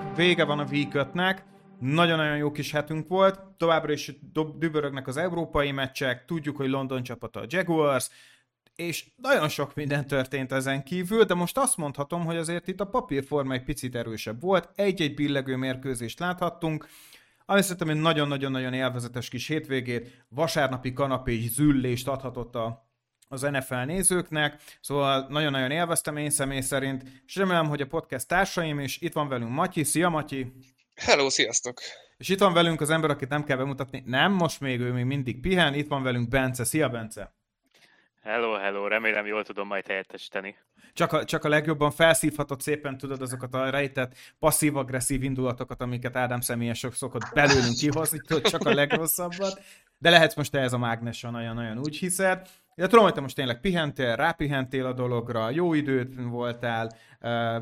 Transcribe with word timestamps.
Vagyok, 0.00 0.16
vége 0.16 0.44
van 0.44 0.58
a 0.58 0.64
week 0.70 1.42
nagyon-nagyon 1.78 2.36
jó 2.36 2.50
kis 2.50 2.72
hetünk 2.72 3.08
volt, 3.08 3.40
továbbra 3.56 3.92
is 3.92 4.12
dübörögnek 4.58 5.06
az 5.06 5.16
európai 5.16 5.72
meccsek, 5.72 6.24
tudjuk, 6.24 6.56
hogy 6.56 6.68
London 6.68 7.02
csapata 7.02 7.40
a 7.40 7.44
Jaguars, 7.48 8.08
és 8.76 9.10
nagyon 9.16 9.48
sok 9.48 9.74
minden 9.74 10.06
történt 10.06 10.52
ezen 10.52 10.84
kívül, 10.84 11.24
de 11.24 11.34
most 11.34 11.58
azt 11.58 11.76
mondhatom, 11.76 12.24
hogy 12.24 12.36
azért 12.36 12.68
itt 12.68 12.80
a 12.80 12.86
papírforma 12.86 13.52
egy 13.52 13.64
picit 13.64 13.94
erősebb 13.94 14.40
volt, 14.40 14.70
egy-egy 14.74 15.14
billegő 15.14 15.56
mérkőzést 15.56 16.18
láthattunk, 16.18 16.86
ami 17.46 17.62
szerintem 17.62 17.88
egy 17.88 18.00
nagyon-nagyon-nagyon 18.00 18.72
élvezetes 18.72 19.28
kis 19.28 19.46
hétvégét, 19.46 20.24
vasárnapi 20.28 20.92
kanapé 20.92 21.46
züllést 21.46 22.08
adhatott 22.08 22.54
a, 22.54 22.89
az 23.32 23.40
NFL 23.40 23.74
nézőknek, 23.74 24.60
szóval 24.80 25.26
nagyon-nagyon 25.28 25.70
élveztem 25.70 26.16
én 26.16 26.30
személy 26.30 26.60
szerint, 26.60 27.02
és 27.26 27.36
remélem, 27.36 27.68
hogy 27.68 27.80
a 27.80 27.86
podcast 27.86 28.28
társaim 28.28 28.80
is, 28.80 29.00
itt 29.00 29.12
van 29.12 29.28
velünk 29.28 29.50
Matyi, 29.50 29.84
szia 29.84 30.08
Matyi! 30.08 30.52
Hello, 30.94 31.30
sziasztok! 31.30 31.80
És 32.16 32.28
itt 32.28 32.38
van 32.38 32.52
velünk 32.52 32.80
az 32.80 32.90
ember, 32.90 33.10
akit 33.10 33.28
nem 33.28 33.44
kell 33.44 33.56
bemutatni, 33.56 34.02
nem, 34.06 34.32
most 34.32 34.60
még 34.60 34.80
ő 34.80 34.92
még 34.92 35.04
mindig 35.04 35.40
pihen, 35.40 35.74
itt 35.74 35.88
van 35.88 36.02
velünk 36.02 36.28
Bence, 36.28 36.64
szia 36.64 36.88
Bence! 36.88 37.34
Hello, 38.22 38.52
hello, 38.52 38.88
remélem 38.88 39.26
jól 39.26 39.44
tudom 39.44 39.66
majd 39.66 39.86
helyettesíteni. 39.86 40.56
Csak 40.92 41.12
a, 41.12 41.24
csak 41.24 41.44
a 41.44 41.48
legjobban 41.48 41.90
felszívhatod 41.90 42.60
szépen, 42.60 42.98
tudod, 42.98 43.22
azokat 43.22 43.54
a 43.54 43.70
rejtett 43.70 44.14
passzív-agresszív 44.38 45.22
indulatokat, 45.22 45.80
amiket 45.80 46.16
Ádám 46.16 46.40
személyesek 46.40 46.92
szokott 46.92 47.30
belőlünk 47.34 47.76
kihozni, 47.76 48.18
tudod, 48.26 48.42
csak 48.42 48.66
a 48.66 48.74
legrosszabbat. 48.74 49.60
De 49.98 50.10
lehetsz 50.10 50.34
most 50.34 50.54
ez 50.54 50.72
a 50.72 50.78
mágnes, 50.78 51.22
olyan-olyan 51.22 51.78
úgy 51.78 51.96
hiszed. 51.96 52.48
De 52.80 52.86
tudom, 52.86 53.04
hogy 53.04 53.14
te 53.14 53.20
most 53.20 53.36
tényleg 53.36 53.60
pihentél, 53.60 54.16
rápihentél 54.16 54.86
a 54.86 54.92
dologra, 54.92 55.50
jó 55.50 55.74
időt 55.74 56.14
voltál, 56.16 56.92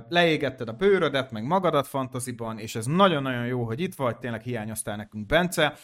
leégetted 0.08 0.68
a 0.68 0.72
bőrödet, 0.72 1.30
meg 1.30 1.44
magadat 1.44 1.86
fantaziban, 1.86 2.58
és 2.58 2.74
ez 2.74 2.86
nagyon-nagyon 2.86 3.46
jó, 3.46 3.64
hogy 3.64 3.80
itt 3.80 3.94
vagy, 3.94 4.16
tényleg 4.18 4.40
hiányoztál 4.40 4.96
nekünk, 4.96 5.26
Bence. 5.26 5.74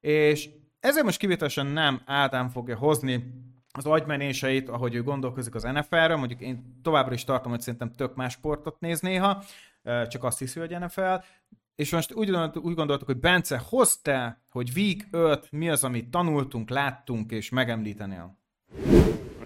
És 0.00 0.50
ezért 0.80 1.04
most 1.04 1.18
kivételesen 1.18 1.66
nem 1.66 2.00
Ádám 2.04 2.48
fogja 2.48 2.76
hozni 2.76 3.32
az 3.72 3.86
agymenéseit, 3.86 4.68
ahogy 4.68 4.94
ő 4.94 5.02
gondolkozik 5.02 5.54
az 5.54 5.62
NFL-ről, 5.62 6.16
mondjuk 6.16 6.40
én 6.40 6.80
továbbra 6.82 7.14
is 7.14 7.24
tartom, 7.24 7.50
hogy 7.50 7.60
szerintem 7.60 7.92
tök 7.92 8.14
más 8.14 8.32
sportot 8.32 8.80
néz 8.80 9.00
néha, 9.00 9.42
csak 10.08 10.24
azt 10.24 10.38
hiszi, 10.38 10.60
hogy 10.60 10.78
NFL, 10.78 11.14
és 11.74 11.92
most 11.92 12.14
úgy 12.14 12.30
gondoltuk, 12.30 12.64
úgy 12.64 12.74
gondoltuk 12.74 13.06
hogy 13.06 13.18
Bence, 13.20 13.62
hozta, 13.68 14.38
hogy 14.50 14.70
Week 14.76 15.08
5, 15.10 15.52
mi 15.52 15.68
az, 15.70 15.84
amit 15.84 16.10
tanultunk, 16.10 16.70
láttunk, 16.70 17.30
és 17.30 17.50
megemlítenél? 17.50 18.42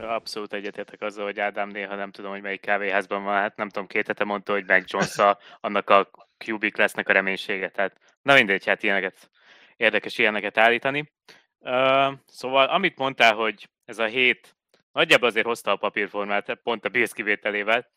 Abszolút 0.00 0.52
egyetértek 0.52 1.00
azzal, 1.00 1.24
hogy 1.24 1.40
Ádám 1.40 1.68
néha 1.68 1.94
nem 1.94 2.10
tudom, 2.10 2.30
hogy 2.30 2.42
melyik 2.42 2.60
kávéházban 2.60 3.22
van, 3.22 3.34
hát 3.34 3.56
nem 3.56 3.68
tudom, 3.68 3.86
két 3.86 4.06
hete 4.06 4.24
mondta, 4.24 4.52
hogy 4.52 4.64
meg 4.66 4.84
jones 4.86 5.16
annak 5.60 5.90
a 5.90 6.10
Cubic 6.38 6.76
lesznek 6.76 7.08
a 7.08 7.12
reménysége, 7.12 7.68
tehát 7.68 8.00
na 8.22 8.34
mindegy, 8.34 8.66
hát 8.66 8.82
ilyeneket, 8.82 9.30
érdekes 9.76 10.18
ilyeneket 10.18 10.58
állítani. 10.58 11.12
Uh, 11.58 12.12
szóval 12.26 12.66
amit 12.66 12.98
mondtál, 12.98 13.34
hogy 13.34 13.68
ez 13.84 13.98
a 13.98 14.04
hét 14.04 14.56
nagyjából 14.92 15.28
azért 15.28 15.46
hozta 15.46 15.70
a 15.70 15.76
papírformát, 15.76 16.54
pont 16.54 16.84
a 16.84 16.88
Bills 16.88 17.12
kivételével, 17.12 17.90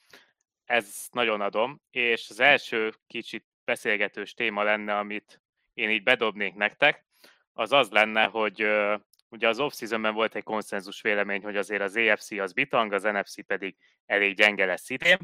ez 0.65 1.07
nagyon 1.11 1.41
adom, 1.41 1.81
és 1.91 2.29
az 2.29 2.39
első 2.39 2.93
kicsit 3.07 3.45
beszélgetős 3.65 4.33
téma 4.33 4.63
lenne, 4.63 4.97
amit 4.97 5.41
én 5.73 5.89
így 5.89 6.03
bedobnék 6.03 6.53
nektek, 6.53 7.05
az 7.53 7.71
az 7.71 7.89
lenne, 7.89 8.23
hogy 8.23 8.63
uh, 8.63 8.99
ugye 9.31 9.47
az 9.47 9.59
off-seasonben 9.59 10.13
volt 10.13 10.35
egy 10.35 10.43
konszenzus 10.43 11.01
vélemény, 11.01 11.43
hogy 11.43 11.55
azért 11.55 11.81
az 11.81 11.95
EFC 11.95 12.31
az 12.31 12.53
bitang, 12.53 12.93
az 12.93 13.03
NFC 13.03 13.45
pedig 13.45 13.75
elég 14.05 14.35
gyenge 14.35 14.65
lesz 14.65 14.89
idén, 14.89 15.17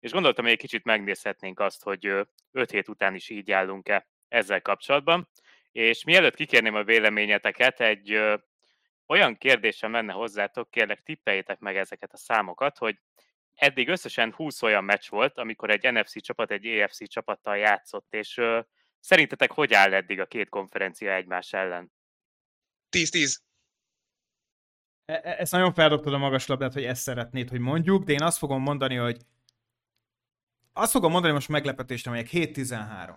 és 0.00 0.12
gondoltam, 0.12 0.44
hogy 0.44 0.52
egy 0.52 0.60
kicsit 0.60 0.84
megnézhetnénk 0.84 1.60
azt, 1.60 1.82
hogy 1.82 2.26
5 2.52 2.70
hét 2.70 2.88
után 2.88 3.14
is 3.14 3.28
így 3.28 3.50
állunk-e 3.50 4.08
ezzel 4.28 4.62
kapcsolatban. 4.62 5.28
És 5.72 6.04
mielőtt 6.04 6.34
kikérném 6.34 6.74
a 6.74 6.84
véleményeteket, 6.84 7.80
egy 7.80 8.20
olyan 9.06 9.36
kérdésem 9.36 9.90
menne 9.90 10.12
hozzátok, 10.12 10.70
kérlek 10.70 11.02
tippeljétek 11.02 11.58
meg 11.58 11.76
ezeket 11.76 12.12
a 12.12 12.16
számokat, 12.16 12.78
hogy 12.78 12.98
eddig 13.54 13.88
összesen 13.88 14.32
20 14.32 14.62
olyan 14.62 14.84
meccs 14.84 15.08
volt, 15.08 15.38
amikor 15.38 15.70
egy 15.70 15.92
NFC 15.92 16.22
csapat 16.22 16.50
egy 16.50 16.66
EFC 16.66 17.08
csapattal 17.08 17.56
játszott, 17.56 18.14
és 18.14 18.40
szerintetek 19.00 19.50
hogy 19.50 19.74
áll 19.74 19.94
eddig 19.94 20.20
a 20.20 20.26
két 20.26 20.48
konferencia 20.48 21.14
egymás 21.14 21.52
ellen? 21.52 21.92
10-10. 22.90 23.38
E, 25.04 25.12
e, 25.12 25.36
ezt 25.38 25.52
nagyon 25.52 25.72
feldobtad 25.72 26.12
a 26.12 26.18
magas 26.18 26.46
labdát, 26.46 26.72
hogy 26.72 26.84
ezt 26.84 27.02
szeretnéd, 27.02 27.48
hogy 27.48 27.60
mondjuk, 27.60 28.04
de 28.04 28.12
én 28.12 28.22
azt 28.22 28.38
fogom 28.38 28.62
mondani, 28.62 28.94
hogy 28.94 29.16
azt 30.72 30.92
fogom 30.92 31.12
mondani 31.12 31.32
most 31.32 31.48
meglepetést, 31.48 32.06
amelyek 32.06 32.28
7-13. 32.32 33.14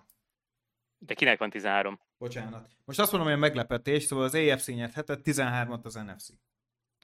De 0.98 1.14
kinek 1.14 1.38
van 1.38 1.50
13? 1.50 2.00
Bocsánat. 2.18 2.68
Most 2.84 2.98
azt 2.98 3.12
mondom, 3.12 3.30
hogy 3.30 3.38
a 3.38 3.40
meglepetés, 3.40 4.02
szóval 4.04 4.24
az 4.24 4.34
AFC 4.34 4.66
nyerhetett, 4.66 5.20
13-at 5.24 5.82
az 5.82 5.94
NFC. 5.94 6.28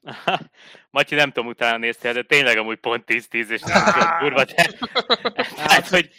Matyi, 0.90 1.14
nem 1.14 1.32
tudom, 1.32 1.48
utána 1.48 1.76
néztél, 1.76 2.12
de 2.12 2.22
tényleg 2.22 2.58
amúgy 2.58 2.78
pont 2.78 3.04
10-10, 3.06 3.48
és 3.48 3.60
nem 3.60 3.84
tudom, 3.84 4.08
kurva, 4.18 4.44
de... 4.44 4.70
hát, 5.56 5.88
hogy 5.96 6.10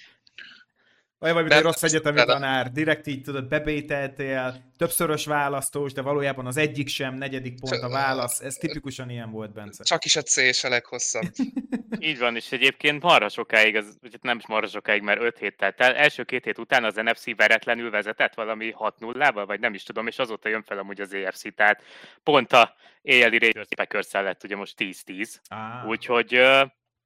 olyan 1.21 1.35
vagy, 1.35 1.43
mint 1.43 1.55
egy 1.55 1.63
rossz 1.63 1.83
egyetemi 1.83 2.23
tanár, 2.25 2.71
direkt 2.71 3.07
így 3.07 3.21
tudod, 3.21 3.47
bebételtél, 3.47 4.71
többszörös 4.77 5.25
választós, 5.25 5.93
de 5.93 6.01
valójában 6.01 6.45
az 6.45 6.57
egyik 6.57 6.87
sem, 6.87 7.13
negyedik 7.13 7.59
pont 7.59 7.83
a 7.83 7.89
válasz. 7.89 8.39
Ez 8.39 8.55
tipikusan 8.55 9.09
ilyen 9.09 9.31
volt, 9.31 9.53
Bence. 9.53 9.83
Csak 9.83 10.05
is 10.05 10.15
a 10.15 10.21
C 10.21 10.37
és 10.37 10.63
a 10.63 10.69
leghosszabb. 10.69 11.31
így 11.99 12.19
van, 12.19 12.35
és 12.35 12.51
egyébként 12.51 13.01
marha 13.01 13.29
sokáig, 13.29 13.75
az, 13.75 13.97
nem 14.21 14.37
is 14.37 14.47
marha 14.47 14.67
sokáig, 14.67 15.01
mert 15.01 15.21
5 15.21 15.37
hét 15.37 15.57
telt 15.57 15.81
el. 15.81 15.95
Első 15.95 16.23
két 16.23 16.43
hét 16.43 16.57
után 16.57 16.83
az 16.83 16.95
NFC 16.95 17.35
veretlenül 17.35 17.89
vezetett 17.89 18.33
valami 18.33 18.73
6-0-val, 18.77 19.43
vagy 19.47 19.59
nem 19.59 19.73
is 19.73 19.83
tudom, 19.83 20.07
és 20.07 20.19
azóta 20.19 20.49
jön 20.49 20.63
fel 20.63 20.77
amúgy 20.77 21.01
az 21.01 21.13
EFC, 21.13 21.55
tehát 21.55 21.83
pont 22.23 22.53
a 22.53 22.75
éjjeli 23.01 23.37
Raiders 23.37 23.67
packers 23.75 24.11
lett 24.11 24.43
ugye 24.43 24.55
most 24.55 24.75
10-10. 24.77 25.35
Ah. 25.47 25.87
Úgyhogy 25.87 26.41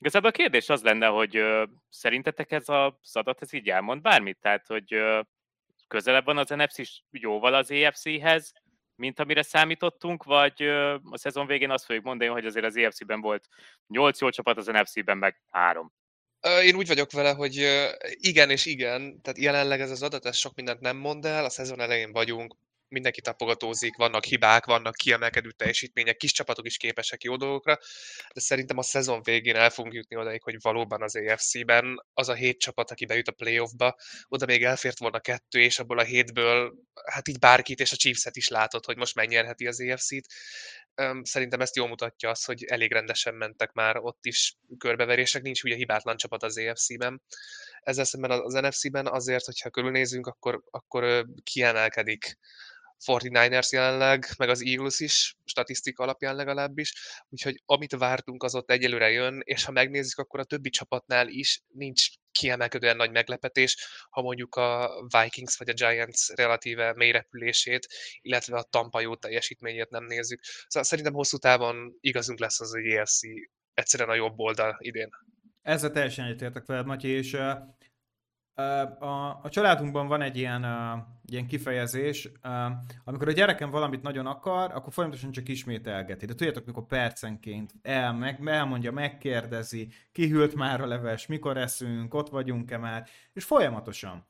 Igazából 0.06 0.30
a 0.30 0.34
kérdés 0.34 0.70
az 0.70 0.82
lenne, 0.82 1.08
hogy 1.08 1.36
ö, 1.36 1.64
szerintetek 1.90 2.52
ez 2.52 2.70
a 2.70 3.00
adat 3.14 3.42
ez 3.42 3.54
így 3.54 3.70
elmond 3.70 4.02
bármit? 4.02 4.38
Tehát, 4.42 4.68
hogy 4.68 4.94
ö, 4.94 5.20
közelebb 5.88 6.26
van 6.26 6.38
az 6.38 6.50
NFC 6.50 6.76
jóval 7.12 7.54
az 7.54 7.72
EFC-hez, 7.72 8.52
mint 8.96 9.20
amire 9.20 9.42
számítottunk, 9.42 10.24
vagy 10.24 10.62
ö, 10.62 10.96
a 11.10 11.18
szezon 11.18 11.48
végén 11.48 11.70
azt 11.70 11.86
fogjuk 11.86 12.04
mondani, 12.04 12.30
hogy 12.30 12.46
azért 12.46 12.66
az 12.66 12.78
EFC-ben 12.78 13.22
volt 13.22 13.48
8 13.88 14.22
jó 14.22 14.30
csapat, 14.30 14.58
az 14.58 14.66
NFC-ben 14.66 15.18
meg 15.18 15.42
3. 15.50 15.94
Én 16.64 16.76
úgy 16.76 16.88
vagyok 16.88 17.12
vele, 17.12 17.32
hogy 17.32 17.68
igen 18.02 18.50
és 18.50 18.66
igen, 18.66 19.22
tehát 19.22 19.40
jelenleg 19.40 19.80
ez 19.82 19.92
az 19.92 20.04
adat, 20.04 20.26
ez 20.26 20.38
sok 20.38 20.56
mindent 20.56 20.80
nem 20.80 20.98
mond 20.98 21.26
el, 21.26 21.46
a 21.46 21.50
szezon 21.50 21.80
elején 21.80 22.12
vagyunk, 22.12 22.56
mindenki 22.88 23.22
tapogatózik, 23.22 23.96
vannak 23.96 24.24
hibák, 24.24 24.66
vannak 24.66 24.96
kiemelkedő 24.96 25.52
teljesítmények, 25.52 26.18
kis 26.18 26.32
csapatok 26.32 26.66
is 26.66 26.78
képesek 26.78 27.24
jó 27.24 27.36
dolgokra, 27.36 27.78
de 28.34 28.40
szerintem 28.40 28.78
a 28.78 28.82
szezon 28.82 29.22
végén 29.24 29.56
el 29.56 29.70
fogunk 29.70 29.94
jutni 29.94 30.16
odaig, 30.16 30.44
hogy 30.44 30.56
valóban 30.62 31.02
az 31.02 31.16
AFC-ben 31.16 32.06
az 32.14 32.30
a 32.30 32.34
hét 32.34 32.60
csapat, 32.60 32.92
aki 32.92 33.06
bejut 33.06 33.28
a 33.28 33.32
playoffba, 33.32 33.96
oda 34.28 34.46
még 34.46 34.64
elfért 34.64 35.00
volna 35.00 35.20
kettő, 35.20 35.62
és 35.62 35.80
abból 35.80 36.00
a 36.00 36.04
hétből 36.04 36.74
hát 37.12 37.28
így 37.28 37.40
bárkit 37.40 37.80
és 37.80 37.92
a 37.92 37.96
Chiefs-et 37.96 38.36
is 38.36 38.48
látod, 38.48 38.86
hogy 38.86 38.98
most 38.98 39.16
megnyerheti 39.16 39.68
az 39.68 39.82
AFC-t. 39.82 40.26
Szerintem 41.22 41.62
ezt 41.62 41.76
jól 41.76 41.88
mutatja 41.88 42.30
az, 42.30 42.44
hogy 42.44 42.64
elég 42.64 42.92
rendesen 42.92 43.36
mentek 43.36 43.74
már 43.74 43.98
ott 43.98 44.26
is 44.26 44.58
körbeverések, 44.78 45.42
nincs 45.42 45.64
ugye 45.64 45.76
hibátlan 45.76 46.18
csapat 46.18 46.44
az 46.44 46.58
AFC-ben. 46.58 47.22
Ezzel 47.80 48.06
szemben 48.06 48.32
az 48.32 48.54
NFC-ben 48.54 49.08
azért, 49.08 49.46
hogyha 49.46 49.70
körülnézünk, 49.70 50.28
akkor, 50.28 50.64
akkor 50.72 51.26
kiemelkedik 51.44 52.38
49ers 53.06 53.70
jelenleg, 53.70 54.26
meg 54.38 54.50
az 54.50 54.64
Eagles 54.66 55.00
is, 55.00 55.36
statisztika 55.46 56.04
alapján 56.04 56.36
legalábbis, 56.36 56.94
úgyhogy 57.30 57.62
amit 57.66 57.96
vártunk, 57.96 58.44
az 58.44 58.56
ott 58.56 58.72
egyelőre 58.72 59.10
jön, 59.10 59.42
és 59.44 59.64
ha 59.64 59.72
megnézzük, 59.72 60.18
akkor 60.20 60.40
a 60.40 60.44
többi 60.44 60.70
csapatnál 60.70 61.28
is 61.28 61.62
nincs 61.68 62.08
kiemelkedően 62.32 62.96
nagy 62.96 63.12
meglepetés, 63.12 63.78
ha 64.10 64.22
mondjuk 64.22 64.56
a 64.56 64.90
Vikings 65.20 65.58
vagy 65.58 65.70
a 65.70 65.74
Giants 65.74 66.28
relatíve 66.28 66.94
mély 66.94 67.12
repülését, 67.12 67.88
illetve 68.22 68.58
a 68.58 68.68
Tampa 68.70 69.00
jó 69.00 69.16
teljesítményét 69.16 69.90
nem 69.90 70.04
nézzük. 70.04 70.40
Szóval 70.68 70.88
szerintem 70.88 71.14
hosszú 71.14 71.38
távon 71.38 71.98
igazunk 72.00 72.40
lesz 72.40 72.62
az, 72.62 72.72
hogy 72.72 72.86
EFC 72.86 73.20
egyszerűen 73.74 74.10
a 74.10 74.16
jobb 74.16 74.40
oldal 74.40 74.76
idén. 74.80 75.10
Ezzel 75.62 75.92
teljesen 75.92 76.26
egyetértek 76.26 76.66
veled, 76.66 76.86
Matyi, 76.86 77.08
és 77.08 77.38
a, 78.56 79.40
a 79.44 79.50
családunkban 79.50 80.08
van 80.08 80.22
egy 80.22 80.38
ilyen, 80.38 80.64
uh, 80.64 81.00
ilyen 81.26 81.48
kifejezés, 81.48 82.30
uh, 82.44 82.72
amikor 83.04 83.28
a 83.28 83.32
gyerekem 83.32 83.70
valamit 83.70 84.02
nagyon 84.02 84.26
akar, 84.26 84.72
akkor 84.72 84.94
folyamatosan 84.94 85.32
csak 85.32 85.50
ismételgeti. 85.50 86.26
De 86.26 86.36
tudjátok, 86.36 86.66
mikor 86.66 86.86
percenként 86.86 87.74
el, 87.82 88.14
meg, 88.14 88.48
elmondja, 88.48 88.92
megkérdezi, 88.92 89.88
kihűlt 90.12 90.56
már 90.56 90.82
a 90.82 90.86
leves, 90.86 91.28
mikor 91.28 91.58
eszünk, 91.58 92.14
ott 92.14 92.30
vagyunk-e 92.30 92.78
már, 92.78 93.08
és 93.34 93.44
folyamatosan. 93.44 94.26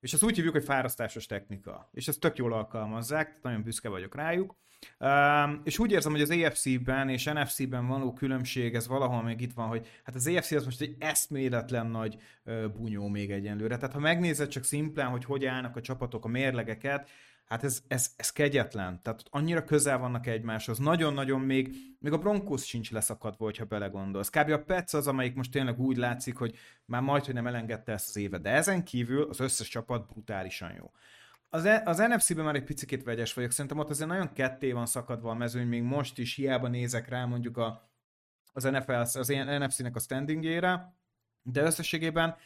És 0.00 0.12
ezt 0.12 0.22
úgy 0.22 0.34
hívjuk, 0.34 0.54
hogy 0.54 0.64
fárasztásos 0.64 1.26
technika. 1.26 1.88
És 1.92 2.08
ezt 2.08 2.20
tök 2.20 2.36
jól 2.36 2.52
alkalmazzák, 2.52 3.26
tehát 3.26 3.42
nagyon 3.42 3.62
büszke 3.62 3.88
vagyok 3.88 4.14
rájuk. 4.14 4.56
Um, 4.98 5.60
és 5.64 5.78
úgy 5.78 5.92
érzem, 5.92 6.12
hogy 6.12 6.20
az 6.20 6.30
AFC-ben 6.30 7.08
és 7.08 7.24
NFC-ben 7.24 7.86
való 7.86 8.12
különbség, 8.12 8.74
ez 8.74 8.86
valahol 8.86 9.22
még 9.22 9.40
itt 9.40 9.52
van, 9.52 9.68
hogy 9.68 9.86
hát 10.04 10.14
az 10.14 10.26
AFC 10.26 10.50
az 10.50 10.64
most 10.64 10.80
egy 10.80 10.96
eszméletlen 10.98 11.86
nagy 11.86 12.16
uh, 12.44 12.68
bunyó 12.68 13.08
még 13.08 13.30
egyenlőre. 13.30 13.76
Tehát 13.76 13.94
ha 13.94 14.00
megnézed 14.00 14.48
csak 14.48 14.64
szimplán, 14.64 15.10
hogy 15.10 15.24
hogy 15.24 15.44
állnak 15.44 15.76
a 15.76 15.80
csapatok 15.80 16.24
a 16.24 16.28
mérlegeket, 16.28 17.10
hát 17.48 17.64
ez, 17.64 17.82
ez, 17.88 18.12
ez 18.16 18.30
kegyetlen. 18.30 19.02
Tehát 19.02 19.22
annyira 19.30 19.64
közel 19.64 19.98
vannak 19.98 20.26
egymáshoz. 20.26 20.78
Nagyon-nagyon 20.78 21.40
még, 21.40 21.76
még 21.98 22.12
a 22.12 22.18
Broncos 22.18 22.66
sincs 22.66 22.90
leszakadva, 22.90 23.44
hogyha 23.44 23.64
belegondolsz. 23.64 24.30
Kb. 24.30 24.50
a 24.50 24.62
Pets 24.62 24.94
az, 24.94 25.06
amelyik 25.06 25.34
most 25.34 25.50
tényleg 25.50 25.80
úgy 25.80 25.96
látszik, 25.96 26.36
hogy 26.36 26.56
már 26.84 27.02
majd, 27.02 27.24
hogy 27.24 27.34
nem 27.34 27.46
elengedte 27.46 27.92
ezt 27.92 28.08
az 28.08 28.16
évet. 28.16 28.40
De 28.40 28.50
ezen 28.50 28.84
kívül 28.84 29.22
az 29.22 29.40
összes 29.40 29.68
csapat 29.68 30.06
brutálisan 30.06 30.72
jó. 30.72 30.90
Az, 31.48 31.64
e, 31.64 31.82
az 31.84 31.98
NFC-ben 31.98 32.44
már 32.44 32.54
egy 32.54 32.64
picit 32.64 33.02
vegyes 33.02 33.34
vagyok. 33.34 33.50
Szerintem 33.50 33.78
ott 33.78 33.90
azért 33.90 34.08
nagyon 34.08 34.32
ketté 34.32 34.72
van 34.72 34.86
szakadva 34.86 35.30
a 35.30 35.34
mezőny, 35.34 35.66
még 35.66 35.82
most 35.82 36.18
is 36.18 36.34
hiába 36.34 36.68
nézek 36.68 37.08
rá 37.08 37.24
mondjuk 37.24 37.56
a, 37.56 37.90
az, 38.52 38.64
NFL, 38.64 38.92
az 38.92 39.28
NFC-nek 39.60 39.96
a 39.96 40.00
standingére, 40.00 40.94
de 41.42 41.62
összességében 41.62 42.36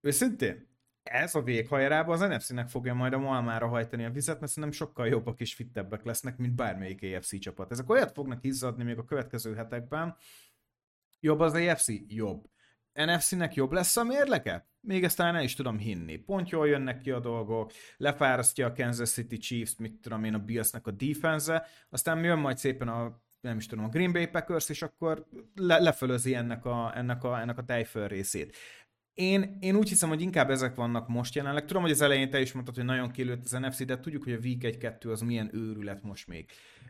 őszintén 0.00 0.66
ez 1.10 1.34
a 1.34 1.42
véghajrában 1.42 2.14
az 2.14 2.28
NFC-nek 2.28 2.68
fogja 2.68 2.94
majd 2.94 3.12
a 3.12 3.18
Malmára 3.18 3.68
hajtani 3.68 4.04
a 4.04 4.10
vizet, 4.10 4.40
mert 4.40 4.52
szerintem 4.52 4.78
sokkal 4.78 5.06
jobbak 5.06 5.40
és 5.40 5.54
fittebbek 5.54 6.04
lesznek, 6.04 6.36
mint 6.36 6.54
bármelyik 6.54 7.02
AFC 7.02 7.38
csapat. 7.38 7.70
Ezek 7.70 7.90
olyat 7.90 8.12
fognak 8.12 8.44
izzadni 8.44 8.84
még 8.84 8.98
a 8.98 9.04
következő 9.04 9.54
hetekben. 9.54 10.16
Jobb 11.20 11.40
az 11.40 11.54
AFC? 11.54 11.88
Jobb. 12.08 12.44
NFC-nek 12.92 13.54
jobb 13.54 13.72
lesz 13.72 13.96
a 13.96 14.04
mérleke? 14.04 14.68
Még 14.80 15.04
ezt 15.04 15.16
talán 15.16 15.36
el 15.36 15.42
is 15.42 15.54
tudom 15.54 15.78
hinni. 15.78 16.16
Pont 16.16 16.50
jól 16.50 16.68
jönnek 16.68 17.00
ki 17.00 17.10
a 17.10 17.20
dolgok, 17.20 17.72
lefárasztja 17.96 18.66
a 18.66 18.72
Kansas 18.72 19.10
City 19.10 19.36
Chiefs, 19.36 19.76
mit 19.78 20.00
tudom 20.00 20.24
én, 20.24 20.34
a 20.34 20.38
Bills-nek 20.38 20.86
a 20.86 20.90
defense 20.90 21.66
aztán 21.90 22.24
jön 22.24 22.38
majd 22.38 22.58
szépen 22.58 22.88
a 22.88 23.20
nem 23.40 23.56
is 23.56 23.66
tudom, 23.66 23.84
a 23.84 23.88
Green 23.88 24.12
Bay 24.12 24.26
Packers, 24.26 24.68
és 24.68 24.82
akkor 24.82 25.26
le, 25.54 25.78
lefölözi 25.78 26.34
ennek 26.34 26.64
a, 26.64 26.92
ennek 26.96 27.24
a, 27.24 27.40
ennek 27.40 27.58
a 27.58 27.64
tejföl 27.64 28.08
részét. 28.08 28.56
Én, 29.18 29.56
én 29.60 29.76
úgy 29.76 29.88
hiszem, 29.88 30.08
hogy 30.08 30.20
inkább 30.20 30.50
ezek 30.50 30.74
vannak 30.74 31.08
most 31.08 31.34
jelenleg. 31.34 31.64
Tudom, 31.64 31.82
hogy 31.82 31.90
az 31.90 32.00
elején 32.00 32.30
te 32.30 32.40
is 32.40 32.52
mondtad, 32.52 32.74
hogy 32.74 32.84
nagyon 32.84 33.10
kilőtt 33.10 33.44
az 33.44 33.50
NFC, 33.50 33.84
de 33.84 34.00
tudjuk, 34.00 34.24
hogy 34.24 34.32
a 34.32 34.38
Week 34.42 34.76
1-2 34.80 35.10
az 35.10 35.20
milyen 35.20 35.50
őrület 35.52 36.02
most 36.02 36.26
még. 36.28 36.46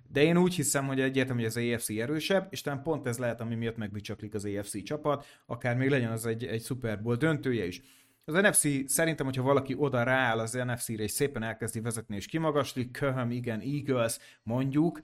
De 0.09 0.23
én 0.23 0.37
úgy 0.37 0.55
hiszem, 0.55 0.87
hogy 0.87 1.01
egyértelmű, 1.01 1.43
hogy 1.43 1.51
az 1.51 1.57
AFC 1.57 1.89
erősebb, 1.89 2.47
és 2.51 2.61
talán 2.61 2.83
pont 2.83 3.07
ez 3.07 3.19
lehet, 3.19 3.41
ami 3.41 3.55
miatt 3.55 3.77
megbicsaklik 3.77 4.35
az 4.35 4.45
AFC 4.45 4.83
csapat, 4.83 5.27
akár 5.47 5.77
még 5.77 5.89
legyen 5.89 6.11
az 6.11 6.27
egy, 6.27 6.45
egy 6.45 6.63
Super 6.63 7.03
Bowl 7.03 7.17
döntője 7.17 7.67
is. 7.67 7.83
Az 8.25 8.35
NFC 8.35 8.91
szerintem, 8.91 9.27
hogyha 9.27 9.43
valaki 9.43 9.75
oda 9.79 10.03
rááll 10.03 10.39
az 10.39 10.53
NFC-re, 10.53 11.03
és 11.03 11.11
szépen 11.11 11.43
elkezdi 11.43 11.81
vezetni 11.81 12.17
és 12.17 12.27
kimagaslik, 12.27 12.91
köhöm, 12.91 13.31
igen, 13.31 13.61
Eagles, 13.61 14.19
mondjuk, 14.43 15.01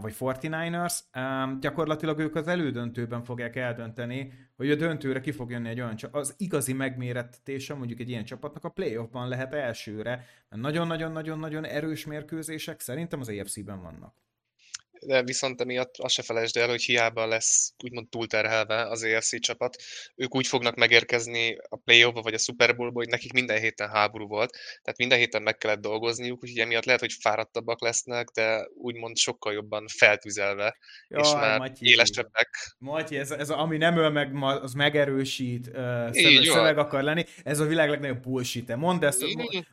vagy 0.00 0.14
49ers, 0.18 0.98
gyakorlatilag 1.60 2.18
ők 2.18 2.34
az 2.34 2.48
elődöntőben 2.48 3.24
fogják 3.24 3.56
eldönteni, 3.56 4.32
hogy 4.56 4.70
a 4.70 4.74
döntőre 4.74 5.20
ki 5.20 5.32
fog 5.32 5.50
jönni 5.50 5.68
egy 5.68 5.80
olyan 5.80 5.96
csapat. 5.96 6.20
Az 6.20 6.34
igazi 6.38 6.72
megmérettetése 6.72 7.74
mondjuk 7.74 8.00
egy 8.00 8.08
ilyen 8.08 8.24
csapatnak 8.24 8.64
a 8.64 8.68
playoffban 8.68 9.28
lehet 9.28 9.54
elsőre, 9.54 10.24
mert 10.48 10.62
nagyon-nagyon-nagyon-nagyon 10.62 11.64
erős 11.64 12.06
mérkőzések 12.06 12.80
szerintem 12.80 13.20
az 13.20 13.28
AFC-ben 13.28 13.82
vannak 13.82 14.14
de 15.06 15.22
viszont 15.22 15.60
emiatt 15.60 15.96
azt 15.96 16.14
se 16.14 16.22
felejtsd 16.22 16.56
el, 16.56 16.68
hogy 16.68 16.82
hiába 16.82 17.26
lesz 17.26 17.74
úgymond 17.84 18.08
túlterhelve 18.08 18.88
az 18.88 19.02
EFC 19.02 19.40
csapat, 19.40 19.76
ők 20.16 20.34
úgy 20.34 20.46
fognak 20.46 20.74
megérkezni 20.74 21.56
a 21.68 21.76
play 21.76 22.02
vagy 22.02 22.34
a 22.34 22.38
Super 22.38 22.76
Bowl-ba, 22.76 22.98
hogy 22.98 23.08
nekik 23.08 23.32
minden 23.32 23.58
héten 23.58 23.88
háború 23.88 24.26
volt, 24.26 24.50
tehát 24.82 24.98
minden 24.98 25.18
héten 25.18 25.42
meg 25.42 25.56
kellett 25.56 25.80
dolgozniuk, 25.80 26.42
úgyhogy 26.42 26.58
emiatt 26.58 26.84
lehet, 26.84 27.00
hogy 27.00 27.12
fáradtabbak 27.20 27.80
lesznek, 27.80 28.28
de 28.28 28.66
úgymond 28.74 29.16
sokkal 29.16 29.52
jobban 29.52 29.84
feltüzelve, 29.96 30.76
Jaj, 31.08 31.22
és 31.22 31.32
már 31.32 31.58
Matyi, 31.58 31.88
élesebbek. 31.88 32.74
Matyi, 32.78 33.18
ez, 33.18 33.30
ez 33.30 33.50
a, 33.50 33.60
ami 33.60 33.76
nem 33.76 33.96
öl 33.96 34.10
meg, 34.10 34.34
az 34.42 34.72
megerősít, 34.72 35.66
uh, 35.66 35.74
szöveg, 36.12 36.44
szöveg 36.44 36.78
akar 36.78 37.02
lenni, 37.02 37.24
ez 37.44 37.58
a 37.58 37.64
világ 37.64 37.88
legnagyobb 37.88 38.22
bullshit 38.22 38.76
Mondd 38.76 39.04
ezt, 39.04 39.24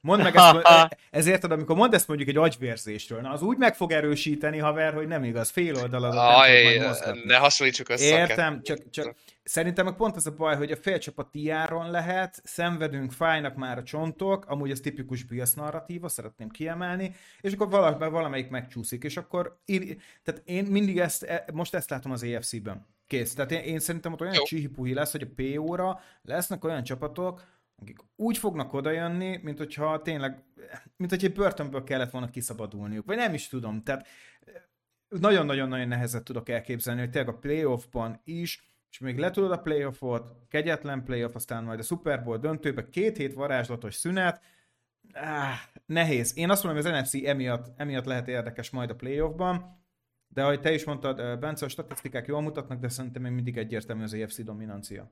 mondd 0.02 0.22
meg 0.22 0.36
ezt, 0.40 0.98
ezért, 1.10 1.44
amikor 1.44 1.76
mondd 1.76 1.94
ezt 1.94 2.08
mondjuk 2.08 2.30
egy 2.30 2.38
agyvérzésről, 2.38 3.22
na 3.22 3.32
az 3.32 3.42
úgy 3.42 3.58
meg 3.58 3.76
fog 3.76 3.92
erősíteni, 3.92 4.58
haver, 4.58 4.94
hogy 4.94 5.08
nem 5.08 5.19
nem 5.20 5.30
igaz, 5.30 5.50
fél 5.50 5.76
oldaladat 5.76 6.20
Aj, 6.20 6.78
ne 7.26 7.36
hasonlítsuk 7.36 7.90
össze. 7.90 8.18
Értem, 8.18 8.62
csak, 8.62 8.90
csak 8.90 9.16
szerintem 9.44 9.86
meg 9.86 9.96
pont 9.96 10.16
az 10.16 10.28
a 10.28 10.32
baj, 10.32 10.56
hogy 10.56 10.72
a 10.72 10.76
félcsapat 10.76 11.32
tiáron 11.32 11.92
lehet, 11.92 12.42
szenvedünk, 12.44 13.12
fájnak 13.12 13.56
már 13.56 13.78
a 13.78 13.84
csontok, 13.84 14.46
amúgy 14.46 14.72
ez 14.72 14.80
tipikus 14.80 15.24
Bills 15.24 15.54
narratíva, 15.54 16.08
szeretném 16.08 16.50
kiemelni, 16.50 17.16
és 17.42 17.54
akkor 17.54 17.70
valamelyik, 17.70 18.14
valamelyik 18.14 18.50
megcsúszik, 18.50 19.04
és 19.04 19.18
akkor 19.18 19.60
tehát 20.24 20.42
én 20.46 20.66
mindig 20.66 21.00
ezt, 21.00 21.24
e, 21.24 21.46
most 21.54 21.74
ezt 21.74 21.90
látom 21.90 22.12
az 22.12 22.24
EFC-ben. 22.24 22.86
Kész. 23.08 23.34
Tehát 23.34 23.52
én, 23.52 23.60
én 23.60 23.80
szerintem 23.80 24.14
ott 24.14 24.22
olyan 24.22 24.44
csihipuhi 24.44 24.94
lesz, 24.94 25.12
hogy 25.12 25.22
a 25.22 25.34
PO-ra 25.36 26.00
lesznek 26.22 26.64
olyan 26.64 26.84
csapatok, 26.84 27.44
akik 27.82 27.98
úgy 28.16 28.38
fognak 28.38 28.74
odajönni, 28.74 29.40
mint 29.44 29.58
hogyha 29.58 30.02
tényleg, 30.02 30.44
mint 30.98 31.12
hogy 31.12 31.24
egy 31.24 31.34
börtönből 31.34 31.84
kellett 31.84 32.12
volna 32.12 32.30
kiszabadulniuk, 32.30 33.06
vagy 33.06 33.16
nem 33.16 33.34
is 33.34 33.48
tudom. 33.48 33.84
Tehát 33.84 34.08
nagyon-nagyon-nagyon 35.10 35.88
nehezet 35.88 36.24
tudok 36.24 36.50
elképzelni, 36.50 37.00
hogy 37.00 37.10
tényleg 37.10 37.36
a 37.36 37.38
playoffban 37.38 38.22
is, 38.24 38.68
és 38.92 39.00
még 39.00 39.18
letudod 39.18 39.52
a 39.52 39.62
playoffot, 39.62 40.36
kegyetlen 40.50 41.04
playoff, 41.04 41.36
aztán 41.36 41.64
majd 41.64 41.80
a 41.80 41.84
Super 41.84 42.24
Bowl 42.24 42.38
döntőbe, 42.38 42.90
két 42.90 43.18
hét 43.18 43.34
varázslatos 43.34 43.96
szünet, 43.96 44.42
áh, 45.14 45.60
nehéz. 45.86 46.38
Én 46.38 46.50
azt 46.50 46.64
mondom, 46.64 46.84
hogy 46.84 46.92
az 46.92 47.00
NFC 47.02 47.26
emiatt, 47.26 47.80
emiatt 47.80 48.06
lehet 48.06 48.28
érdekes 48.28 48.70
majd 48.70 48.90
a 48.90 48.96
playoffban, 48.96 49.78
de 50.28 50.44
ahogy 50.44 50.62
te 50.62 50.74
is 50.74 50.84
mondtad, 50.84 51.40
Bence, 51.40 51.66
a 51.66 51.70
statisztikák 51.70 52.28
jól 52.28 52.42
mutatnak, 52.42 52.80
de 52.80 52.90
szerintem 52.90 53.22
még 53.22 53.32
mindig 53.32 53.58
egyértelmű 53.58 54.04
az 54.04 54.14
EFC 54.14 54.44
dominancia. 54.44 55.12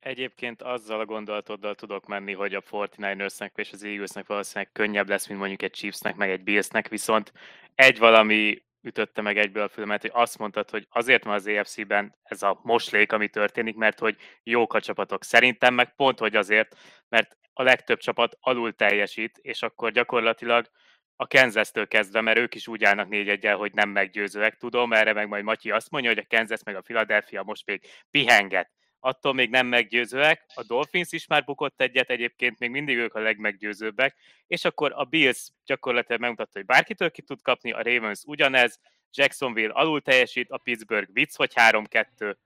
Egyébként 0.00 0.62
azzal 0.62 1.00
a 1.00 1.04
gondolatoddal 1.04 1.74
tudok 1.74 2.06
menni, 2.06 2.32
hogy 2.32 2.54
a 2.54 2.60
49ersnek 2.60 3.50
és 3.54 3.72
az 3.72 3.84
Eaglesnek 3.84 4.26
valószínűleg 4.26 4.72
könnyebb 4.72 5.08
lesz, 5.08 5.26
mint 5.26 5.40
mondjuk 5.40 5.62
egy 5.62 5.72
Chiefsnek, 5.72 6.16
meg 6.16 6.30
egy 6.30 6.42
Billsnek, 6.42 6.88
viszont 6.88 7.32
egy 7.74 7.98
valami 7.98 8.62
ütötte 8.86 9.20
meg 9.20 9.38
egyből 9.38 9.62
a 9.62 9.68
filmet, 9.68 10.00
hogy 10.00 10.10
azt 10.14 10.38
mondtad, 10.38 10.70
hogy 10.70 10.86
azért 10.90 11.24
van 11.24 11.34
az 11.34 11.46
EFC-ben 11.46 12.14
ez 12.22 12.42
a 12.42 12.60
moslék, 12.62 13.12
ami 13.12 13.28
történik, 13.28 13.76
mert 13.76 13.98
hogy 13.98 14.16
jók 14.42 14.74
a 14.74 14.80
csapatok. 14.80 15.24
Szerintem 15.24 15.74
meg 15.74 15.94
pont, 15.94 16.18
hogy 16.18 16.36
azért, 16.36 16.76
mert 17.08 17.36
a 17.52 17.62
legtöbb 17.62 17.98
csapat 17.98 18.36
alul 18.40 18.72
teljesít, 18.74 19.38
és 19.38 19.62
akkor 19.62 19.92
gyakorlatilag 19.92 20.70
a 21.16 21.26
Kansas-től 21.26 21.88
kezdve, 21.88 22.20
mert 22.20 22.38
ők 22.38 22.54
is 22.54 22.68
úgy 22.68 22.84
állnak 22.84 23.08
négy 23.08 23.28
egyel, 23.28 23.56
hogy 23.56 23.72
nem 23.72 23.88
meggyőzőek, 23.88 24.56
tudom, 24.56 24.92
erre 24.92 25.12
meg 25.12 25.28
majd 25.28 25.44
Matyi 25.44 25.70
azt 25.70 25.90
mondja, 25.90 26.10
hogy 26.10 26.26
a 26.28 26.36
Kansas 26.36 26.62
meg 26.62 26.76
a 26.76 26.80
Philadelphia 26.80 27.42
most 27.42 27.66
még 27.66 27.86
pihenget 28.10 28.70
attól 29.06 29.34
még 29.34 29.50
nem 29.50 29.66
meggyőzőek. 29.66 30.44
A 30.54 30.62
Dolphins 30.62 31.12
is 31.12 31.26
már 31.26 31.44
bukott 31.44 31.80
egyet, 31.80 32.10
egyébként 32.10 32.58
még 32.58 32.70
mindig 32.70 32.96
ők 32.96 33.14
a 33.14 33.20
legmeggyőzőbbek, 33.20 34.16
és 34.46 34.64
akkor 34.64 34.92
a 34.94 35.04
Bills 35.04 35.48
gyakorlatilag 35.64 36.20
megmutatta, 36.20 36.50
hogy 36.52 36.64
bárkitől 36.64 37.10
ki 37.10 37.22
tud 37.22 37.42
kapni, 37.42 37.72
a 37.72 37.82
Ravens 37.82 38.22
ugyanez, 38.24 38.80
Jacksonville 39.12 39.72
alul 39.72 40.00
teljesít, 40.00 40.50
a 40.50 40.58
Pittsburgh 40.58 41.12
vicc, 41.12 41.36
hogy 41.36 41.52
3-2, 41.54 42.36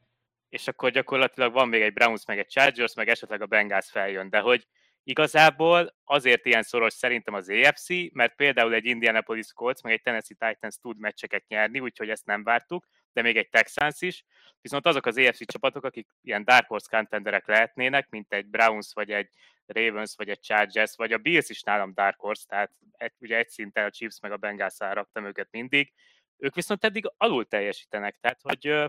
és 0.49 0.69
akkor 0.69 0.91
gyakorlatilag 0.91 1.53
van 1.53 1.69
még 1.69 1.83
egy 1.83 1.93
Browns, 1.93 2.27
meg 2.27 2.39
egy 2.39 2.49
Chargers, 2.49 2.95
meg 2.95 3.09
esetleg 3.09 3.43
a 3.43 3.47
Bengals 3.47 3.91
feljön, 3.91 4.31
de 4.31 4.39
hogy 4.39 4.67
igazából 5.03 5.95
azért 6.05 6.47
ilyen 6.47 6.63
szoros 6.63 6.93
szerintem 6.93 7.35
az 7.35 7.49
AFC, 7.49 7.89
mert 8.13 8.35
például 8.35 8.75
egy 8.75 8.85
Indianapolis 8.85 9.53
Colts, 9.53 9.83
meg 9.83 9.93
egy 9.93 10.03
Tennessee 10.03 10.37
Titans 10.49 10.77
tud 10.77 10.99
meccseket 10.99 11.45
nyerni, 11.49 11.81
úgyhogy 11.81 12.11
ezt 12.11 12.27
nem 12.27 12.43
vártuk, 12.43 12.87
de 13.13 13.23
még 13.23 13.37
egy 13.37 13.49
Texans 13.49 14.01
is, 14.01 14.25
viszont 14.61 14.87
azok 14.87 15.07
az 15.07 15.19
AFC 15.19 15.53
csapatok, 15.53 15.85
akik 15.85 16.09
ilyen 16.23 16.45
Dark 16.45 16.67
Horse 16.67 16.97
contenderek 16.97 17.47
lehetnének, 17.47 18.09
mint 18.09 18.33
egy 18.33 18.47
Browns, 18.47 18.93
vagy 18.93 19.11
egy 19.11 19.31
Ravens, 19.67 20.15
vagy 20.17 20.29
egy 20.29 20.41
Chargers, 20.41 20.97
vagy 20.97 21.13
a 21.13 21.19
Bills 21.19 21.49
is 21.49 21.63
nálam 21.63 21.95
Dark 21.95 22.21
Horse, 22.21 22.45
tehát 22.49 22.71
egy, 22.91 23.13
ugye 23.19 23.37
egy 23.37 23.49
szinten 23.49 23.85
a 23.85 23.91
Chiefs 23.91 24.21
meg 24.21 24.33
a 24.33 24.37
bengals 24.37 24.79
raktam 24.79 25.27
őket 25.27 25.49
mindig, 25.51 25.93
ők 26.37 26.55
viszont 26.55 26.85
eddig 26.85 27.13
alul 27.17 27.49
teljesítenek, 27.49 28.17
tehát 28.21 28.41
hogy 28.43 28.67
ö, 28.67 28.87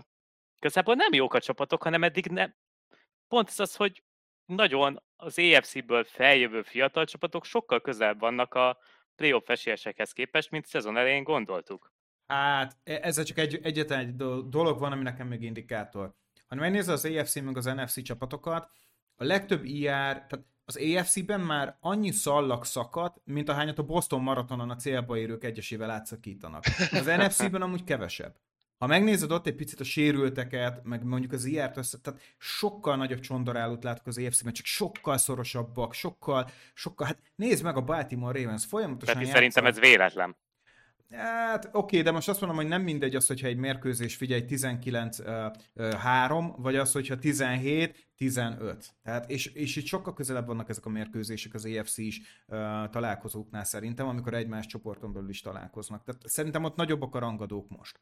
igazából 0.56 0.94
nem 0.94 1.12
jók 1.12 1.34
a 1.34 1.40
csapatok, 1.40 1.82
hanem 1.82 2.04
eddig 2.04 2.26
nem. 2.26 2.54
Pont 3.28 3.48
ez 3.48 3.60
az, 3.60 3.76
hogy 3.76 4.02
nagyon 4.44 5.02
az 5.16 5.38
AFC-ből 5.38 6.04
feljövő 6.04 6.62
fiatal 6.62 7.04
csapatok 7.04 7.44
sokkal 7.44 7.80
közelebb 7.80 8.20
vannak 8.20 8.54
a 8.54 8.78
playoff 9.16 9.48
esélyesekhez 9.48 10.12
képest, 10.12 10.50
mint 10.50 10.66
szezon 10.66 10.96
elején 10.96 11.22
gondoltuk. 11.22 11.92
Hát, 12.32 12.76
e, 12.84 12.98
ez 13.02 13.22
csak 13.22 13.38
egy, 13.38 13.60
egyetlen 13.62 13.98
egy 13.98 14.16
dolog 14.48 14.78
van, 14.78 14.92
ami 14.92 15.02
nekem 15.02 15.26
még 15.26 15.42
indikátor. 15.42 16.14
Ha 16.46 16.54
megnézed 16.54 16.92
az 16.92 17.04
AFC 17.04 17.40
meg 17.40 17.56
az 17.56 17.64
NFC 17.64 18.02
csapatokat, 18.02 18.70
a 19.16 19.24
legtöbb 19.24 19.64
IR, 19.64 19.90
tehát 19.90 20.44
az 20.64 20.76
AFC-ben 20.76 21.40
már 21.40 21.76
annyi 21.80 22.10
szallag 22.10 22.64
szakadt, 22.64 23.20
mint 23.24 23.48
ahányat 23.48 23.78
a 23.78 23.82
Boston 23.82 24.22
maratonon 24.22 24.70
a 24.70 24.76
célba 24.76 25.18
érők 25.18 25.44
egyesével 25.44 25.90
átszakítanak. 25.90 26.64
Az 26.92 27.06
NFC-ben 27.06 27.62
amúgy 27.62 27.84
kevesebb. 27.84 28.36
ha 28.78 28.86
megnézed 28.86 29.30
ott 29.30 29.46
egy 29.46 29.54
picit 29.54 29.80
a 29.80 29.84
sérülteket, 29.84 30.84
meg 30.84 31.04
mondjuk 31.04 31.32
az 31.32 31.44
ilyet 31.44 31.76
össze, 31.76 31.98
tehát 31.98 32.20
sokkal 32.38 32.96
nagyobb 32.96 33.20
csondarálót 33.20 33.84
látok 33.84 34.06
az 34.06 34.18
EFC-ben, 34.18 34.52
csak 34.52 34.66
sokkal 34.66 35.18
szorosabbak, 35.18 35.94
sokkal, 35.94 36.50
sokkal, 36.74 37.06
hát 37.06 37.18
nézd 37.34 37.64
meg 37.64 37.76
a 37.76 37.80
Baltimore 37.80 38.40
Ravens, 38.40 38.64
folyamatosan 38.64 39.14
Tehát 39.14 39.30
szerintem 39.30 39.66
ez 39.66 39.78
véletlen. 39.78 40.36
Hát 41.12 41.68
oké, 41.72 42.02
de 42.02 42.10
most 42.10 42.28
azt 42.28 42.40
mondom, 42.40 42.58
hogy 42.58 42.68
nem 42.68 42.82
mindegy 42.82 43.16
az, 43.16 43.26
hogyha 43.26 43.46
egy 43.46 43.56
mérkőzés 43.56 44.16
figyelj 44.16 44.44
19-3, 44.48 46.54
vagy 46.56 46.76
az, 46.76 46.92
hogyha 46.92 47.16
17-15. 47.20 48.84
Tehát, 49.02 49.30
és, 49.30 49.46
és 49.46 49.76
itt 49.76 49.86
sokkal 49.86 50.14
közelebb 50.14 50.46
vannak 50.46 50.68
ezek 50.68 50.86
a 50.86 50.90
mérkőzések 50.90 51.54
az 51.54 51.64
EFC 51.64 51.98
is 51.98 52.20
uh, 52.46 52.56
találkozóknál 52.90 53.64
szerintem, 53.64 54.08
amikor 54.08 54.34
egymás 54.34 54.66
csoporton 54.66 55.12
belül 55.12 55.28
is 55.28 55.40
találkoznak. 55.40 56.04
Tehát 56.04 56.28
szerintem 56.28 56.64
ott 56.64 56.76
nagyobbak 56.76 57.14
a 57.14 57.18
rangadók 57.18 57.68
most. 57.68 58.00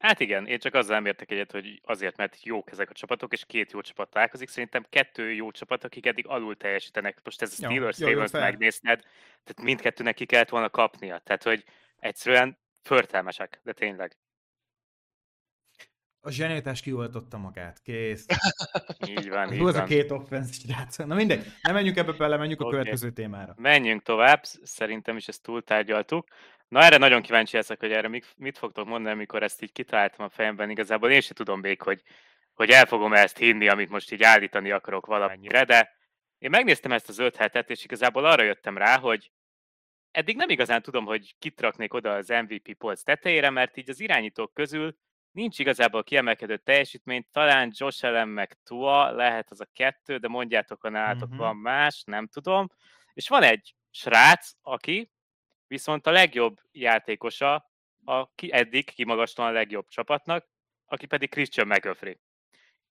Hát 0.00 0.20
igen, 0.20 0.46
én 0.46 0.58
csak 0.58 0.74
azzal 0.74 0.94
nem 0.94 1.06
értek 1.06 1.30
egyet, 1.30 1.52
hogy 1.52 1.80
azért, 1.84 2.16
mert 2.16 2.44
jók 2.44 2.70
ezek 2.70 2.90
a 2.90 2.92
csapatok, 2.92 3.32
és 3.32 3.44
két 3.46 3.72
jó 3.72 3.80
csapat 3.80 4.10
találkozik. 4.10 4.48
Szerintem 4.48 4.86
kettő 4.88 5.32
jó 5.32 5.50
csapat, 5.50 5.84
akik 5.84 6.06
eddig 6.06 6.26
alul 6.26 6.56
teljesítenek. 6.56 7.20
Most 7.24 7.42
ez 7.42 7.52
a 7.52 7.54
Steelers 7.54 7.98
Ravens 7.98 8.30
megnézted, 8.30 9.00
tehát 9.44 9.62
mindkettőnek 9.62 10.14
ki 10.14 10.24
kellett 10.24 10.48
volna 10.48 10.70
kapnia. 10.70 11.18
Tehát, 11.18 11.42
hogy 11.42 11.64
egyszerűen 11.98 12.58
förtelmesek, 12.82 13.60
de 13.62 13.72
tényleg. 13.72 14.16
A 16.20 16.30
zsenőtás 16.30 16.80
kioltotta 16.80 17.38
magát, 17.38 17.80
kész. 17.82 18.26
így 19.18 19.28
van, 19.28 19.52
így 19.52 19.60
van. 19.60 19.74
a 19.74 19.84
két 19.84 20.10
offense 20.10 21.04
Na 21.04 21.14
mindegy, 21.14 21.46
nem 21.62 21.74
menjünk 21.74 21.96
ebbe 21.96 22.12
bele, 22.12 22.36
menjünk 22.36 22.60
okay. 22.60 22.72
a 22.72 22.76
következő 22.76 23.10
témára. 23.10 23.54
Menjünk 23.56 24.02
tovább, 24.02 24.44
szerintem 24.62 25.16
is 25.16 25.28
ezt 25.28 25.42
túltárgyaltuk. 25.42 26.28
Na 26.70 26.82
erre 26.82 26.96
nagyon 26.96 27.22
kíváncsi 27.22 27.56
leszek, 27.56 27.80
hogy 27.80 27.92
erre 27.92 28.08
mit, 28.08 28.34
mit 28.36 28.58
fogtok 28.58 28.86
mondani, 28.86 29.14
amikor 29.14 29.42
ezt 29.42 29.62
így 29.62 29.72
kitaláltam 29.72 30.24
a 30.24 30.28
fejemben. 30.28 30.70
Igazából 30.70 31.10
én 31.10 31.20
sem 31.20 31.34
tudom 31.34 31.60
még, 31.60 31.82
hogy, 31.82 32.02
hogy 32.54 32.70
el 32.70 32.86
fogom 32.86 33.12
ezt 33.12 33.38
hinni, 33.38 33.68
amit 33.68 33.90
most 33.90 34.12
így 34.12 34.22
állítani 34.22 34.70
akarok 34.70 35.06
valamennyire, 35.06 35.64
de 35.64 35.96
én 36.38 36.50
megnéztem 36.50 36.92
ezt 36.92 37.08
az 37.08 37.18
öt 37.18 37.36
hetet, 37.36 37.70
és 37.70 37.84
igazából 37.84 38.24
arra 38.24 38.42
jöttem 38.42 38.76
rá, 38.76 38.98
hogy 38.98 39.30
eddig 40.10 40.36
nem 40.36 40.48
igazán 40.48 40.82
tudom, 40.82 41.04
hogy 41.04 41.34
kit 41.38 41.60
raknék 41.60 41.94
oda 41.94 42.14
az 42.14 42.28
MVP 42.28 42.72
polc 42.72 43.02
tetejére, 43.02 43.50
mert 43.50 43.76
így 43.76 43.90
az 43.90 44.00
irányítók 44.00 44.54
közül 44.54 44.96
nincs 45.32 45.58
igazából 45.58 46.04
kiemelkedő 46.04 46.56
teljesítmény, 46.56 47.26
talán 47.32 47.70
Josh 47.74 48.04
Allen 48.04 48.28
meg 48.28 48.58
Tua, 48.64 49.10
lehet 49.10 49.50
az 49.50 49.60
a 49.60 49.68
kettő, 49.72 50.16
de 50.16 50.28
mondjátok, 50.28 50.80
ha 50.80 50.88
nálatok 50.88 51.28
mm-hmm. 51.28 51.38
van 51.38 51.56
más, 51.56 52.02
nem 52.06 52.26
tudom. 52.26 52.68
És 53.12 53.28
van 53.28 53.42
egy 53.42 53.74
srác, 53.90 54.50
aki 54.62 55.10
viszont 55.70 56.06
a 56.06 56.10
legjobb 56.10 56.60
játékosa 56.72 57.70
a 58.04 58.34
ki, 58.34 58.52
eddig 58.52 58.90
kimagaslóan 58.90 59.50
a 59.50 59.52
legjobb 59.52 59.88
csapatnak, 59.88 60.48
aki 60.86 61.06
pedig 61.06 61.30
Christian 61.30 61.66
McCaffrey. 61.66 62.20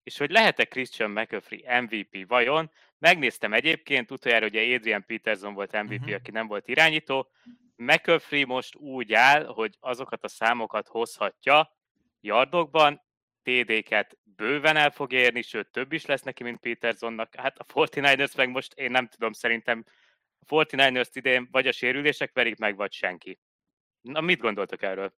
És 0.04 0.18
hogy 0.18 0.32
lehet-e 0.32 0.66
Christian 0.66 1.12
McCaffrey 1.12 1.66
MVP 1.82 2.28
vajon? 2.28 2.72
Megnéztem 2.98 3.54
egyébként, 3.54 4.12
utoljára 4.12 4.46
ugye 4.46 4.76
Adrian 4.76 5.06
Peterson 5.06 5.54
volt 5.54 5.82
MVP, 5.84 6.00
uh-huh. 6.00 6.16
aki 6.16 6.32
nem 6.32 6.48
volt 6.48 6.68
irányító. 6.68 7.32
McCaffrey 7.76 8.44
most 8.44 8.76
úgy 8.76 9.14
áll, 9.14 9.46
hogy 9.46 9.78
azokat 9.80 10.24
a 10.24 10.28
számokat 10.28 10.88
hozhatja 10.88 11.78
yardokban, 12.22 13.02
TD-ket 13.44 14.18
bőven 14.24 14.76
el 14.76 14.92
fog 14.92 15.12
érni, 15.14 15.42
sőt 15.42 15.72
több 15.72 15.92
is 15.92 16.06
lesz 16.06 16.22
neki, 16.22 16.44
mint 16.44 16.60
Petersonnak. 16.60 17.36
Hát 17.36 17.58
a 17.58 17.66
49ers 17.66 18.36
meg 18.36 18.50
most 18.50 18.74
én 18.74 18.92
nem 18.92 19.08
tudom, 19.08 19.32
szerintem 19.32 19.86
49ers 20.50 21.10
idén 21.14 21.48
vagy 21.52 21.68
a 21.68 21.72
sérülések 21.72 22.32
verik 22.34 22.58
meg, 22.58 22.76
vagy 22.76 22.94
senki. 22.94 23.40
Na, 24.02 24.22
mit 24.22 24.40
gondoltok 24.40 24.82
erről? 24.82 25.14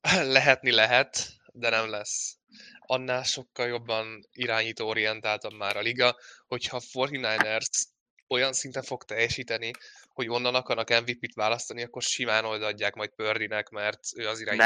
Lehetni 0.36 0.70
lehet, 0.70 1.28
de 1.52 1.68
nem 1.68 1.90
lesz. 1.90 2.38
Annál 2.78 3.22
sokkal 3.22 3.66
jobban 3.66 4.28
irányító 4.32 4.88
orientáltabb 4.88 5.52
már 5.52 5.76
a 5.76 5.80
liga, 5.80 6.16
hogyha 6.46 6.76
a 6.76 7.06
49ers 7.06 7.84
olyan 8.28 8.52
szinten 8.52 8.82
fog 8.82 9.04
teljesíteni, 9.04 9.70
hogy 10.08 10.28
onnan 10.28 10.54
akarnak 10.54 11.00
MVP-t 11.00 11.34
választani, 11.34 11.82
akkor 11.82 12.02
simán 12.02 12.44
oldadják 12.44 12.94
majd 12.94 13.10
Pördinek, 13.10 13.68
mert 13.68 14.00
ő 14.16 14.28
az 14.28 14.40
irányító. 14.40 14.64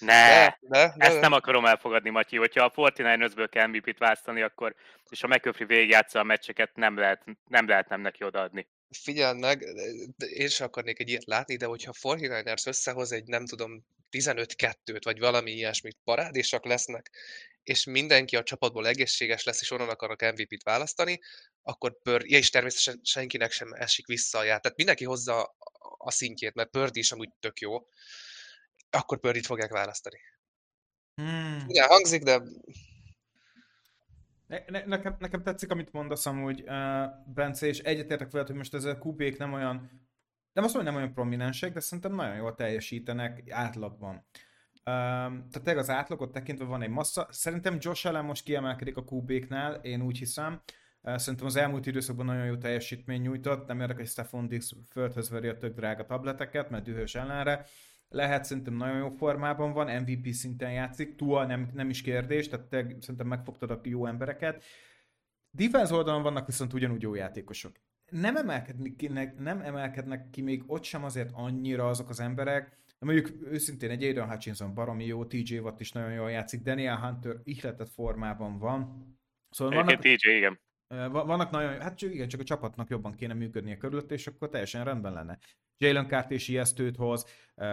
Ne. 0.00 0.46
Ne, 0.46 0.54
ne, 0.60 0.92
ezt 0.96 1.20
nem 1.20 1.32
akarom 1.32 1.64
elfogadni, 1.64 2.10
Matyi. 2.10 2.36
Hogyha 2.36 2.64
a 2.64 2.70
49-ből 2.70 3.46
kell 3.50 3.66
MVP-t 3.66 3.98
választani, 3.98 4.42
akkor, 4.42 4.74
és 5.10 5.22
a 5.22 5.26
McCaffrey 5.26 5.66
végigjátsza 5.66 6.18
a 6.18 6.24
meccseket, 6.24 6.70
nem 6.74 6.98
lehet, 6.98 7.24
nem 7.48 7.68
lehet 7.68 7.88
nem 7.88 8.00
neki 8.00 8.24
odaadni. 8.24 8.68
Figyeld 8.90 9.38
meg, 9.38 9.64
én 10.18 10.48
sem 10.48 10.66
akarnék 10.66 11.00
egy 11.00 11.08
ilyet 11.08 11.24
látni, 11.24 11.56
de 11.56 11.66
hogyha 11.66 11.92
a 12.00 12.08
49ers 12.08 12.66
összehoz 12.66 13.12
egy, 13.12 13.24
nem 13.26 13.46
tudom, 13.46 13.84
15-2-t, 14.10 15.00
vagy 15.04 15.18
valami 15.18 15.50
ilyesmit, 15.50 15.96
parádésak 16.04 16.64
lesznek, 16.64 17.10
és 17.62 17.84
mindenki 17.84 18.36
a 18.36 18.42
csapatból 18.42 18.86
egészséges 18.86 19.44
lesz, 19.44 19.60
és 19.60 19.70
onnan 19.70 19.88
akarnak 19.88 20.32
MVP-t 20.32 20.62
választani, 20.62 21.20
akkor 21.62 22.00
Pörd, 22.02 22.30
ja, 22.30 22.38
és 22.38 22.50
természetesen 22.50 23.00
senkinek 23.04 23.52
sem 23.52 23.72
esik 23.72 24.06
vissza 24.06 24.38
a 24.38 24.44
ját. 24.44 24.62
Tehát 24.62 24.76
mindenki 24.76 25.04
hozza 25.04 25.56
a 25.98 26.10
szintjét, 26.10 26.54
mert 26.54 26.70
Pördi 26.70 26.98
is 26.98 27.12
amúgy 27.12 27.30
tök 27.40 27.60
jó 27.60 27.78
akkor 28.90 29.20
Pördit 29.20 29.46
fogják 29.46 29.72
választani. 29.72 30.18
Hmm. 31.14 31.64
Igen, 31.66 31.88
hangzik, 31.88 32.22
de... 32.22 32.42
Ne, 34.46 34.58
ne, 34.68 34.84
nekem, 34.84 35.16
nekem 35.18 35.42
tetszik, 35.42 35.70
amit 35.70 35.92
mondasz 35.92 36.26
amúgy, 36.26 36.60
uh, 36.66 37.04
Bence, 37.34 37.66
és 37.66 37.78
egyetértek 37.78 38.30
veled, 38.30 38.46
hogy 38.46 38.56
most 38.56 38.74
ez 38.74 38.84
a 38.84 38.98
QB-k 39.02 39.38
nem 39.38 39.52
olyan, 39.52 39.90
nem 40.52 40.64
azt 40.64 40.74
mondom, 40.74 40.92
nem 40.92 41.02
olyan 41.02 41.14
prominensek, 41.14 41.72
de 41.72 41.80
szerintem 41.80 42.14
nagyon 42.14 42.36
jól 42.36 42.54
teljesítenek 42.54 43.42
átlagban. 43.50 44.14
Um, 44.84 45.48
tehát 45.50 45.78
az 45.78 45.90
átlagot 45.90 46.32
tekintve 46.32 46.64
van 46.64 46.82
egy 46.82 46.88
massza. 46.88 47.28
Szerintem 47.30 47.76
Josh 47.80 48.06
Allen 48.06 48.24
most 48.24 48.44
kiemelkedik 48.44 48.96
a 48.96 49.04
QB-knál, 49.10 49.74
én 49.74 50.02
úgy 50.02 50.18
hiszem. 50.18 50.62
Uh, 51.02 51.16
szerintem 51.16 51.46
az 51.46 51.56
elmúlt 51.56 51.86
időszakban 51.86 52.26
nagyon 52.26 52.46
jó 52.46 52.56
teljesítmény 52.56 53.20
nyújtott, 53.20 53.66
nem 53.66 53.80
érdekes, 53.80 54.02
hogy 54.02 54.10
Stefan 54.10 54.48
Dix 54.48 54.72
földhöz 54.90 55.30
veri 55.30 55.48
a 55.48 55.56
tök 55.56 55.74
drága 55.74 56.06
tableteket, 56.06 56.70
mert 56.70 56.84
dühös 56.84 57.14
ellenre 57.14 57.66
lehet, 58.10 58.44
szerintem 58.44 58.74
nagyon 58.74 58.96
jó 58.96 59.08
formában 59.08 59.72
van, 59.72 60.02
MVP 60.02 60.32
szinten 60.32 60.72
játszik, 60.72 61.16
Tua 61.16 61.46
nem, 61.46 61.70
nem 61.74 61.90
is 61.90 62.02
kérdés, 62.02 62.48
tehát 62.48 62.66
te 62.66 62.86
szerintem 63.00 63.26
megfogtad 63.26 63.70
a 63.70 63.80
jó 63.82 64.06
embereket. 64.06 64.64
Defense 65.50 65.94
oldalon 65.94 66.22
vannak 66.22 66.46
viszont 66.46 66.72
ugyanúgy 66.72 67.02
jó 67.02 67.14
játékosok. 67.14 67.72
Nem 68.10 68.36
emelkednek, 68.36 69.38
nem 69.38 69.60
emelkednek 69.60 70.30
ki 70.30 70.42
még 70.42 70.62
ott 70.66 70.82
sem 70.82 71.04
azért 71.04 71.30
annyira 71.32 71.88
azok 71.88 72.08
az 72.08 72.20
emberek, 72.20 72.78
mondjuk 72.98 73.30
őszintén 73.44 73.90
egy 73.90 74.02
Aiden 74.02 74.28
Hutchinson 74.28 74.74
baromi 74.74 75.06
jó, 75.06 75.24
TJ 75.24 75.58
Watt 75.58 75.80
is 75.80 75.92
nagyon 75.92 76.12
jól 76.12 76.30
játszik, 76.30 76.62
Daniel 76.62 77.00
Hunter 77.00 77.36
ihletett 77.44 77.90
formában 77.90 78.58
van. 78.58 79.06
Szóval 79.50 79.74
vannak, 79.74 80.00
TJ, 80.00 80.30
igen. 80.36 80.60
Vannak 81.10 81.50
nagyon, 81.50 81.80
hát 81.80 82.02
igen, 82.02 82.28
csak 82.28 82.40
a 82.40 82.44
csapatnak 82.44 82.88
jobban 82.88 83.14
kéne 83.14 83.34
működnie 83.34 83.76
körülött, 83.76 84.10
és 84.10 84.26
akkor 84.26 84.48
teljesen 84.48 84.84
rendben 84.84 85.12
lenne. 85.12 85.38
Jalen 85.82 86.08
Carter 86.08 86.32
is 86.32 86.48
ijesztőt 86.48 86.96
hoz, 86.96 87.26
uh, 87.56 87.66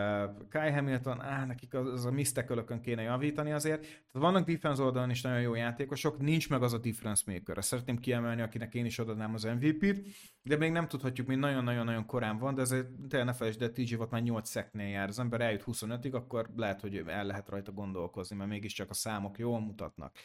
Kai 0.49 0.71
Hamilton, 0.71 1.21
áh, 1.21 1.45
nekik 1.45 1.73
az, 1.73 1.87
az 1.87 2.05
a 2.05 2.11
misztekölökön 2.11 2.81
kéne 2.81 3.01
javítani 3.01 3.51
azért. 3.51 3.81
Tehát 3.81 4.11
vannak 4.11 4.47
defense 4.47 4.83
oldalon 4.83 5.09
is 5.09 5.21
nagyon 5.21 5.41
jó 5.41 5.55
játékosok, 5.55 6.19
nincs 6.19 6.49
meg 6.49 6.63
az 6.63 6.73
a 6.73 6.77
difference 6.77 7.23
maker. 7.31 7.57
Ezt 7.57 7.67
szeretném 7.67 7.97
kiemelni, 7.97 8.41
akinek 8.41 8.73
én 8.73 8.85
is 8.85 8.99
adnám 8.99 9.33
az 9.33 9.43
MVP-t, 9.43 10.07
de 10.41 10.57
még 10.57 10.71
nem 10.71 10.87
tudhatjuk, 10.87 11.27
még 11.27 11.37
nagyon-nagyon-nagyon 11.37 12.05
korán 12.05 12.37
van, 12.37 12.55
de 12.55 12.61
azért 12.61 12.87
tényleg 13.09 13.27
ne 13.27 13.33
felejtsd, 13.33 13.59
de 13.59 13.69
TJ 13.69 13.95
volt 13.95 14.11
már 14.11 14.21
8 14.21 14.49
szeknél 14.49 14.87
jár, 14.87 15.07
az 15.07 15.19
ember 15.19 15.41
eljut 15.41 15.63
25-ig, 15.65 16.13
akkor 16.13 16.49
lehet, 16.55 16.81
hogy 16.81 17.03
el 17.07 17.25
lehet 17.25 17.49
rajta 17.49 17.71
gondolkozni, 17.71 18.35
mert 18.35 18.49
mégiscsak 18.49 18.89
a 18.89 18.93
számok 18.93 19.37
jól 19.37 19.59
mutatnak. 19.59 20.15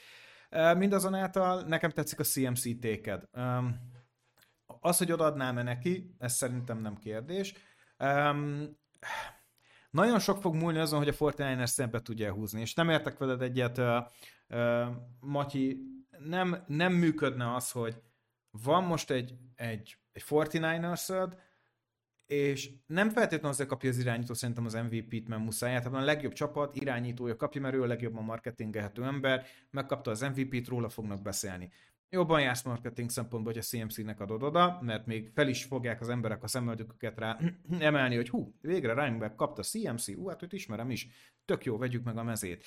Uh, 0.50 0.76
mindazonáltal 0.78 1.62
nekem 1.62 1.90
tetszik 1.90 2.20
a 2.20 2.24
CMC 2.24 2.78
téked. 2.80 3.22
Um, 3.32 4.00
az, 4.80 4.98
hogy 4.98 5.12
odaadnám-e 5.12 5.62
neki, 5.62 6.14
ez 6.18 6.34
szerintem 6.34 6.78
nem 6.78 6.96
kérdés. 6.96 7.54
Um, 8.02 8.80
nagyon 9.90 10.18
sok 10.18 10.40
fog 10.40 10.54
múlni 10.54 10.78
azon, 10.78 10.98
hogy 10.98 11.08
a 11.08 11.12
Fortnite-es 11.12 11.70
szembe 11.70 12.02
tudja 12.02 12.32
húzni, 12.32 12.60
és 12.60 12.74
nem 12.74 12.88
értek 12.88 13.18
veled 13.18 13.42
egyet, 13.42 13.78
uh, 13.78 13.96
uh, 14.48 14.86
Matyi, 15.20 15.82
nem, 16.18 16.64
nem 16.66 16.92
működne 16.92 17.54
az, 17.54 17.70
hogy 17.70 18.02
van 18.50 18.84
most 18.84 19.10
egy, 19.10 19.34
egy, 19.54 19.96
egy 20.12 20.24
49ers 20.28 21.32
és 22.26 22.70
nem 22.86 23.10
feltétlenül 23.10 23.48
azért 23.48 23.68
kapja 23.68 23.90
az 23.90 23.98
irányító 23.98 24.34
szerintem 24.34 24.64
az 24.64 24.74
MVP-t, 24.74 25.28
mert 25.28 25.42
muszáj, 25.42 25.72
hát 25.72 25.86
a 25.86 26.00
legjobb 26.00 26.32
csapat 26.32 26.76
irányítója 26.76 27.36
kapja, 27.36 27.60
mert 27.60 27.74
ő 27.74 27.82
a 27.82 27.86
legjobban 27.86 28.24
marketingelhető 28.24 29.04
ember, 29.04 29.46
megkapta 29.70 30.10
az 30.10 30.20
MVP-t, 30.20 30.68
róla 30.68 30.88
fognak 30.88 31.22
beszélni 31.22 31.70
jobban 32.12 32.40
jársz 32.40 32.62
marketing 32.62 33.10
szempontból, 33.10 33.52
hogy 33.52 33.62
a 33.62 33.66
CMC-nek 33.66 34.20
adod 34.20 34.42
oda, 34.42 34.78
mert 34.82 35.06
még 35.06 35.30
fel 35.34 35.48
is 35.48 35.64
fogják 35.64 36.00
az 36.00 36.08
emberek 36.08 36.42
a 36.42 36.46
szemöldöküket 36.46 37.18
rá 37.18 37.38
emelni, 37.78 38.16
hogy 38.16 38.28
hú, 38.28 38.54
végre 38.60 38.94
Reinberg 38.94 39.34
kapta 39.34 39.62
CMC, 39.62 40.14
hú, 40.14 40.28
hát 40.28 40.42
őt 40.42 40.52
ismerem 40.52 40.90
is, 40.90 41.06
tök 41.44 41.64
jó, 41.64 41.78
vegyük 41.78 42.04
meg 42.04 42.16
a 42.16 42.22
mezét. 42.22 42.64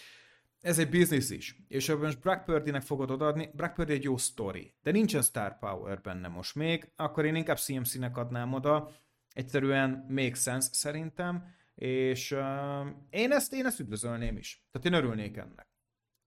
Ez 0.61 0.79
egy 0.79 0.89
biznisz 0.89 1.29
is. 1.29 1.55
És 1.67 1.87
ha 1.87 1.97
most 1.97 2.19
Brock 2.19 2.45
Purdy-nek 2.45 2.81
fogod 2.81 3.11
odaadni, 3.11 3.49
Brock 3.53 3.73
Purdy 3.73 3.93
egy 3.93 4.03
jó 4.03 4.17
story, 4.17 4.73
de 4.83 4.91
nincsen 4.91 5.21
star 5.21 5.59
power 5.59 6.01
benne 6.01 6.27
most 6.27 6.55
még, 6.55 6.91
akkor 6.95 7.25
én 7.25 7.35
inkább 7.35 7.57
CMC-nek 7.57 8.17
adnám 8.17 8.53
oda, 8.53 8.91
egyszerűen 9.29 10.05
make 10.09 10.35
sense 10.35 10.69
szerintem, 10.71 11.53
és 11.75 12.31
uh, 12.31 12.87
én, 13.09 13.31
ezt, 13.31 13.53
én 13.53 13.65
ezt 13.65 13.79
üdvözölném 13.79 14.37
is. 14.37 14.65
Tehát 14.71 14.87
én 14.87 14.93
örülnék 14.93 15.37
ennek. 15.37 15.67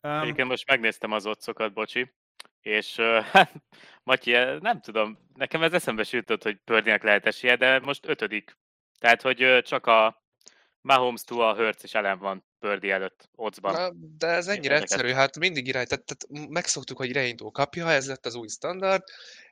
Um, 0.03 0.21
Egyébként 0.21 0.49
most 0.49 0.69
megnéztem 0.69 1.13
az 1.13 1.27
otcokat, 1.27 1.73
bocsi, 1.73 2.13
és 2.69 2.99
uh, 2.99 3.27
Matyi, 4.09 4.33
nem 4.61 4.81
tudom, 4.81 5.19
nekem 5.35 5.63
ez 5.63 5.73
eszembe 5.73 6.03
sütött, 6.03 6.43
hogy 6.43 6.57
Pördinek 6.65 7.03
lehet 7.03 7.27
esélye, 7.27 7.57
de 7.57 7.79
most 7.79 8.07
ötödik. 8.07 8.57
Tehát, 8.99 9.23
hogy 9.23 9.63
csak 9.63 9.87
a 9.87 10.23
Mahomes, 10.81 11.23
Tua, 11.23 11.55
Hurts 11.55 11.83
és 11.83 11.95
ellen 11.95 12.19
van 12.19 12.45
Pördi 12.59 12.91
előtt, 12.91 13.29
Ocban. 13.35 13.73
Na, 13.73 13.91
de 14.19 14.27
ez 14.27 14.47
ennyire 14.47 14.77
egyszerű, 14.77 15.13
hát 15.13 15.39
mindig 15.39 15.67
irány, 15.67 15.87
tehát, 15.87 16.05
tehát 16.05 16.49
megszoktuk, 16.49 16.97
hogy 16.97 17.09
irányító 17.09 17.51
kapja, 17.51 17.91
ez 17.91 18.07
lett 18.07 18.27
az 18.27 18.35
új 18.35 18.49
standard, 18.49 19.03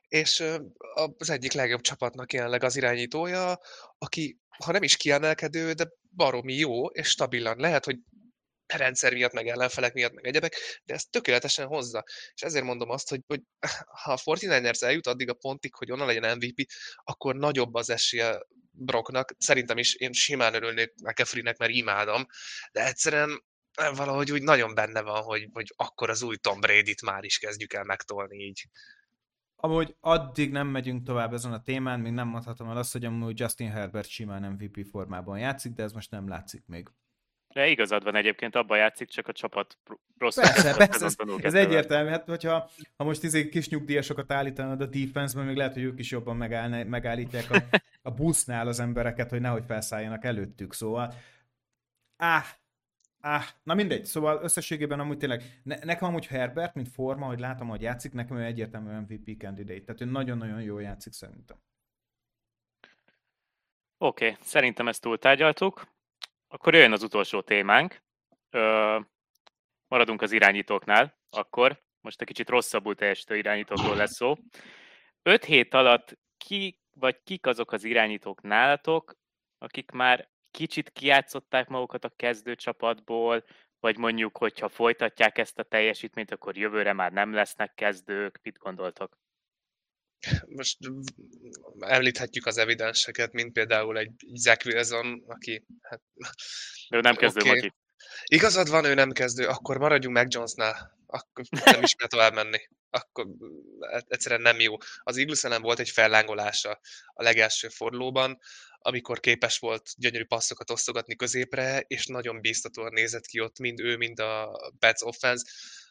és 0.07 0.43
az 1.17 1.29
egyik 1.29 1.51
legjobb 1.51 1.81
csapatnak 1.81 2.33
jelenleg 2.33 2.63
az 2.63 2.75
irányítója, 2.75 3.59
aki, 3.97 4.39
ha 4.65 4.71
nem 4.71 4.83
is 4.83 4.97
kiemelkedő, 4.97 5.71
de 5.71 5.87
baromi 6.15 6.53
jó, 6.53 6.85
és 6.85 7.07
stabilan. 7.07 7.57
Lehet, 7.59 7.85
hogy 7.85 7.97
rendszer 8.73 9.13
miatt, 9.13 9.33
meg 9.33 9.47
ellenfelek 9.47 9.93
miatt, 9.93 10.13
meg 10.13 10.27
egyebek, 10.27 10.55
de 10.85 10.93
ezt 10.93 11.11
tökéletesen 11.11 11.67
hozza. 11.67 12.03
És 12.33 12.41
ezért 12.41 12.65
mondom 12.65 12.89
azt, 12.89 13.09
hogy, 13.09 13.21
hogy 13.27 13.41
ha 14.03 14.11
a 14.11 14.17
49ers 14.17 14.83
eljut 14.83 15.07
addig 15.07 15.29
a 15.29 15.33
pontig, 15.33 15.73
hogy 15.75 15.91
onnan 15.91 16.07
legyen 16.07 16.35
MVP, 16.37 16.65
akkor 17.03 17.35
nagyobb 17.35 17.73
az 17.73 17.89
esélye 17.89 18.39
Brocknak. 18.71 19.35
Szerintem 19.37 19.77
is 19.77 19.93
én 19.93 20.13
simán 20.13 20.53
örülnék 20.53 20.93
McAfee-nek, 21.03 21.57
mert 21.57 21.71
imádom, 21.71 22.25
de 22.71 22.85
egyszerűen 22.85 23.43
valahogy 23.95 24.31
úgy 24.31 24.41
nagyon 24.41 24.73
benne 24.73 25.01
van, 25.01 25.21
hogy, 25.21 25.49
hogy 25.51 25.73
akkor 25.75 26.09
az 26.09 26.21
új 26.21 26.35
Tom 26.35 26.59
Brady-t 26.59 27.01
már 27.01 27.23
is 27.23 27.37
kezdjük 27.37 27.73
el 27.73 27.83
megtolni 27.83 28.37
így. 28.37 28.67
Amúgy 29.55 29.95
addig 29.99 30.51
nem 30.51 30.67
megyünk 30.67 31.03
tovább 31.03 31.33
ezen 31.33 31.53
a 31.53 31.61
témán, 31.61 31.99
még 31.99 32.11
nem 32.11 32.27
mondhatom 32.27 32.69
el 32.69 32.77
azt, 32.77 32.91
hogy 32.91 33.05
amúgy 33.05 33.39
Justin 33.39 33.71
Herbert 33.71 34.07
simán 34.07 34.51
MVP 34.51 34.85
formában 34.91 35.39
játszik, 35.39 35.73
de 35.73 35.83
ez 35.83 35.91
most 35.91 36.11
nem 36.11 36.27
látszik 36.27 36.63
még. 36.65 36.87
De 37.57 37.67
igazad 37.67 38.03
van 38.03 38.15
egyébként, 38.15 38.55
abban 38.55 38.77
játszik, 38.77 39.09
csak 39.09 39.27
a 39.27 39.31
csapat 39.31 39.77
rossz. 40.17 40.35
Persze, 40.35 40.75
persze, 40.75 41.05
ez, 41.05 41.15
ez 41.41 41.53
egyértelmű. 41.53 42.09
Hát, 42.09 42.25
hogyha 42.25 42.69
ha 42.97 43.03
most 43.03 43.23
izé 43.23 43.49
kis 43.49 43.69
nyugdíjasokat 43.69 44.31
állítanod 44.31 44.81
a 44.81 44.85
defense 44.85 45.43
még 45.43 45.55
lehet, 45.55 45.73
hogy 45.73 45.83
ők 45.83 45.99
is 45.99 46.11
jobban 46.11 46.37
megállna, 46.37 46.83
megállítják 46.83 47.51
a, 47.51 47.57
a 48.09 48.11
busznál 48.11 48.67
az 48.67 48.79
embereket, 48.79 49.29
hogy 49.29 49.41
nehogy 49.41 49.63
felszálljanak 49.67 50.23
előttük. 50.23 50.73
Szóval, 50.73 51.13
áh, 52.17 52.45
áh, 53.19 53.45
na 53.63 53.73
mindegy. 53.73 54.05
Szóval 54.05 54.39
összességében 54.43 54.99
amúgy 54.99 55.17
tényleg, 55.17 55.43
ne, 55.63 55.75
nekem 55.83 56.07
amúgy 56.07 56.27
Herbert, 56.27 56.75
mint 56.75 56.89
forma, 56.89 57.25
hogy 57.25 57.39
látom, 57.39 57.67
hogy 57.67 57.81
játszik, 57.81 58.13
nekem 58.13 58.37
ő 58.37 58.43
egyértelmű 58.43 58.91
MVP 58.91 59.39
candidate. 59.39 59.81
Tehát 59.81 60.01
ő 60.01 60.05
nagyon-nagyon 60.05 60.61
jól 60.61 60.81
játszik 60.81 61.13
szerintem. 61.13 61.57
Oké, 63.97 64.29
okay, 64.29 64.37
szerintem 64.41 64.87
ezt 64.87 65.01
túltárgyaltuk. 65.01 65.95
Akkor 66.47 66.73
jöjjön 66.73 66.91
az 66.91 67.03
utolsó 67.03 67.41
témánk. 67.41 68.01
Ö, 68.49 68.99
maradunk 69.87 70.21
az 70.21 70.31
irányítóknál, 70.31 71.17
akkor 71.29 71.83
most 72.01 72.21
egy 72.21 72.27
kicsit 72.27 72.49
rosszabbul 72.49 72.95
teljesítő 72.95 73.37
irányítókról 73.37 73.95
lesz 73.95 74.15
szó. 74.15 74.35
Öt 75.21 75.45
hét 75.45 75.73
alatt 75.73 76.17
ki 76.37 76.79
vagy 76.93 77.23
kik 77.23 77.45
azok 77.45 77.71
az 77.71 77.83
irányítók 77.83 78.41
nálatok, 78.41 79.15
akik 79.57 79.91
már 79.91 80.29
kicsit 80.51 80.89
kiátszották 80.89 81.67
magukat 81.67 82.05
a 82.05 82.13
kezdőcsapatból, 82.15 83.43
vagy 83.79 83.97
mondjuk, 83.97 84.37
hogyha 84.37 84.69
folytatják 84.69 85.37
ezt 85.37 85.59
a 85.59 85.63
teljesítményt, 85.63 86.31
akkor 86.31 86.57
jövőre 86.57 86.93
már 86.93 87.11
nem 87.11 87.33
lesznek 87.33 87.73
kezdők. 87.73 88.39
Mit 88.43 88.57
gondoltok? 88.57 89.17
Most 90.47 90.77
említhetjük 91.79 92.45
az 92.45 92.57
evidenseket, 92.57 93.31
mint 93.33 93.53
például 93.53 93.97
egy 93.97 94.11
Zach 94.33 94.65
Wilson, 94.65 95.23
aki... 95.27 95.65
Hát, 95.81 96.01
ő 96.89 96.99
nem 96.99 97.15
kezdő, 97.15 97.39
okay. 97.39 97.55
Maki. 97.55 97.73
Igazad 98.23 98.69
van, 98.69 98.85
ő 98.85 98.93
nem 98.93 99.11
kezdő, 99.11 99.47
akkor 99.47 99.77
maradjunk 99.77 100.15
meg 100.15 100.27
Jonesnál. 100.29 100.95
Akkor 101.05 101.45
nem 101.65 101.83
is 101.83 101.93
kell 101.93 102.07
tovább 102.07 102.33
menni. 102.33 102.57
Akkor 102.89 103.27
e, 103.79 104.03
egyszerűen 104.07 104.41
nem 104.41 104.59
jó. 104.59 104.75
Az 105.03 105.17
Eagles 105.17 105.41
nem 105.41 105.61
volt 105.61 105.79
egy 105.79 105.89
fellángolása 105.89 106.79
a 107.13 107.23
legelső 107.23 107.67
fordulóban, 107.67 108.39
amikor 108.77 109.19
képes 109.19 109.59
volt 109.59 109.89
gyönyörű 109.97 110.25
passzokat 110.25 110.71
osztogatni 110.71 111.15
középre, 111.15 111.79
és 111.87 112.05
nagyon 112.05 112.41
bíztatóan 112.41 112.93
nézett 112.93 113.25
ki 113.25 113.39
ott 113.39 113.59
mind 113.59 113.79
ő, 113.79 113.97
mind 113.97 114.19
a 114.19 114.59
Pets 114.79 115.01
offense 115.01 115.45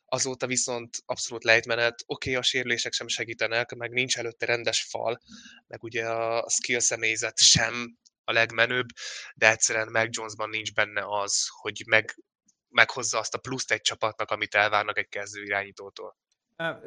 azóta 0.07 0.47
viszont 0.47 1.03
abszolút 1.07 1.45
lejtmenet, 1.45 2.03
oké, 2.07 2.31
okay, 2.31 2.41
a 2.41 2.45
sérülések 2.45 2.93
sem 2.93 3.09
segítenek, 3.09 3.75
meg 3.75 3.91
nincs 3.91 4.19
előtte 4.19 4.47
rendes 4.47 4.83
fal, 4.83 5.21
meg 5.67 5.83
ugye 5.83 6.09
a 6.09 6.49
skill 6.49 6.79
személyzet 6.79 7.39
sem 7.39 7.99
a 8.25 8.33
legmenőbb, 8.33 8.87
de 9.35 9.51
egyszerűen 9.51 9.89
meg 9.91 10.09
Jonesban 10.13 10.49
nincs 10.49 10.75
benne 10.75 11.03
az, 11.07 11.47
hogy 11.61 11.83
meg, 11.87 12.15
meghozza 12.69 13.19
azt 13.19 13.35
a 13.35 13.39
pluszt 13.39 13.73
egy 13.73 13.81
csapatnak, 13.81 14.31
amit 14.31 14.55
elvárnak 14.55 14.99
egy 14.99 15.09
kezdő 15.09 15.43
irányítótól. 15.43 16.17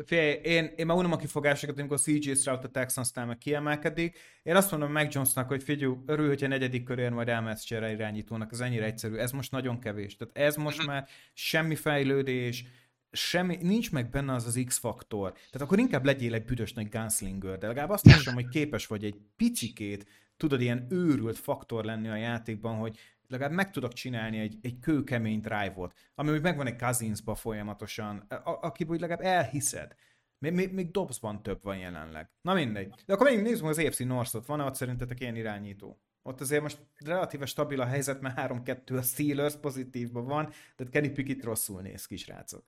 Figyelj, 0.05 0.31
én, 0.31 0.73
én 0.75 0.85
már 0.85 0.97
unom 0.97 1.11
a 1.11 1.17
kifogásokat, 1.17 1.79
amikor 1.79 1.99
CJ 1.99 2.33
Stroud 2.33 2.63
a 2.63 2.69
texans 2.69 3.09
meg 3.13 3.37
kiemelkedik. 3.37 4.19
Én 4.43 4.55
azt 4.55 4.71
mondom 4.71 4.91
meg 4.91 5.13
Jonesnak, 5.13 5.47
hogy 5.47 5.63
figyelj, 5.63 5.93
örül, 6.05 6.27
hogy 6.27 6.43
a 6.43 6.47
negyedik 6.47 6.83
körén 6.83 7.11
majd 7.11 7.29
elmehetsz 7.29 7.63
csere 7.63 7.91
irányítónak, 7.91 8.51
ez 8.51 8.59
ennyire 8.59 8.85
egyszerű. 8.85 9.15
Ez 9.15 9.31
most 9.31 9.51
nagyon 9.51 9.79
kevés. 9.79 10.15
Tehát 10.15 10.37
ez 10.37 10.55
most 10.55 10.77
uh-huh. 10.77 10.93
már 10.93 11.07
semmi 11.33 11.75
fejlődés, 11.75 12.63
semmi, 13.11 13.57
nincs 13.61 13.91
meg 13.91 14.09
benne 14.09 14.33
az 14.33 14.45
az 14.45 14.61
X-faktor. 14.65 15.31
Tehát 15.31 15.61
akkor 15.61 15.79
inkább 15.79 16.05
legyél 16.05 16.33
egy 16.33 16.45
büdös 16.45 16.73
nagy 16.73 16.89
gunslinger, 16.89 17.57
de 17.57 17.67
legalább 17.67 17.89
azt 17.89 18.05
lássam, 18.05 18.33
hogy 18.33 18.47
képes 18.47 18.87
vagy 18.87 19.03
egy 19.03 19.15
picikét, 19.35 20.05
tudod, 20.37 20.61
ilyen 20.61 20.87
őrült 20.89 21.37
faktor 21.37 21.85
lenni 21.85 22.09
a 22.09 22.15
játékban, 22.15 22.75
hogy 22.75 22.99
legalább 23.27 23.53
meg 23.53 23.71
tudok 23.71 23.93
csinálni 23.93 24.39
egy, 24.39 24.57
egy 24.61 24.79
kőkemény 24.79 25.39
drive-ot, 25.39 25.93
ami 26.15 26.31
úgy 26.31 26.41
megvan 26.41 26.67
egy 26.67 26.77
Cousinsba 26.77 27.35
folyamatosan, 27.35 28.17
aki 28.43 28.85
úgy 28.87 28.99
legalább 28.99 29.25
elhiszed. 29.25 29.95
Még, 30.37 30.53
még, 30.53 30.73
még 30.73 30.91
Dobbsban 30.91 31.43
több 31.43 31.63
van 31.63 31.77
jelenleg. 31.77 32.29
Na 32.41 32.53
mindegy. 32.53 32.93
De 33.05 33.13
akkor 33.13 33.29
még 33.29 33.41
nézzük 33.41 33.65
az 33.65 33.77
AFC 33.77 33.99
North-ot. 33.99 34.45
Van-e 34.45 34.63
ott 34.63 34.75
szerintetek 34.75 35.19
ilyen 35.19 35.35
irányító? 35.35 36.01
Ott 36.21 36.41
azért 36.41 36.61
most 36.61 36.79
relatíve 36.95 37.45
stabil 37.45 37.81
a 37.81 37.85
helyzet, 37.85 38.21
mert 38.21 38.39
3-2 38.39 38.97
a 38.97 39.01
Steelers 39.01 39.55
pozitívban 39.55 40.25
van, 40.25 40.49
tehát 40.75 40.93
Kenny 40.93 41.13
Pickett 41.13 41.43
rosszul 41.43 41.81
néz 41.81 42.05
ki, 42.05 42.17
srácok. 42.17 42.65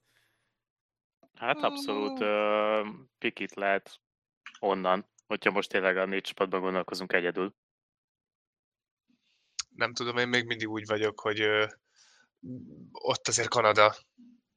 Hát 1.41 1.63
abszolút 1.63 2.19
uh, 2.19 2.87
pikit 3.17 3.55
lehet 3.55 3.99
onnan, 4.59 5.09
hogyha 5.27 5.51
most 5.51 5.69
tényleg 5.69 5.97
a 5.97 6.05
négy 6.05 6.21
csapatban 6.21 6.61
gondolkozunk 6.61 7.13
egyedül. 7.13 7.55
Nem 9.69 9.93
tudom, 9.93 10.17
én 10.17 10.27
még 10.27 10.45
mindig 10.45 10.69
úgy 10.69 10.85
vagyok, 10.85 11.19
hogy 11.19 11.41
uh, 11.41 11.69
ott 12.91 13.27
azért 13.27 13.49
Kanada 13.49 13.95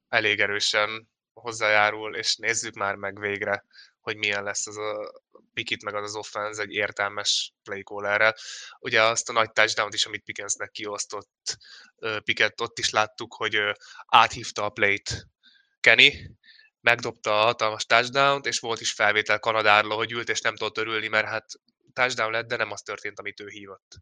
elég 0.07 0.39
erősen 0.39 1.09
hozzájárul, 1.33 2.15
és 2.15 2.35
nézzük 2.35 2.73
már 2.73 2.95
meg 2.95 3.19
végre, 3.19 3.65
hogy 3.99 4.17
milyen 4.17 4.43
lesz 4.43 4.67
az 4.67 4.77
a 4.77 5.21
Pikit 5.53 5.83
meg 5.83 5.95
az 5.95 6.03
az 6.03 6.15
offense 6.15 6.61
egy 6.61 6.71
értelmes 6.71 7.53
playcallerrel. 7.63 8.35
Ugye 8.79 9.01
azt 9.01 9.29
a 9.29 9.33
nagy 9.33 9.51
touchdown 9.51 9.93
is, 9.93 10.05
amit 10.05 10.23
Pickensnek 10.23 10.71
kiosztott 10.71 11.57
Piket, 12.23 12.61
ott 12.61 12.79
is 12.79 12.89
láttuk, 12.89 13.33
hogy 13.33 13.57
áthívta 14.05 14.63
a 14.63 14.69
plate 14.69 15.27
Kenny, 15.79 16.11
megdobta 16.85 17.39
a 17.39 17.43
hatalmas 17.43 17.85
touchdown 17.85 18.41
és 18.43 18.59
volt 18.59 18.81
is 18.81 18.91
felvétel 18.91 19.39
Kanadáról, 19.39 19.95
hogy 19.95 20.11
ült 20.11 20.29
és 20.29 20.41
nem 20.41 20.55
tudott 20.55 20.77
örülni, 20.77 21.07
mert 21.07 21.27
hát 21.27 21.45
touchdown 21.93 22.31
lett, 22.31 22.47
de 22.47 22.55
nem 22.55 22.71
az 22.71 22.81
történt, 22.81 23.19
amit 23.19 23.39
ő 23.39 23.47
hívott. 23.47 23.95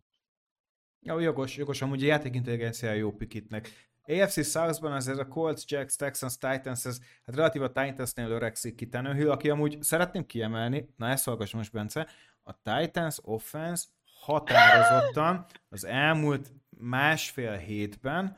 Jó, 0.99 1.19
jogos, 1.19 1.55
jogos, 1.55 1.81
amúgy 1.81 2.03
a 2.03 2.05
játékintelligencia 2.05 2.93
jó 2.93 3.11
pikitnek. 3.11 3.91
AFC 4.03 4.45
South-ban 4.45 4.91
azért 4.91 5.19
a 5.19 5.27
Colts, 5.27 5.63
Jacks, 5.65 5.95
Texans, 5.95 6.37
Titans, 6.37 6.85
ez 6.85 6.99
hát 7.25 7.35
relatív 7.35 7.61
a 7.61 7.71
Titansnél 7.71 8.29
öregszik 8.29 8.75
ki 8.75 8.87
Tannehill, 8.87 9.31
aki 9.31 9.49
amúgy 9.49 9.77
szeretném 9.81 10.25
kiemelni, 10.25 10.89
na 10.97 11.07
ezt 11.07 11.25
hallgass 11.25 11.51
most 11.51 11.71
Bence, 11.71 12.07
a 12.43 12.61
Titans 12.61 13.17
offense 13.21 13.85
határozottan 14.19 15.45
az 15.69 15.85
elmúlt 15.85 16.51
másfél 16.69 17.57
hétben 17.57 18.37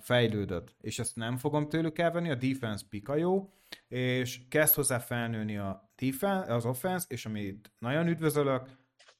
fejlődött, 0.00 0.74
és 0.80 0.98
ezt 0.98 1.16
nem 1.16 1.36
fogom 1.36 1.68
tőlük 1.68 1.98
elvenni, 1.98 2.30
a 2.30 2.34
defense 2.34 2.84
pika 2.88 3.16
jó, 3.16 3.52
és 3.88 4.40
kezd 4.48 4.74
hozzá 4.74 4.98
felnőni 4.98 5.56
a 5.56 5.92
defense, 5.96 6.54
az 6.54 6.64
offense, 6.64 7.06
és 7.08 7.26
amit 7.26 7.72
nagyon 7.78 8.08
üdvözölök, 8.08 8.68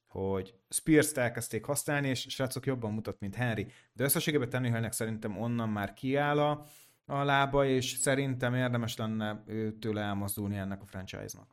hogy 0.06 0.54
Spears-t 0.68 1.18
elkezdték 1.18 1.64
használni, 1.64 2.08
és 2.08 2.26
srácok 2.28 2.66
jobban 2.66 2.92
mutat, 2.92 3.20
mint 3.20 3.34
Henry. 3.34 3.66
De 3.92 4.04
összességében 4.04 4.50
Tannehillnek 4.50 4.92
szerintem 4.92 5.38
onnan 5.38 5.68
már 5.68 5.92
kiáll 5.92 6.38
a, 6.38 6.64
a 7.06 7.22
lába, 7.22 7.66
és 7.66 7.90
szerintem 7.90 8.54
érdemes 8.54 8.96
lenne 8.96 9.42
őtől 9.46 9.98
elmozdulni 9.98 10.56
ennek 10.56 10.82
a 10.82 10.86
franchise-nak. 10.86 11.50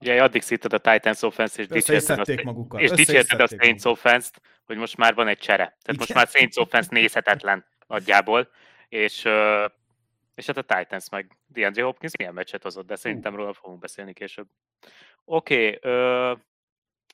Ugye, 0.00 0.22
addig 0.22 0.42
szitted 0.42 0.72
a 0.72 0.78
Titans 0.78 1.22
offense 1.22 1.62
és 1.62 1.68
dicsérted 1.68 2.18
a, 2.18 2.42
magukat. 2.44 2.80
És 2.80 2.90
dicsérted 2.90 3.40
a 3.40 3.46
Saints 3.46 3.84
offense 3.84 4.30
hogy 4.64 4.76
most 4.76 4.96
már 4.96 5.14
van 5.14 5.28
egy 5.28 5.38
csere. 5.38 5.56
Tehát 5.56 5.82
Igen? 5.82 5.96
most 5.98 6.14
már 6.14 6.26
Saints 6.28 6.56
offense 6.56 6.88
nézhetetlen 6.90 7.64
nagyjából, 7.92 8.48
és, 8.88 9.18
és 10.34 10.46
hát 10.46 10.56
a 10.56 10.62
Titans 10.62 11.08
meg 11.08 11.38
DeAndre 11.46 11.82
Hopkins 11.82 12.16
milyen 12.16 12.34
meccset 12.34 12.62
hozott, 12.62 12.86
de 12.86 12.96
szerintem 12.96 13.36
róla 13.36 13.52
fogunk 13.52 13.80
beszélni 13.80 14.12
később. 14.12 14.48
Oké, 15.24 15.76
okay, 15.76 16.38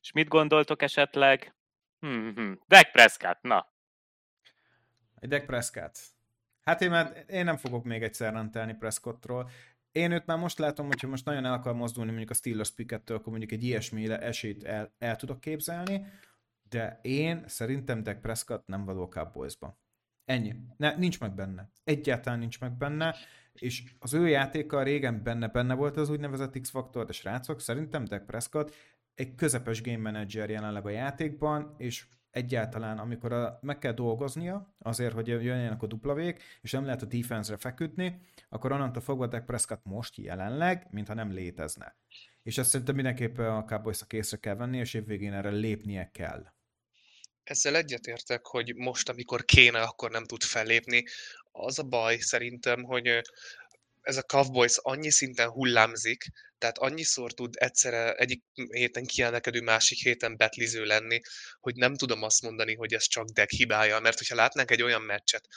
és 0.01 0.13
mit 0.13 0.29
gondoltok 0.29 0.83
esetleg? 0.83 1.55
Hmm, 2.01 2.35
hmm. 2.35 2.61
Dak 2.67 2.91
Prescott, 2.91 3.43
na. 3.43 3.73
Egy 5.15 5.29
Dak 5.29 5.47
Prescott. 5.47 5.99
Hát 6.63 6.81
én, 6.81 6.91
már, 6.91 7.25
én 7.29 7.45
nem 7.45 7.57
fogok 7.57 7.85
még 7.85 8.03
egyszer 8.03 8.33
rendelni 8.33 8.75
Prescottról. 8.75 9.51
Én 9.93 10.13
őt 10.13 10.27
már 10.27 10.39
most 10.39 10.59
látom, 10.59 10.87
hogyha 10.87 11.09
most 11.09 11.25
nagyon 11.25 11.45
el 11.45 11.53
akar 11.53 11.75
mozdulni 11.75 12.11
mondjuk 12.11 12.31
a 12.31 12.35
Steelers 12.35 12.75
pickettől, 12.75 13.17
akkor 13.17 13.29
mondjuk 13.29 13.53
egy 13.53 13.65
ilyesmire 13.65 14.19
esélyt 14.19 14.65
el, 14.65 14.95
el 14.99 15.17
tudok 15.17 15.41
képzelni, 15.41 16.07
de 16.69 16.99
én 17.03 17.49
szerintem 17.49 18.03
Dak 18.03 18.21
Prescott 18.21 18.67
nem 18.67 18.85
való 18.85 19.09
Cowboysba. 19.09 19.79
Ennyi. 20.29 20.55
Ne, 20.77 20.97
nincs 20.97 21.21
meg 21.21 21.35
benne. 21.35 21.71
Egyáltalán 21.85 22.39
nincs 22.39 22.61
meg 22.61 22.77
benne, 22.77 23.15
és 23.53 23.83
az 23.99 24.15
ő 24.15 24.29
játéka 24.29 24.83
régen 24.83 25.23
benne-benne 25.23 25.75
volt 25.75 25.97
az 25.97 26.11
úgynevezett 26.11 26.61
X-faktor, 26.61 27.05
de 27.05 27.13
srácok, 27.13 27.61
szerintem 27.61 28.05
Dak 28.05 28.27
Prescott 28.27 28.75
egy 29.15 29.35
közepes 29.35 29.83
game 29.83 30.11
manager 30.11 30.51
jelenleg 30.51 30.87
a 30.87 30.91
játékban, 30.91 31.75
és 31.79 32.07
egyáltalán, 32.31 32.99
amikor 32.99 33.33
a, 33.33 33.59
meg 33.63 33.79
kell 33.79 33.93
dolgoznia 33.93 34.75
azért, 34.79 35.13
hogy 35.13 35.29
jöjjenek 35.29 35.83
a 35.83 35.87
duplavék, 35.87 36.43
és 36.61 36.73
nem 36.73 36.85
lehet 36.85 37.03
a 37.03 37.07
defense-re 37.07 37.57
feküdni, 37.57 38.21
akkor 38.49 38.73
onnantól 38.73 39.03
fogva 39.03 39.27
Dak 39.27 39.45
Prescott 39.45 39.85
most 39.85 40.17
jelenleg, 40.17 40.87
mintha 40.91 41.15
nem 41.15 41.31
létezne. 41.31 41.97
És 42.43 42.59
ezt 42.59 42.71
szerintem 42.71 42.95
mindenképpen 42.95 43.51
a 43.51 43.65
cowboys 43.65 44.01
észre 44.09 44.37
kell 44.37 44.55
venni, 44.55 44.79
és 44.79 44.95
évvégén 44.95 45.33
erre 45.33 45.51
lépnie 45.51 46.11
kell. 46.11 46.47
Ezzel 47.49 47.77
egyetértek, 47.77 48.47
hogy 48.47 48.75
most, 48.75 49.09
amikor 49.09 49.45
kéne, 49.45 49.81
akkor 49.81 50.11
nem 50.11 50.25
tud 50.25 50.43
fellépni. 50.43 51.05
Az 51.53 51.79
a 51.79 51.83
baj 51.83 52.19
szerintem, 52.19 52.83
hogy 52.83 53.07
ez 54.03 54.17
a 54.17 54.23
Cowboys 54.23 54.77
annyi 54.77 55.11
szinten 55.11 55.49
hullámzik, 55.49 56.25
tehát 56.59 56.79
annyiszor 56.79 57.33
tud 57.33 57.55
egyszerre 57.59 58.15
egyik 58.15 58.43
héten 58.55 59.05
kiemelkedő, 59.05 59.61
másik 59.61 59.99
héten 59.99 60.37
betliző 60.37 60.85
lenni, 60.85 61.21
hogy 61.61 61.75
nem 61.75 61.95
tudom 61.95 62.23
azt 62.23 62.43
mondani, 62.43 62.75
hogy 62.75 62.95
ez 62.95 63.05
csak 63.07 63.29
deck 63.29 63.51
hibája, 63.51 64.01
mert 64.01 64.19
hogyha 64.19 64.35
látnánk 64.35 64.71
egy 64.71 64.83
olyan 64.83 65.03
meccset, 65.03 65.49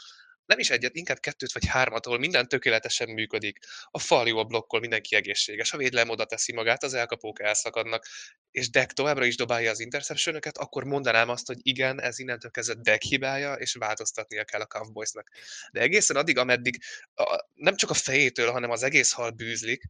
nem 0.51 0.59
is 0.59 0.69
egyet, 0.69 0.95
inkább 0.95 1.19
kettőt 1.19 1.51
vagy 1.51 1.65
hármat, 1.65 2.05
ahol 2.05 2.19
minden 2.19 2.47
tökéletesen 2.47 3.09
működik. 3.09 3.59
A 3.91 3.99
fal 3.99 4.37
a 4.37 4.43
blokkol, 4.43 4.79
mindenki 4.79 5.15
egészséges, 5.15 5.73
a 5.73 5.77
védelem 5.77 6.09
oda 6.09 6.25
teszi 6.25 6.53
magát, 6.53 6.83
az 6.83 6.93
elkapók 6.93 7.41
elszakadnak, 7.41 8.07
és 8.51 8.69
Deck 8.69 8.91
továbbra 8.91 9.25
is 9.25 9.35
dobálja 9.35 9.71
az 9.71 9.79
interception 9.79 10.39
akkor 10.51 10.83
mondanám 10.83 11.29
azt, 11.29 11.47
hogy 11.47 11.57
igen, 11.61 12.01
ez 12.01 12.19
innentől 12.19 12.51
kezdve 12.51 12.81
Deck 12.81 13.01
hibája, 13.01 13.53
és 13.53 13.73
változtatnia 13.73 14.43
kell 14.43 14.61
a 14.61 14.65
Cowboysnak. 14.65 15.29
De 15.71 15.79
egészen 15.79 16.15
addig, 16.15 16.37
ameddig 16.37 16.81
a, 17.13 17.45
nem 17.53 17.75
csak 17.75 17.89
a 17.89 17.93
fejétől, 17.93 18.51
hanem 18.51 18.69
az 18.69 18.83
egész 18.83 19.11
hal 19.11 19.29
bűzlik, 19.29 19.83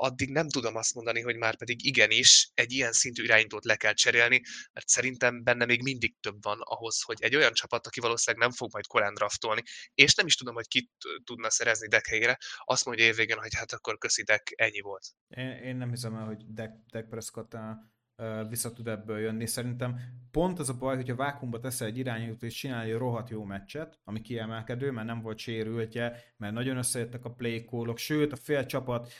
addig 0.00 0.30
nem 0.30 0.48
tudom 0.48 0.76
azt 0.76 0.94
mondani, 0.94 1.20
hogy 1.20 1.36
már 1.36 1.56
pedig 1.56 1.84
igenis 1.86 2.50
egy 2.54 2.72
ilyen 2.72 2.92
szintű 2.92 3.22
irányítót 3.22 3.64
le 3.64 3.76
kell 3.76 3.92
cserélni, 3.92 4.40
mert 4.72 4.88
szerintem 4.88 5.42
benne 5.42 5.64
még 5.64 5.82
mindig 5.82 6.14
több 6.20 6.42
van 6.42 6.58
ahhoz, 6.60 7.02
hogy 7.02 7.16
egy 7.22 7.36
olyan 7.36 7.52
csapat, 7.52 7.86
aki 7.86 8.00
valószínűleg 8.00 8.46
nem 8.46 8.56
fog 8.56 8.72
majd 8.72 8.86
korán 8.86 9.14
draftolni, 9.14 9.62
és 9.94 10.14
nem 10.14 10.26
is 10.26 10.36
tudom, 10.36 10.54
hogy 10.54 10.68
kit 10.68 10.90
tudna 11.24 11.50
szerezni 11.50 11.88
Deck 11.88 12.06
helyére, 12.06 12.38
azt 12.64 12.84
mondja 12.84 13.04
évvégén, 13.04 13.38
hogy 13.38 13.54
hát 13.54 13.72
akkor 13.72 13.98
köszi 13.98 14.22
Deck, 14.22 14.52
ennyi 14.54 14.80
volt. 14.80 15.06
Én, 15.28 15.50
én 15.50 15.76
nem 15.76 15.90
hiszem 15.90 16.14
el, 16.14 16.24
hogy 16.24 16.44
Deck, 16.46 16.72
Deck 16.90 17.08
Prescott 17.08 17.54
vissza 18.48 18.72
tud 18.72 18.88
ebből 18.88 19.18
jönni. 19.18 19.46
Szerintem 19.46 20.00
pont 20.30 20.58
az 20.58 20.68
a 20.68 20.74
baj, 20.78 20.96
hogy 20.96 21.10
a 21.10 21.14
vákumba 21.14 21.60
teszel 21.60 21.86
egy 21.86 21.98
irányítót 21.98 22.42
és 22.42 22.54
csinálja 22.54 22.94
egy 22.94 22.98
rohadt 23.00 23.30
jó 23.30 23.44
meccset, 23.44 23.98
ami 24.04 24.20
kiemelkedő, 24.20 24.90
mert 24.90 25.06
nem 25.06 25.20
volt 25.20 25.38
sérültje, 25.38 26.16
mert 26.36 26.52
nagyon 26.52 26.76
összejöttek 26.76 27.24
a 27.24 27.30
play 27.30 27.68
sőt 27.94 28.32
a 28.32 28.36
fél 28.36 28.66
csapat 28.66 29.12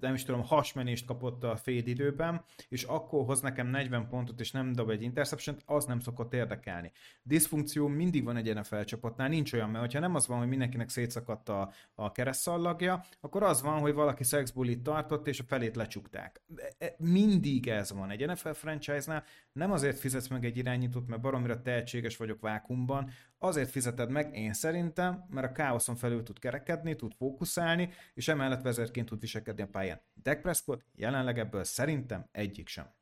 nem 0.00 0.14
is 0.14 0.24
tudom, 0.24 0.42
hasmenést 0.42 1.06
kapott 1.06 1.44
a 1.44 1.56
fél 1.56 1.86
időben, 1.86 2.44
és 2.68 2.82
akkor 2.82 3.24
hoz 3.24 3.40
nekem 3.40 3.66
40 3.66 4.08
pontot, 4.08 4.40
és 4.40 4.50
nem 4.50 4.72
dob 4.72 4.90
egy 4.90 5.02
interception 5.02 5.56
az 5.64 5.84
nem 5.84 6.00
szokott 6.00 6.34
érdekelni. 6.34 6.92
Diszfunkció 7.22 7.86
mindig 7.86 8.24
van 8.24 8.36
egy 8.36 8.54
NFL 8.54 8.80
csapatnál, 8.80 9.28
nincs 9.28 9.52
olyan, 9.52 9.70
mert 9.70 9.92
ha 9.92 10.00
nem 10.00 10.14
az 10.14 10.26
van, 10.26 10.38
hogy 10.38 10.48
mindenkinek 10.48 10.88
szétszakadt 10.88 11.48
a, 11.48 11.72
a 11.94 12.12
keresztszallagja, 12.12 13.04
akkor 13.20 13.42
az 13.42 13.62
van, 13.62 13.80
hogy 13.80 13.94
valaki 13.94 14.24
szexbulit 14.24 14.82
tartott, 14.82 15.26
és 15.26 15.40
a 15.40 15.44
felét 15.46 15.76
lecsukták. 15.76 16.42
E, 16.78 16.94
mindig 16.98 17.68
ez 17.68 17.92
van 17.92 18.07
egy 18.10 18.26
NFL 18.26 18.50
franchise-nál, 18.50 19.24
nem 19.52 19.72
azért 19.72 19.98
fizetsz 19.98 20.28
meg 20.28 20.44
egy 20.44 20.56
irányítót, 20.56 21.06
mert 21.06 21.20
baromira 21.20 21.62
tehetséges 21.62 22.16
vagyok 22.16 22.40
vákumban, 22.40 23.10
azért 23.38 23.70
fizeted 23.70 24.10
meg, 24.10 24.36
én 24.36 24.52
szerintem, 24.52 25.26
mert 25.30 25.46
a 25.46 25.52
káoszon 25.52 25.96
felül 25.96 26.22
tud 26.22 26.38
kerekedni, 26.38 26.96
tud 26.96 27.12
fókuszálni, 27.14 27.92
és 28.14 28.28
emellett 28.28 28.62
vezérként 28.62 29.08
tud 29.08 29.20
viselkedni 29.20 29.62
a 29.62 29.66
pályán. 29.66 30.00
Dak 30.14 30.40
Prescott 30.40 30.84
jelenleg 30.94 31.38
ebből 31.38 31.64
szerintem 31.64 32.28
egyik 32.32 32.68
sem. 32.68 32.94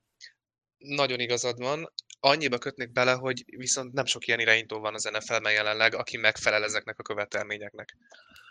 Nagyon 0.79 1.21
igazad 1.21 1.59
van. 1.59 1.93
Annyiba 2.21 2.59
kötnék 2.59 2.93
bele, 2.93 3.13
hogy 3.13 3.45
viszont 3.57 3.93
nem 3.93 4.05
sok 4.05 4.27
ilyen 4.27 4.41
irányító 4.41 4.79
van 4.79 4.95
az 4.95 5.11
NFL-ben 5.13 5.53
jelenleg, 5.53 5.95
aki 5.95 6.17
megfelel 6.17 6.65
ezeknek 6.65 6.99
a 6.99 7.03
követelményeknek. 7.03 7.97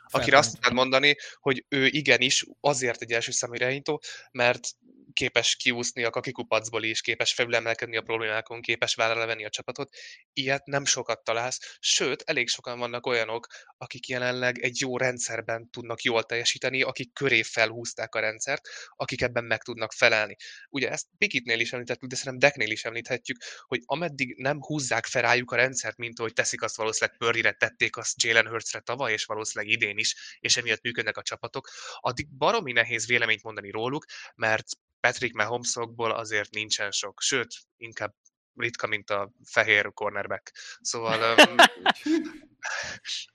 Akire 0.10 0.38
azt 0.38 0.54
tudnád 0.54 0.74
mondani, 0.74 1.16
hogy 1.40 1.66
ő 1.70 1.86
igenis 1.86 2.46
azért 2.60 3.02
egy 3.02 3.12
első 3.12 3.32
számú 3.32 3.54
irányító, 3.54 4.02
mert 4.32 4.68
képes 5.16 5.56
kiúszni 5.56 6.04
a 6.04 6.10
kakikupacból 6.10 6.84
is, 6.84 7.02
képes 7.02 7.34
felülemelkedni 7.34 7.98
a 7.98 8.02
problémákon, 8.02 8.62
képes 8.62 8.96
vállra 8.96 9.26
venni 9.26 9.46
a 9.46 9.50
csapatot. 9.50 9.96
Ilyet 10.34 10.66
nem 10.66 10.86
sokat 10.86 11.24
találsz, 11.24 11.78
sőt, 11.80 12.24
elég 12.26 12.48
sokan 12.48 12.80
vannak 12.80 13.06
olyanok, 13.06 13.48
akik 13.78 14.08
jelenleg 14.08 14.60
egy 14.60 14.80
jó 14.80 14.98
rendszerben 14.98 15.70
tudnak 15.70 16.02
jól 16.02 16.24
teljesíteni, 16.24 16.82
akik 16.82 17.14
köré 17.14 17.44
felhúzták 17.44 18.16
a 18.16 18.20
rendszert, 18.20 18.68
akik 18.96 19.22
ebben 19.22 19.44
meg 19.44 19.64
tudnak 19.64 19.92
felelni. 19.94 20.36
Ugye 20.70 20.90
ezt 20.90 21.08
Pikitnél 21.18 21.60
is 21.60 21.74
említettük, 21.74 22.10
de 22.10 22.16
szerintem 22.16 22.50
Deknél 22.50 22.72
is 22.72 22.84
említhetjük, 22.84 23.38
hogy 23.68 23.82
ameddig 23.86 24.36
nem 24.38 24.62
húzzák 24.62 25.06
fel 25.06 25.22
rájuk 25.22 25.52
a 25.52 25.56
rendszert, 25.56 25.98
mint 25.98 26.20
ahogy 26.20 26.34
teszik 26.34 26.62
azt 26.62 26.76
valószínűleg 26.76 27.18
Pörrire 27.18 27.52
tették 27.52 27.98
azt 27.98 28.24
Jalen 28.24 28.48
Hurtsre 28.48 28.80
tavaly, 28.80 29.12
és 29.12 29.26
valószínűleg 29.26 29.74
idén 29.74 29.98
is, 29.98 30.38
és 30.40 30.58
emiatt 30.58 30.82
működnek 30.82 31.18
a 31.18 31.22
csapatok, 31.22 31.70
addig 32.00 32.28
baromi 32.38 32.72
nehéz 32.72 33.08
véleményt 33.08 33.44
mondani 33.44 33.72
róluk, 33.72 34.06
mert 34.36 34.68
Patrick 35.06 35.36
Mahomesokból 35.36 36.12
azért 36.12 36.52
nincsen 36.52 36.92
sok, 36.92 37.22
sőt, 37.22 37.54
inkább 37.78 38.14
ritka, 38.56 38.88
mint 38.88 39.10
a 39.10 39.32
fehér 39.44 39.94
cornerback. 39.94 40.52
Szóval, 40.82 41.36
um, 41.50 41.56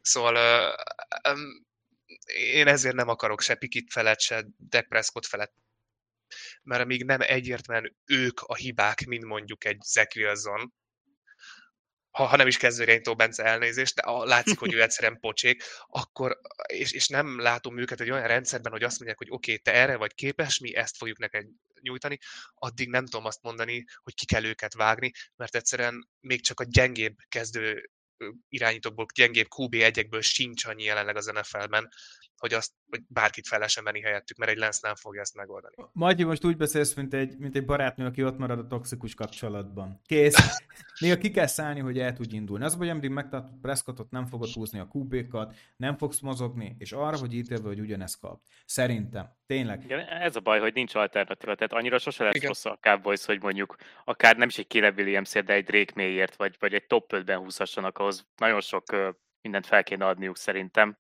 szóval 0.01 0.35
uh, 0.35 1.33
um, 1.33 1.67
én 2.25 2.67
ezért 2.67 2.95
nem 2.95 3.09
akarok 3.09 3.41
se 3.41 3.55
Pikit 3.55 3.93
felett, 3.93 4.21
se 4.21 4.47
Dak 4.57 4.89
Prescott 4.89 5.27
felett 5.27 5.55
mert 6.63 6.83
amíg 6.83 7.05
nem 7.05 7.21
egyértelműen 7.21 7.97
ők 8.05 8.41
a 8.41 8.55
hibák, 8.55 9.07
mint 9.07 9.25
mondjuk 9.25 9.65
egy 9.65 9.81
Zach 9.81 10.17
Wilson, 10.17 10.73
ha, 12.11 12.25
ha 12.25 12.37
nem 12.37 12.47
is 12.47 12.57
kezdőirányító 12.57 13.15
Bence 13.15 13.45
elnézést, 13.45 13.95
de 13.95 14.03
a, 14.03 14.25
látszik, 14.25 14.59
hogy 14.59 14.75
ő 14.75 14.83
egyszerűen 14.83 15.21
pocsék, 15.21 15.63
akkor, 15.87 16.41
és, 16.67 16.93
és 16.93 17.09
nem 17.09 17.41
látom 17.41 17.79
őket 17.79 18.01
egy 18.01 18.11
olyan 18.11 18.27
rendszerben, 18.27 18.73
hogy 18.73 18.83
azt 18.83 18.97
mondják, 18.97 19.19
hogy 19.19 19.31
oké, 19.31 19.53
okay, 19.53 19.63
te 19.63 19.79
erre 19.81 19.97
vagy 19.97 20.15
képes, 20.15 20.59
mi 20.59 20.75
ezt 20.75 20.97
fogjuk 20.97 21.19
neked 21.19 21.47
nyújtani, 21.81 22.19
addig 22.55 22.89
nem 22.89 23.05
tudom 23.05 23.27
azt 23.27 23.43
mondani, 23.43 23.85
hogy 24.03 24.15
ki 24.15 24.27
kell 24.27 24.45
őket 24.45 24.75
vágni, 24.75 25.11
mert 25.37 25.55
egyszerűen 25.55 26.09
még 26.21 26.43
csak 26.43 26.61
a 26.61 26.67
gyengébb 26.69 27.17
kezdő 27.29 27.91
irányítókból, 28.49 29.07
gyengébb 29.15 29.47
QB1-ekből 29.57 30.23
sincs 30.23 30.65
annyi 30.65 30.83
jelenleg 30.83 31.17
az 31.17 31.27
NFL-ben, 31.27 31.89
hogy 32.41 32.53
azt 32.53 32.73
hogy 32.91 33.03
bárkit 33.09 33.47
fel 33.47 33.59
lehessen 33.59 33.85
venni 33.85 34.01
helyettük, 34.01 34.37
mert 34.37 34.51
egy 34.51 34.57
Lens 34.57 34.81
nem 34.81 34.95
fogja 34.95 35.21
ezt 35.21 35.35
megoldani. 35.35 35.75
Magyi, 35.93 36.25
most 36.25 36.45
úgy 36.45 36.57
beszélsz, 36.57 36.95
mint 36.95 37.15
egy, 37.15 37.39
mint 37.39 37.57
egy 37.57 37.65
barátnő, 37.65 38.07
aki 38.07 38.25
ott 38.25 38.39
marad 38.39 38.59
a 38.59 38.67
toxikus 38.67 39.15
kapcsolatban. 39.15 40.01
Kész. 40.07 40.63
Néha 41.01 41.17
ki 41.17 41.31
kell 41.31 41.47
szállni, 41.47 41.81
hogy 41.81 41.99
el 41.99 42.13
tudj 42.13 42.35
indulni. 42.35 42.65
Az, 42.65 42.75
hogy 42.75 42.89
amíg 42.89 43.11
megtartott 43.11 43.61
Prescottot, 43.61 44.11
nem 44.11 44.27
fogod 44.27 44.49
húzni 44.49 44.79
a 44.79 44.89
QB-kat, 44.93 45.55
nem 45.77 45.97
fogsz 45.97 46.21
mozogni, 46.21 46.77
és 46.79 46.93
arra, 46.93 47.17
hogy 47.17 47.35
ítélve, 47.35 47.69
hogy 47.69 47.81
ugyanezt 47.81 48.21
kap. 48.21 48.43
Szerintem. 48.65 49.39
Tényleg. 49.47 49.85
Igen, 49.85 50.01
ez 50.01 50.37
a 50.37 50.41
baj, 50.41 50.61
hogy 50.61 50.75
nincs 50.75 50.95
alternatíva. 50.95 51.55
Tehát 51.55 51.73
annyira 51.73 51.99
sose 51.99 52.25
lesz 52.25 52.35
Igen. 52.35 52.49
rossz 52.49 52.65
a 52.65 52.79
Cowboys, 52.81 53.25
hogy 53.25 53.43
mondjuk 53.43 53.77
akár 54.05 54.37
nem 54.37 54.49
is 54.49 54.59
egy 54.59 54.69
Caleb 54.69 54.99
williams 54.99 55.33
de 55.33 55.53
egy 55.53 55.65
Drake 55.65 55.93
Mayért, 55.95 56.37
vagy, 56.37 56.57
vagy 56.59 56.75
egy 56.75 56.87
top 56.87 57.13
5-ben 57.15 57.39
húzhassanak, 57.39 57.99
ahhoz 57.99 58.27
nagyon 58.37 58.61
sok 58.61 58.85
mindent 59.43 59.67
fel 59.67 59.83
kéne 59.83 60.07
adniuk 60.07 60.37
szerintem. 60.37 60.99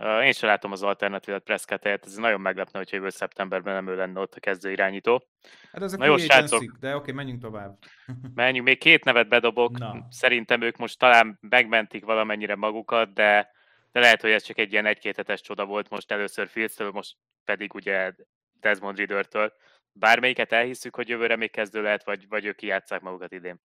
Én 0.00 0.32
sem 0.32 0.48
látom 0.48 0.72
az 0.72 0.82
alternatívát 0.82 1.42
Prescott 1.42 1.82
helyett, 1.82 2.04
ez 2.04 2.14
nagyon 2.14 2.40
meglepne, 2.40 2.78
hogyha 2.78 2.96
jövő 2.96 3.08
szeptemberben 3.08 3.74
nem 3.74 3.88
ő 3.88 3.96
lenne 3.96 4.20
ott 4.20 4.34
a 4.34 4.40
kezdő 4.40 4.70
irányító. 4.70 5.24
Hát 5.72 5.82
ezek 5.82 5.98
Na 5.98 6.04
jó, 6.04 6.16
srácok, 6.16 6.62
de 6.62 6.88
oké, 6.88 6.96
okay, 6.96 7.12
menjünk 7.12 7.42
tovább. 7.42 7.78
menjünk, 8.34 8.66
még 8.66 8.78
két 8.78 9.04
nevet 9.04 9.28
bedobok, 9.28 9.78
Na. 9.78 10.06
szerintem 10.10 10.60
ők 10.60 10.76
most 10.76 10.98
talán 10.98 11.38
megmentik 11.40 12.04
valamennyire 12.04 12.54
magukat, 12.54 13.12
de, 13.12 13.50
de 13.92 14.00
lehet, 14.00 14.20
hogy 14.20 14.30
ez 14.30 14.42
csak 14.42 14.58
egy 14.58 14.72
ilyen 14.72 14.86
egy-két 14.86 15.16
hetes 15.16 15.40
csoda 15.40 15.64
volt 15.64 15.90
most 15.90 16.12
először 16.12 16.48
fields 16.48 16.76
most 16.92 17.16
pedig 17.44 17.74
ugye 17.74 18.12
Desmond 18.60 18.98
Ridder-től. 18.98 19.52
Bármelyiket 19.92 20.52
elhisszük, 20.52 20.94
hogy 20.94 21.08
jövőre 21.08 21.36
még 21.36 21.50
kezdő 21.50 21.82
lehet, 21.82 22.04
vagy, 22.04 22.28
vagy 22.28 22.44
ők 22.44 22.56
kijátszák 22.56 23.00
magukat 23.00 23.32
idén? 23.32 23.60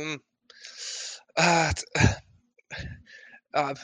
Mm. 0.00 0.14
Hát, 1.34 1.82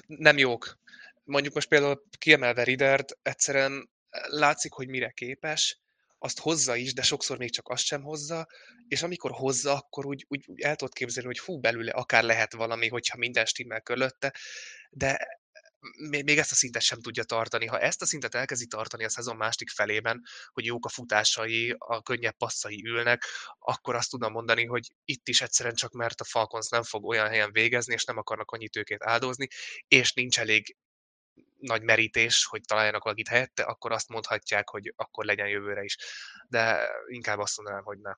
nem 0.06 0.38
jók. 0.38 0.78
Mondjuk 1.24 1.54
most 1.54 1.68
például 1.68 2.02
kiemelve 2.18 2.62
Ridert, 2.62 3.18
egyszerűen 3.22 3.90
látszik, 4.28 4.72
hogy 4.72 4.88
mire 4.88 5.10
képes, 5.10 5.80
azt 6.18 6.38
hozza 6.38 6.76
is, 6.76 6.94
de 6.94 7.02
sokszor 7.02 7.38
még 7.38 7.50
csak 7.50 7.68
azt 7.68 7.84
sem 7.84 8.02
hozza, 8.02 8.46
és 8.88 9.02
amikor 9.02 9.30
hozza, 9.30 9.74
akkor 9.74 10.06
úgy, 10.06 10.24
úgy, 10.28 10.44
úgy 10.46 10.60
el 10.60 10.76
tudod 10.76 10.94
képzelni, 10.94 11.28
hogy 11.28 11.38
fú, 11.38 11.58
belőle 11.60 11.90
akár 11.90 12.22
lehet 12.22 12.52
valami, 12.52 12.88
hogyha 12.88 13.18
minden 13.18 13.44
stimmel 13.44 13.80
körülötte, 13.80 14.34
de 14.90 15.40
még 16.08 16.38
ezt 16.38 16.52
a 16.52 16.54
szintet 16.54 16.82
sem 16.82 17.00
tudja 17.00 17.24
tartani. 17.24 17.66
Ha 17.66 17.78
ezt 17.78 18.02
a 18.02 18.06
szintet 18.06 18.34
elkezdi 18.34 18.66
tartani 18.66 19.04
a 19.04 19.08
szezon 19.08 19.36
másik 19.36 19.70
felében, 19.70 20.22
hogy 20.52 20.64
jók 20.64 20.84
a 20.84 20.88
futásai, 20.88 21.74
a 21.78 22.02
könnyebb 22.02 22.36
passzai 22.36 22.84
ülnek, 22.84 23.24
akkor 23.58 23.94
azt 23.94 24.10
tudom 24.10 24.32
mondani, 24.32 24.64
hogy 24.64 24.94
itt 25.04 25.28
is 25.28 25.40
egyszerűen 25.40 25.74
csak 25.74 25.92
mert 25.92 26.20
a 26.20 26.24
Falcons 26.24 26.68
nem 26.68 26.82
fog 26.82 27.04
olyan 27.04 27.28
helyen 27.28 27.52
végezni, 27.52 27.94
és 27.94 28.04
nem 28.04 28.18
akarnak 28.18 28.50
annyi 28.50 28.68
tőkét 28.68 29.02
áldozni, 29.02 29.48
és 29.88 30.12
nincs 30.12 30.38
elég 30.38 30.76
nagy 31.58 31.82
merítés, 31.82 32.44
hogy 32.44 32.60
találjanak 32.60 33.04
valakit 33.04 33.28
helyette, 33.28 33.62
akkor 33.62 33.92
azt 33.92 34.08
mondhatják, 34.08 34.68
hogy 34.68 34.92
akkor 34.96 35.24
legyen 35.24 35.48
jövőre 35.48 35.82
is. 35.82 35.96
De 36.48 36.90
inkább 37.06 37.38
azt 37.38 37.56
mondanám, 37.56 37.84
hogy 37.84 37.98
ne. 37.98 38.12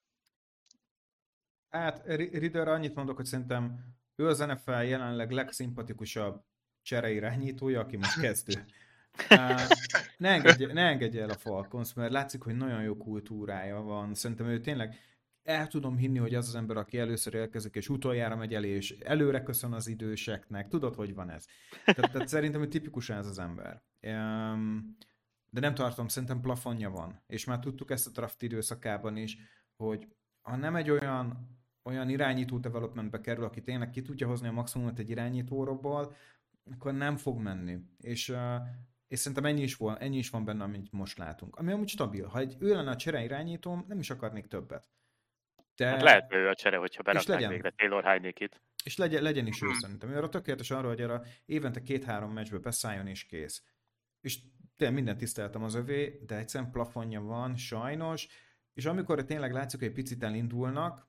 Hát 1.70 2.02
Rider 2.16 2.68
annyit 2.68 2.94
mondok, 2.94 3.16
hogy 3.16 3.24
szerintem 3.24 3.94
ő 4.16 4.26
az 4.26 4.38
NFL 4.38 4.70
jelenleg 4.70 5.30
legszimpatikusabb 5.30 6.44
csereirányítója, 6.84 7.80
aki 7.80 7.96
most 7.96 8.20
kezdő. 8.20 8.64
ne, 10.18 10.28
engedje, 10.28 10.72
ne 10.72 10.82
engedje 10.82 11.22
el 11.22 11.30
a 11.30 11.34
Falcons, 11.34 11.94
mert 11.94 12.12
látszik, 12.12 12.42
hogy 12.42 12.56
nagyon 12.56 12.82
jó 12.82 12.96
kultúrája 12.96 13.80
van. 13.80 14.14
Szerintem 14.14 14.46
ő 14.46 14.60
tényleg 14.60 14.98
el 15.42 15.66
tudom 15.66 15.96
hinni, 15.96 16.18
hogy 16.18 16.34
az 16.34 16.48
az 16.48 16.54
ember, 16.54 16.76
aki 16.76 16.98
először 16.98 17.34
érkezik, 17.34 17.74
és 17.74 17.88
utoljára 17.88 18.36
megy 18.36 18.54
elé, 18.54 18.68
és 18.68 18.90
előre 18.90 19.42
köszön 19.42 19.72
az 19.72 19.86
időseknek. 19.86 20.68
Tudod, 20.68 20.94
hogy 20.94 21.14
van 21.14 21.30
ez? 21.30 21.44
Tehát, 21.84 22.12
tehát 22.12 22.28
szerintem, 22.28 22.60
hogy 22.60 22.68
tipikusan 22.68 23.16
ez 23.16 23.26
az 23.26 23.38
ember. 23.38 23.82
De 25.50 25.60
nem 25.60 25.74
tartom, 25.74 26.08
szerintem 26.08 26.40
plafonja 26.40 26.90
van. 26.90 27.22
És 27.26 27.44
már 27.44 27.58
tudtuk 27.58 27.90
ezt 27.90 28.06
a 28.06 28.10
draft 28.10 28.42
időszakában 28.42 29.16
is, 29.16 29.38
hogy 29.76 30.08
ha 30.40 30.56
nem 30.56 30.76
egy 30.76 30.90
olyan 30.90 31.52
olyan 31.84 32.08
irányító 32.08 32.58
developmentbe 32.58 33.20
kerül, 33.20 33.44
aki 33.44 33.62
tényleg 33.62 33.90
ki 33.90 34.02
tudja 34.02 34.26
hozni 34.26 34.48
a 34.48 34.52
maximumot 34.52 34.98
egy 34.98 35.10
irányítóról, 35.10 35.80
akkor 36.72 36.92
nem 36.92 37.16
fog 37.16 37.38
menni. 37.38 37.78
És, 38.00 38.28
uh, 38.28 38.54
és 39.08 39.18
szerintem 39.18 39.44
ennyi 39.44 39.62
is, 39.62 39.76
van, 39.76 39.98
ennyi 39.98 40.16
is 40.16 40.30
van 40.30 40.44
benne, 40.44 40.64
amit 40.64 40.92
most 40.92 41.18
látunk. 41.18 41.56
Ami 41.56 41.72
amúgy 41.72 41.88
stabil. 41.88 42.26
Ha 42.26 42.38
egy 42.38 42.56
ő 42.58 42.74
lenne 42.74 42.90
a 42.90 42.96
csere 42.96 43.22
irányítóm, 43.22 43.84
nem 43.88 43.98
is 43.98 44.10
akarnék 44.10 44.46
többet. 44.46 44.88
De... 45.76 45.86
Hát 45.86 46.02
lehet 46.02 46.32
ő 46.32 46.48
a 46.48 46.54
csere, 46.54 46.76
hogyha 46.76 47.02
beraknák 47.02 47.48
végre 47.48 47.70
Taylor 47.70 48.04
Heinékit. 48.04 48.60
És 48.84 48.96
legyen, 48.96 49.22
legyen 49.22 49.46
is 49.46 49.62
ő 49.62 49.72
szerintem. 49.80 50.10
Ő 50.10 50.16
arra 50.16 50.28
tökéletes 50.28 50.70
arra, 50.70 50.88
hogy 50.88 51.00
arra 51.00 51.22
évente 51.44 51.82
két-három 51.82 52.32
meccsbe 52.32 52.58
beszálljon 52.58 53.06
és 53.06 53.24
kész. 53.24 53.62
És 54.20 54.38
tényleg 54.76 54.96
mindent 54.96 55.18
tiszteltem 55.18 55.62
az 55.62 55.74
övé, 55.74 56.22
de 56.26 56.36
egyszerűen 56.36 56.70
plafonja 56.70 57.20
van, 57.20 57.56
sajnos, 57.56 58.28
és 58.74 58.84
amikor 58.84 59.24
tényleg 59.24 59.52
látszik, 59.52 59.78
hogy 59.78 59.88
egy 59.88 59.94
picit 59.94 60.22
elindulnak, 60.22 61.08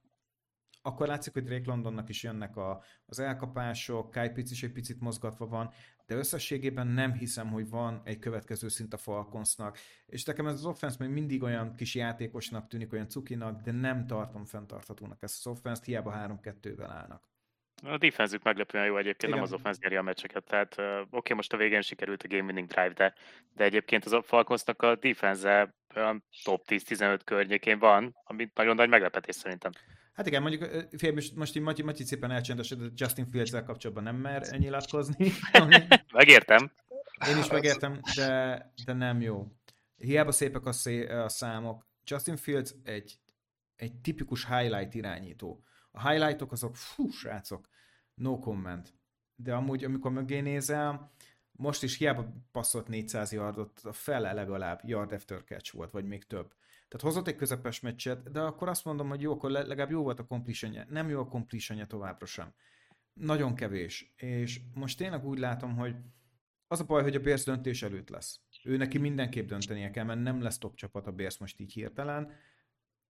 akkor 0.86 1.08
látszik, 1.08 1.34
hogy 1.34 1.43
Drake 1.43 1.69
Londonnak 1.69 2.10
is 2.10 2.24
jönnek 2.24 2.58
a, 2.58 2.84
az 3.06 3.19
elkapások, 3.19 4.12
Kai 4.12 4.30
Pitts 4.30 4.52
is 4.52 4.63
egy 4.63 4.71
picit 4.71 5.00
mozgatva 5.00 5.48
van, 5.48 5.71
de 6.06 6.15
összességében 6.15 6.88
nem 6.88 7.13
hiszem, 7.13 7.48
hogy 7.48 7.69
van 7.69 8.02
egy 8.04 8.19
következő 8.19 8.67
szint 8.67 8.93
a 8.93 8.98
Falconsnak. 8.98 9.78
És 10.06 10.24
nekem 10.24 10.48
ez 10.48 10.54
az 10.54 10.65
offense 10.65 10.95
még 11.00 11.10
mindig 11.10 11.43
olyan 11.43 11.76
kis 11.76 11.95
játékosnak 11.95 12.67
tűnik, 12.67 12.93
olyan 12.93 13.10
cukinak, 13.10 13.62
de 13.62 13.71
nem 13.71 14.08
tartom 14.08 14.45
fenntarthatónak 14.45 15.24
ezt 15.24 15.45
az 15.45 15.52
offense 15.52 15.82
hiába 15.86 16.39
3-2-vel 16.41 16.88
állnak. 16.89 17.24
A 17.84 17.98
defenzük 17.98 18.43
meglepően 18.43 18.86
jó 18.86 18.98
egyébként, 18.98 19.34
Igen. 19.34 19.36
nem 19.36 19.43
az 19.43 19.54
offense 19.54 19.80
nyeri 19.84 19.95
a 19.95 20.02
meccseket. 20.02 20.43
Tehát 20.43 20.76
uh, 20.78 21.00
oké, 21.00 21.08
okay, 21.12 21.36
most 21.36 21.54
a 21.54 21.58
végén 21.58 21.82
sikerült 21.82 22.24
a 22.24 22.28
game 22.28 22.43
winning 22.43 22.67
drive, 22.67 22.93
de, 22.93 23.13
de 23.54 23.63
egyébként 23.63 24.06
az 24.06 24.17
Falconsnak 24.24 24.82
a 24.82 24.95
defense 24.95 25.76
top 26.43 26.63
10-15 26.67 27.19
környékén 27.24 27.80
van, 27.80 28.15
ami 28.24 28.52
nagyon 28.54 28.76
nagy 28.76 28.89
meglepetés 28.89 29.36
szerintem. 29.36 29.71
Hát 30.15 30.28
igen, 30.28 30.41
mondjuk 30.41 30.88
fél, 30.97 31.13
most 31.36 31.56
így 31.56 31.62
Matyi, 31.62 31.82
Matyi 31.82 32.04
szépen 32.04 32.32
elcsendesedett, 32.32 32.99
Justin 32.99 33.30
fields 33.32 33.51
kapcsolatban 33.51 34.04
nem 34.04 34.15
mer 34.15 34.47
nyilatkozni. 34.58 35.32
Megértem. 36.13 36.71
Én 37.30 37.38
is 37.38 37.49
megértem, 37.49 37.99
de, 38.15 38.73
de 38.86 38.93
nem 38.93 39.21
jó. 39.21 39.47
Hiába 39.97 40.32
szépek 40.32 40.65
a, 40.65 40.71
szé, 40.71 41.08
a 41.08 41.30
számok. 41.30 41.88
Justin 42.04 42.36
Fields 42.36 42.75
egy, 42.84 43.19
egy 43.75 43.95
tipikus 43.95 44.45
highlight 44.45 44.93
irányító. 44.93 45.63
A 45.91 46.10
highlightok 46.10 46.51
azok, 46.51 46.75
fú, 46.75 47.10
srácok, 47.10 47.67
no 48.13 48.39
comment. 48.39 48.93
De 49.36 49.54
amúgy, 49.54 49.84
amikor 49.84 50.12
mögé 50.12 50.39
nézel, 50.39 51.12
most 51.51 51.84
is 51.84 51.97
hiába 51.97 52.34
passzolt 52.51 52.88
400 52.88 53.32
yardot, 53.32 53.80
a 53.84 53.93
fele 53.93 54.34
legalább 54.34 54.82
yard 54.84 55.12
after 55.12 55.43
catch 55.43 55.73
volt, 55.73 55.91
vagy 55.91 56.06
még 56.06 56.23
több. 56.23 56.54
Tehát 56.88 57.06
hozott 57.06 57.28
egy 57.28 57.36
közepes 57.36 57.80
meccset, 57.80 58.32
de 58.32 58.41
akkor 58.41 58.69
azt 58.69 58.86
mondom, 58.86 59.10
hogy 59.10 59.21
jó, 59.21 59.32
akkor 59.32 59.52
legalább 59.52 59.91
jó 59.91 60.04
volt 60.04 60.19
a 60.19 60.26
completionje. 60.26 60.86
Nem 60.89 61.10
jó 61.10 61.19
a 61.19 61.28
completionje 61.28 61.86
továbbra 61.86 62.26
sem. 62.26 62.54
Nagyon 63.13 63.56
kevés. 63.56 64.13
És 64.15 64.62
most 64.74 64.98
tényleg 64.98 65.26
úgy 65.26 65.39
látom, 65.39 65.76
hogy 65.76 65.95
az 66.67 66.80
a 66.80 66.86
baj, 66.86 67.04
hogy 67.04 67.15
a 67.15 67.19
Bears 67.19 67.43
döntés 67.43 67.84
előtt 67.84 68.10
lesz. 68.10 68.41
Ő 68.63 68.78
neki 68.78 68.98
mindenképp 68.98 69.48
döntenie 69.48 69.91
kell, 69.91 70.04
mert 70.04 70.21
nem 70.21 70.41
lesz 70.41 70.58
top 70.58 70.76
csapat 70.76 71.08
a 71.08 71.12
Bears 71.12 71.38
most 71.38 71.60
így 71.60 71.74
hirtelen. 71.74 72.32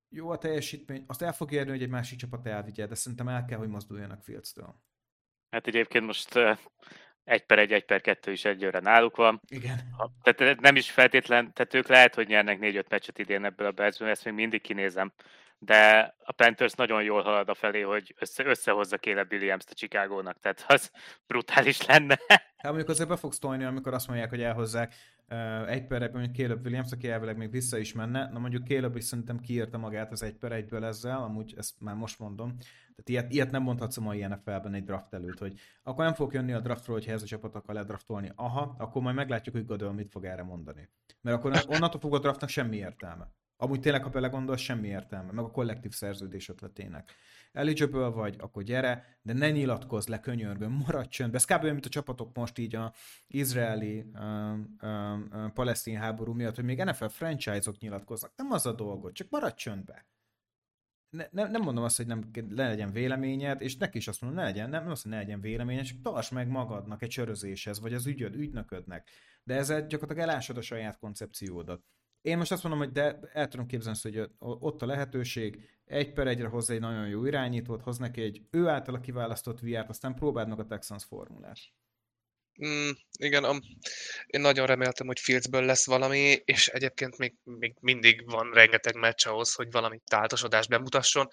Jó 0.09 0.29
a 0.29 0.37
teljesítmény, 0.37 1.03
azt 1.07 1.21
el 1.21 1.33
fog 1.33 1.51
érni, 1.51 1.69
hogy 1.69 1.81
egy 1.81 1.89
másik 1.89 2.17
csapat 2.17 2.47
elvigye, 2.47 2.87
de 2.87 2.95
szerintem 2.95 3.27
el 3.27 3.45
kell, 3.45 3.57
hogy 3.57 3.67
mozduljanak 3.67 4.23
Fields-től. 4.23 4.81
Hát 5.49 5.67
egyébként 5.67 6.05
most 6.05 6.39
egy 7.25 7.45
per 7.45 7.59
egy, 7.59 7.71
egy 7.71 7.85
per 7.85 8.01
kettő 8.01 8.31
is 8.31 8.45
egyőre 8.45 8.79
náluk 8.79 9.15
van. 9.15 9.41
Igen. 9.47 9.79
Tehát 10.21 10.59
nem 10.59 10.75
is 10.75 10.91
feltétlen, 10.91 11.53
tehát 11.53 11.73
ők 11.73 11.87
lehet, 11.87 12.15
hogy 12.15 12.27
nyernek 12.27 12.59
négy-öt 12.59 12.89
meccset 12.89 13.19
idén 13.19 13.45
ebből 13.45 13.67
a 13.67 13.71
Bearsből, 13.71 14.09
ezt 14.09 14.25
még 14.25 14.33
mindig 14.33 14.61
kinézem. 14.61 15.13
De 15.57 16.13
a 16.23 16.31
Panthers 16.31 16.73
nagyon 16.73 17.03
jól 17.03 17.21
halad 17.21 17.49
a 17.49 17.53
felé, 17.53 17.81
hogy 17.81 18.15
össze, 18.19 18.45
összehozza 18.45 18.97
Caleb 18.97 19.31
Williams-t 19.31 19.69
a 19.71 19.73
Chicagónak, 19.73 20.39
tehát 20.39 20.65
az 20.67 20.91
brutális 21.27 21.85
lenne. 21.85 22.19
Hát 22.27 22.73
mondjuk 22.73 22.89
azért 22.89 23.09
be 23.09 23.15
fogsz 23.15 23.39
tolni, 23.39 23.63
amikor 23.63 23.93
azt 23.93 24.07
mondják, 24.07 24.29
hogy 24.29 24.41
elhozzák 24.41 24.93
egy 25.67 25.87
per 25.87 26.01
egyben, 26.01 26.21
mondjuk 26.21 26.35
Caleb 26.35 26.65
Williams, 26.65 26.91
aki 26.91 27.09
elvileg 27.09 27.37
még 27.37 27.51
vissza 27.51 27.77
is 27.77 27.93
menne. 27.93 28.29
Na 28.31 28.39
mondjuk 28.39 28.67
Caleb 28.67 28.95
is 28.95 29.03
szerintem 29.03 29.39
kiírta 29.39 29.77
magát 29.77 30.11
az 30.11 30.23
egy 30.23 30.35
per 30.35 30.51
egyből 30.51 30.85
ezzel, 30.85 31.17
amúgy 31.17 31.53
ezt 31.57 31.73
már 31.79 31.95
most 31.95 32.19
mondom. 32.19 32.57
Tehát 32.95 33.09
ilyet, 33.09 33.33
ilyet 33.33 33.51
nem 33.51 33.63
mondhatsz 33.63 33.97
a 33.97 34.01
mai 34.01 34.25
NFL-ben 34.25 34.73
egy 34.73 34.83
draft 34.83 35.13
előtt, 35.13 35.37
hogy 35.37 35.59
akkor 35.83 36.03
nem 36.03 36.13
fog 36.13 36.33
jönni 36.33 36.53
a 36.53 36.59
draftról, 36.59 36.95
hogyha 36.95 37.11
ez 37.11 37.21
a 37.21 37.25
csapat 37.25 37.55
akar 37.55 37.75
ledraftolni. 37.75 38.31
Aha, 38.35 38.75
akkor 38.77 39.01
majd 39.01 39.15
meglátjuk, 39.15 39.55
hogy 39.55 39.65
Godel 39.65 39.91
mit 39.91 40.11
fog 40.11 40.25
erre 40.25 40.43
mondani. 40.43 40.89
Mert 41.21 41.37
akkor 41.37 41.51
onnantól 41.75 41.99
fog 41.99 42.13
a 42.13 42.19
draftnak 42.19 42.49
semmi 42.49 42.77
értelme. 42.77 43.31
Amúgy 43.57 43.79
tényleg, 43.79 44.03
ha 44.03 44.09
belegondolsz, 44.09 44.61
semmi 44.61 44.87
értelme, 44.87 45.31
meg 45.31 45.45
a 45.45 45.51
kollektív 45.51 45.91
szerződés 45.91 46.49
ötletének. 46.49 47.11
Eligible 47.55 48.07
vagy, 48.07 48.35
akkor 48.39 48.63
gyere, 48.63 49.17
de 49.21 49.33
ne 49.33 49.51
nyilatkozz 49.51 50.07
le, 50.07 50.19
könyörgöm, 50.19 50.71
maradj 50.71 51.09
csöndbe. 51.09 51.37
Ez 51.37 51.45
kb. 51.45 51.63
mint 51.63 51.85
a 51.85 51.89
csapatok 51.89 52.35
most 52.35 52.57
így 52.57 52.75
a 52.75 52.93
izraeli 53.27 54.05
um, 54.13 54.77
um, 54.81 55.27
um, 55.33 55.51
palesztin 55.53 55.97
háború 55.97 56.33
miatt, 56.33 56.55
hogy 56.55 56.63
még 56.63 56.83
NFL 56.83 57.05
franchise-ok 57.05 57.77
nyilatkoznak. 57.77 58.31
Nem 58.35 58.51
az 58.51 58.65
a 58.65 58.73
dolgot, 58.73 59.13
csak 59.13 59.29
maradj 59.29 59.55
csöndbe 59.55 60.05
ne, 61.15 61.27
ne, 61.31 61.47
nem 61.47 61.61
mondom 61.61 61.83
azt, 61.83 61.97
hogy 61.97 62.07
nem 62.07 62.29
ne 62.49 62.67
legyen 62.67 62.91
véleményed, 62.91 63.61
és 63.61 63.77
neki 63.77 63.97
is 63.97 64.07
azt 64.07 64.21
mondom, 64.21 64.39
ne 64.39 64.45
legyen, 64.45 64.69
nem, 64.69 64.83
nem 64.83 64.91
azt, 64.91 65.01
hogy 65.03 65.11
ne 65.11 65.17
legyen 65.17 65.41
véleményed, 65.41 65.85
csak 65.85 66.01
tarts 66.01 66.31
meg 66.31 66.47
magadnak 66.47 67.01
egy 67.01 67.11
sörözéshez, 67.11 67.79
vagy 67.79 67.93
az 67.93 68.05
ügyöd, 68.05 68.35
ügynöködnek. 68.35 69.09
De 69.43 69.55
ezzel 69.55 69.87
gyakorlatilag 69.87 70.29
elásod 70.29 70.57
a 70.57 70.61
saját 70.61 70.97
koncepciódat. 70.97 71.83
Én 72.25 72.37
most 72.37 72.51
azt 72.51 72.63
mondom, 72.63 72.81
hogy 72.81 72.91
de 72.91 73.19
el 73.33 73.47
tudom 73.47 73.65
képzelni, 73.65 73.99
hogy 74.01 74.29
ott 74.39 74.81
a 74.81 74.85
lehetőség, 74.85 75.69
egy 75.85 76.13
per 76.13 76.27
egyre 76.27 76.47
hozzá 76.47 76.73
egy 76.73 76.79
nagyon 76.79 77.07
jó 77.07 77.25
irányítót, 77.25 77.81
hoz 77.81 77.97
neki 77.97 78.21
egy 78.21 78.41
ő 78.51 78.67
által 78.67 78.99
kiválasztott 78.99 79.59
VR-t, 79.59 79.89
aztán 79.89 80.15
próbáld 80.15 80.47
meg 80.47 80.59
a 80.59 80.65
Texans 80.65 81.03
formulát. 81.03 81.57
Mm, 82.65 82.89
igen, 83.19 83.43
a, 83.43 83.53
én 84.25 84.41
nagyon 84.41 84.65
reméltem, 84.65 85.07
hogy 85.07 85.19
Fieldsből 85.19 85.65
lesz 85.65 85.85
valami, 85.85 86.41
és 86.45 86.67
egyébként 86.67 87.17
még, 87.17 87.35
még 87.43 87.75
mindig 87.79 88.31
van 88.31 88.51
rengeteg 88.53 88.95
meccs 88.95 89.27
ahhoz, 89.27 89.53
hogy 89.53 89.71
valami 89.71 90.01
táltosodást 90.05 90.69
bemutasson. 90.69 91.27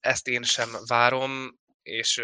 Ezt 0.00 0.28
én 0.28 0.42
sem 0.42 0.68
várom, 0.86 1.58
és 1.86 2.22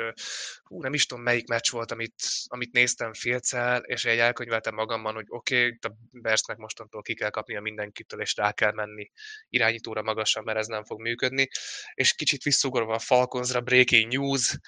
hú, 0.62 0.82
nem 0.82 0.94
is 0.94 1.06
tudom, 1.06 1.24
melyik 1.24 1.46
meccs 1.46 1.70
volt, 1.70 1.90
amit, 1.90 2.14
amit 2.46 2.72
néztem 2.72 3.12
félcel, 3.12 3.80
és 3.80 4.04
egy 4.04 4.18
elkönyveltem 4.18 4.74
magamban, 4.74 5.14
hogy 5.14 5.26
oké, 5.28 5.56
okay, 5.56 5.78
a 5.80 5.92
Bersnek 6.10 6.56
mostantól 6.56 7.02
ki 7.02 7.14
kell 7.14 7.30
kapnia 7.30 7.60
mindenkitől, 7.60 8.20
és 8.20 8.36
rá 8.36 8.52
kell 8.52 8.72
menni 8.72 9.10
irányítóra 9.48 10.02
magasan, 10.02 10.44
mert 10.44 10.58
ez 10.58 10.66
nem 10.66 10.84
fog 10.84 11.00
működni. 11.00 11.48
És 11.94 12.14
kicsit 12.14 12.42
visszugorva 12.42 12.94
a 12.94 12.98
Falconsra, 12.98 13.60
breaking 13.60 14.12
news, 14.12 14.58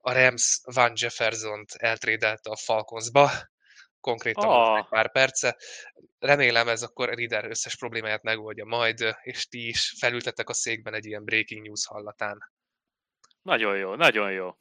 a 0.00 0.12
Rams 0.12 0.60
Van 0.64 0.92
Jefferson-t 0.94 1.74
eltrédelte 1.74 2.50
a 2.50 2.56
Falconsba, 2.56 3.30
konkrétan 4.00 4.48
oh. 4.48 4.78
egy 4.78 4.88
pár 4.88 5.12
perce. 5.12 5.56
Remélem 6.18 6.68
ez 6.68 6.82
akkor 6.82 7.14
Rider 7.14 7.44
összes 7.44 7.76
problémáját 7.76 8.22
megoldja 8.22 8.64
majd, 8.64 9.14
és 9.22 9.48
ti 9.48 9.68
is 9.68 9.94
felültettek 9.98 10.48
a 10.48 10.52
székben 10.52 10.94
egy 10.94 11.06
ilyen 11.06 11.24
breaking 11.24 11.66
news 11.66 11.86
hallatán. 11.86 12.53
Nagyon 13.44 13.76
jó, 13.76 13.94
nagyon 13.94 14.32
jó. 14.32 14.54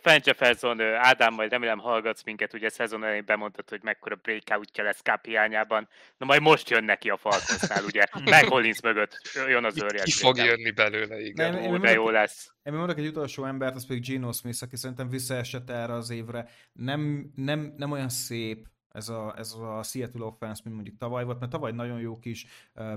Fan 0.00 0.20
Jefferson, 0.24 0.80
Ádám, 0.80 1.34
majd 1.34 1.50
remélem 1.50 1.78
hallgatsz 1.78 2.24
minket, 2.24 2.54
ugye 2.54 2.68
szezon 2.68 3.04
elején 3.04 3.24
bemondtad, 3.26 3.68
hogy 3.68 3.82
mekkora 3.82 4.14
breakoutja 4.14 4.84
lesz 4.84 5.00
Cup 5.00 5.24
hiányában. 5.24 5.88
Na 6.16 6.26
majd 6.26 6.42
most 6.42 6.70
jön 6.70 6.84
neki 6.84 7.10
a 7.10 7.16
Falconsnál, 7.16 7.84
ugye, 7.84 8.04
meg 8.24 8.44
Hollins 8.44 8.80
mögött 8.80 9.20
jön 9.48 9.64
az 9.64 9.82
őrjes. 9.82 10.04
Ki 10.04 10.10
fog 10.10 10.36
jönni 10.36 10.70
belőle, 10.70 11.20
igen. 11.20 11.52
Nem, 11.54 11.72
Ó, 11.72 11.76
de 11.76 11.92
jó 11.92 12.10
lesz. 12.10 12.54
Én 12.62 12.72
mondok 12.72 12.98
egy 12.98 13.06
utolsó 13.06 13.44
embert, 13.44 13.74
az 13.74 13.86
pedig 13.86 14.02
Gino 14.02 14.32
Smith, 14.32 14.62
aki 14.62 14.76
szerintem 14.76 15.08
visszaesett 15.08 15.70
erre 15.70 15.92
az 15.92 16.10
évre. 16.10 16.48
Nem, 16.72 17.30
nem, 17.34 17.74
nem 17.76 17.90
olyan 17.90 18.08
szép, 18.08 18.66
ez 18.96 19.08
a, 19.08 19.34
ez 19.36 19.52
a 19.52 19.82
Seattle 19.82 20.24
offense, 20.24 20.60
mint 20.64 20.74
mondjuk 20.74 20.96
tavaly 20.96 21.24
volt, 21.24 21.38
mert 21.38 21.52
tavaly 21.52 21.72
nagyon 21.72 22.00
jó 22.00 22.18
kis 22.18 22.46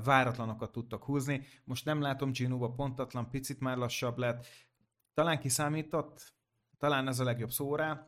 váratlanokat 0.03 0.71
tudtak 0.71 1.03
húzni. 1.03 1.47
Most 1.63 1.85
nem 1.85 2.01
látom 2.01 2.31
Gino-ba 2.31 2.71
pontatlan, 2.71 3.29
picit 3.29 3.59
már 3.59 3.77
lassabb 3.77 4.17
lett. 4.17 4.47
Talán 5.19 5.39
kiszámított, 5.39 6.33
talán 6.77 7.07
ez 7.07 7.19
a 7.19 7.23
legjobb 7.23 7.51
szó 7.51 7.75
rá. 7.75 8.07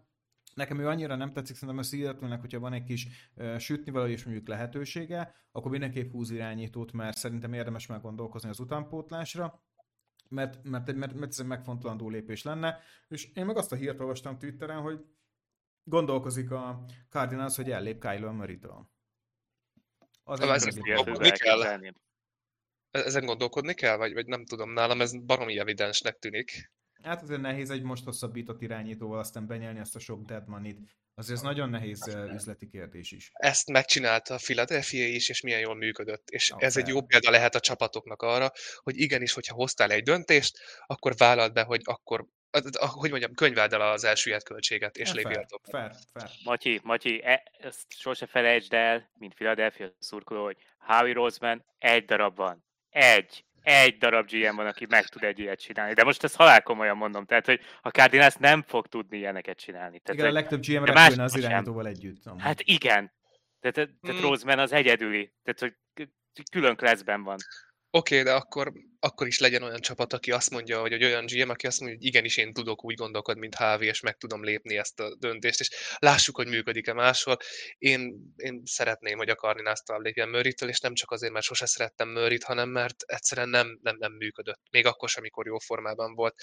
Nekem 0.53 0.79
ő 0.79 0.87
annyira 0.87 1.15
nem 1.15 1.33
tetszik, 1.33 1.55
szerintem 1.55 1.83
seattle 1.83 2.35
hogyha 2.35 2.59
van 2.59 2.73
egy 2.73 2.83
kis 2.83 3.07
uh, 3.35 3.57
sütni 3.57 3.91
való 3.91 4.07
és 4.07 4.23
mondjuk 4.23 4.47
lehetősége, 4.47 5.35
akkor 5.51 5.71
mindenképp 5.71 6.11
húz 6.11 6.29
irányítót, 6.31 6.91
mert 6.91 7.17
szerintem 7.17 7.53
érdemes 7.53 7.87
meggondolkozni 7.87 8.49
az 8.49 8.59
utánpótlásra 8.59 9.63
mert, 10.29 10.63
mert, 10.63 10.93
mert, 10.93 11.13
mert 11.13 11.31
ez 11.31 11.39
egy 11.39 11.45
megfontolandó 11.45 12.09
lépés 12.09 12.43
lenne, 12.43 12.79
és 13.07 13.29
én 13.33 13.45
meg 13.45 13.57
azt 13.57 13.71
a 13.71 13.75
hírt 13.75 13.99
olvastam 13.99 14.37
Twitteren, 14.37 14.81
hogy 14.81 15.05
gondolkozik 15.83 16.51
a 16.51 16.83
Cardinals, 17.09 17.55
hogy 17.55 17.71
ellép 17.71 18.01
Kylo 18.01 18.31
Murray-től. 18.31 18.89
Az 20.23 20.39
gondolkodni 20.79 21.29
kell. 21.29 21.79
Ezen 22.91 23.25
gondolkodni 23.25 23.73
kell, 23.73 23.97
vagy, 23.97 24.13
vagy 24.13 24.25
nem 24.25 24.45
tudom, 24.45 24.71
nálam 24.73 25.01
ez 25.01 25.25
baromi 25.25 25.57
evidensnek 25.57 26.19
tűnik. 26.19 26.71
Hát 27.03 27.21
azért 27.21 27.41
nehéz 27.41 27.69
egy 27.69 27.81
most 27.81 28.03
hosszabbított 28.03 28.61
irányítóval 28.61 29.19
aztán 29.19 29.47
benyelni 29.47 29.79
azt 29.79 29.95
a 29.95 29.99
sok 29.99 30.21
dead 30.21 30.47
money-t. 30.47 30.77
Azért 31.15 31.37
ez 31.37 31.43
nagyon 31.43 31.69
nehéz 31.69 32.17
üzleti 32.33 32.67
kérdés 32.67 33.11
is. 33.11 33.31
Ezt 33.33 33.69
megcsinálta 33.69 34.33
a 34.33 34.37
Philadelphia 34.37 35.07
is, 35.07 35.29
és 35.29 35.41
milyen 35.41 35.59
jól 35.59 35.75
működött. 35.75 36.29
És 36.29 36.51
okay. 36.51 36.65
ez 36.65 36.77
egy 36.77 36.87
jó 36.87 37.01
példa 37.01 37.29
lehet 37.29 37.55
a 37.55 37.59
csapatoknak 37.59 38.21
arra, 38.21 38.51
hogy 38.77 38.99
igenis, 38.99 39.33
hogyha 39.33 39.55
hoztál 39.55 39.91
egy 39.91 40.03
döntést, 40.03 40.59
akkor 40.85 41.15
vállald 41.17 41.53
be, 41.53 41.63
hogy 41.63 41.81
akkor 41.83 42.25
hogy 42.77 43.09
mondjam, 43.09 43.33
könyveld 43.33 43.73
el 43.73 43.81
az 43.81 44.03
elsüllyedt 44.03 44.43
költséget, 44.43 44.97
és 44.97 45.13
lépj 45.13 45.33
el 45.33 45.45
fair, 45.61 45.91
fair. 46.13 46.29
Matyi, 46.43 46.79
Matyi, 46.83 47.21
e, 47.23 47.51
ezt 47.59 47.85
sose 47.87 48.25
felejtsd 48.25 48.73
el, 48.73 49.11
mint 49.13 49.33
Philadelphia 49.33 49.95
szurkoló, 49.99 50.43
hogy 50.43 50.57
Howie 50.77 51.13
Roseman 51.13 51.65
egy 51.77 52.05
darab 52.05 52.35
van. 52.35 52.65
Egy 52.89 53.45
egy 53.63 53.97
darab 53.97 54.29
GM 54.29 54.55
van, 54.55 54.65
aki 54.65 54.85
meg 54.89 55.07
tud 55.07 55.23
egy 55.23 55.39
ilyet 55.39 55.59
csinálni. 55.59 55.93
De 55.93 56.03
most 56.03 56.23
ezt 56.23 56.35
halál 56.35 56.61
komolyan 56.61 56.97
mondom, 56.97 57.25
tehát, 57.25 57.45
hogy 57.45 57.59
a 57.81 57.89
Cardinals 57.89 58.35
nem 58.35 58.63
fog 58.67 58.87
tudni 58.87 59.17
ilyeneket 59.17 59.57
csinálni. 59.57 59.99
Tehát, 59.99 60.21
igen, 60.21 60.31
a 60.31 60.33
legtöbb 60.33 60.61
GM 60.61 60.83
repülne 60.83 61.23
az 61.23 61.35
irányítóval 61.35 61.87
együtt. 61.87 62.25
Amúgy. 62.25 62.41
Hát 62.41 62.61
igen. 62.61 63.11
Tehát, 63.59 63.75
tehát 63.75 63.91
hmm. 64.01 64.21
Roseman 64.21 64.59
az 64.59 64.71
egyedüli. 64.71 65.33
Tehát, 65.43 65.59
hogy 65.59 65.73
külön 66.51 66.75
klasszben 66.75 67.23
van. 67.23 67.37
Oké, 67.93 68.19
okay, 68.19 68.31
de 68.31 68.39
akkor, 68.39 68.73
akkor 68.99 69.27
is 69.27 69.39
legyen 69.39 69.63
olyan 69.63 69.79
csapat, 69.79 70.13
aki 70.13 70.31
azt 70.31 70.49
mondja, 70.49 70.79
hogy, 70.79 70.91
hogy 70.91 71.03
olyan 71.03 71.25
GM, 71.25 71.49
aki 71.49 71.67
azt 71.67 71.79
mondja, 71.79 71.97
hogy 71.97 72.07
igenis 72.07 72.37
én 72.37 72.53
tudok 72.53 72.85
úgy 72.85 72.95
gondolkodni, 72.95 73.39
mint 73.39 73.55
HV, 73.55 73.81
és 73.81 73.99
meg 73.99 74.17
tudom 74.17 74.43
lépni 74.43 74.77
ezt 74.77 74.99
a 74.99 75.15
döntést, 75.15 75.59
és 75.59 75.69
lássuk, 75.99 76.35
hogy 76.35 76.47
működik-e 76.47 76.93
máshol. 76.93 77.37
Én, 77.77 78.33
én 78.35 78.61
szeretném, 78.65 79.17
hogy 79.17 79.29
a 79.29 79.35
Cardinals 79.35 79.79
tovább 79.79 80.01
lépjen 80.01 80.29
Murray-től, 80.29 80.69
és 80.69 80.79
nem 80.79 80.93
csak 80.93 81.11
azért, 81.11 81.33
mert 81.33 81.45
sose 81.45 81.65
szerettem 81.65 82.09
murray 82.09 82.37
hanem 82.45 82.69
mert 82.69 83.01
egyszerűen 83.01 83.49
nem, 83.49 83.79
nem, 83.81 83.95
nem 83.99 84.11
működött. 84.11 84.61
Még 84.71 84.85
akkor 84.85 85.09
sem, 85.09 85.21
amikor 85.21 85.45
jó 85.45 85.57
formában 85.57 86.13
volt. 86.15 86.35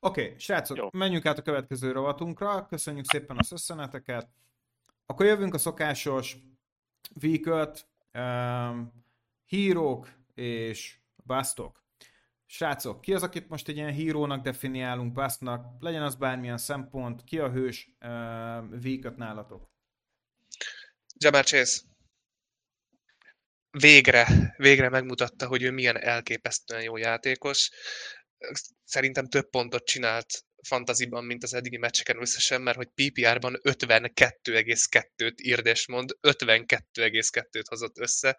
Oké, 0.00 0.24
okay, 0.24 0.38
srácok, 0.38 0.76
Jó. 0.76 0.88
menjünk 0.92 1.26
át 1.26 1.38
a 1.38 1.42
következő 1.42 1.92
rovatunkra. 1.92 2.66
Köszönjük 2.66 3.04
szépen 3.04 3.36
a 3.36 3.42
szösszeneteket. 3.42 4.28
Akkor 5.06 5.26
jövünk 5.26 5.54
a 5.54 5.58
szokásos 5.58 6.36
week 7.22 7.46
um, 8.14 9.04
hírók 9.44 10.12
és 10.34 10.98
basztok. 11.26 11.80
Srácok, 12.46 13.00
ki 13.00 13.14
az, 13.14 13.22
akit 13.22 13.48
most 13.48 13.68
egy 13.68 13.76
ilyen 13.76 13.92
hírónak 13.92 14.42
definiálunk, 14.42 15.12
basztnak, 15.12 15.82
legyen 15.82 16.02
az 16.02 16.14
bármilyen 16.14 16.58
szempont, 16.58 17.24
ki 17.24 17.38
a 17.38 17.50
hős 17.50 17.94
uh, 18.00 18.80
víköt 18.80 19.16
nálatok? 19.16 19.70
Jamar 21.16 21.44
Chase. 21.44 21.80
Végre, 23.70 24.54
végre 24.56 24.88
megmutatta, 24.88 25.46
hogy 25.46 25.62
ő 25.62 25.70
milyen 25.70 26.00
elképesztően 26.00 26.82
jó 26.82 26.96
játékos. 26.96 27.70
Szerintem 28.84 29.26
több 29.28 29.50
pontot 29.50 29.84
csinált 29.84 30.44
fantaziban, 30.66 31.24
mint 31.24 31.42
az 31.42 31.54
eddigi 31.54 31.76
meccseken 31.76 32.20
összesen, 32.20 32.62
mert 32.62 32.76
hogy 32.76 32.88
PPR-ban 32.94 33.60
52,2-t 33.62 35.34
írdes 35.36 35.86
mond, 35.86 36.16
52,2-t 36.20 37.64
hozott 37.68 37.98
össze, 37.98 38.38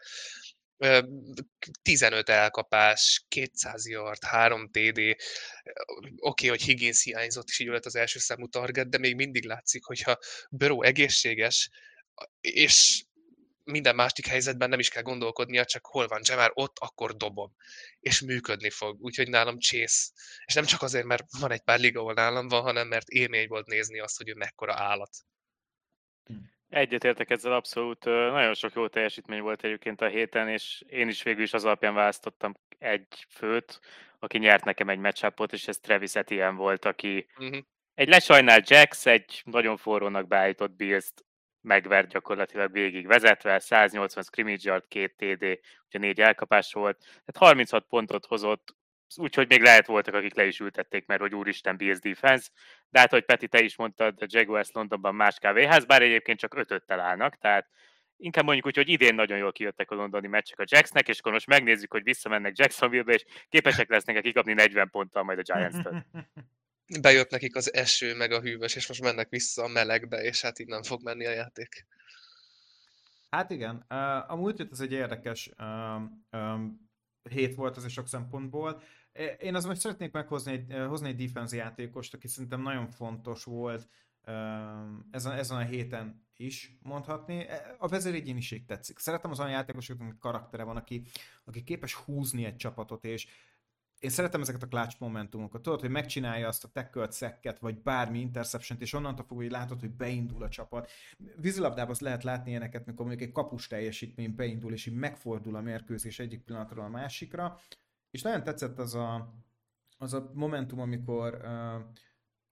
15 1.82 2.30
elkapás, 2.30 3.26
200 3.28 3.88
yard, 3.88 4.24
3 4.24 4.70
TD, 4.72 5.00
oké, 5.00 5.16
okay, 6.18 6.50
hogy 6.50 6.62
Higgins 6.62 7.04
hiányzott, 7.04 7.48
és 7.48 7.60
így 7.60 7.68
lett 7.68 7.86
az 7.86 7.96
első 7.96 8.20
számú 8.20 8.48
target, 8.48 8.90
de 8.90 8.98
még 8.98 9.16
mindig 9.16 9.46
látszik, 9.46 9.84
hogyha 9.84 10.18
Burrow 10.50 10.82
egészséges, 10.82 11.70
és 12.42 13.04
minden 13.64 13.96
másik 13.96 14.28
helyzetben 14.28 14.70
nem 14.70 14.80
is 14.80 14.90
kell 14.90 15.02
gondolkodnia, 15.02 15.66
csak 15.66 15.86
hol 15.86 16.08
van 16.08 16.22
Jamar, 16.24 16.52
ott 16.54 16.78
akkor 16.80 17.16
dobom. 17.16 17.52
És 18.00 18.22
működni 18.22 18.70
fog. 18.70 19.02
Úgyhogy 19.02 19.30
nálam 19.30 19.60
Chase. 19.60 20.12
És 20.46 20.54
nem 20.54 20.66
csak 20.66 20.82
azért, 20.82 21.06
mert 21.06 21.24
van 21.40 21.52
egy 21.52 21.62
pár 21.62 21.80
liga, 21.80 22.00
ahol 22.00 22.14
nálam 22.14 22.48
van, 22.48 22.62
hanem 22.62 22.88
mert 22.88 23.08
élmény 23.08 23.48
volt 23.48 23.68
nézni 23.68 24.00
azt, 24.00 24.18
hogy 24.18 24.30
ő 24.30 24.34
mekkora 24.34 24.74
állat. 24.74 25.10
Egyetértek 26.70 27.30
ezzel 27.30 27.54
abszolút. 27.54 28.06
Nagyon 28.06 28.54
sok 28.54 28.74
jó 28.74 28.88
teljesítmény 28.88 29.42
volt 29.42 29.64
egyébként 29.64 30.02
a 30.02 30.08
héten, 30.08 30.50
és 30.50 30.84
én 30.88 31.08
is 31.08 31.24
végül 31.24 31.44
is 31.44 31.54
az 31.54 31.66
alapján 31.66 31.94
választottam 31.94 32.54
egy 32.78 33.26
főt, 33.30 33.80
aki 34.20 34.38
nyert 34.38 34.64
nekem 34.64 34.90
egy 34.90 34.98
matchupot, 34.98 35.54
és 35.54 35.68
ez 35.68 35.80
Travis 35.80 36.16
Etienne 36.16 36.58
volt, 36.58 36.86
aki 36.86 37.28
uh-huh. 37.38 37.64
egy 37.94 38.08
lesajnált 38.08 38.70
Jax, 38.70 39.06
egy 39.06 39.42
nagyon 39.46 39.78
forrónak 39.78 40.28
beállított 40.28 40.72
Bills-t 40.72 41.26
megvert 41.64 42.08
gyakorlatilag 42.08 42.72
végig 42.72 43.08
vezetve, 43.08 43.60
180 43.60 44.24
scrimmage 44.24 44.60
yard, 44.62 44.88
két 44.88 45.16
TD, 45.18 45.60
ugye 45.88 46.00
négy 46.00 46.22
elkapás 46.22 46.74
volt, 46.74 46.98
tehát 47.00 47.38
36 47.38 47.86
pontot 47.90 48.26
hozott, 48.26 48.76
úgyhogy 49.16 49.48
még 49.48 49.62
lehet 49.62 49.88
voltak, 49.88 50.14
akik 50.14 50.36
le 50.36 50.46
is 50.46 50.60
ültették, 50.60 51.06
mert 51.06 51.22
hogy 51.22 51.36
úristen 51.36 51.78
Bills 51.78 52.00
defense, 52.00 52.50
de 52.90 53.00
hát, 53.00 53.10
hogy 53.12 53.26
Peti, 53.26 53.48
te 53.48 53.62
is 53.62 53.76
mondtad, 53.76 54.22
a 54.22 54.26
Jaguars 54.30 54.70
Londonban 54.72 55.16
más 55.16 55.40
kávéház, 55.40 55.86
bár 55.86 56.02
egyébként 56.02 56.40
csak 56.40 56.56
ötöttel 56.56 57.00
állnak, 57.00 57.38
tehát 57.38 57.68
inkább 58.18 58.44
mondjuk 58.44 58.66
úgy, 58.66 58.76
hogy 58.76 58.90
idén 58.90 59.16
nagyon 59.16 59.38
jól 59.38 59.52
kijöttek 59.52 59.92
a 59.92 59.96
londoni 59.96 60.28
meccsek 60.28 60.60
a 60.60 60.66
Jacksnek, 60.66 61.08
és 61.08 61.20
akkor 61.20 61.32
most 61.32 61.48
megnézzük, 61.48 61.92
hogy 61.92 62.04
visszamennek 62.04 62.58
Jacksonville-be, 62.58 63.14
és 63.14 63.26
képesek 63.50 63.90
lesznek 63.90 64.22
kikapni 64.22 64.54
40 64.54 64.90
ponttal 64.90 65.24
majd 65.24 65.40
a 65.40 65.42
Giants-től. 65.42 66.06
bejött 67.02 67.30
nekik 67.30 67.56
az 67.56 67.74
eső, 67.74 68.16
meg 68.16 68.32
a 68.32 68.42
hűvös, 68.42 68.76
és 68.76 68.88
most 68.88 69.02
mennek 69.02 69.30
vissza 69.30 69.64
a 69.64 69.68
melegbe, 69.68 70.24
és 70.24 70.42
hát 70.42 70.60
innen 70.60 70.84
fog 70.84 71.04
menni 71.04 71.26
a 71.26 71.32
játék. 71.32 71.86
Hát 73.30 73.50
igen, 73.50 73.76
a 74.28 74.36
múlt 74.36 74.68
ez 74.72 74.80
egy 74.80 74.92
érdekes 74.92 75.50
hét 77.30 77.56
volt 77.56 77.78
az 77.78 77.92
sok 77.92 78.08
szempontból. 78.08 78.82
Én 79.40 79.56
az 79.56 79.66
most 79.66 79.80
szeretnék 79.80 80.12
meghozni 80.12 80.52
egy, 80.52 80.88
hozni 80.88 81.08
egy 81.08 81.16
defense 81.16 81.56
játékost, 81.56 82.14
aki 82.14 82.28
szerintem 82.28 82.62
nagyon 82.62 82.88
fontos 82.88 83.44
volt 83.44 83.88
ezen, 85.12 85.32
ezen 85.32 85.58
a 85.58 85.64
héten 85.64 86.26
is 86.38 86.78
mondhatni. 86.82 87.46
A 87.78 87.88
vezéregyéniség 87.88 88.66
tetszik. 88.66 89.00
Szeretem 89.00 89.32
az 89.32 89.40
olyan 89.40 89.52
játékosoknak 89.52 90.20
karaktere 90.20 90.64
van, 90.64 90.78
aki, 90.78 91.04
aki 91.44 91.64
képes 91.64 91.94
húzni 91.94 92.46
egy 92.46 92.56
csapatot, 92.56 93.06
és 93.06 93.28
én 94.04 94.10
szeretem 94.10 94.42
ezeket 94.42 94.64
a 94.64 94.68
clutch 94.68 94.96
momentumokat. 95.00 95.62
Tudod, 95.62 95.80
hogy 95.80 95.90
megcsinálja 95.90 96.48
azt 96.48 96.64
a 96.64 96.68
tackle 96.68 97.12
szekket, 97.12 97.60
vagy 97.60 97.82
bármi 97.82 98.20
interception 98.20 98.80
és 98.82 98.94
onnantól 98.94 99.26
fogva, 99.26 99.44
hogy 99.44 99.52
látod, 99.52 99.80
hogy 99.80 99.92
beindul 99.92 100.44
a 100.44 100.50
csapat. 100.50 100.92
Vízilabdában 101.36 101.92
azt 101.92 102.02
lehet 102.02 102.24
látni 102.24 102.50
ilyeneket, 102.50 102.86
mikor 102.86 103.06
mondjuk 103.06 103.28
egy 103.28 103.34
kapus 103.34 103.68
teljesítmény 103.68 104.36
beindul, 104.36 104.74
és 104.74 104.86
így 104.86 104.94
megfordul 104.94 105.56
a 105.56 105.62
mérkőzés 105.62 106.20
egyik 106.20 106.44
pillanatról 106.44 106.86
a 106.86 106.90
másikra. 106.90 107.60
És 108.12 108.22
nagyon 108.22 108.44
tetszett 108.44 108.80
az 108.80 108.96
a, 108.96 109.34
az 109.98 110.14
a 110.14 110.32
momentum, 110.34 110.80
amikor 110.80 111.42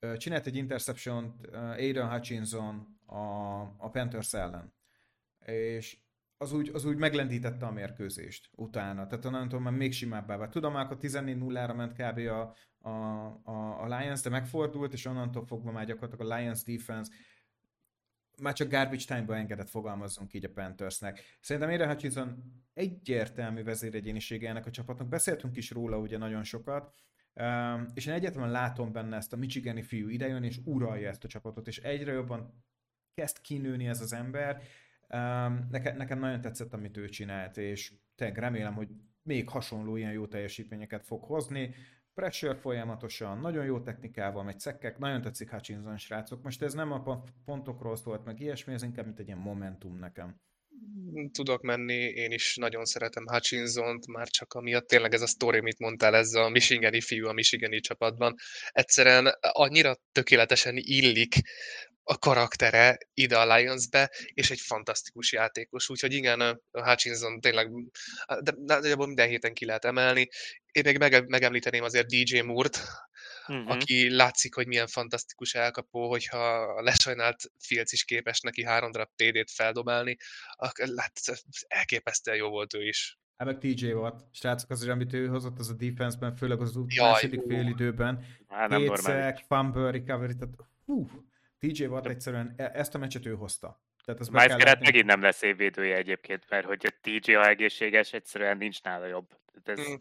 uh, 0.02 0.18
csinált 0.18 0.46
egy 0.46 0.56
interception 0.56 1.40
uh, 1.52 1.70
Aiden 1.70 2.10
Hutchinson 2.10 3.00
a, 3.06 3.60
a 3.62 3.90
Panthers 3.92 4.34
ellen. 4.34 4.74
És 5.46 5.98
az 6.42 6.54
úgy, 6.54 6.70
az 6.74 6.86
úgy 6.86 6.98
meglendítette 6.98 7.66
a 7.66 7.72
mérkőzést 7.72 8.50
utána. 8.56 9.08
Tehát 9.08 9.26
onnantól 9.26 9.60
már 9.60 9.74
még 9.74 9.94
simábbá 9.94 10.38
vált. 10.38 10.52
Tudom, 10.52 10.76
akkor 10.76 10.98
14-0-ra 11.02 11.76
ment 11.76 11.94
kb. 11.94 12.18
A, 12.18 12.56
a, 12.78 12.90
a, 13.44 13.84
a 13.84 13.98
Lions, 13.98 14.22
de 14.22 14.30
megfordult, 14.30 14.94
és 14.94 15.06
onnantól 15.06 15.46
fogva 15.46 15.72
már 15.72 15.86
gyakorlatilag 15.86 16.32
a 16.32 16.36
Lions 16.36 16.64
defense 16.64 17.12
már 18.42 18.54
csak 18.54 18.70
garbage 18.70 19.04
time-ba 19.06 19.36
engedett 19.36 19.70
fogalmazzunk 19.70 20.34
így 20.34 20.46
a 20.46 20.50
Panthersnek. 20.50 21.38
Szerintem 21.42 21.72
Ére 21.72 21.88
Hutchinson 21.88 22.44
egyértelmű 22.74 23.64
vezéregyénisége 23.64 24.50
ennek 24.50 24.66
a 24.66 24.72
csapatnak. 24.72 25.08
Beszéltünk 25.08 25.58
is 25.58 25.72
róla 25.72 25.98
ugye 25.98 26.18
nagyon 26.18 26.44
sokat, 26.44 26.94
és 27.94 28.06
én 28.06 28.14
egyetlen 28.14 28.52
látom 28.52 28.92
benne 28.92 29.16
ezt 29.16 29.34
a 29.34 29.38
Michigani 29.38 29.82
fiú 29.82 30.08
idejön, 30.08 30.44
és 30.44 30.60
uralja 30.64 31.10
ezt 31.10 31.24
a 31.24 31.28
csapatot, 31.28 31.68
és 31.68 31.78
egyre 31.78 32.12
jobban 32.12 32.64
kezd 33.14 33.42
kinőni 33.42 33.88
ez 33.88 34.02
az 34.02 34.14
ember. 34.14 34.62
Nekem, 35.70 35.98
nekem 35.98 36.20
nagyon 36.20 36.42
tetszett, 36.42 36.74
amit 36.74 36.98
ő 36.98 37.10
csinált, 37.10 37.58
és 37.58 37.94
tényleg 38.16 38.38
remélem, 38.38 38.74
hogy 38.74 38.90
még 39.24 39.50
hasonló 39.50 39.96
ilyen 39.96 40.12
jó 40.12 40.28
teljesítményeket 40.28 41.06
fog 41.06 41.24
hozni. 41.24 41.74
Pressure 42.14 42.56
folyamatosan, 42.56 43.40
nagyon 43.40 43.66
jó 43.66 43.80
technikával 43.80 44.44
megy 44.44 44.60
cekkek, 44.60 44.98
nagyon 44.98 45.22
tetszik 45.22 45.52
Hutchinson 45.52 45.98
srácok. 45.98 46.44
Most 46.44 46.62
ez 46.62 46.74
nem 46.74 46.92
a 46.92 47.24
pontokról 47.46 47.96
szólt 47.96 48.26
meg 48.26 48.40
ilyesmi, 48.40 48.74
ez 48.74 48.84
inkább 48.84 49.06
mint 49.06 49.20
egy 49.20 49.28
ilyen 49.28 49.38
momentum 49.38 49.98
nekem 49.98 50.40
tudok 51.32 51.62
menni, 51.62 51.94
én 51.94 52.32
is 52.32 52.56
nagyon 52.56 52.86
szeretem 52.86 53.28
Hutchinson-t, 53.28 54.08
már 54.08 54.28
csak 54.28 54.54
amiatt. 54.54 54.88
Tényleg 54.88 55.14
ez 55.14 55.22
a 55.22 55.28
sztori, 55.28 55.62
mit 55.62 55.80
mondtál, 55.80 56.16
ez 56.16 56.34
a 56.34 56.50
Michigani 56.50 57.02
fiú 57.02 57.28
a 57.28 57.34
Michigani 57.34 57.80
csapatban, 57.80 58.36
egyszerűen 58.72 59.38
annyira 59.40 59.96
tökéletesen 60.12 60.78
illik 60.78 61.36
a 62.04 62.18
karaktere 62.18 62.98
ide 63.14 63.38
a 63.38 63.56
Lions-be, 63.56 64.12
és 64.34 64.52
egy 64.52 64.60
fantasztikus 64.60 65.32
játékos, 65.32 65.90
úgyhogy 65.90 66.14
igen, 66.14 66.62
Hutchinson 66.72 67.40
tényleg 67.40 67.70
de 68.40 68.54
nagyjából 68.56 69.06
minden 69.06 69.28
héten 69.28 69.54
ki 69.54 69.66
lehet 69.66 69.86
emelni. 69.86 70.28
Én 70.72 70.84
még 70.86 70.98
mege- 70.98 71.28
megemlíteném 71.28 71.84
azért 71.84 72.08
DJ 72.08 72.40
Moore-t, 72.40 72.80
uh-huh. 73.48 73.72
aki 73.72 74.10
látszik, 74.16 74.56
hogy 74.56 74.68
milyen 74.68 74.88
fantasztikus 74.88 75.54
elkapó, 75.54 76.10
hogyha 76.10 76.38
a 76.54 76.82
lesajnált 76.82 77.52
Fields 77.58 77.92
is 77.92 78.04
képes 78.04 78.40
neki 78.40 78.64
három 78.64 78.92
darab 78.92 79.10
TD-t 79.16 79.52
feldobálni, 79.52 80.18
lát, 80.76 81.22
elképesztően 81.68 82.38
jó 82.38 82.50
volt 82.50 82.74
ő 82.74 82.88
is. 82.88 83.20
Hát 83.38 83.48
meg 83.48 83.58
TJ 83.58 83.92
volt. 83.92 84.24
Srácok, 84.32 84.70
az, 84.70 84.88
amit 84.88 85.14
ő 85.14 85.28
hozott, 85.28 85.60
az 85.60 85.70
a 85.70 85.74
defense-ben, 85.74 86.36
főleg 86.36 86.62
az 86.62 86.76
második 86.98 87.42
fél 87.48 87.68
időben. 87.68 88.26
Hát 88.48 88.72
fumble, 89.48 89.92
recovery, 89.92 90.36
tehát 90.36 90.56
hú, 90.86 91.10
TJ 91.60 91.86
Watt 91.86 92.06
egyszerűen 92.06 92.54
e- 92.58 92.72
ezt 92.74 92.96
a 92.96 92.98
meccset 92.98 93.26
ő 93.26 93.34
hozta. 93.36 93.82
Tehát 94.06 94.22
az 94.22 94.28
Miles 94.28 94.56
Garrett 94.56 94.80
megint 94.80 95.06
nem 95.06 95.22
lesz 95.22 95.42
évvédője 95.42 95.96
egyébként, 95.96 96.46
mert 96.50 96.66
hogy 96.66 96.86
a 96.86 97.00
TJ, 97.02 97.34
ha 97.34 97.48
egészséges, 97.48 98.14
egyszerűen 98.14 98.58
nincs 98.58 98.84
nála 98.84 99.06
jobb. 99.06 99.28
Tehát 99.64 99.80
ez 99.80 99.90
mm. 99.90 99.94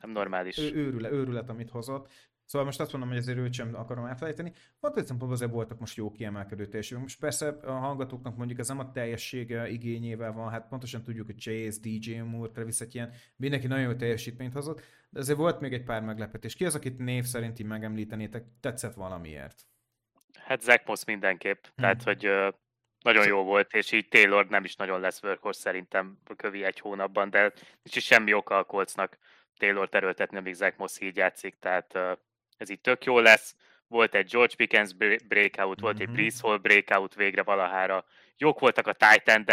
nem 0.00 0.10
normális. 0.10 0.58
Ő, 0.58 0.74
őrület, 0.74 1.12
őrület, 1.12 1.48
amit 1.48 1.70
hozott. 1.70 2.10
Szóval 2.44 2.66
most 2.66 2.80
azt 2.80 2.92
mondom, 2.92 3.10
hogy 3.10 3.18
ezért 3.18 3.38
őt 3.38 3.52
sem 3.52 3.74
akarom 3.74 4.04
elfelejteni. 4.04 4.52
Fontos 4.80 5.02
szempontból 5.02 5.32
azért 5.32 5.50
voltak 5.50 5.78
most 5.78 5.96
jó 5.96 6.12
kiemelkedő 6.12 6.66
teljesítők. 6.66 7.02
Most 7.02 7.20
persze 7.20 7.48
a 7.48 7.72
hallgatóknak 7.72 8.36
mondjuk 8.36 8.58
ez 8.58 8.68
nem 8.68 8.78
a 8.78 8.90
teljessége 8.90 9.68
igényével 9.68 10.32
van, 10.32 10.50
hát 10.50 10.68
pontosan 10.68 11.02
tudjuk, 11.02 11.26
hogy 11.26 11.38
Chase, 11.38 11.80
DJ 11.80 12.14
Moore, 12.14 12.50
Travis 12.50 12.80
ilyen, 12.90 13.12
mindenki 13.36 13.66
nagyon 13.66 13.84
jó 13.84 13.94
teljesítményt 13.94 14.52
hozott, 14.52 14.80
de 15.10 15.20
azért 15.20 15.38
volt 15.38 15.60
még 15.60 15.72
egy 15.72 15.84
pár 15.84 16.02
meglepetés. 16.02 16.54
Ki 16.54 16.64
az, 16.64 16.74
akit 16.74 16.98
név 16.98 17.24
szerint 17.24 17.58
így 17.58 17.66
megemlítenétek, 17.66 18.44
tetszett 18.60 18.94
valamiért? 18.94 19.66
Hát 20.38 20.60
Zach 20.60 20.86
Moss 20.86 21.04
mindenképp, 21.04 21.64
hmm. 21.64 21.72
tehát 21.76 22.02
hogy 22.02 22.30
nagyon 23.00 23.26
jó 23.26 23.42
volt, 23.42 23.72
és 23.72 23.92
így 23.92 24.08
Taylor 24.08 24.46
nem 24.46 24.64
is 24.64 24.76
nagyon 24.76 25.00
lesz 25.00 25.22
workhorse 25.22 25.60
szerintem 25.60 26.18
kövi 26.36 26.64
egy 26.64 26.80
hónapban, 26.80 27.30
de 27.30 27.40
nincs 27.82 27.96
is 27.96 28.04
semmi 28.04 28.32
oka 28.32 28.58
a 28.58 28.64
Coltsnak 28.64 29.18
Taylor 29.56 29.88
terültetni, 29.88 30.36
amíg 30.36 30.54
Zach 30.54 30.78
Moss 30.78 31.00
így 31.00 31.16
játszik, 31.16 31.56
tehát 31.58 31.98
ez 32.64 32.70
így 32.70 32.80
tök 32.80 33.04
jó 33.04 33.18
lesz. 33.18 33.54
Volt 33.86 34.14
egy 34.14 34.30
George 34.30 34.54
Pickens 34.56 34.92
breakout, 35.28 35.80
volt 35.80 35.94
mm-hmm. 35.94 36.08
egy 36.08 36.14
Brees 36.14 36.40
Hall 36.40 36.58
breakout 36.58 37.14
végre 37.14 37.42
valahára. 37.42 38.04
Jók 38.36 38.58
voltak 38.58 38.86
a 38.86 38.92
titan 38.92 39.44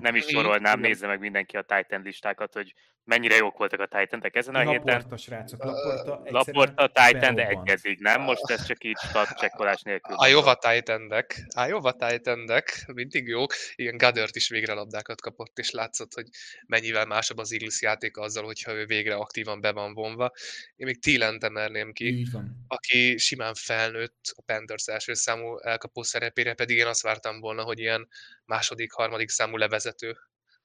nem 0.00 0.14
is 0.14 0.24
sorolnám, 0.24 0.80
nézze 0.80 1.06
meg 1.06 1.20
mindenki 1.20 1.56
a 1.56 1.62
Titan 1.62 2.02
listákat, 2.02 2.52
hogy 2.52 2.74
mennyire 3.04 3.36
jók 3.36 3.58
voltak 3.58 3.80
a 3.80 3.86
titan 3.86 4.20
ezen 4.32 4.54
a 4.54 4.62
Laporta, 4.62 4.96
héten. 4.96 5.18
Srácok, 5.18 5.64
Laporta, 5.64 6.22
Laporta 6.24 6.92
Titan, 6.92 7.34
de 7.34 7.46
egyeddig 7.46 7.98
nem, 8.00 8.20
most 8.20 8.50
ez 8.50 8.66
csak 8.66 8.84
így 8.84 8.96
csekkolás 9.34 9.82
nélkül. 9.82 10.16
A 10.16 10.26
Jova 10.26 10.54
titan 10.54 11.24
a 11.56 11.64
Jova 11.64 11.92
titan 11.92 12.62
mindig 12.94 13.26
jók. 13.26 13.54
Igen, 13.74 13.96
Gadert 13.96 14.36
is 14.36 14.48
végre 14.48 14.72
labdákat 14.72 15.20
kapott, 15.20 15.58
és 15.58 15.70
látszott, 15.70 16.14
hogy 16.14 16.26
mennyivel 16.66 17.06
másabb 17.06 17.38
az 17.38 17.52
Eagles 17.52 17.82
játék 17.82 18.16
azzal, 18.16 18.44
hogyha 18.44 18.72
ő 18.72 18.86
végre 18.86 19.14
aktívan 19.14 19.60
be 19.60 19.72
van 19.72 19.94
vonva. 19.94 20.32
Én 20.76 20.86
még 20.86 21.00
Tilent 21.00 21.44
emelném 21.44 21.92
ki, 21.92 22.26
aki 22.66 23.18
simán 23.18 23.54
felnőtt 23.54 24.32
a 24.36 24.42
Panthers 24.46 24.86
első 24.86 25.14
számú 25.14 25.58
elkapó 25.58 26.02
szerepére, 26.02 26.54
pedig 26.54 26.76
én 26.76 26.86
azt 26.86 27.02
vártam 27.02 27.40
volna, 27.40 27.62
hogy 27.62 27.78
ilyen 27.78 28.08
második, 28.44 28.92
harmadik 28.92 29.28
számú 29.28 29.56
levezető 29.56 30.16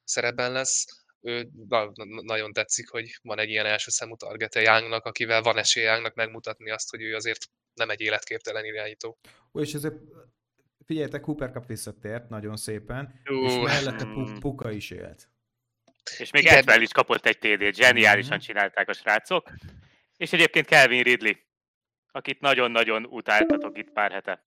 szerepben 0.03 0.51
lesz 0.51 1.05
ő 1.21 1.49
na, 1.67 1.91
nagyon 2.21 2.53
tetszik, 2.53 2.89
hogy 2.89 3.19
van 3.21 3.39
egy 3.39 3.49
ilyen 3.49 3.65
első 3.65 3.91
számú 3.91 4.15
targete 4.15 4.61
Youngnak, 4.61 5.05
akivel 5.05 5.41
van 5.41 5.57
esélye 5.57 5.91
Youngnak 5.91 6.13
megmutatni 6.15 6.71
azt, 6.71 6.89
hogy 6.89 7.01
ő 7.01 7.15
azért 7.15 7.45
nem 7.73 7.89
egy 7.89 8.01
életképtelen 8.01 8.65
irányító. 8.65 9.17
Ó, 9.53 9.61
és 9.61 9.73
ezért 9.73 9.95
figyeljetek, 10.85 11.21
Cooper 11.21 11.51
Cup 11.51 11.65
visszatért 11.65 12.29
nagyon 12.29 12.57
szépen, 12.57 13.21
Ú, 13.29 13.45
és 13.45 13.55
mellette 13.55 14.03
hmm. 14.03 14.39
Puka 14.39 14.71
is 14.71 14.91
élt. 14.91 15.29
És 16.17 16.31
még 16.31 16.45
Edwell 16.45 16.81
is 16.81 16.91
kapott 16.91 17.25
egy 17.25 17.37
TD-t, 17.37 17.75
zseniálisan 17.75 18.31
mm-hmm. 18.31 18.45
csinálták 18.45 18.89
a 18.89 18.93
srácok. 18.93 19.49
És 20.17 20.33
egyébként 20.33 20.65
Kelvin 20.65 21.03
Ridley, 21.03 21.33
akit 22.11 22.39
nagyon-nagyon 22.39 23.05
utáltatok 23.05 23.77
itt 23.77 23.91
pár 23.91 24.11
hete. 24.11 24.43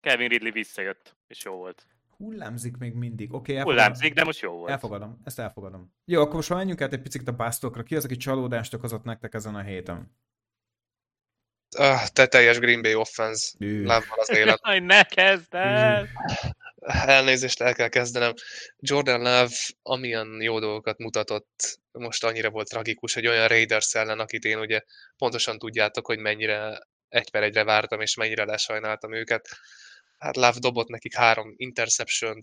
Kelvin 0.00 0.28
Ridley 0.28 0.52
visszajött, 0.52 1.16
és 1.26 1.44
jó 1.44 1.54
volt. 1.54 1.86
Hullámzik 2.24 2.76
még 2.76 2.94
mindig. 2.94 3.32
Oké, 3.34 3.52
okay, 3.52 3.64
Hullámzik, 3.64 4.14
de 4.14 4.24
most 4.24 4.40
jó 4.40 4.52
volt. 4.52 4.70
Elfogadom, 4.70 5.20
ezt 5.24 5.38
elfogadom. 5.38 5.94
Jó, 6.04 6.20
akkor 6.20 6.34
most 6.34 6.48
menjünk 6.48 6.80
át 6.80 6.92
egy 6.92 7.02
picit 7.02 7.28
a 7.28 7.32
básztokra. 7.32 7.82
Ki 7.82 7.96
az, 7.96 8.04
aki 8.04 8.16
csalódást 8.16 8.74
okozott 8.74 9.04
nektek 9.04 9.34
ezen 9.34 9.54
a 9.54 9.62
héten? 9.62 10.16
Uh, 11.78 12.06
te 12.12 12.26
teljes 12.26 12.58
Green 12.58 12.82
Bay 12.82 12.94
offense. 12.94 13.52
Nem 13.58 14.02
van 14.08 14.18
az 14.18 14.30
élet. 14.30 14.58
Aj, 14.68 14.78
ne 14.78 15.02
kezd 15.02 15.54
el! 15.54 16.08
Elnézést 16.86 17.60
el 17.60 17.74
kell 17.74 17.88
kezdenem. 17.88 18.32
Jordan 18.78 19.20
Love 19.20 19.56
amilyen 19.82 20.38
jó 20.40 20.58
dolgokat 20.58 20.98
mutatott, 20.98 21.80
most 21.92 22.24
annyira 22.24 22.50
volt 22.50 22.68
tragikus, 22.68 23.14
hogy 23.14 23.26
olyan 23.26 23.48
Raiders 23.48 23.94
ellen, 23.94 24.18
akit 24.18 24.44
én 24.44 24.58
ugye 24.58 24.80
pontosan 25.16 25.58
tudjátok, 25.58 26.06
hogy 26.06 26.18
mennyire 26.18 26.78
egy 27.08 27.30
per 27.30 27.42
egyre 27.42 27.64
vártam, 27.64 28.00
és 28.00 28.16
mennyire 28.16 28.44
lesajnáltam 28.44 29.14
őket 29.14 29.48
hát 30.24 30.36
Love 30.36 30.58
dobott 30.58 30.88
nekik 30.88 31.14
három 31.14 31.54
interception 31.56 32.38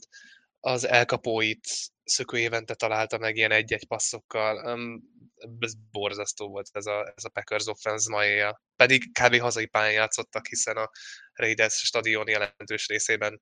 az 0.60 0.88
elkapóit 0.88 1.68
szökő 2.04 2.38
évente 2.38 2.76
találta 2.76 3.18
meg 3.18 3.36
ilyen 3.36 3.52
egy-egy 3.52 3.88
passzokkal. 3.88 4.80
Ez 5.60 5.74
borzasztó 5.92 6.48
volt 6.50 6.70
ez 6.72 6.86
a, 6.86 7.14
ez 7.16 7.24
a 7.24 7.30
Packers 7.30 7.66
offense 7.68 8.12
ma 8.12 8.26
éjjel. 8.26 8.62
Pedig 8.76 9.12
kb. 9.22 9.40
hazai 9.40 9.66
pályán 9.66 9.94
játszottak, 9.94 10.48
hiszen 10.48 10.78
a 10.78 10.90
Raiders 11.34 11.74
stadion 11.74 12.28
jelentős 12.28 12.88
részében 12.88 13.42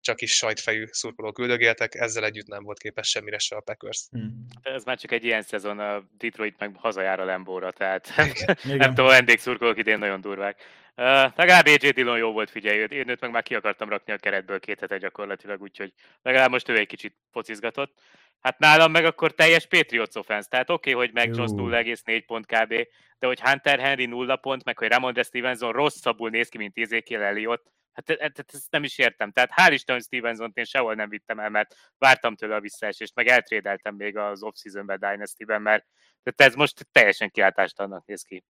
csak 0.00 0.20
is 0.20 0.32
sajtfejű 0.32 0.84
szurkolók 0.90 1.38
üldögéltek, 1.38 1.94
ezzel 1.94 2.24
együtt 2.24 2.46
nem 2.46 2.62
volt 2.62 2.78
képes 2.78 3.08
semmire 3.08 3.38
se 3.38 3.56
a 3.56 3.60
Packers. 3.60 4.06
Hmm. 4.10 4.46
Ez 4.62 4.84
már 4.84 4.98
csak 4.98 5.12
egy 5.12 5.24
ilyen 5.24 5.42
szezon, 5.42 5.78
a 5.78 6.02
Detroit 6.18 6.58
meg 6.58 6.76
hazajár 6.76 7.20
a 7.20 7.24
Lembóra, 7.24 7.70
tehát 7.70 8.12
nem 8.64 8.88
tudom, 8.88 9.06
a 9.06 9.10
vendégszurkolók 9.10 9.78
idén 9.78 9.98
nagyon 9.98 10.20
durvák. 10.20 10.60
Uh, 10.96 11.06
legalább 11.36 11.66
AJ 11.66 11.90
Dillon 11.90 12.18
jó 12.18 12.32
volt, 12.32 12.50
figyelj, 12.50 12.78
én 12.78 13.08
őt 13.08 13.20
meg 13.20 13.30
már 13.30 13.42
ki 13.42 13.54
akartam 13.54 13.88
rakni 13.88 14.12
a 14.12 14.16
keretből 14.16 14.60
két 14.60 14.80
hete 14.80 14.98
gyakorlatilag, 14.98 15.62
úgyhogy 15.62 15.92
legalább 16.22 16.50
most 16.50 16.68
ő 16.68 16.76
egy 16.76 16.86
kicsit 16.86 17.16
focizgatott. 17.32 17.98
Hát 18.40 18.58
nálam 18.58 18.90
meg 18.90 19.04
akkor 19.04 19.34
teljes 19.34 19.66
Patriots 19.66 20.14
offense, 20.14 20.48
tehát 20.48 20.70
oké, 20.70 20.92
okay, 20.92 21.06
hogy 21.06 21.14
meg 21.14 21.34
Jones 21.34 21.50
0,4 21.50 22.22
pont 22.26 22.46
kb, 22.46 22.74
de 23.18 23.26
hogy 23.26 23.40
Hunter 23.40 23.78
Henry 23.78 24.06
0 24.06 24.36
pont, 24.36 24.64
meg 24.64 24.78
hogy 24.78 24.88
Ramondre 24.88 25.22
Stevenson 25.22 25.72
rosszabbul 25.72 26.30
néz 26.30 26.48
ki, 26.48 26.58
mint 26.58 26.78
Ezekiel 26.78 27.22
Elliott, 27.22 27.70
Hát, 27.92 28.20
hát, 28.20 28.44
ezt 28.52 28.70
nem 28.70 28.84
is 28.84 28.98
értem. 28.98 29.32
Tehát 29.32 29.50
hál' 29.56 29.72
Isten, 29.72 30.00
Stevenson-t 30.00 30.56
én 30.56 30.64
sehol 30.64 30.94
nem 30.94 31.08
vittem 31.08 31.38
el, 31.38 31.50
mert 31.50 31.74
vártam 31.98 32.36
tőle 32.36 32.54
a 32.54 32.60
visszaesést, 32.60 33.14
meg 33.14 33.26
eltrédeltem 33.26 33.94
még 33.94 34.16
az 34.16 34.42
off-seasonben 34.42 34.98
Dynasty-ben, 34.98 35.62
mert 35.62 35.86
tehát 36.22 36.52
ez 36.52 36.56
most 36.58 36.88
teljesen 36.92 37.30
kiáltástalannak 37.30 38.06
néz 38.06 38.22
ki. 38.22 38.44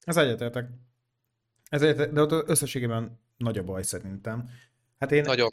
Ez 0.00 0.16
egyetértek. 0.16 0.68
Ez 1.70 1.82
egyetértek, 1.82 2.14
de 2.14 2.20
ott 2.20 2.48
összességében 2.48 3.20
nagy 3.36 3.58
a 3.58 3.64
baj 3.64 3.82
szerintem. 3.82 4.48
Hát 4.98 5.12
én, 5.12 5.22
Nagyon. 5.22 5.50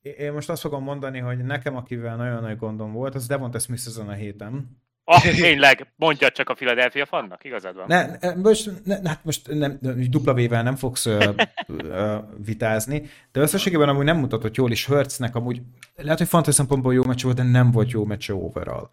Én 0.00 0.32
most 0.32 0.48
azt 0.48 0.60
fogom 0.60 0.82
mondani, 0.82 1.18
hogy 1.18 1.44
nekem, 1.44 1.76
akivel 1.76 2.16
nagyon 2.16 2.42
nagy 2.42 2.56
gondom 2.56 2.92
volt, 2.92 3.14
az 3.14 3.26
Devonta 3.26 3.58
Smith 3.58 3.86
ezen 3.86 4.08
a 4.08 4.12
héten. 4.12 4.82
Ah, 5.12 5.22
tényleg, 5.40 5.92
mondja 5.96 6.30
csak 6.30 6.48
a 6.48 6.54
Philadelphia 6.54 7.06
fannak, 7.06 7.44
igazad 7.44 7.74
van? 7.76 7.84
Ne, 7.86 8.34
most, 8.34 8.70
ne, 8.84 8.98
hát 9.04 9.24
most 9.24 9.48
nem, 9.48 9.78
dupla 10.10 10.34
vével 10.34 10.62
nem 10.62 10.76
fogsz 10.76 11.06
uh, 11.06 11.34
uh, 11.68 12.16
vitázni, 12.44 13.10
de 13.32 13.40
összességében 13.40 13.88
amúgy 13.88 14.04
nem 14.04 14.16
mutatott 14.16 14.56
jól, 14.56 14.70
és 14.70 14.86
Hurtsnek 14.86 15.34
amúgy 15.34 15.60
lehet, 15.96 16.18
hogy 16.18 16.28
fantasy 16.28 16.56
szempontból 16.56 16.94
jó 16.94 17.04
meccs 17.04 17.22
volt, 17.22 17.36
de 17.36 17.42
nem 17.42 17.70
volt 17.70 17.90
jó 17.90 18.04
meccs 18.04 18.30
overall. 18.30 18.90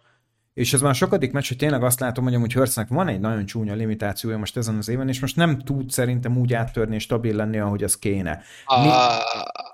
És 0.58 0.72
ez 0.72 0.80
már 0.80 0.94
sokadik 0.94 1.32
meccs, 1.32 1.48
hogy 1.48 1.56
tényleg 1.56 1.82
azt 1.82 2.00
látom, 2.00 2.24
hogy 2.24 2.34
amúgy 2.34 2.52
Hurtsnek 2.52 2.88
van 2.88 3.08
egy 3.08 3.20
nagyon 3.20 3.46
csúnya 3.46 3.74
limitációja 3.74 4.38
most 4.38 4.56
ezen 4.56 4.76
az 4.76 4.88
éven, 4.88 5.08
és 5.08 5.20
most 5.20 5.36
nem 5.36 5.58
tud 5.58 5.90
szerintem 5.90 6.36
úgy 6.38 6.52
áttörni 6.52 6.94
és 6.94 7.02
stabil 7.02 7.34
lenni, 7.34 7.58
ahogy 7.58 7.82
az 7.82 7.98
kéne. 7.98 8.42
Mi... 8.66 8.88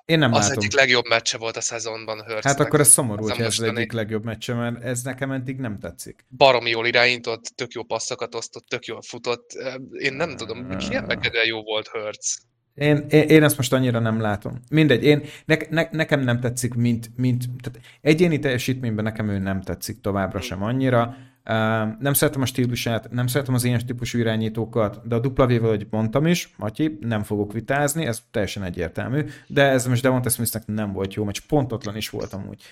Én 0.05 0.19
nem 0.19 0.33
az 0.33 0.49
látom. 0.49 0.63
egyik 0.63 0.75
legjobb 0.75 1.05
meccse 1.09 1.39
volt 1.39 1.57
a 1.57 1.61
szezonban 1.61 2.17
Hurtsnek. 2.17 2.45
Hát 2.45 2.61
akkor 2.61 2.81
ez 2.81 2.89
szomorú, 2.89 3.29
a 3.29 3.31
hogy 3.31 3.41
ez 3.41 3.59
az 3.59 3.63
egyik 3.63 3.93
legjobb 3.93 4.25
meccse, 4.25 4.55
mert 4.55 4.83
ez 4.83 5.03
nekem 5.03 5.31
eddig 5.33 5.59
nem 5.59 5.79
tetszik. 5.79 6.25
Baromi 6.37 6.71
jól 6.71 6.87
irányított, 6.87 7.45
tök 7.55 7.73
jó 7.73 7.83
passzokat 7.83 8.35
osztott, 8.35 8.65
tök 8.69 8.85
jól 8.85 9.03
futott. 9.03 9.51
Én 9.93 10.15
nem 10.15 10.37
tudom, 10.37 10.67
Ah. 10.71 10.77
kiemelkedően 10.77 11.47
jó 11.47 11.63
volt 11.63 11.89
Hurts. 11.89 12.37
Én, 12.75 12.97
én, 13.09 13.23
én 13.23 13.43
ezt 13.43 13.57
most 13.57 13.73
annyira 13.73 13.99
nem 13.99 14.21
látom. 14.21 14.61
Mindegy, 14.71 15.05
én, 15.05 15.23
ne, 15.45 15.57
ne, 15.71 15.89
nekem 15.91 16.21
nem 16.21 16.41
tetszik, 16.41 16.75
mint, 16.75 17.11
mint 17.17 17.45
tehát 17.63 17.81
egyéni 18.01 18.39
teljesítményben 18.39 19.05
nekem 19.05 19.29
ő 19.29 19.39
nem 19.39 19.61
tetszik 19.61 20.01
továbbra 20.01 20.41
sem 20.41 20.63
annyira. 20.63 21.17
Uh, 21.47 21.55
nem 21.99 22.13
szeretem 22.13 22.43
a 22.43 22.47
stílusát, 22.47 23.11
nem 23.11 23.27
szeretem 23.27 23.55
az 23.55 23.65
ilyen 23.65 23.87
típusú 23.87 24.19
irányítókat, 24.19 25.09
de 25.09 25.15
a 25.15 25.19
W-vel, 25.19 25.69
hogy 25.69 25.87
mondtam 25.91 26.27
is, 26.27 26.55
Matyi, 26.57 26.99
nem 27.01 27.23
fogok 27.23 27.53
vitázni, 27.53 28.07
ez 28.07 28.23
teljesen 28.31 28.63
egyértelmű, 28.63 29.25
de 29.47 29.63
ez 29.63 29.87
most 29.87 30.03
Devonta 30.03 30.29
Smithnek 30.29 30.67
nem 30.67 30.93
volt 30.93 31.15
jó, 31.15 31.25
mert 31.25 31.41
pontotlan 31.41 31.97
is 31.97 32.11
volt 32.11 32.33
amúgy. 32.33 32.63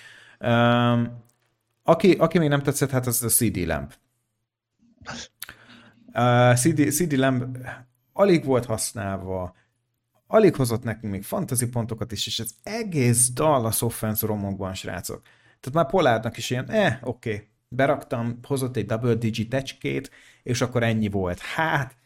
Um, 0.41 1.25
aki, 1.83 2.13
aki 2.13 2.39
még 2.39 2.49
nem 2.49 2.63
tetszett, 2.63 2.91
hát 2.91 3.07
az 3.07 3.23
a 3.23 3.29
CD 3.29 3.67
Lamp. 3.67 3.93
Uh, 6.15 6.55
CD, 6.55 6.91
CD 6.91 7.13
Lamp 7.13 7.59
alig 8.13 8.45
volt 8.45 8.65
használva, 8.65 9.55
alig 10.33 10.57
hozott 10.57 10.83
nekünk 10.83 11.13
még 11.13 11.23
fantasy 11.23 11.69
pontokat 11.69 12.13
is, 12.13 12.27
és 12.27 12.41
az 12.41 12.55
egész 12.63 13.31
Dallas 13.31 13.83
offense 13.83 14.27
romokban, 14.27 14.75
srácok. 14.75 15.23
Tehát 15.61 15.73
már 15.73 15.87
Polárnak 15.87 16.37
is 16.37 16.51
ilyen, 16.51 16.71
eh, 16.71 16.99
oké, 17.03 17.33
okay. 17.35 17.49
beraktam, 17.69 18.39
hozott 18.43 18.77
egy 18.77 18.87
double 18.87 19.15
digit 19.15 19.49
tecskét, 19.49 20.11
és 20.43 20.61
akkor 20.61 20.83
ennyi 20.83 21.09
volt. 21.09 21.39
Hát, 21.39 21.97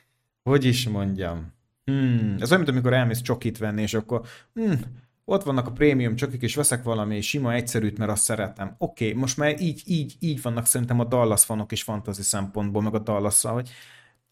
hogy 0.42 0.64
is 0.64 0.88
mondjam. 0.88 1.52
Hmm, 1.84 2.36
ez 2.38 2.48
olyan, 2.48 2.62
mint 2.62 2.68
amikor 2.68 2.92
elmész 2.92 3.20
csokit 3.20 3.58
venni, 3.58 3.82
és 3.82 3.94
akkor 3.94 4.26
hmm, 4.54 4.80
ott 5.24 5.42
vannak 5.42 5.66
a 5.66 5.72
prémium 5.72 6.14
csokik, 6.14 6.42
és 6.42 6.54
veszek 6.54 6.82
valami 6.82 7.20
sima, 7.20 7.52
egyszerűt, 7.52 7.98
mert 7.98 8.10
azt 8.10 8.22
szeretem. 8.22 8.74
Oké, 8.78 9.08
okay, 9.08 9.20
most 9.20 9.36
már 9.36 9.60
így, 9.60 9.82
így, 9.84 10.16
így 10.20 10.42
vannak 10.42 10.66
szerintem 10.66 11.00
a 11.00 11.04
Dallas 11.04 11.44
fanok 11.44 11.72
is 11.72 11.82
fantasy 11.82 12.22
szempontból, 12.22 12.82
meg 12.82 12.94
a 12.94 12.98
dallas 12.98 13.42
hogy 13.42 13.70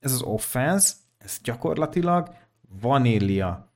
ez 0.00 0.12
az 0.12 0.22
offense, 0.22 0.92
ez 1.18 1.38
gyakorlatilag 1.42 2.34
vanília. 2.80 3.72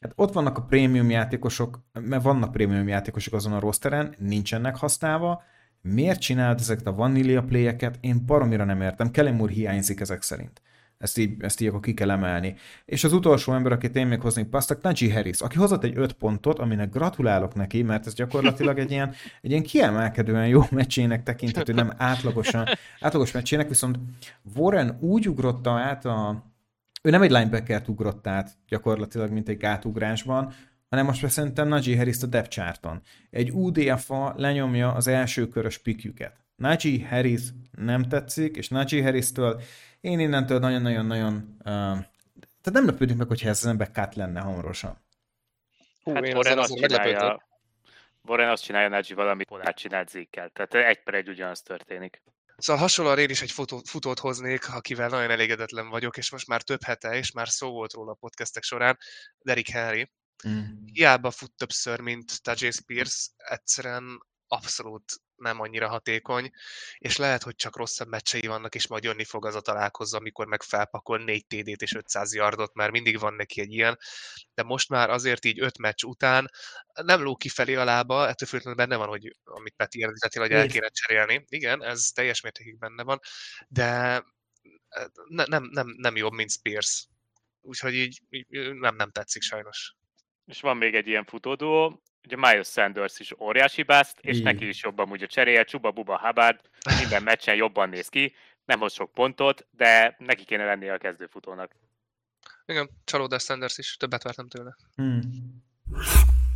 Hát 0.00 0.12
ott 0.14 0.32
vannak 0.32 0.58
a 0.58 0.62
prémium 0.62 1.10
játékosok, 1.10 1.80
mert 1.92 2.22
vannak 2.22 2.52
prémium 2.52 2.88
játékosok 2.88 3.34
azon 3.34 3.52
a 3.52 3.60
rosteren, 3.60 4.14
nincsenek 4.18 4.76
használva. 4.76 5.42
Miért 5.82 6.20
csinálod 6.20 6.60
ezeket 6.60 6.86
a 6.86 6.94
vanília 6.94 7.42
playeket? 7.42 7.98
Én 8.00 8.22
baromira 8.26 8.64
nem 8.64 8.80
értem. 8.80 9.10
Kellen 9.10 9.40
úr 9.40 9.50
hiányzik 9.50 10.00
ezek 10.00 10.22
szerint. 10.22 10.62
Ezt 10.98 11.18
így, 11.18 11.42
ezt 11.42 11.60
így 11.60 11.68
akkor 11.68 11.80
ki 11.80 11.94
kell 11.94 12.10
emelni. 12.10 12.54
És 12.84 13.04
az 13.04 13.12
utolsó 13.12 13.52
ember, 13.52 13.72
akit 13.72 13.96
én 13.96 14.06
még 14.06 14.20
hoznék 14.20 14.46
pasztak, 14.46 14.82
Najee 14.82 15.12
Harris, 15.12 15.40
aki 15.40 15.56
hozott 15.56 15.84
egy 15.84 15.96
5 15.96 16.12
pontot, 16.12 16.58
aminek 16.58 16.90
gratulálok 16.90 17.54
neki, 17.54 17.82
mert 17.82 18.06
ez 18.06 18.14
gyakorlatilag 18.14 18.78
egy 18.78 18.90
ilyen, 18.90 19.14
egy 19.42 19.50
ilyen 19.50 19.62
kiemelkedően 19.62 20.46
jó 20.46 20.62
meccsének 20.70 21.22
tekinthető, 21.22 21.72
nem 21.72 21.92
átlagosan, 21.96 22.66
átlagos 23.00 23.32
meccsének, 23.32 23.68
viszont 23.68 23.98
Warren 24.56 24.96
úgy 25.00 25.28
ugrotta 25.28 25.70
át 25.70 26.04
a, 26.04 26.49
ő 27.02 27.10
nem 27.10 27.22
egy 27.22 27.30
linebackert 27.30 27.88
ugrott 27.88 28.26
át 28.26 28.50
gyakorlatilag, 28.68 29.30
mint 29.30 29.48
egy 29.48 29.56
gátugrásban, 29.56 30.52
hanem 30.88 31.04
most 31.04 31.22
már 31.22 31.30
szerintem 31.30 31.68
Najee 31.68 31.96
harris 31.96 32.22
a 32.22 32.26
depth 32.26 32.50
charton. 32.50 33.02
Egy 33.30 33.50
UDFA 33.50 34.34
lenyomja 34.36 34.92
az 34.92 35.06
első 35.06 35.48
körös 35.48 35.78
pikjüket. 35.78 36.36
Najee 36.56 37.08
Harris 37.08 37.42
nem 37.70 38.02
tetszik, 38.02 38.56
és 38.56 38.68
Najee 38.68 39.02
Harris-től 39.02 39.60
én 40.00 40.18
innentől 40.18 40.58
nagyon-nagyon-nagyon... 40.58 41.56
Uh, 41.58 41.64
tehát 42.62 42.72
nem 42.72 42.86
lepődik 42.86 43.16
meg, 43.16 43.28
hogyha 43.28 43.48
ez 43.48 43.58
az 43.58 43.66
ember 43.66 43.90
cut 43.90 44.14
lenne 44.14 44.40
hamarosan. 44.40 44.98
Hú, 46.02 46.14
Hát 46.14 46.24
én 46.24 46.36
Warren 46.36 46.58
azt 46.58 46.74
csinálja, 46.74 47.42
Warren 48.24 48.48
azt 48.48 48.62
csinálja 48.62 48.88
Nagy 48.88 49.14
valamit 49.14 49.46
Polát 49.46 49.76
csinált 49.76 50.08
zékkel. 50.08 50.48
Tehát 50.48 50.88
egy 50.88 51.02
per 51.02 51.14
egy 51.14 51.28
ugyanaz 51.28 51.62
történik. 51.62 52.22
Szóval 52.60 52.82
hasonlóan 52.82 53.18
én 53.18 53.30
is 53.30 53.42
egy 53.42 53.50
futó, 53.50 53.82
futót 53.84 54.18
hoznék, 54.18 54.68
akivel 54.68 55.08
nagyon 55.08 55.30
elégedetlen 55.30 55.88
vagyok, 55.88 56.16
és 56.16 56.30
most 56.30 56.46
már 56.46 56.62
több 56.62 56.82
hete, 56.82 57.16
és 57.16 57.30
már 57.30 57.48
szó 57.48 57.70
volt 57.70 57.92
róla 57.92 58.10
a 58.10 58.18
podcastek 58.20 58.62
során, 58.62 58.98
Derrick 59.38 59.68
Henry. 59.68 60.10
Mm. 60.48 60.62
Hiába 60.84 61.30
fut 61.30 61.52
többször, 61.56 62.00
mint 62.00 62.42
Tajay 62.42 62.70
Spears, 62.70 63.30
egyszerűen 63.36 64.04
abszolút 64.46 65.04
nem 65.40 65.60
annyira 65.60 65.88
hatékony, 65.88 66.50
és 66.98 67.16
lehet, 67.16 67.42
hogy 67.42 67.54
csak 67.54 67.76
rosszabb 67.76 68.08
meccsei 68.08 68.46
vannak, 68.46 68.74
és 68.74 68.86
majd 68.86 69.04
jönni 69.04 69.24
fog 69.24 69.46
az 69.46 69.54
a 69.54 69.60
találkozó, 69.60 70.18
amikor 70.18 70.46
meg 70.46 70.62
felpakol 70.62 71.18
4 71.18 71.46
TD-t 71.46 71.82
és 71.82 71.94
500 71.94 72.34
yardot, 72.34 72.74
mert 72.74 72.92
mindig 72.92 73.18
van 73.18 73.34
neki 73.34 73.60
egy 73.60 73.72
ilyen, 73.72 73.98
de 74.54 74.62
most 74.62 74.88
már 74.88 75.10
azért 75.10 75.44
így 75.44 75.60
5 75.60 75.78
meccs 75.78 76.02
után 76.02 76.50
nem 77.02 77.22
ló 77.22 77.36
kifelé 77.36 77.74
a 77.74 77.84
lába, 77.84 78.28
ettől 78.28 78.48
függetlenül 78.48 78.86
benne 78.86 78.96
van, 78.96 79.08
hogy 79.08 79.36
amit 79.44 79.74
Peti 79.76 80.02
említettél, 80.02 80.42
hogy 80.42 80.52
el 80.52 80.68
kéne 80.68 80.88
cserélni. 80.88 81.44
Igen, 81.48 81.84
ez 81.84 82.10
teljes 82.14 82.40
mértékig 82.40 82.78
benne 82.78 83.02
van, 83.02 83.18
de 83.68 84.22
ne, 85.28 85.44
nem, 85.44 85.68
nem, 85.70 85.94
nem 85.96 86.16
jobb, 86.16 86.32
mint 86.32 86.50
Spears. 86.50 87.08
Úgyhogy 87.60 87.94
így, 87.94 88.20
így 88.30 88.74
nem, 88.74 88.96
nem 88.96 89.10
tetszik 89.10 89.42
sajnos. 89.42 89.94
És 90.46 90.60
van 90.60 90.76
még 90.76 90.94
egy 90.94 91.06
ilyen 91.06 91.24
futódó, 91.24 92.02
ugye 92.24 92.36
Miles 92.36 92.68
Sanders 92.68 93.18
is 93.18 93.40
óriási 93.40 93.82
bászt, 93.82 94.18
és 94.20 94.36
Így. 94.36 94.42
neki 94.42 94.68
is 94.68 94.82
jobban 94.82 95.10
úgy 95.10 95.22
a 95.22 95.26
cseréje, 95.26 95.64
Csuba 95.64 95.90
Buba 95.90 96.18
Hubbard, 96.18 96.60
minden 96.98 97.22
meccsen 97.22 97.54
jobban 97.54 97.88
néz 97.88 98.08
ki, 98.08 98.34
nem 98.64 98.78
hoz 98.78 98.92
sok 98.92 99.12
pontot, 99.12 99.66
de 99.70 100.16
neki 100.18 100.44
kéne 100.44 100.64
lennie 100.64 100.92
a 100.92 100.98
kezdőfutónak. 100.98 101.72
Igen, 102.66 102.90
csalódás 103.04 103.42
Sanders 103.42 103.78
is, 103.78 103.96
többet 103.96 104.22
vártam 104.22 104.48
tőle. 104.48 104.76
Hmm. 104.94 105.20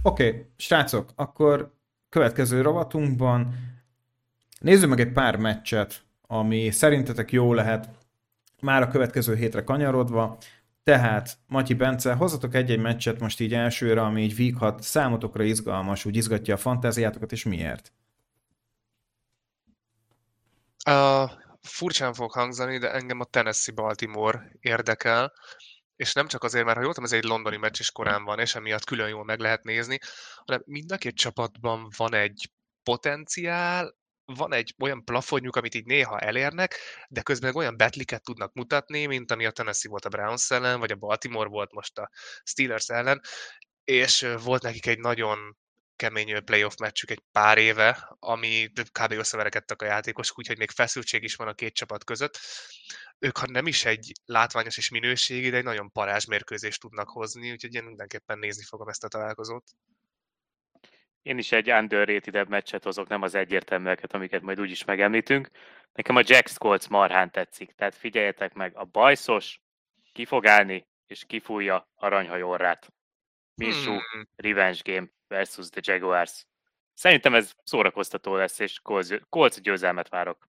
Oké, 0.03 0.29
okay, 0.29 0.47
srácok, 0.57 1.11
akkor 1.15 1.75
következő 2.09 2.61
rovatunkban 2.61 3.55
nézzük 4.61 4.89
meg 4.89 5.01
egy 5.01 5.12
pár 5.12 5.37
meccset, 5.37 6.03
ami 6.27 6.71
szerintetek 6.71 7.33
jó 7.33 7.55
lehet 7.55 7.89
már 8.61 8.83
a 8.83 8.89
következő 8.89 9.35
hétre 9.35 9.65
kanyarodva. 9.65 10.39
Tehát, 10.85 11.39
Matyi 11.47 11.74
Bence, 11.74 12.12
hozzatok 12.12 12.55
egy-egy 12.55 12.80
meccset 12.80 13.20
most 13.20 13.41
így 13.41 13.55
elsőre, 13.55 14.01
ami 14.03 14.22
így 14.22 14.55
6 14.59 14.82
számotokra 14.82 15.43
izgalmas, 15.43 16.05
úgy 16.05 16.16
izgatja 16.16 16.55
a 16.55 16.59
fantáziátokat, 16.59 17.32
és 17.32 17.45
miért? 17.45 17.93
Uh, 20.91 21.30
furcsán 21.62 22.12
fog 22.12 22.32
hangzani, 22.32 22.78
de 22.78 22.93
engem 22.93 23.20
a 23.20 23.24
Tennessee-Baltimore 23.24 24.51
érdekel, 24.61 25.32
és 25.97 26.12
nem 26.12 26.26
csak 26.26 26.43
azért, 26.43 26.64
mert 26.64 26.76
ha 26.76 26.82
jól 26.82 26.93
tudom, 26.95 27.11
ez 27.11 27.16
egy 27.16 27.24
londoni 27.24 27.57
meccs 27.57 27.80
is 27.80 27.91
korán 27.91 28.24
van, 28.24 28.39
és 28.39 28.55
emiatt 28.55 28.85
külön 28.85 29.09
jól 29.09 29.24
meg 29.24 29.39
lehet 29.39 29.62
nézni, 29.62 29.99
hanem 30.45 30.62
mind 30.64 30.93
a 30.93 30.97
két 30.97 31.16
csapatban 31.16 31.89
van 31.97 32.14
egy 32.14 32.51
potenciál, 32.82 33.95
van 34.25 34.53
egy 34.53 34.75
olyan 34.79 35.05
plafonjuk, 35.05 35.57
amit 35.57 35.75
így 35.75 35.85
néha 35.85 36.18
elérnek, 36.18 36.77
de 37.09 37.22
közben 37.22 37.55
olyan 37.55 37.77
betliket 37.77 38.22
tudnak 38.22 38.53
mutatni, 38.53 39.07
mint 39.07 39.31
ami 39.31 39.47
a 39.47 39.51
Tennessee 39.51 39.91
volt 39.91 40.05
a 40.05 40.09
Browns 40.09 40.51
ellen, 40.51 40.79
vagy 40.79 40.93
a 40.93 40.97
Baltimore 40.97 41.49
volt 41.49 41.72
most 41.72 41.99
a 41.99 42.11
Steelers 42.43 42.89
ellen, 42.89 43.20
és 43.85 44.27
volt 44.43 44.62
nekik 44.62 44.87
egy 44.87 44.99
nagyon 44.99 45.57
kemény 45.97 46.45
playoff 46.45 46.75
meccsük 46.77 47.11
egy 47.11 47.22
pár 47.33 47.59
éve, 47.59 48.16
ami 48.18 48.72
kb. 48.93 49.12
összeverekedtek 49.12 49.83
a 49.83 49.85
játékosok, 49.85 50.39
úgyhogy 50.39 50.59
még 50.59 50.70
feszültség 50.70 51.22
is 51.22 51.35
van 51.35 51.49
a 51.49 51.55
két 51.55 51.75
csapat 51.75 52.05
között. 52.05 52.39
Ők, 53.18 53.39
ha 53.39 53.47
nem 53.47 53.66
is 53.66 53.85
egy 53.85 54.12
látványos 54.25 54.77
és 54.77 54.89
minőségi, 54.89 55.51
de 55.51 55.57
egy 55.57 55.64
nagyon 55.64 55.91
parázs 55.93 56.25
mérkőzést 56.25 56.81
tudnak 56.81 57.09
hozni, 57.09 57.51
úgyhogy 57.51 57.75
én 57.75 57.85
mindenképpen 57.85 58.39
nézni 58.39 58.64
fogom 58.64 58.89
ezt 58.89 59.05
a 59.05 59.09
találkozót. 59.09 59.64
Én 61.25 61.39
is 61.39 61.53
egy 61.53 61.70
underrated 61.70 62.49
meccset 62.49 62.85
hozok, 62.85 63.09
nem 63.09 63.22
az 63.22 63.35
egyértelműeket, 63.35 64.14
amiket 64.14 64.43
majd 64.43 64.61
úgyis 64.61 64.85
megemlítünk. 64.85 65.51
Nekem 65.93 66.16
a 66.16 66.22
Jack 66.25 66.49
Scolts 66.49 66.89
marhán 66.89 67.31
tetszik, 67.31 67.72
tehát 67.72 67.95
figyeljetek 67.95 68.55
meg, 68.55 68.72
a 68.77 68.85
bajszos 68.85 69.61
ki 70.12 70.25
fog 70.25 70.47
állni, 70.47 70.87
és 71.07 71.25
kifújja 71.27 71.89
aranyhajorrát. 71.95 72.93
Minshew 73.55 73.99
Hmm. 73.99 74.29
Revenge 74.37 74.79
Game 74.85 75.07
versus 75.29 75.68
the 75.68 75.81
Jaguars. 75.85 76.47
Szerintem 76.95 77.35
ez 77.35 77.53
szórakoztató 77.64 78.37
lesz, 78.37 78.59
és 78.59 78.81
Colts- 78.83 79.27
Colts 79.29 79.61
győzelmet 79.61 80.09
várok. 80.09 80.49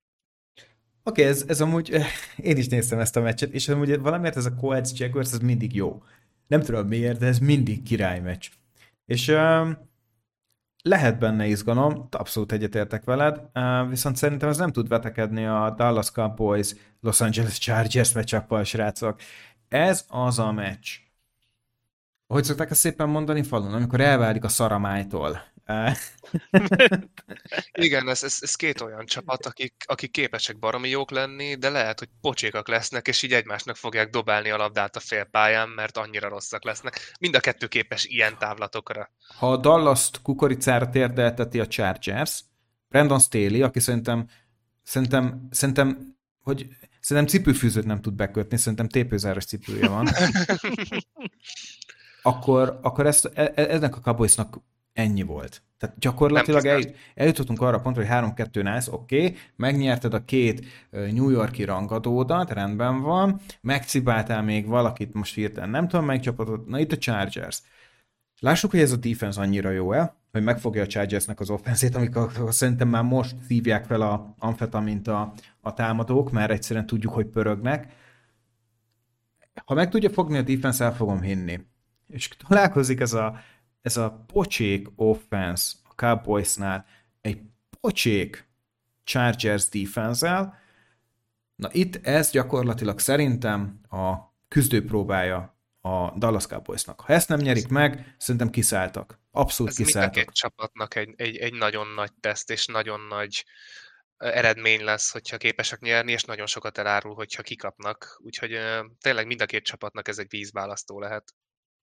Oké, 1.04 1.20
okay, 1.20 1.24
ez, 1.24 1.44
ez 1.48 1.60
amúgy, 1.60 1.92
eh, 1.92 2.06
én 2.36 2.56
is 2.56 2.68
néztem 2.68 2.98
ezt 2.98 3.16
a 3.16 3.20
meccset, 3.20 3.52
és 3.52 3.68
amúgy 3.68 3.98
valamiért 3.98 4.36
ez 4.36 4.46
a 4.46 4.54
Colts 4.54 4.98
Jaguars, 4.98 5.32
ez 5.32 5.38
mindig 5.38 5.74
jó. 5.74 6.02
Nem 6.46 6.60
tudom 6.60 6.86
miért, 6.86 7.18
de 7.18 7.26
ez 7.26 7.38
mindig 7.38 7.82
király 7.82 8.20
meccs. 8.20 8.48
És 9.06 9.28
um, 9.28 9.90
lehet 10.82 11.18
benne 11.18 11.46
izgalom, 11.46 12.08
abszolút 12.10 12.52
egyetértek 12.52 13.04
veled, 13.04 13.40
viszont 13.88 14.16
szerintem 14.16 14.48
ez 14.48 14.56
nem 14.56 14.72
tud 14.72 14.88
vetekedni 14.88 15.46
a 15.46 15.74
Dallas 15.76 16.10
Cowboys 16.10 16.74
Los 17.00 17.20
Angeles 17.20 17.58
Chargers 17.58 18.12
meccsapal, 18.12 18.64
srácok. 18.64 19.20
Ez 19.68 20.04
az 20.08 20.38
a 20.38 20.52
meccs. 20.52 20.88
Hogy 22.26 22.44
szokták 22.44 22.70
ezt 22.70 22.80
szépen 22.80 23.08
mondani 23.08 23.42
falun, 23.42 23.74
amikor 23.74 24.00
elválik 24.00 24.44
a 24.44 24.48
szaramájtól, 24.48 25.42
Igen, 27.72 28.08
ez, 28.08 28.22
ez, 28.22 28.38
ez 28.40 28.54
két 28.54 28.80
olyan 28.80 29.06
csapat, 29.06 29.46
akik, 29.46 29.74
akik 29.86 30.10
képesek 30.10 30.58
baromi 30.58 30.88
jók 30.88 31.10
lenni, 31.10 31.54
de 31.54 31.70
lehet, 31.70 31.98
hogy 31.98 32.08
pocsékak 32.20 32.68
lesznek, 32.68 33.08
és 33.08 33.22
így 33.22 33.32
egymásnak 33.32 33.76
fogják 33.76 34.10
dobálni 34.10 34.50
a 34.50 34.56
labdát 34.56 34.96
a 34.96 35.00
félpályán, 35.00 35.68
mert 35.68 35.96
annyira 35.96 36.28
rosszak 36.28 36.64
lesznek. 36.64 37.12
Mind 37.20 37.34
a 37.34 37.40
kettő 37.40 37.66
képes 37.66 38.04
ilyen 38.04 38.38
távlatokra. 38.38 39.10
Ha 39.38 39.52
a 39.52 39.56
Dallas-t 39.56 40.22
kukoricára 40.22 40.88
térdelteti 40.88 41.60
a 41.60 41.66
Chargers, 41.66 42.44
Brandon 42.88 43.20
Staley, 43.20 43.62
aki 43.62 43.80
szerintem, 43.80 44.28
szerintem, 44.82 45.48
szerintem, 45.50 46.16
hogy 46.42 46.66
szerintem 47.00 47.32
cipőfűzőt 47.32 47.84
nem 47.84 48.00
tud 48.00 48.14
bekötni, 48.14 48.56
szerintem 48.56 48.88
tépőzáros 48.88 49.44
cipője 49.44 49.88
van. 49.88 50.08
akkor, 52.22 52.78
akkor 52.82 53.06
ezt, 53.06 53.30
e, 53.34 53.52
e, 53.54 53.66
ennek 53.70 53.96
a 53.96 54.00
Cowboysnak 54.00 54.60
ennyi 54.92 55.22
volt. 55.22 55.62
Tehát 55.78 55.98
gyakorlatilag 55.98 56.66
el, 56.66 56.80
eljutottunk 57.14 57.60
arra 57.60 57.76
a 57.76 57.80
pontra, 57.80 58.22
hogy 58.22 58.32
3-2 58.36 58.62
nász, 58.62 58.88
oké, 58.88 59.24
okay, 59.24 59.36
megnyerted 59.56 60.14
a 60.14 60.24
két 60.24 60.66
New 60.90 61.28
Yorki 61.28 61.64
rangadódat, 61.64 62.50
rendben 62.50 63.00
van, 63.00 63.40
megcibáltál 63.60 64.42
még 64.42 64.66
valakit, 64.66 65.14
most 65.14 65.34
hirtelen 65.34 65.70
nem 65.70 65.88
tudom 65.88 66.04
melyik 66.04 66.22
csapatot, 66.22 66.66
na 66.66 66.78
itt 66.78 66.92
a 66.92 66.96
Chargers. 66.96 67.62
Lássuk, 68.40 68.70
hogy 68.70 68.80
ez 68.80 68.92
a 68.92 68.96
defense 68.96 69.40
annyira 69.40 69.70
jó 69.70 69.92
el, 69.92 70.16
hogy 70.32 70.42
megfogja 70.42 70.82
a 70.82 70.86
Chargersnek 70.86 71.40
az 71.40 71.50
offenzét, 71.50 71.96
amikor 71.96 72.32
szerintem 72.48 72.88
már 72.88 73.02
most 73.02 73.36
szívják 73.46 73.84
fel 73.84 74.00
a 74.00 74.34
amfetamint 74.38 75.08
a, 75.08 75.32
a 75.60 75.74
támadók, 75.74 76.30
mert 76.30 76.50
egyszerűen 76.50 76.86
tudjuk, 76.86 77.12
hogy 77.12 77.26
pörögnek. 77.26 77.92
Ha 79.64 79.74
meg 79.74 79.88
tudja 79.90 80.10
fogni 80.10 80.38
a 80.38 80.42
defense, 80.42 80.84
el 80.84 80.94
fogom 80.94 81.20
hinni. 81.20 81.60
És 82.08 82.28
találkozik 82.48 83.00
ez 83.00 83.12
a 83.12 83.40
ez 83.82 83.96
a 83.96 84.24
pocsék 84.26 84.88
offense 84.96 85.76
a 85.88 85.94
Cowboysnál 85.94 86.86
egy 87.20 87.40
pocsék 87.80 88.48
Chargers 89.04 89.68
defense 89.68 90.60
na 91.56 91.68
itt 91.72 92.06
ez 92.06 92.30
gyakorlatilag 92.30 92.98
szerintem 92.98 93.80
a 93.90 94.14
küzdőpróbája 94.48 95.60
a 95.80 96.18
Dallas 96.18 96.46
Cowboysnak. 96.46 97.00
Ha 97.00 97.12
ezt 97.12 97.28
nem 97.28 97.38
nyerik 97.38 97.68
meg, 97.68 98.14
szerintem 98.18 98.50
kiszálltak. 98.50 99.20
Abszolút 99.30 99.72
ez 99.72 99.78
kiszálltak. 99.78 100.26
Ez 100.26 100.32
csapatnak 100.32 100.94
egy, 100.94 101.14
egy, 101.16 101.36
egy 101.36 101.52
nagyon 101.52 101.86
nagy 101.86 102.12
teszt, 102.20 102.50
és 102.50 102.66
nagyon 102.66 103.00
nagy 103.00 103.44
eredmény 104.16 104.84
lesz, 104.84 105.10
hogyha 105.10 105.36
képesek 105.36 105.80
nyerni, 105.80 106.12
és 106.12 106.24
nagyon 106.24 106.46
sokat 106.46 106.78
elárul, 106.78 107.14
hogyha 107.14 107.42
kikapnak. 107.42 108.20
Úgyhogy 108.24 108.58
tényleg 109.00 109.26
mind 109.26 109.40
a 109.40 109.46
két 109.46 109.64
csapatnak 109.64 110.08
ez 110.08 110.18
egy 110.18 110.30
vízválasztó 110.30 111.00
lehet. 111.00 111.34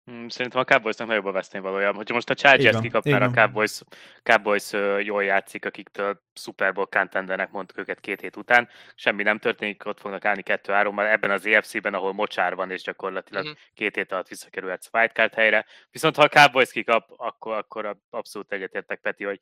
Hmm, 0.09 0.29
szerintem 0.29 0.59
a 0.59 0.63
Cowboysnak 0.63 1.07
nagyobb 1.07 1.25
a 1.25 1.31
vesztény 1.31 1.61
valójában. 1.61 1.95
Hogyha 1.95 2.13
most 2.13 2.29
a 2.29 2.33
Chargers 2.33 2.79
kikapnára 2.81 3.25
a 3.25 3.31
Cowboys, 3.31 3.81
Cowboys 4.23 4.71
jól 5.03 5.23
játszik, 5.23 5.65
akiktől 5.65 6.21
Super 6.33 6.73
Bowl 6.73 6.87
contendernek 6.91 7.51
mondtuk 7.51 7.77
őket 7.77 7.99
két 7.99 8.21
hét 8.21 8.35
után, 8.35 8.69
semmi 8.95 9.23
nem 9.23 9.39
történik, 9.39 9.85
ott 9.85 9.99
fognak 9.99 10.25
állni 10.25 10.43
2-3-mal 10.45 11.11
ebben 11.11 11.31
az 11.31 11.45
EFC-ben, 11.45 11.93
ahol 11.93 12.13
mocsár 12.13 12.55
van, 12.55 12.71
és 12.71 12.81
gyakorlatilag 12.81 13.43
uh-huh. 13.43 13.59
két 13.73 13.95
hét 13.95 14.11
alatt 14.11 14.27
visszakerülhetsz 14.27 14.89
wildcard 14.93 15.33
helyre. 15.33 15.65
Viszont 15.91 16.15
ha 16.15 16.23
a 16.23 16.29
Cowboys 16.29 16.71
kikap, 16.71 17.13
akkor, 17.17 17.55
akkor 17.55 17.97
abszolút 18.09 18.51
egyetértek, 18.51 18.99
Peti, 18.99 19.23
hogy 19.23 19.39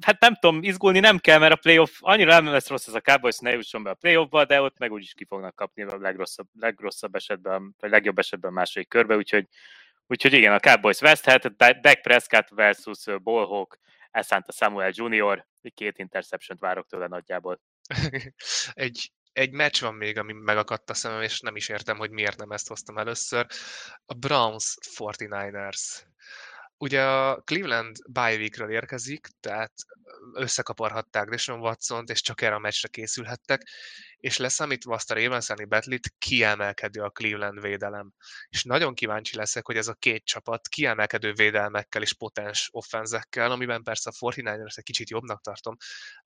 hát 0.00 0.20
nem 0.20 0.34
tudom, 0.34 0.62
izgulni 0.62 1.00
nem 1.00 1.18
kell, 1.18 1.38
mert 1.38 1.52
a 1.52 1.56
playoff 1.56 1.98
annyira 2.00 2.32
nem 2.40 2.52
lesz 2.52 2.68
rossz 2.68 2.86
ez 2.86 2.94
a 2.94 3.00
Cowboys, 3.00 3.38
ne 3.38 3.50
jusson 3.50 3.82
be 3.82 3.90
a 3.90 3.94
playoffba, 3.94 4.44
de 4.44 4.60
ott 4.60 4.78
meg 4.78 4.92
úgyis 4.92 5.14
ki 5.14 5.24
fognak 5.24 5.54
kapni 5.54 5.82
a 5.82 5.98
legrosszabb, 5.98 6.48
legrosszabb 6.58 7.14
esetben, 7.14 7.74
vagy 7.78 7.90
legjobb 7.90 8.18
esetben 8.18 8.50
a 8.50 8.54
második 8.54 8.88
körbe, 8.88 9.16
úgyhogy, 9.16 9.46
úgyhogy 10.06 10.32
igen, 10.32 10.52
a 10.52 10.60
Cowboys 10.60 11.00
veszthet, 11.00 11.56
Dak 11.56 12.00
Prescott 12.02 12.48
versus 12.48 13.04
Ballhawk, 13.22 13.78
Asante 14.10 14.52
Samuel 14.52 14.90
Jr., 14.92 15.46
két 15.74 15.98
interception 15.98 16.58
várok 16.60 16.86
tőle 16.86 17.06
nagyjából. 17.06 17.60
egy, 18.72 19.12
egy 19.32 19.50
meccs 19.50 19.80
van 19.80 19.94
még, 19.94 20.18
ami 20.18 20.32
megakadt 20.32 20.90
a 20.90 20.94
szemem, 20.94 21.22
és 21.22 21.40
nem 21.40 21.56
is 21.56 21.68
értem, 21.68 21.96
hogy 21.96 22.10
miért 22.10 22.38
nem 22.38 22.50
ezt 22.50 22.68
hoztam 22.68 22.98
először. 22.98 23.46
A 24.06 24.14
Browns 24.14 24.76
49ers 24.96 26.02
ugye 26.78 27.02
a 27.02 27.40
Cleveland 27.40 27.96
bye 28.10 28.36
weekről 28.36 28.70
érkezik, 28.70 29.28
tehát 29.40 29.72
összekaparhatták 30.32 31.28
Deshaun 31.28 31.60
watson 31.60 32.04
és 32.06 32.20
csak 32.20 32.40
erre 32.40 32.54
a 32.54 32.58
meccsre 32.58 32.88
készülhettek, 32.88 33.68
és 34.20 34.36
leszámítva 34.36 34.94
azt 34.94 35.10
a 35.10 35.14
Ravens 35.14 35.52
betlit, 35.68 36.14
kiemelkedő 36.18 37.02
a 37.02 37.10
Cleveland 37.10 37.60
védelem. 37.60 38.12
És 38.48 38.64
nagyon 38.64 38.94
kíváncsi 38.94 39.36
leszek, 39.36 39.66
hogy 39.66 39.76
ez 39.76 39.88
a 39.88 39.94
két 39.94 40.24
csapat 40.24 40.68
kiemelkedő 40.68 41.32
védelmekkel 41.32 42.02
és 42.02 42.14
potens 42.14 42.68
offenzekkel, 42.72 43.50
amiben 43.50 43.82
persze 43.82 44.10
a 44.12 44.30
49ers 44.30 44.78
egy 44.78 44.84
kicsit 44.84 45.10
jobbnak 45.10 45.40
tartom, 45.40 45.76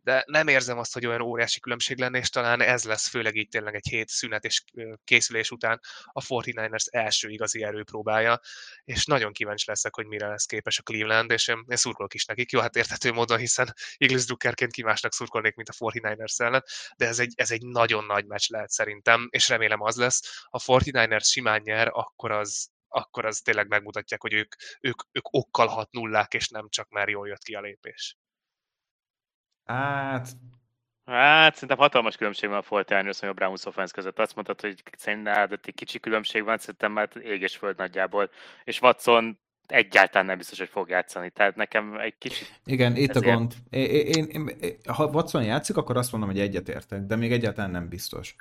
de 0.01 0.25
nem 0.27 0.49
érzem 0.49 0.79
azt, 0.79 0.93
hogy 0.93 1.07
olyan 1.07 1.21
óriási 1.21 1.61
különbség 1.61 1.99
lenne, 1.99 2.19
és 2.19 2.29
talán 2.29 2.61
ez 2.61 2.85
lesz 2.85 3.09
főleg 3.09 3.37
így 3.37 3.49
tényleg 3.49 3.75
egy 3.75 3.89
hét 3.89 4.09
szünet 4.09 4.45
és 4.45 4.63
készülés 5.05 5.51
után 5.51 5.81
a 6.05 6.21
49ers 6.21 6.85
első 6.91 7.29
igazi 7.29 7.63
erőpróbája, 7.63 8.41
és 8.85 9.05
nagyon 9.05 9.33
kíváncsi 9.33 9.65
leszek, 9.69 9.95
hogy 9.95 10.07
mire 10.07 10.29
lesz 10.29 10.45
képes 10.45 10.79
a 10.79 10.83
Cleveland, 10.83 11.31
és 11.31 11.49
én, 11.49 11.65
én 11.69 11.77
szurkolok 11.77 12.15
is 12.15 12.25
nekik, 12.25 12.51
jó, 12.51 12.61
hát 12.61 12.77
értető 12.77 13.13
módon, 13.13 13.39
hiszen 13.39 13.75
Eagles 13.97 14.25
Druckerként 14.25 14.73
ki 14.73 14.83
másnak 14.83 15.13
szurkolnék, 15.13 15.55
mint 15.55 15.69
a 15.69 15.73
49ers 15.73 16.41
ellen, 16.41 16.65
de 16.97 17.07
ez 17.07 17.19
egy, 17.19 17.33
ez 17.37 17.51
egy 17.51 17.63
nagyon 17.83 18.05
nagy 18.05 18.27
meccs 18.27 18.51
lehet 18.51 18.71
szerintem, 18.71 19.29
és 19.31 19.49
remélem 19.49 19.81
az 19.81 19.97
lesz. 19.97 20.47
Ha 20.51 20.59
49ers 20.67 21.25
simán 21.25 21.61
nyer, 21.65 21.89
akkor 21.93 22.31
az, 22.31 22.71
akkor 22.89 23.25
az 23.25 23.41
tényleg 23.41 23.69
megmutatják, 23.69 24.21
hogy 24.21 24.33
ők, 24.33 24.55
ők, 24.81 25.03
ők 25.13 25.33
okkal 25.33 25.67
hat 25.67 25.91
nullák, 25.91 26.35
és 26.35 26.49
nem 26.49 26.69
csak 26.69 26.89
már 26.89 27.09
jól 27.09 27.29
jött 27.29 27.43
ki 27.43 27.55
a 27.55 27.61
lépés. 27.61 28.17
Hát, 29.65 30.29
Hát 31.05 31.55
szerintem 31.55 31.79
hatalmas 31.79 32.17
különbség 32.17 32.49
van 32.49 32.59
a 32.59 32.63
Fortiners 32.63 33.21
meg 33.21 33.31
a 33.31 33.33
Browns 33.33 33.65
offense 33.65 33.93
között. 33.95 34.19
Azt 34.19 34.35
mondtad, 34.35 34.61
hogy 34.61 34.83
szerintem 34.97 35.51
egy 35.51 35.75
kicsi 35.75 36.01
különbség 36.01 36.43
van, 36.45 36.59
szerintem 36.59 36.93
már 36.93 37.09
ég 37.23 37.41
és 37.41 37.57
föld 37.57 37.77
nagyjából. 37.77 38.31
És 38.65 38.81
Watson 38.81 39.41
egyáltalán 39.73 40.27
nem 40.27 40.37
biztos, 40.37 40.59
hogy 40.59 40.69
fog 40.69 40.89
játszani. 40.89 41.31
Tehát 41.31 41.57
nekem 41.57 41.99
egy 41.99 42.15
kicsit... 42.19 42.61
Igen, 42.65 42.97
itt 42.97 43.11
ezért... 43.11 43.27
a 43.27 43.37
gond. 43.37 43.55
Én, 43.71 43.85
én, 43.85 44.25
én, 44.25 44.47
én, 44.61 44.77
ha 44.87 45.07
Watson 45.07 45.45
játszik, 45.45 45.77
akkor 45.77 45.97
azt 45.97 46.13
mondom, 46.13 46.31
hogy 46.31 46.41
egyetértek, 46.41 47.01
de 47.01 47.17
még 47.17 47.33
egyáltalán 47.33 47.71
nem 47.71 47.89
biztos. 47.89 48.37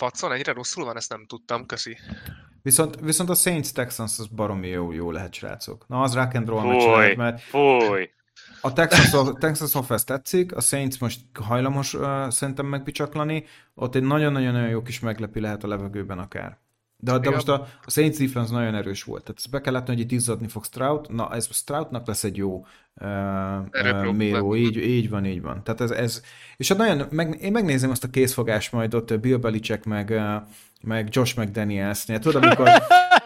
Watson 0.00 0.32
ennyire 0.32 0.52
rosszul 0.52 0.84
van, 0.84 0.96
ezt 0.96 1.10
nem 1.10 1.24
tudtam, 1.26 1.66
köszi. 1.66 1.96
Viszont, 2.62 3.00
viszont 3.00 3.30
a 3.30 3.34
Saints 3.34 3.72
Texans 3.72 4.18
az 4.18 4.26
baromi 4.26 4.68
jó, 4.68 4.92
jó 4.92 5.10
lehet, 5.10 5.34
srácok. 5.34 5.88
Na, 5.88 6.00
az 6.00 6.14
rock 6.14 6.34
and 6.34 6.48
roll 6.48 6.96
lehet, 6.96 7.16
mert... 7.16 7.40
Fúj. 7.40 8.10
A 8.60 8.72
Texas, 8.72 9.32
Texas 9.38 9.74
Offense 9.74 10.04
tetszik, 10.04 10.56
a 10.56 10.60
Saints 10.60 11.00
most 11.00 11.20
hajlamos 11.34 11.94
uh, 11.94 12.28
szerintem 12.28 12.66
megbicsaklani, 12.66 13.44
ott 13.74 13.94
egy 13.94 14.02
nagyon-nagyon 14.02 14.68
jó 14.68 14.82
kis 14.82 15.00
meglepi 15.00 15.40
lehet 15.40 15.64
a 15.64 15.68
levegőben 15.68 16.18
akár. 16.18 16.58
De, 17.04 17.18
de 17.18 17.30
most 17.30 17.48
a, 17.48 17.68
a 17.84 17.90
Saints 17.90 18.18
defense 18.18 18.52
nagyon 18.52 18.74
erős 18.74 19.02
volt. 19.02 19.22
Tehát 19.22 19.38
ezt 19.38 19.50
be 19.50 19.60
kell 19.60 19.72
látni, 19.72 19.92
hogy 19.92 20.02
itt 20.02 20.10
izzadni 20.10 20.48
fog 20.48 20.64
Stroud. 20.64 21.14
Na, 21.14 21.34
ez 21.34 21.54
Stroudnak 21.54 22.06
lesz 22.06 22.24
egy 22.24 22.36
jó 22.36 22.66
uh, 22.94 23.08
uh, 24.04 24.12
méró. 24.12 24.56
Így, 24.56 24.76
így 24.76 25.08
van, 25.08 25.26
így 25.26 25.42
van. 25.42 25.64
Tehát 25.64 25.80
ez, 25.80 25.90
ez 25.90 26.22
és 26.56 26.68
hát 26.68 26.78
nagyon, 26.78 27.06
meg, 27.10 27.38
én 27.40 27.52
megnézem 27.52 27.90
azt 27.90 28.04
a 28.04 28.08
készfogás 28.08 28.70
majd 28.70 28.94
ott 28.94 29.20
Bill 29.20 29.36
Belichick 29.36 29.84
meg, 29.84 30.10
uh, 30.10 30.42
meg 30.82 31.08
Josh 31.10 31.38
McDaniels-nél. 31.38 32.18
Tudod, 32.18 32.44
amikor, 32.44 32.68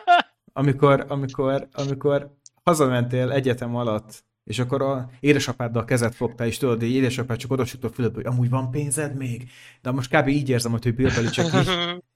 amikor, 0.52 1.04
amikor, 1.08 1.68
amikor 1.72 2.36
hazamentél 2.64 3.32
egyetem 3.32 3.76
alatt, 3.76 4.24
és 4.44 4.58
akkor 4.58 4.82
a 4.82 5.10
édesapáddal 5.20 5.84
kezet 5.84 6.14
fogtál, 6.14 6.46
és 6.46 6.58
tudod, 6.58 6.80
hogy 6.80 6.90
édesapád 6.90 7.36
csak 7.36 7.50
odasütött 7.50 7.94
fülöp, 7.94 8.14
hogy 8.14 8.26
amúgy 8.26 8.50
van 8.50 8.70
pénzed 8.70 9.16
még? 9.16 9.50
De 9.82 9.90
most 9.90 10.16
kb. 10.16 10.28
így 10.28 10.48
érzem, 10.48 10.72
hogy 10.72 10.94
Bill 10.94 11.10
Belichick 11.14 11.50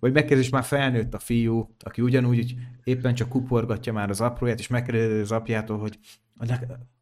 vagy 0.00 0.12
megkérdezi, 0.12 0.48
már 0.52 0.64
felnőtt 0.64 1.14
a 1.14 1.18
fiú, 1.18 1.74
aki 1.78 2.02
ugyanúgy 2.02 2.36
hogy 2.36 2.56
éppen 2.84 3.14
csak 3.14 3.28
kuporgatja 3.28 3.92
már 3.92 4.10
az 4.10 4.20
apróját, 4.20 4.58
és 4.58 4.68
megkérdezi 4.68 5.20
az 5.20 5.32
apjától, 5.32 5.78
hogy 5.78 5.98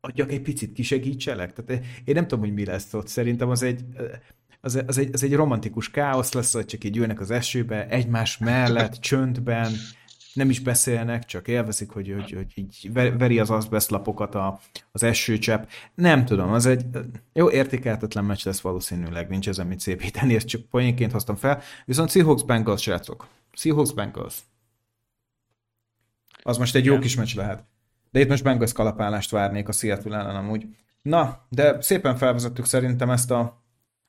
adjak 0.00 0.32
egy 0.32 0.42
picit, 0.42 0.72
kisegítselek. 0.72 1.52
Tehát 1.52 1.84
én 2.04 2.14
nem 2.14 2.26
tudom, 2.26 2.44
hogy 2.44 2.54
mi 2.54 2.64
lesz 2.64 2.94
ott. 2.94 3.08
Szerintem 3.08 3.48
az 3.48 3.62
egy, 3.62 3.84
az, 4.60 4.82
az, 4.86 4.98
egy, 4.98 5.10
az 5.12 5.22
egy 5.22 5.34
romantikus 5.34 5.90
káosz 5.90 6.32
lesz, 6.32 6.52
hogy 6.52 6.64
csak 6.64 6.84
így 6.84 6.96
ülnek 6.96 7.20
az 7.20 7.30
esőbe, 7.30 7.88
egymás 7.88 8.38
mellett, 8.38 8.92
csöndben, 8.92 9.72
nem 10.34 10.50
is 10.50 10.60
beszélnek, 10.60 11.24
csak 11.24 11.48
élvezik, 11.48 11.90
hogy, 11.90 12.12
hogy, 12.14 12.32
hogy 12.32 12.52
így 12.54 12.92
veri 12.92 13.38
az 13.38 13.50
azbeszlapokat 13.50 14.34
a, 14.34 14.60
az 14.92 15.02
esőcsepp. 15.02 15.68
Nem 15.94 16.24
tudom, 16.24 16.52
az 16.52 16.66
egy 16.66 16.84
jó 17.32 17.50
értékeltetlen 17.50 18.24
meccs 18.24 18.44
lesz 18.44 18.60
valószínűleg, 18.60 19.28
nincs 19.28 19.48
ezen 19.48 19.66
mit 19.66 19.80
szépíteni, 19.80 20.34
ezt 20.34 20.46
csak 20.46 20.62
poénként 20.62 21.12
hoztam 21.12 21.36
fel. 21.36 21.62
Viszont 21.84 22.10
Seahawks 22.10 22.44
Bengals, 22.44 22.82
srácok. 22.82 23.28
Seahawks 23.52 23.92
Bengals. 23.92 24.38
Az 26.42 26.56
most 26.56 26.74
egy 26.74 26.84
jó 26.84 26.98
kis 26.98 27.16
meccs 27.16 27.36
lehet. 27.36 27.64
De 28.10 28.20
itt 28.20 28.28
most 28.28 28.42
Bengals 28.42 28.72
kalapálást 28.72 29.30
várnék 29.30 29.68
a 29.68 29.72
Seattle 29.72 30.18
ellen 30.18 30.36
amúgy. 30.36 30.66
Na, 31.02 31.46
de 31.48 31.80
szépen 31.80 32.16
felvezettük 32.16 32.64
szerintem 32.64 33.10
ezt 33.10 33.30
a 33.30 33.62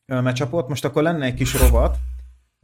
meccsapot. 0.06 0.68
Most 0.68 0.86
akkor 0.86 1.04
lenne 1.04 1.26
egy 1.26 1.34
kis 1.34 1.60
rovat, 1.60 1.98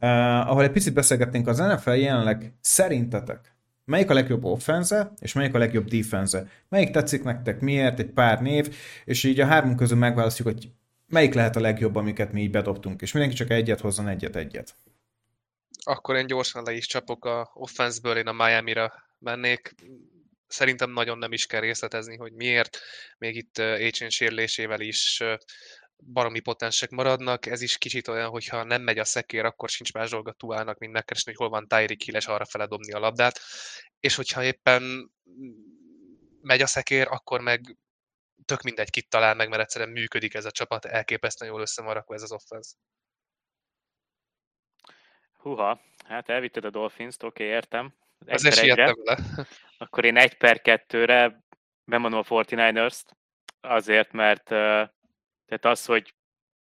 uh, 0.02 0.10
ahol 0.50 0.64
egy 0.64 0.72
picit 0.72 0.94
beszélgetnénk 0.94 1.48
az 1.48 1.58
NFL 1.58 1.90
jelenleg 1.90 2.58
szerintetek 2.62 3.51
Melyik 3.92 4.10
a 4.10 4.14
legjobb 4.14 4.44
offense 4.44 5.14
és 5.20 5.34
melyik 5.34 5.54
a 5.54 5.58
legjobb 5.58 5.88
defense 5.88 6.48
Melyik 6.70 6.92
tetszik 6.92 7.24
nektek, 7.24 7.60
miért, 7.60 8.00
egy 8.00 8.12
pár 8.12 8.42
név, 8.42 8.76
és 9.06 9.24
így 9.24 9.40
a 9.40 9.46
három 9.46 9.76
közül 9.76 9.98
megválasztjuk, 9.98 10.48
hogy 10.48 10.70
melyik 11.08 11.34
lehet 11.34 11.56
a 11.56 11.60
legjobb, 11.60 11.96
amiket 11.96 12.32
mi 12.32 12.42
így 12.42 12.52
bedobtunk, 12.52 13.02
és 13.02 13.12
mindenki 13.12 13.38
csak 13.38 13.50
egyet 13.50 13.80
hozzon, 13.80 14.08
egyet-egyet. 14.08 14.76
Akkor 15.84 16.16
én 16.16 16.28
gyorsan 16.28 16.64
le 16.64 16.74
is 16.74 16.88
csapok 16.88 17.26
a 17.26 17.52
offenseből, 17.54 18.18
én 18.18 18.28
a 18.28 18.32
Miami-ra 18.32 18.94
mennék. 19.20 19.76
Szerintem 20.48 20.92
nagyon 20.92 21.18
nem 21.18 21.32
is 21.32 21.46
kell 21.46 21.62
részletezni, 21.62 22.18
hogy 22.18 22.34
miért. 22.34 22.78
Még 23.18 23.36
itt 23.36 23.58
Écsén 23.58 24.10
sérülésével 24.10 24.80
is 24.80 25.24
baromi 26.06 26.40
potensek 26.40 26.90
maradnak. 26.90 27.46
Ez 27.46 27.62
is 27.62 27.78
kicsit 27.78 28.08
olyan, 28.08 28.30
hogyha 28.30 28.64
nem 28.64 28.82
megy 28.82 29.00
a 29.00 29.06
szekér, 29.06 29.46
akkor 29.46 29.70
sincs 29.70 29.94
más 29.94 30.10
dolga 30.10 30.32
Tuának, 30.32 30.78
mint 30.78 30.94
megkeresni, 30.94 31.32
hogy 31.32 31.40
hol 31.40 31.50
van 31.50 31.68
Tyreek 31.68 32.02
Hill, 32.02 32.16
és 32.16 32.28
arra 32.28 32.46
feledobni 32.46 32.94
a 32.94 33.00
labdát. 33.00 33.40
És 34.00 34.16
hogyha 34.16 34.44
éppen 34.44 35.12
megy 36.42 36.62
a 36.62 36.68
szekér, 36.68 37.08
akkor 37.10 37.42
meg 37.42 37.78
tök 38.46 38.62
mindegy, 38.62 38.90
kit 38.90 39.10
talál 39.10 39.36
meg, 39.36 39.50
mert 39.50 39.62
egyszerűen 39.62 39.92
működik 39.92 40.34
ez 40.34 40.46
a 40.46 40.52
csapat, 40.52 40.86
elképesztően 40.86 41.52
jól 41.52 41.62
össze 41.62 41.82
van 41.82 41.94
rakva 41.94 42.14
ez 42.14 42.22
az 42.22 42.32
offense. 42.32 42.76
Huha, 45.34 45.82
hát 46.06 46.30
elvitted 46.30 46.66
a 46.66 46.70
Dolphins-t, 46.70 47.24
oké, 47.24 47.44
okay, 47.44 47.56
értem. 47.56 47.94
Egy 48.26 48.46
Ez 48.46 48.60
egyre. 48.60 48.96
Akkor 49.78 50.06
én 50.06 50.18
egy 50.18 50.38
per 50.38 50.62
kettőre 50.62 51.44
bemondom 51.84 52.20
a 52.20 52.44
49ers-t, 52.44 53.06
azért, 53.62 54.12
mert 54.12 54.50
tehát 55.52 55.78
az, 55.78 55.86
hogy 55.86 56.14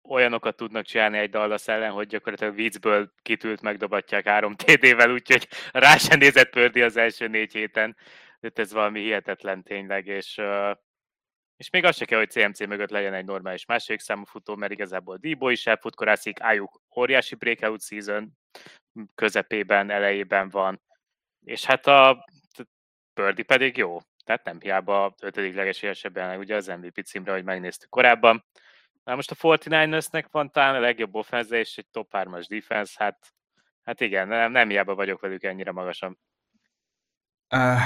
olyanokat 0.10 0.56
tudnak 0.56 0.86
csinálni 0.86 1.18
egy 1.18 1.30
Dallas 1.30 1.68
ellen, 1.68 1.92
hogy 1.92 2.08
gyakorlatilag 2.08 2.56
viccből 2.56 3.14
kitült 3.22 3.62
megdobatják 3.62 4.28
három 4.28 4.56
TD-vel, 4.64 5.12
úgyhogy 5.12 5.48
rá 5.72 5.98
sem 5.98 6.20
nézett 6.20 6.50
Pördi 6.50 6.82
az 6.82 6.98
első 6.98 7.28
négy 7.28 7.54
héten. 7.54 7.98
Tehát 8.40 8.60
ez 8.60 8.74
valami 8.74 9.02
hihetetlen 9.02 9.64
tényleg, 9.64 10.08
és, 10.08 10.42
és 11.58 11.70
még 11.70 11.84
az 11.84 11.96
se 11.96 12.06
kell, 12.06 12.18
hogy 12.18 12.32
CMC 12.32 12.60
mögött 12.60 12.90
legyen 12.90 13.14
egy 13.14 13.26
normális 13.26 13.66
második 13.66 14.00
számú 14.00 14.24
futó, 14.26 14.56
mert 14.56 14.72
igazából 14.72 15.18
Debo 15.18 15.50
is 15.50 15.68
elfutkorászik, 15.68 16.44
Ayuk 16.44 16.82
óriási 16.96 17.36
breakout 17.36 17.82
season 17.82 18.32
közepében, 19.16 19.90
elejében 19.90 20.50
van, 20.50 20.82
és 21.46 21.66
hát 21.66 21.88
a 21.88 22.26
Pördi 23.14 23.44
pedig 23.44 23.78
jó. 23.78 24.00
Tehát 24.26 24.44
nem 24.44 24.60
hiába 24.60 25.16
ötödik 25.22 25.56
legesélyesebben 25.56 26.40
ugye 26.40 26.56
az 26.56 26.68
MVP 26.68 27.06
címre, 27.06 27.32
hogy 27.32 27.44
megnéztük 27.44 27.90
korábban. 27.90 28.46
Na 29.04 29.16
most 29.16 29.32
a 29.32 29.36
49ersnek 29.36 30.26
van 30.32 30.52
talán 30.52 30.76
a 30.76 30.80
legjobb 30.80 31.16
offense 31.16 31.60
és 31.60 31.78
egy 31.78 31.88
top 31.92 32.08
3-as 32.12 32.46
defense, 32.50 32.94
hát, 32.98 33.34
hát 33.84 34.02
igen, 34.02 34.28
nem, 34.28 34.52
nem 34.52 34.70
hiába 34.70 34.96
vagyok 34.96 35.22
velük 35.22 35.44
ennyire 35.44 35.72
magasan. 35.72 36.20
Uh, 37.50 37.80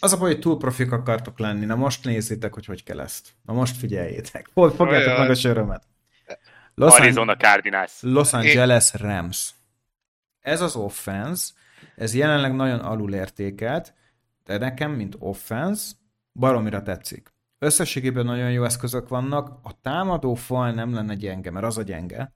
az 0.00 0.12
a 0.12 0.18
baj, 0.18 0.30
hogy 0.30 0.40
túl 0.40 0.56
profik 0.56 0.92
akartok 0.92 1.38
lenni. 1.38 1.64
Na 1.64 1.74
most 1.74 2.04
nézzétek, 2.04 2.54
hogy 2.54 2.64
hogy 2.64 2.82
kell 2.82 3.00
ezt. 3.00 3.28
Na 3.42 3.52
most 3.52 3.76
figyeljétek. 3.76 4.48
Fogjátok 4.54 5.18
meg 5.18 5.30
a 5.30 5.34
sörömet. 5.34 5.86
Los 6.74 6.98
Arizona 6.98 7.32
An- 7.32 7.40
Cardinals. 7.40 7.98
Los 8.00 8.32
Angeles 8.32 8.94
Rams. 8.94 9.54
Ez 10.40 10.60
az 10.60 10.76
offense, 10.76 11.52
ez 11.96 12.14
jelenleg 12.14 12.54
nagyon 12.54 12.80
alulértékelt, 12.80 13.94
de 14.44 14.58
nekem, 14.58 14.90
mint 14.92 15.16
offense, 15.18 15.94
baromira 16.32 16.82
tetszik. 16.82 17.32
Összességében 17.58 18.24
nagyon 18.24 18.50
jó 18.50 18.64
eszközök 18.64 19.08
vannak, 19.08 19.58
a 19.62 19.80
támadó 19.80 20.34
fal 20.34 20.70
nem 20.70 20.94
lenne 20.94 21.14
gyenge, 21.14 21.50
mert 21.50 21.66
az 21.66 21.78
a 21.78 21.82
gyenge, 21.82 22.32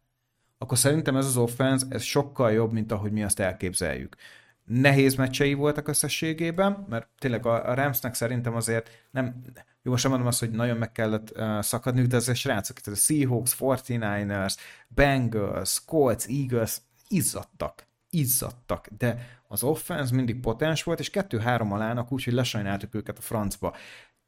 akkor 0.58 0.78
szerintem 0.78 1.16
ez 1.16 1.26
az 1.26 1.36
offense, 1.36 1.86
ez 1.88 2.02
sokkal 2.02 2.52
jobb, 2.52 2.72
mint 2.72 2.92
ahogy 2.92 3.12
mi 3.12 3.22
azt 3.22 3.40
elképzeljük. 3.40 4.16
Nehéz 4.64 5.14
meccsei 5.14 5.54
voltak 5.54 5.88
összességében, 5.88 6.86
mert 6.88 7.08
tényleg 7.18 7.46
a, 7.46 7.68
a 7.68 7.74
Ramsnek 7.74 8.14
szerintem 8.14 8.54
azért 8.54 8.88
nem, 9.10 9.42
jó, 9.82 9.90
most 9.90 10.02
nem 10.02 10.12
mondom 10.12 10.28
azt, 10.28 10.40
hogy 10.40 10.50
nagyon 10.50 10.76
meg 10.76 10.92
kellett 10.92 11.38
uh, 11.38 11.60
szakadniuk, 11.60 12.06
de 12.06 12.16
azért 12.16 12.38
srácok, 12.38 12.80
tehát 12.80 12.98
a 12.98 13.02
Seahawks, 13.02 13.56
49ers, 13.58 14.56
Bengals, 14.88 15.84
Colts, 15.84 16.24
Eagles 16.26 16.80
izzadtak 17.08 17.88
izzadtak, 18.10 18.88
de 18.98 19.38
az 19.48 19.62
offense 19.62 20.14
mindig 20.14 20.40
potens 20.40 20.82
volt, 20.82 21.00
és 21.00 21.10
kettő-három 21.10 21.72
alának 21.72 22.12
úgy, 22.12 22.24
hogy 22.24 22.32
lesajnáltuk 22.32 22.94
őket 22.94 23.18
a 23.18 23.20
francba. 23.20 23.76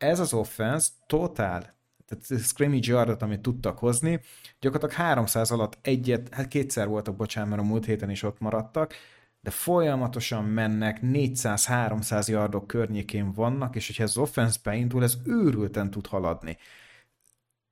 Ez 0.03 0.19
az 0.19 0.33
offense 0.33 0.89
totál, 1.07 1.75
tehát 2.07 2.45
scrimmage 2.45 2.93
yardot, 2.93 3.23
amit 3.23 3.41
tudtak 3.41 3.79
hozni, 3.79 4.21
gyakorlatilag 4.61 5.07
300 5.07 5.51
alatt 5.51 5.79
egyet, 5.83 6.35
hát 6.35 6.49
kétszer 6.49 6.89
voltak, 6.89 7.17
bocsánat, 7.17 7.51
mert 7.51 7.63
a 7.63 7.65
múlt 7.65 7.85
héten 7.85 8.11
is 8.11 8.23
ott 8.23 8.41
maradtak, 8.41 8.95
de 9.41 9.51
folyamatosan 9.51 10.45
mennek, 10.45 10.99
400-300 11.03 12.29
yardok 12.29 12.67
környékén 12.67 13.33
vannak, 13.33 13.77
és 13.77 13.87
hogyha 13.87 14.03
ez 14.03 14.11
az 14.11 14.17
offense 14.17 14.59
beindul, 14.63 15.03
ez 15.03 15.17
őrülten 15.25 15.91
tud 15.91 16.07
haladni. 16.07 16.57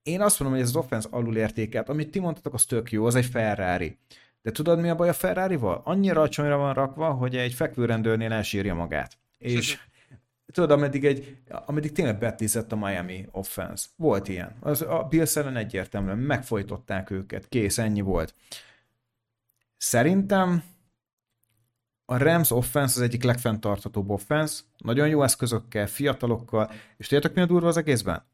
Én 0.02 0.20
azt 0.20 0.40
mondom, 0.40 0.58
hogy 0.58 0.66
ez 0.68 0.74
az 0.74 0.82
offense 0.84 1.08
alulértékelt, 1.10 1.88
amit 1.88 2.10
ti 2.10 2.18
mondtatok, 2.18 2.54
az 2.54 2.64
tök 2.64 2.92
jó, 2.92 3.04
az 3.06 3.14
egy 3.14 3.26
Ferrari. 3.26 3.98
De 4.42 4.50
tudod, 4.50 4.80
mi 4.80 4.88
a 4.88 4.94
baj 4.94 5.08
a 5.08 5.12
Ferrari-val? 5.12 5.80
Annyira 5.84 6.18
alacsonyra 6.18 6.56
van 6.56 6.74
rakva, 6.74 7.10
hogy 7.10 7.36
egy 7.36 7.54
fekvőrendőrnél 7.54 8.32
elsírja 8.32 8.74
magát. 8.74 9.18
És 9.38 9.78
tudod, 10.52 10.70
ameddig, 10.70 11.04
egy, 11.04 11.36
ameddig 11.48 11.92
tényleg 11.92 12.18
betlizett 12.18 12.72
a 12.72 12.76
Miami 12.76 13.26
offense. 13.30 13.86
Volt 13.96 14.28
ilyen. 14.28 14.56
Az, 14.60 14.82
a 14.82 15.06
Bills 15.10 15.36
ellen 15.36 15.56
egyértelműen 15.56 16.18
megfojtották 16.18 17.10
őket. 17.10 17.48
Kész, 17.48 17.78
ennyi 17.78 18.00
volt. 18.00 18.34
Szerintem 19.76 20.62
a 22.04 22.16
Rams 22.16 22.50
offense 22.50 22.94
az 22.96 23.02
egyik 23.02 23.22
legfenntarthatóbb 23.22 24.10
offense, 24.10 24.62
nagyon 24.78 25.08
jó 25.08 25.22
eszközökkel, 25.22 25.86
fiatalokkal, 25.86 26.70
és 26.96 27.06
tudjátok 27.06 27.36
mi 27.36 27.42
a 27.42 27.46
durva 27.46 27.68
az 27.68 27.76
egészben? 27.76 28.28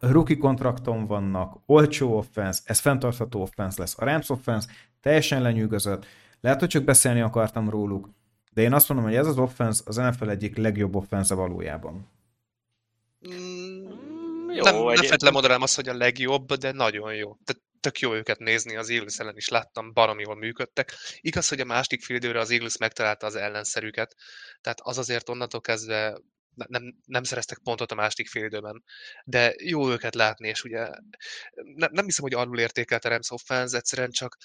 rookie 0.00 0.36
kontrakton 0.36 1.06
vannak, 1.06 1.60
olcsó 1.66 2.16
offense, 2.16 2.60
ez 2.64 2.78
fenntartható 2.78 3.40
offense 3.40 3.80
lesz. 3.80 3.98
A 3.98 4.04
Rams 4.04 4.30
offense 4.30 4.68
teljesen 5.00 5.42
lenyűgözött. 5.42 6.06
Lehet, 6.40 6.60
hogy 6.60 6.68
csak 6.68 6.84
beszélni 6.84 7.20
akartam 7.20 7.70
róluk, 7.70 8.08
de 8.50 8.62
én 8.62 8.72
azt 8.72 8.88
mondom, 8.88 9.06
hogy 9.06 9.16
ez 9.16 9.26
az 9.26 9.38
offense 9.38 9.82
az 9.86 9.96
NFL 9.96 10.28
egyik 10.28 10.56
legjobb 10.56 10.96
offense 10.96 11.34
valójában. 11.34 12.08
Mm, 13.28 14.50
jó, 14.50 14.62
nem, 14.62 14.74
nem 14.74 14.94
feltétlenül 14.94 15.30
mondanám 15.30 15.62
azt, 15.62 15.76
hogy 15.76 15.88
a 15.88 15.94
legjobb, 15.94 16.52
de 16.52 16.72
nagyon 16.72 17.14
jó. 17.14 17.36
Tehát 17.44 17.62
tök 17.80 17.98
jó 17.98 18.14
őket 18.14 18.38
nézni, 18.38 18.76
az 18.76 18.90
Eagles 18.90 19.18
ellen 19.18 19.36
is 19.36 19.48
láttam, 19.48 19.92
baromi 19.92 20.22
jól 20.22 20.36
működtek. 20.36 20.94
Igaz, 21.20 21.48
hogy 21.48 21.60
a 21.60 21.64
másik 21.64 22.04
fél 22.04 22.36
az 22.36 22.50
Eagles 22.50 22.76
megtalálta 22.76 23.26
az 23.26 23.34
ellenszerüket, 23.34 24.14
tehát 24.60 24.80
az 24.82 24.98
azért 24.98 25.28
onnantól 25.28 25.60
kezdve 25.60 26.20
nem, 26.54 26.94
nem 27.06 27.22
szereztek 27.22 27.58
pontot 27.58 27.92
a 27.92 27.94
második 27.94 28.28
fél 28.28 28.44
időben, 28.44 28.84
de 29.24 29.54
jó 29.56 29.90
őket 29.90 30.14
látni, 30.14 30.48
és 30.48 30.64
ugye 30.64 30.88
nem, 31.74 31.90
nem 31.92 32.04
hiszem, 32.04 32.24
hogy 32.24 32.34
alul 32.34 32.58
értékelt 32.58 33.04
a 33.04 33.08
Rams 33.08 33.30
offense, 33.30 33.76
egyszerűen 33.76 34.10
csak 34.10 34.36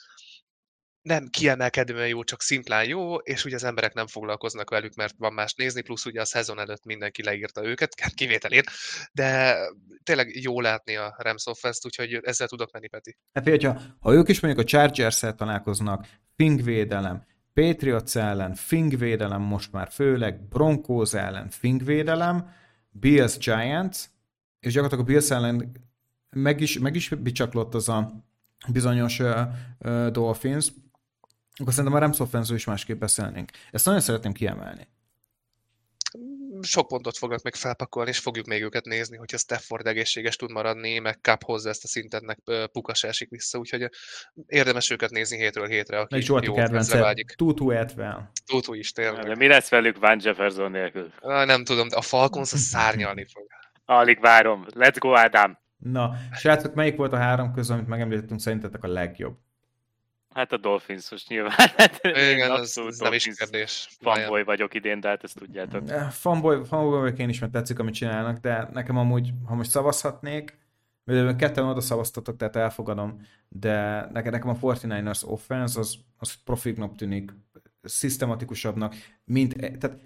nem 1.05 1.27
kiemelkedően 1.27 2.07
jó, 2.07 2.23
csak 2.23 2.41
szimplán 2.41 2.87
jó, 2.87 3.15
és 3.15 3.45
ugye 3.45 3.55
az 3.55 3.63
emberek 3.63 3.93
nem 3.93 4.07
foglalkoznak 4.07 4.69
velük, 4.69 4.95
mert 4.95 5.13
van 5.17 5.33
más 5.33 5.53
nézni, 5.53 5.81
plusz 5.81 6.05
ugye 6.05 6.21
a 6.21 6.25
szezon 6.25 6.59
előtt 6.59 6.85
mindenki 6.85 7.23
leírta 7.23 7.65
őket, 7.65 7.95
kivételén, 8.15 8.63
de 9.11 9.57
tényleg 10.03 10.41
jó 10.41 10.61
látni 10.61 10.95
a 10.95 11.15
Rams 11.17 11.45
offense 11.45 11.79
úgyhogy 11.85 12.19
ezzel 12.23 12.47
tudok 12.47 12.71
menni, 12.71 12.87
Peti. 12.87 13.17
Hát, 13.33 13.49
hogyha 13.49 13.81
ha 13.99 14.13
ők 14.13 14.29
is 14.29 14.39
mondjuk 14.39 14.65
a 14.65 14.67
Chargers-szel 14.69 15.35
találkoznak, 15.35 16.07
pingvédelem, 16.35 17.25
Patriots 17.53 18.15
ellen 18.15 18.55
fingvédelem 18.55 19.41
most 19.41 19.71
már 19.71 19.91
főleg, 19.91 20.47
Broncos 20.47 21.13
ellen 21.13 21.49
fingvédelem, 21.49 22.49
Bills 22.89 23.37
Giants, 23.37 23.97
és 24.59 24.73
gyakorlatilag 24.73 25.09
a 25.09 25.11
Bills 25.11 25.29
ellen 25.29 25.71
meg 26.29 26.61
is, 26.61 26.79
meg 26.79 26.95
is 26.95 27.09
bicsaklott 27.09 27.73
az 27.73 27.89
a 27.89 28.23
bizonyos 28.71 29.19
uh, 29.19 29.41
uh, 29.79 30.07
Dolphins, 30.07 30.71
akkor 31.55 31.73
szerintem 31.73 31.99
a 31.99 31.99
Rams 31.99 32.19
offense 32.19 32.53
is 32.53 32.65
másképp 32.65 32.99
beszélnénk. 32.99 33.51
Ezt 33.71 33.85
nagyon 33.85 34.01
szeretném 34.01 34.31
kiemelni 34.31 34.87
sok 36.61 36.87
pontot 36.87 37.17
fognak 37.17 37.41
még 37.41 37.55
felpakolni, 37.55 38.09
és 38.09 38.19
fogjuk 38.19 38.45
még 38.45 38.63
őket 38.63 38.85
nézni, 38.85 39.17
hogyha 39.17 39.37
Stafford 39.37 39.87
egészséges 39.87 40.35
tud 40.35 40.51
maradni, 40.51 40.99
meg 40.99 41.17
Cup 41.21 41.43
hozzá 41.43 41.69
ezt 41.69 41.83
a 41.83 41.87
szintetnek 41.87 42.39
pukas 42.71 43.03
esik 43.03 43.29
vissza, 43.29 43.57
úgyhogy 43.57 43.89
érdemes 44.47 44.89
őket 44.89 45.09
nézni 45.09 45.37
hétről 45.37 45.67
hétre, 45.67 45.99
aki 45.99 46.13
meg 46.13 46.23
Zsolti 46.23 46.51
kedvence, 46.51 46.99
vágyik. 46.99 47.33
Tutu 47.35 47.71
Etvel. 47.71 48.31
Tutu 48.45 48.73
is, 48.73 48.91
tényleg. 48.91 49.25
De 49.25 49.35
mi 49.35 49.47
lesz 49.47 49.69
velük 49.69 49.97
Van 49.99 50.19
Jefferson 50.21 50.71
nélkül? 50.71 51.13
Nem 51.21 51.63
tudom, 51.63 51.87
de 51.87 51.95
a 51.95 52.01
Falcons 52.01 52.53
a 52.53 52.57
szárnyalni 52.57 53.25
fog. 53.33 53.47
Alig 53.85 54.19
várom. 54.19 54.65
Let's 54.69 54.95
go, 54.99 55.15
Ádám! 55.15 55.57
Na, 55.77 56.11
srácok, 56.33 56.73
melyik 56.73 56.95
volt 56.95 57.13
a 57.13 57.17
három 57.17 57.53
közül, 57.53 57.75
amit 57.75 57.87
megemlítettünk, 57.87 58.39
szerintetek 58.39 58.83
a 58.83 58.87
legjobb? 58.87 59.37
Hát 60.35 60.51
a 60.51 60.57
Dolphins 60.57 61.11
most 61.11 61.29
nyilván. 61.29 61.51
Hát 61.77 61.99
Igen, 62.03 62.51
az, 62.51 62.77
az 62.77 62.99
nem 62.99 63.13
is 63.13 63.23
kérdés. 63.23 63.87
Fanboy 63.99 64.43
vagyok 64.43 64.73
idén, 64.73 64.99
de 64.99 65.07
hát 65.07 65.23
ezt 65.23 65.35
tudjátok. 65.35 65.89
Eh, 65.89 66.09
fanboy, 66.09 66.63
fanboy 66.63 66.99
vagyok 66.99 67.19
én 67.19 67.29
is, 67.29 67.39
mert 67.39 67.51
tetszik, 67.51 67.79
amit 67.79 67.93
csinálnak, 67.93 68.37
de 68.37 68.69
nekem 68.73 68.97
amúgy, 68.97 69.33
ha 69.45 69.55
most 69.55 69.69
szavazhatnék, 69.69 70.57
mert 71.03 71.35
ketten 71.35 71.65
oda 71.65 71.81
szavaztatok, 71.81 72.35
tehát 72.37 72.55
elfogadom, 72.55 73.21
de 73.47 74.07
nekem, 74.11 74.31
nekem 74.31 74.49
a 74.49 74.57
49ers 74.57 75.25
offense 75.25 75.79
az, 75.79 75.97
az 76.17 76.33
profiknak 76.43 76.95
tűnik, 76.95 77.31
szisztematikusabbnak, 77.81 78.95
mint, 79.23 79.53
e- 79.53 79.77
tehát 79.77 79.99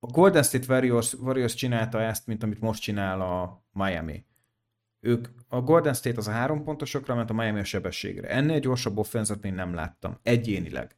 a 0.00 0.06
Golden 0.06 0.42
State 0.42 0.66
Warriors, 0.68 1.12
Warriors 1.12 1.54
csinálta 1.54 2.00
ezt, 2.00 2.26
mint 2.26 2.42
amit 2.42 2.60
most 2.60 2.82
csinál 2.82 3.20
a 3.20 3.64
Miami. 3.72 4.24
Ők, 5.04 5.28
a 5.48 5.60
Golden 5.60 5.94
State 5.94 6.18
az 6.18 6.28
a 6.28 6.30
három 6.30 6.64
pontosokra 6.64 7.14
ment, 7.14 7.30
a 7.30 7.32
Miami 7.32 7.60
a 7.60 7.64
sebességre. 7.64 8.28
Ennél 8.28 8.58
gyorsabb 8.58 8.98
offenzet 8.98 9.42
még 9.42 9.52
nem 9.52 9.74
láttam, 9.74 10.18
egyénileg. 10.22 10.96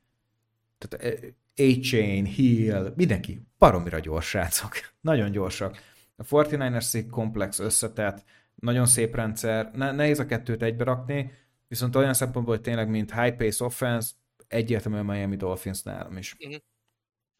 Tehát 0.78 1.05
eh, 1.05 1.68
A-Chain, 1.68 2.24
Hill, 2.24 2.92
mindenki 2.96 3.46
baromira 3.59 3.98
gyors 3.98 4.28
srácok. 4.28 4.72
Nagyon 5.00 5.30
gyorsak. 5.30 5.78
A 6.16 6.22
49ers 6.22 6.80
szék 6.80 7.11
komplex 7.11 7.59
összetett, 7.59 8.24
nagyon 8.55 8.86
szép 8.86 9.14
rendszer, 9.14 9.70
ne, 9.72 9.92
nehéz 9.92 10.18
a 10.18 10.26
kettőt 10.26 10.62
egybe 10.62 10.84
rakni, 10.84 11.32
viszont 11.68 11.96
olyan 11.96 12.14
szempontból, 12.14 12.55
hogy 12.55 12.64
tényleg, 12.64 12.88
mint 12.88 13.20
high 13.20 13.36
pace 13.36 13.64
offense, 13.64 14.12
egyértelműen 14.48 15.05
Miami 15.05 15.36
Dolphins 15.36 15.82
nálam 15.82 16.16
is. 16.16 16.36
Uh-huh. 16.38 16.61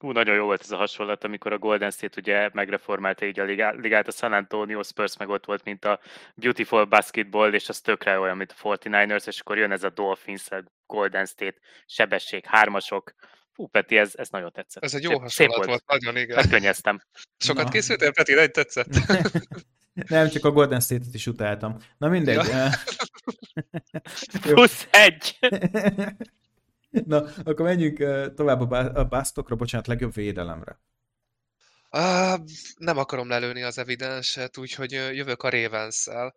Hú, 0.05 0.11
nagyon 0.11 0.35
jó 0.35 0.45
volt 0.45 0.61
ez 0.61 0.71
a 0.71 0.77
hasonlat, 0.77 1.25
amikor 1.25 1.53
a 1.53 1.59
Golden 1.59 1.91
State 1.91 2.21
ugye 2.21 2.51
megreformálta 2.53 3.27
így 3.27 3.41
a 3.41 3.45
ligát, 3.73 4.09
a 4.09 4.11
San 4.11 4.33
Antonio 4.33 4.83
Spurs 4.83 5.17
meg 5.17 5.29
ott 5.29 5.45
volt, 5.45 5.65
mint 5.65 5.85
a 5.85 6.01
Beautiful 6.35 6.85
Basketball, 6.85 7.53
és 7.53 7.69
az 7.69 7.81
tökre 7.81 8.19
olyan, 8.19 8.37
mint 8.37 8.55
a 8.59 8.69
49ers, 8.69 9.27
és 9.27 9.41
akkor 9.41 9.59
jön 9.59 9.71
ez 9.71 9.83
a 9.83 9.91
Dolphins, 9.91 10.51
a 10.51 10.65
Golden 10.87 11.27
State, 11.27 11.57
sebesség, 11.87 12.45
hármasok. 12.47 13.15
Fú, 13.53 13.67
Peti, 13.67 13.97
ez, 13.97 14.13
ez 14.15 14.29
nagyon 14.29 14.53
tetszett. 14.53 14.85
Ez 14.85 14.95
egy 14.95 15.03
jó 15.03 15.11
szép, 15.11 15.21
hasonlat 15.21 15.57
volt. 15.57 15.69
volt, 15.69 16.03
nagyon 16.03 16.23
igen. 16.23 16.37
Megkönnyeztem. 16.37 17.03
Sokat 17.39 17.65
Na. 17.65 17.71
készültél, 17.71 18.13
Peti, 18.13 18.39
egy 18.39 18.51
tetszett? 18.51 18.89
Nem, 20.09 20.29
csak 20.29 20.45
a 20.45 20.51
Golden 20.51 20.81
State-et 20.81 21.15
is 21.15 21.27
utáltam. 21.27 21.77
Na 21.99 22.09
mindegy. 22.09 22.47
Ja. 22.49 22.69
Plusz 24.43 24.89
egy! 24.91 25.39
Na, 27.07 27.25
akkor 27.45 27.65
menjünk 27.65 27.99
tovább 28.35 28.71
a 28.71 29.05
básztokra, 29.05 29.57
bocsánat, 29.57 29.87
legjobb 29.87 30.15
védelemre. 30.15 30.79
Uh, 31.91 32.41
nem 32.77 32.99
akarom 32.99 33.29
lelőni 33.29 33.63
az 33.63 33.79
evidenset, 33.79 34.59
úgyhogy 34.59 34.93
jövök 34.93 35.43
a 35.43 35.51
ravens 35.51 36.07
oh. 36.07 36.33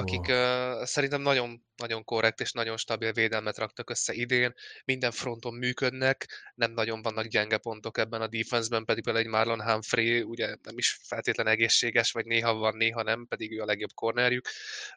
akik 0.00 0.20
uh, 0.20 0.84
szerintem 0.84 1.20
nagyon, 1.20 1.64
nagyon 1.76 2.04
korrekt 2.04 2.40
és 2.40 2.52
nagyon 2.52 2.76
stabil 2.76 3.12
védelmet 3.12 3.58
raktak 3.58 3.90
össze 3.90 4.12
idén, 4.12 4.54
minden 4.84 5.10
fronton 5.10 5.54
működnek, 5.54 6.28
nem 6.54 6.72
nagyon 6.72 7.02
vannak 7.02 7.26
gyenge 7.26 7.58
pontok 7.58 7.98
ebben 7.98 8.20
a 8.20 8.26
defenseben, 8.26 8.84
pedig 8.84 9.02
például 9.04 9.24
egy 9.24 9.30
Marlon 9.30 9.62
Humphrey 9.62 10.22
ugye 10.22 10.56
nem 10.62 10.78
is 10.78 11.00
feltétlen 11.02 11.46
egészséges, 11.46 12.12
vagy 12.12 12.24
néha 12.24 12.54
van, 12.54 12.76
néha 12.76 13.02
nem, 13.02 13.26
pedig 13.26 13.52
ő 13.52 13.60
a 13.60 13.64
legjobb 13.64 13.92
kornerjük. 13.94 14.48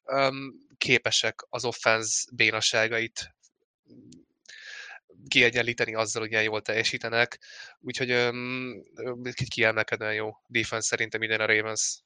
Um, 0.03 0.53
képesek 0.77 1.45
az 1.49 1.65
offense 1.65 2.29
bénaságait 2.35 3.35
kiegyenlíteni 5.27 5.95
azzal, 5.95 6.21
hogy 6.21 6.31
ilyen 6.31 6.43
jól 6.43 6.61
teljesítenek. 6.61 7.39
Úgyhogy 7.79 8.11
um, 8.11 8.83
kiemelkedően 9.49 10.13
jó 10.13 10.31
defense 10.47 10.87
szerintem 10.87 11.21
idén 11.21 11.39
a 11.39 11.45
Ravens. 11.45 12.01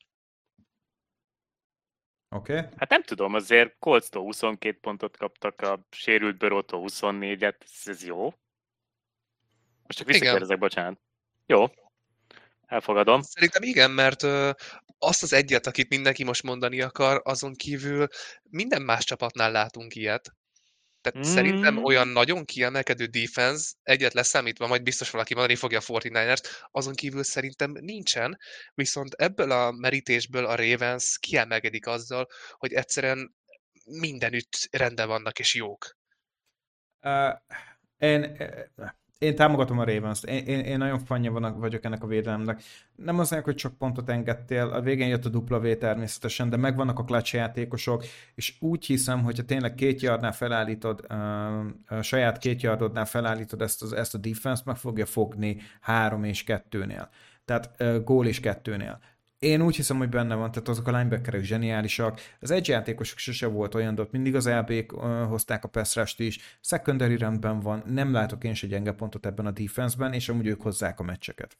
Oké. 2.35 2.57
Okay. 2.57 2.69
Hát 2.77 2.89
nem 2.89 3.03
tudom, 3.03 3.33
azért 3.33 3.75
colts 3.79 4.07
22 4.13 4.77
pontot 4.81 5.17
kaptak, 5.17 5.61
a 5.61 5.87
sérült 5.89 6.37
Börotó 6.37 6.85
24-et, 6.87 7.55
ez, 7.59 7.87
ez 7.87 8.05
jó. 8.05 8.23
Most 9.83 9.97
csak 9.97 10.07
visszakérdezek, 10.07 10.57
bocsánat. 10.57 10.99
Jó. 11.45 11.65
Elfogadom. 12.65 13.21
Szerintem 13.21 13.63
igen, 13.63 13.91
mert 13.91 14.23
ö, 14.23 14.51
azt 14.97 15.23
az 15.23 15.33
egyet, 15.33 15.67
akit 15.67 15.89
mindenki 15.89 16.23
most 16.23 16.43
mondani 16.43 16.81
akar, 16.81 17.21
azon 17.23 17.53
kívül 17.55 18.07
minden 18.43 18.81
más 18.81 19.03
csapatnál 19.03 19.51
látunk 19.51 19.95
ilyet. 19.95 20.35
Tehát 21.01 21.27
mm. 21.27 21.31
szerintem 21.31 21.83
olyan 21.83 22.07
nagyon 22.07 22.45
kiemelkedő 22.45 23.05
defense, 23.05 23.73
egyet 23.83 24.13
leszámítva, 24.13 24.67
majd 24.67 24.83
biztos 24.83 25.09
valaki 25.09 25.33
mondani 25.33 25.55
fogja 25.55 25.79
a 25.79 25.81
49ers, 25.81 26.41
azon 26.71 26.93
kívül 26.93 27.23
szerintem 27.23 27.71
nincsen, 27.71 28.37
viszont 28.73 29.13
ebből 29.13 29.51
a 29.51 29.71
merítésből 29.71 30.45
a 30.45 30.55
Ravens 30.55 31.17
kiemelkedik 31.19 31.87
azzal, 31.87 32.27
hogy 32.57 32.73
egyszerűen 32.73 33.35
mindenütt 33.85 34.67
rendben 34.71 35.07
vannak 35.07 35.39
és 35.39 35.55
jók. 35.55 35.97
Uh, 37.01 37.33
én, 37.97 38.37
én 39.21 39.35
támogatom 39.35 39.79
a 39.79 39.83
ravens 39.83 40.23
én, 40.23 40.45
én, 40.45 40.59
én 40.59 40.77
nagyon 40.77 40.99
fanya 40.99 41.53
vagyok 41.57 41.83
ennek 41.83 42.03
a 42.03 42.07
védelemnek. 42.07 42.61
Nem 42.95 43.19
az 43.19 43.29
hogy 43.43 43.55
csak 43.55 43.77
pontot 43.77 44.09
engedtél, 44.09 44.67
a 44.67 44.81
végén 44.81 45.07
jött 45.07 45.25
a 45.25 45.29
dupla 45.29 45.59
V 45.59 45.77
természetesen, 45.77 46.49
de 46.49 46.57
megvannak 46.57 46.99
a 46.99 47.03
clutch 47.03 47.33
játékosok, 47.33 48.05
és 48.35 48.55
úgy 48.59 48.85
hiszem, 48.85 49.23
hogyha 49.23 49.43
tényleg 49.43 49.75
két 49.75 50.01
yardnál 50.01 50.31
felállítod, 50.31 51.05
a 51.87 52.01
saját 52.01 52.37
két 52.37 52.61
yardodnál 52.61 53.05
felállítod 53.05 53.61
ezt, 53.61 53.81
az, 53.81 53.93
ezt 53.93 54.15
a 54.15 54.17
defense 54.17 54.63
meg 54.65 54.75
fogja 54.75 55.05
fogni 55.05 55.57
három 55.81 56.23
és 56.23 56.43
kettőnél. 56.43 57.09
Tehát 57.45 58.03
gól 58.03 58.27
és 58.27 58.39
kettőnél. 58.39 58.99
Én 59.45 59.61
úgy 59.61 59.75
hiszem, 59.75 59.97
hogy 59.97 60.09
benne 60.09 60.35
van, 60.35 60.51
tehát 60.51 60.67
azok 60.67 60.87
a 60.87 60.91
linebackerek 60.91 61.41
zseniálisak. 61.41 62.19
Az 62.39 62.51
egy 62.51 62.67
játékosok 62.67 63.17
sose 63.17 63.47
volt 63.47 63.75
olyan, 63.75 63.95
de 63.95 64.01
ott 64.01 64.11
mindig 64.11 64.35
az 64.35 64.49
lb 64.49 64.91
hozták 65.27 65.63
a 65.63 65.67
pass 65.67 65.97
is. 66.17 66.57
Secondary 66.61 67.17
rendben 67.17 67.59
van, 67.59 67.83
nem 67.85 68.11
látok 68.11 68.43
én 68.43 68.53
se 68.53 68.67
gyenge 68.67 68.91
pontot 68.91 69.25
ebben 69.25 69.45
a 69.45 69.51
defenseben, 69.51 70.13
és 70.13 70.29
amúgy 70.29 70.47
ők 70.47 70.61
hozzák 70.61 70.99
a 70.99 71.03
meccseket. 71.03 71.57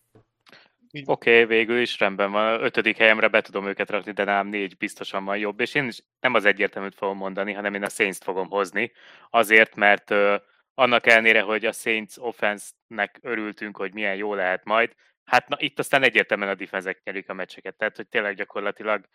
Oké, 1.05 1.41
okay, 1.41 1.57
végül 1.57 1.79
is 1.79 1.99
rendben 1.99 2.31
van. 2.31 2.63
Ötödik 2.63 2.97
helyemre 2.97 3.27
be 3.27 3.41
tudom 3.41 3.67
őket 3.67 3.89
rakni, 3.89 4.11
de 4.11 4.23
nem 4.23 4.47
négy 4.47 4.77
biztosan 4.77 5.25
van 5.25 5.37
jobb, 5.37 5.59
és 5.59 5.75
én 5.75 5.87
is 5.87 6.03
nem 6.19 6.33
az 6.33 6.45
egyértelműt 6.45 6.95
fogom 6.95 7.17
mondani, 7.17 7.53
hanem 7.53 7.73
én 7.73 7.83
a 7.83 7.89
saints 7.89 8.17
fogom 8.17 8.49
hozni. 8.49 8.91
Azért, 9.29 9.75
mert 9.75 10.11
uh, 10.11 10.35
annak 10.73 11.07
ellenére, 11.07 11.41
hogy 11.41 11.65
a 11.65 11.71
Saints 11.71 12.17
offense-nek 12.17 13.19
örültünk, 13.21 13.77
hogy 13.77 13.93
milyen 13.93 14.15
jó 14.15 14.33
lehet 14.33 14.65
majd, 14.65 14.95
Hát 15.31 15.47
na, 15.47 15.55
itt 15.59 15.79
aztán 15.79 16.03
egyértelműen 16.03 16.49
a 16.49 16.55
defenzek 16.55 17.03
nyerik 17.03 17.29
a 17.29 17.33
meccseket, 17.33 17.75
tehát 17.75 17.95
hogy 17.95 18.07
tényleg 18.07 18.35
gyakorlatilag 18.35 19.07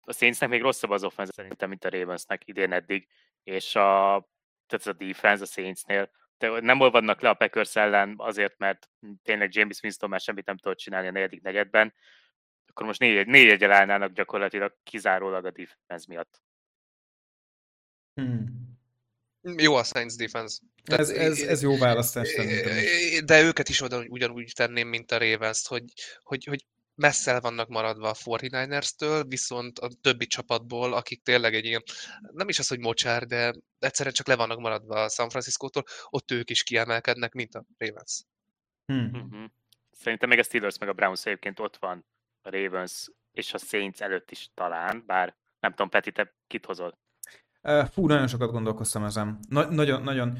a 0.00 0.12
Saintsnek 0.12 0.48
még 0.48 0.62
rosszabb 0.62 0.90
az 0.90 1.04
offense 1.04 1.32
szerintem, 1.32 1.68
mint 1.68 1.84
a 1.84 1.88
Ravensnek 1.88 2.48
idén 2.48 2.72
eddig, 2.72 3.08
és 3.42 3.74
a, 3.74 4.28
tehát 4.66 4.86
a 4.86 4.92
defense 4.92 5.42
a 5.42 5.46
Saintsnél 5.46 6.10
de 6.38 6.60
nem 6.60 6.80
olvadnak 6.80 7.20
le 7.20 7.28
a 7.28 7.34
Packers 7.34 7.76
ellen 7.76 8.14
azért, 8.16 8.58
mert 8.58 8.88
tényleg 9.22 9.54
James 9.54 9.80
Winston 9.82 10.08
már 10.08 10.20
semmit 10.20 10.46
nem 10.46 10.56
tudott 10.56 10.78
csinálni 10.78 11.08
a 11.08 11.10
negyedik 11.10 11.42
negyedben, 11.42 11.94
akkor 12.66 12.86
most 12.86 13.00
négy, 13.00 13.26
négy 13.26 13.48
egyel 13.48 13.72
állnának 13.72 14.12
gyakorlatilag 14.12 14.76
kizárólag 14.82 15.44
a 15.44 15.50
defense 15.50 16.04
miatt. 16.08 16.42
Hmm. 18.14 18.75
Jó 19.56 19.74
a 19.74 19.84
Saints 19.84 20.14
defense. 20.16 20.58
Tehát, 20.84 21.00
ez, 21.00 21.10
ez, 21.10 21.40
ez 21.40 21.62
jó 21.62 21.78
választás 21.78 22.34
De 23.24 23.42
őket 23.42 23.68
is 23.68 23.80
oda 23.80 24.04
ugyanúgy 24.08 24.52
tenném, 24.54 24.88
mint 24.88 25.12
a 25.12 25.18
ravens 25.18 25.66
hogy, 25.66 25.84
hogy, 26.22 26.44
hogy 26.44 26.66
messze 26.94 27.40
vannak 27.40 27.68
maradva 27.68 28.08
a 28.08 28.14
49ers-től, 28.14 29.24
viszont 29.28 29.78
a 29.78 29.88
többi 30.00 30.26
csapatból, 30.26 30.92
akik 30.92 31.22
tényleg 31.22 31.54
egy 31.54 31.64
ilyen, 31.64 31.82
nem 32.32 32.48
is 32.48 32.58
az, 32.58 32.68
hogy 32.68 32.78
mocsár, 32.78 33.26
de 33.26 33.54
egyszerűen 33.78 34.14
csak 34.14 34.26
le 34.26 34.36
vannak 34.36 34.58
maradva 34.58 35.02
a 35.02 35.08
San 35.08 35.28
Francisco-tól, 35.28 35.84
ott 36.10 36.30
ők 36.30 36.50
is 36.50 36.62
kiemelkednek, 36.62 37.32
mint 37.32 37.54
a 37.54 37.64
Ravens. 37.78 38.22
Hmm. 38.86 39.10
Mm-hmm. 39.16 39.44
Szerintem 39.90 40.28
meg 40.28 40.38
a 40.38 40.42
Steelers 40.42 40.78
meg 40.78 40.88
a 40.88 40.92
Browns 40.92 41.26
egyébként 41.26 41.60
ott 41.60 41.76
van 41.76 42.06
a 42.42 42.50
Ravens 42.50 43.10
és 43.32 43.54
a 43.54 43.58
Saints 43.58 44.00
előtt 44.00 44.30
is 44.30 44.48
talán, 44.54 45.02
bár 45.06 45.36
nem 45.60 45.70
tudom, 45.70 45.88
Peti, 45.88 46.12
te 46.12 46.34
kit 46.46 46.66
hozol? 46.66 46.98
Fú, 47.90 48.06
nagyon 48.06 48.26
sokat 48.26 48.50
gondolkoztam 48.50 49.04
ezen. 49.04 49.38
Na- 49.48 49.70
nagyon, 49.70 50.02
nagyon, 50.02 50.38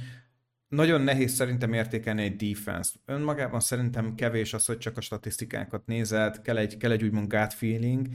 nagyon 0.69 1.01
nehéz 1.01 1.33
szerintem 1.33 1.73
értékelni 1.73 2.23
egy 2.23 2.37
defense 2.37 2.93
Önmagában 3.05 3.61
szerintem 3.61 4.15
kevés 4.15 4.55
az, 4.55 4.67
hogy 4.67 4.79
csak 4.79 4.97
a 4.97 5.01
statisztikákat 5.01 5.87
nézed, 5.87 6.43
kell 6.43 6.57
egy, 6.57 6.77
kell 6.77 6.91
egy 6.91 7.03
úgymond 7.03 7.33
gut 7.33 7.53
feeling. 7.53 8.09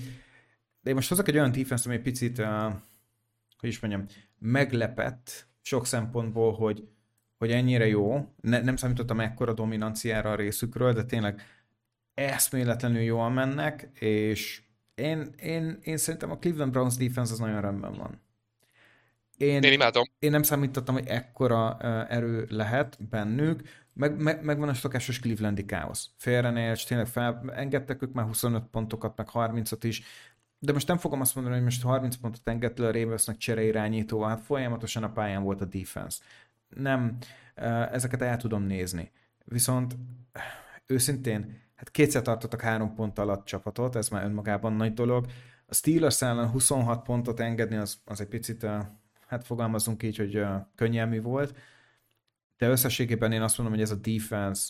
De 0.82 0.90
én 0.90 0.96
most 0.96 1.10
hozok 1.10 1.28
egy 1.28 1.36
olyan 1.36 1.52
defense 1.52 1.84
ami 1.86 1.96
egy 1.96 2.02
picit, 2.02 2.38
uh, 2.38 2.74
hogy 3.58 3.70
is 3.70 3.80
mondjam, 3.80 4.06
meglepett 4.40 5.48
sok 5.62 5.86
szempontból, 5.86 6.54
hogy, 6.54 6.88
hogy 7.38 7.52
ennyire 7.52 7.88
jó. 7.88 8.34
Ne, 8.42 8.62
nem 8.62 8.76
számítottam 8.76 9.20
ekkora 9.20 9.54
dominanciára 9.54 10.32
a 10.32 10.36
részükről, 10.36 10.94
de 10.94 11.04
tényleg 11.04 11.42
eszméletlenül 12.14 13.02
jól 13.02 13.30
mennek, 13.30 13.90
és 14.00 14.62
én, 14.96 15.34
én, 15.38 15.80
én 15.82 15.98
szerintem 15.98 16.32
a 16.32 16.38
Cleveland 16.38 16.72
Browns 16.72 16.96
defense 16.96 17.34
az 17.34 17.40
nagyon 17.40 17.62
rendben 17.62 17.94
van. 17.94 18.22
Én, 19.42 19.64
én 19.64 19.72
imádom. 19.72 20.04
Én 20.20 20.32
nem 20.32 20.44
számítottam, 20.44 20.96
hogy 20.96 21.08
ekkora 21.08 21.78
erő 22.10 22.48
lehet 22.50 22.98
bennük, 23.10 23.62
meg, 23.94 24.22
meg, 24.22 24.44
meg 24.44 24.60
van 24.60 24.70
a 24.70 24.74
szokásos 24.74 25.20
Clevelandi 25.20 25.66
káosz. 25.66 26.10
Félre 26.18 26.72
és 26.72 26.84
tényleg 26.84 27.08
felengedtek 27.08 28.02
ők 28.02 28.14
már 28.14 28.26
25 28.26 28.64
pontokat, 28.72 29.18
meg 29.18 29.28
30-at 29.34 29.80
is, 29.82 30.04
de 30.60 30.74
most 30.74 30.88
nem 30.88 30.98
fogom 30.98 31.22
azt 31.22 31.36
mondani, 31.36 31.56
hogy 31.56 31.64
most 31.64 31.84
30 31.84 32.16
pontot 32.16 32.48
engedte 32.48 32.88
a 32.88 32.92
Ravensnek 32.92 33.38
csereirányítóval, 33.38 34.30
hát 34.30 34.42
folyamatosan 34.42 35.04
a 35.04 35.12
pályán 35.12 35.44
volt 35.44 35.62
a 35.62 35.66
defense. 35.66 36.24
Nem, 36.70 37.18
ezeket 37.92 38.22
el 38.22 38.38
tudom 38.38 38.64
nézni. 38.64 39.12
Viszont 39.46 39.98
őszintén, 40.86 41.62
hát 41.76 41.92
kétszer 41.92 42.22
tartottak 42.22 42.62
három 42.62 42.96
pont 42.96 43.20
alatt 43.20 43.46
csapatot, 43.46 43.96
ez 43.96 44.10
már 44.10 44.24
önmagában 44.24 44.74
nagy 44.74 44.94
dolog. 44.94 45.26
A 45.66 45.74
Steelers 45.74 46.22
ellen 46.22 46.50
26 46.50 47.04
pontot 47.04 47.40
engedni, 47.40 47.76
az, 47.76 48.02
az 48.06 48.22
egy 48.22 48.28
picit 48.28 48.66
hát 49.32 49.46
fogalmazunk 49.46 50.04
így, 50.04 50.18
hogy 50.18 50.44
könnyelmű 50.76 51.22
volt, 51.22 51.58
de 52.58 52.70
összességében 52.70 53.32
én 53.32 53.42
azt 53.42 53.58
mondom, 53.58 53.76
hogy 53.76 53.86
ez 53.86 53.92
a 53.92 53.96
defense 53.96 54.70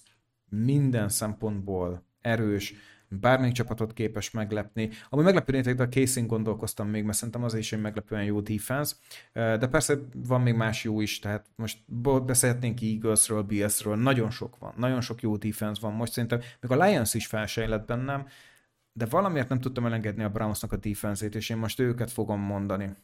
minden 0.50 1.10
szempontból 1.10 2.06
erős, 2.22 2.74
bármelyik 3.08 3.54
csapatot 3.54 3.94
képes 3.94 4.32
meglepni. 4.32 4.90
Ami 5.10 5.24
meglepő 5.24 5.62
de 5.62 5.84
a 5.84 5.88
casing 5.88 6.30
gondolkoztam 6.30 6.90
még, 6.90 7.04
mert 7.04 7.18
szerintem 7.18 7.44
az 7.44 7.54
is 7.54 7.74
egy 7.74 7.82
meglepően 7.82 8.24
jó 8.24 8.42
defense, 8.42 8.96
de 9.34 9.68
persze 9.68 9.98
van 10.16 10.42
még 10.42 10.54
más 10.54 10.84
jó 10.84 11.02
is, 11.02 11.20
tehát 11.20 11.46
most 11.56 11.78
beszélhetnénk 12.26 12.82
Eaglesről, 12.82 13.42
BS-ről, 13.42 13.96
nagyon 13.96 14.30
sok 14.30 14.58
van, 14.58 14.74
nagyon 14.78 15.02
sok 15.02 15.22
jó 15.22 15.38
defense 15.38 15.82
van 15.82 15.94
most 15.94 16.12
szerintem, 16.12 16.40
még 16.60 16.72
a 16.72 16.86
Lions 16.86 17.14
is 17.14 17.28
felsejlett 17.28 17.86
bennem, 17.86 18.28
de 18.94 19.06
valamiért 19.06 19.50
nem 19.50 19.60
tudtam 19.60 19.86
elengedni 19.86 20.24
a 20.24 20.30
Brownsnak 20.30 20.72
a 20.72 20.78
defense-ét, 20.78 21.36
és 21.36 21.50
én 21.50 21.58
most 21.58 21.80
őket 21.80 22.12
fogom 22.12 22.40
mondani. 22.40 22.96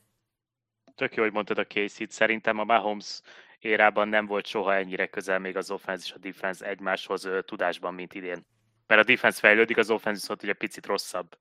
Tök 0.97 1.15
jó, 1.15 1.23
hogy 1.23 1.31
mondtad 1.31 1.57
a 1.57 1.65
Casey-t. 1.65 2.11
Szerintem 2.11 2.59
a 2.59 2.63
Mahomes 2.63 3.21
érában 3.59 4.07
nem 4.07 4.25
volt 4.25 4.45
soha 4.45 4.75
ennyire 4.75 5.07
közel 5.07 5.39
még 5.39 5.55
az 5.55 5.71
offense 5.71 6.03
és 6.05 6.13
a 6.13 6.17
defense 6.17 6.65
egymáshoz 6.65 7.29
tudásban, 7.45 7.93
mint 7.93 8.13
idén. 8.13 8.45
Mert 8.87 9.01
a 9.01 9.03
defense 9.03 9.39
fejlődik, 9.39 9.77
az 9.77 9.89
offense 9.89 10.19
viszont 10.19 10.43
ugye 10.43 10.53
picit 10.53 10.85
rosszabb. 10.85 11.37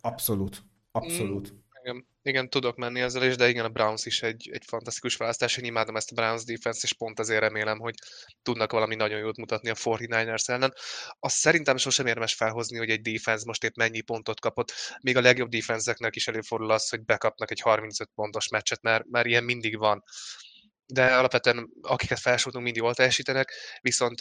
Abszolút. 0.00 0.62
Abszolút. 0.90 1.52
Mm, 1.52 1.56
igen, 1.82 2.06
igen, 2.22 2.48
tudok 2.50 2.76
menni 2.76 3.00
ezzel 3.00 3.22
is, 3.22 3.36
de 3.36 3.48
igen, 3.48 3.64
a 3.64 3.68
Browns 3.68 4.06
is 4.06 4.22
egy, 4.22 4.48
egy 4.52 4.64
fantasztikus 4.66 5.16
választás. 5.16 5.56
Én 5.56 5.64
imádom 5.64 5.96
ezt 5.96 6.10
a 6.10 6.14
Browns 6.14 6.44
defense 6.44 6.80
és 6.82 6.94
pont 6.94 7.18
azért 7.18 7.40
remélem, 7.40 7.78
hogy 7.78 7.94
tudnak 8.42 8.72
valami 8.72 8.94
nagyon 8.94 9.18
jót 9.18 9.36
mutatni 9.36 9.70
a 9.70 9.74
49ers 9.74 10.48
ellen. 10.48 10.74
Azt 11.18 11.36
szerintem 11.36 11.76
sosem 11.76 12.06
érdemes 12.06 12.34
felhozni, 12.34 12.78
hogy 12.78 12.90
egy 12.90 13.00
defense 13.00 13.44
most 13.46 13.64
épp 13.64 13.74
mennyi 13.74 14.00
pontot 14.00 14.40
kapott. 14.40 14.72
Még 15.02 15.16
a 15.16 15.20
legjobb 15.20 15.48
defenseknek 15.48 16.16
is 16.16 16.28
előfordul 16.28 16.70
az, 16.70 16.88
hogy 16.88 17.04
bekapnak 17.04 17.50
egy 17.50 17.60
35 17.60 18.10
pontos 18.14 18.48
meccset, 18.48 18.82
mert, 18.82 19.04
mert 19.10 19.26
ilyen 19.26 19.44
mindig 19.44 19.78
van 19.78 20.02
de 20.92 21.16
alapvetően 21.16 21.68
akiket 21.82 22.18
felsoroltunk, 22.18 22.64
mind 22.64 22.76
jól 22.76 22.94
teljesítenek, 22.94 23.52
viszont 23.80 24.20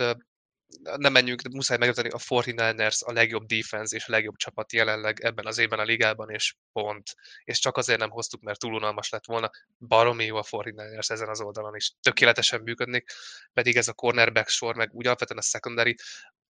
nem 0.97 1.11
menjünk, 1.11 1.41
de 1.41 1.49
muszáj 1.53 1.77
megjelenteni, 1.77 2.23
a 2.23 2.41
49ers 2.41 3.05
a 3.05 3.11
legjobb 3.11 3.45
defense 3.45 3.95
és 3.95 4.07
a 4.07 4.11
legjobb 4.11 4.35
csapat 4.35 4.73
jelenleg 4.73 5.19
ebben 5.19 5.45
az 5.45 5.57
évben 5.57 5.79
a 5.79 5.83
ligában, 5.83 6.29
és 6.29 6.55
pont. 6.71 7.15
És 7.43 7.59
csak 7.59 7.77
azért 7.77 7.99
nem 7.99 8.09
hoztuk, 8.09 8.41
mert 8.41 8.59
túl 8.59 8.73
unalmas 8.73 9.09
lett 9.09 9.25
volna. 9.25 9.49
Baromi 9.77 10.25
jó 10.25 10.35
a 10.35 10.43
49ers 10.43 11.09
ezen 11.09 11.29
az 11.29 11.41
oldalon 11.41 11.75
is. 11.75 11.93
Tökéletesen 12.01 12.61
működnék, 12.61 13.11
pedig 13.53 13.77
ez 13.77 13.87
a 13.87 13.93
cornerback 13.93 14.49
sor, 14.49 14.75
meg 14.75 14.89
úgy 14.93 15.05
alapvetően 15.05 15.39
a 15.39 15.43
secondary 15.43 15.95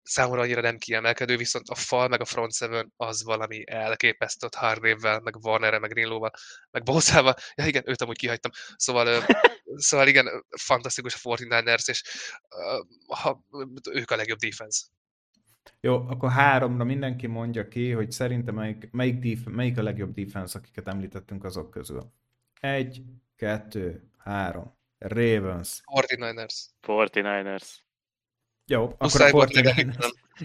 számomra 0.03 0.41
annyira 0.41 0.61
nem 0.61 0.77
kiemelkedő, 0.77 1.37
viszont 1.37 1.69
a 1.69 1.75
fal 1.75 2.07
meg 2.07 2.21
a 2.21 2.25
front 2.25 2.53
seven 2.53 2.93
az 2.97 3.23
valami 3.23 3.63
elképesztő 3.65 4.47
Hargrave-vel, 4.57 5.19
meg 5.19 5.35
Warnerrel, 5.35 5.79
meg 5.79 5.89
Greenlow-val, 5.89 6.31
meg 6.71 6.83
Bózával. 6.83 7.35
Ja 7.55 7.65
igen, 7.65 7.83
őt 7.85 8.01
amúgy 8.01 8.17
kihagytam. 8.17 8.51
Szóval, 8.75 9.25
szóval 9.75 10.07
igen, 10.07 10.45
fantasztikus 10.49 11.15
a 11.15 11.35
49ers, 11.35 11.89
és 11.89 12.03
uh, 12.49 13.17
ha, 13.17 13.45
ők 13.91 14.11
a 14.11 14.15
legjobb 14.15 14.39
defense. 14.39 14.85
Jó, 15.81 15.95
akkor 15.95 16.31
háromra 16.31 16.83
mindenki 16.83 17.27
mondja 17.27 17.67
ki, 17.67 17.91
hogy 17.91 18.11
szerintem 18.11 18.55
melyik, 18.55 18.91
melyik, 18.91 19.19
def, 19.19 19.39
melyik 19.45 19.77
a 19.77 19.83
legjobb 19.83 20.13
defense, 20.13 20.57
akiket 20.57 20.87
említettünk 20.87 21.43
azok 21.43 21.69
közül. 21.69 22.11
Egy, 22.59 23.03
kettő, 23.35 24.11
három. 24.17 24.77
Ravens. 24.97 25.81
49ers. 25.85 26.55
49ers. 26.87 27.67
Jó, 28.69 28.95
akkor 28.97 29.21
a 29.21 29.27
Fortnite. 29.27 29.85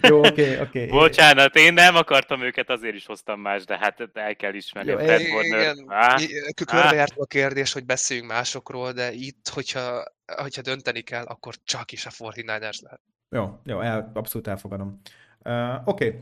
Jó, 0.01 0.19
oké, 0.19 0.27
okay, 0.27 0.59
oké. 0.59 0.63
Okay. 0.85 0.87
Bocsánat, 0.87 1.55
én 1.55 1.73
nem 1.73 1.95
akartam 1.95 2.41
őket, 2.41 2.69
azért 2.69 2.95
is 2.95 3.05
hoztam 3.05 3.39
más, 3.39 3.65
de 3.65 3.77
hát 3.77 4.09
el 4.13 4.35
kell 4.35 4.53
ismerni. 4.53 4.91
Jó, 4.91 4.97
Fred 4.97 5.19
igen, 5.19 5.77
ah, 5.87 6.21
körbejártuk 6.65 7.21
a 7.21 7.25
kérdés, 7.25 7.73
hogy 7.73 7.85
beszéljünk 7.85 8.29
másokról, 8.29 8.91
de 8.91 9.11
itt, 9.11 9.49
hogyha, 9.53 10.03
hogyha 10.25 10.61
dönteni 10.61 11.01
kell, 11.01 11.23
akkor 11.23 11.53
csak 11.63 11.91
is 11.91 12.05
a 12.05 12.09
49ers 12.09 12.81
lehet. 12.81 13.01
Jó, 13.29 13.59
jó, 13.63 13.79
el, 13.79 14.11
abszolút 14.13 14.47
elfogadom. 14.47 15.01
Uh, 15.43 15.87
oké, 15.87 16.07
okay. 16.07 16.19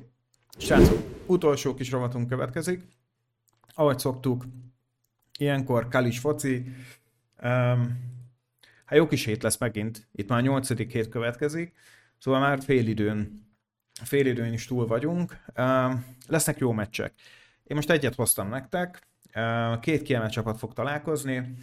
srácok, 0.58 0.97
utolsó 1.26 1.74
kis 1.74 1.91
rovatunk 1.91 2.30
következik. 2.30 2.82
Ahogy 3.74 3.99
szoktuk, 3.99 4.45
ilyenkor 5.38 5.88
Kalis 5.88 6.20
foci. 6.20 6.64
Um, 7.43 8.12
Hát 8.94 9.02
jó 9.02 9.08
kis 9.08 9.26
hét 9.26 9.44
lesz 9.44 9.58
megint. 9.58 10.08
Itt 10.12 10.30
már 10.30 10.39
a 10.39 10.41
nyolcadik 10.41 10.91
hét 10.91 11.10
következik, 11.10 11.74
szóval 12.18 12.39
már 12.39 12.62
fél 12.62 12.88
időn, 12.88 13.48
fél 14.04 14.26
időn 14.26 14.54
is 14.54 14.66
túl 14.66 14.88
vagyunk. 14.88 15.38
Lesznek 16.28 16.58
jó 16.58 16.72
meccsek. 16.72 17.14
Én 17.64 17.76
most 17.76 17.89
egyet 17.89 18.16
hoztam 18.16 18.50
nektek. 18.50 19.08
Két 19.80 20.02
kiemelt 20.02 20.32
csapat 20.32 20.58
fog 20.58 20.74
találkozni. 20.74 21.54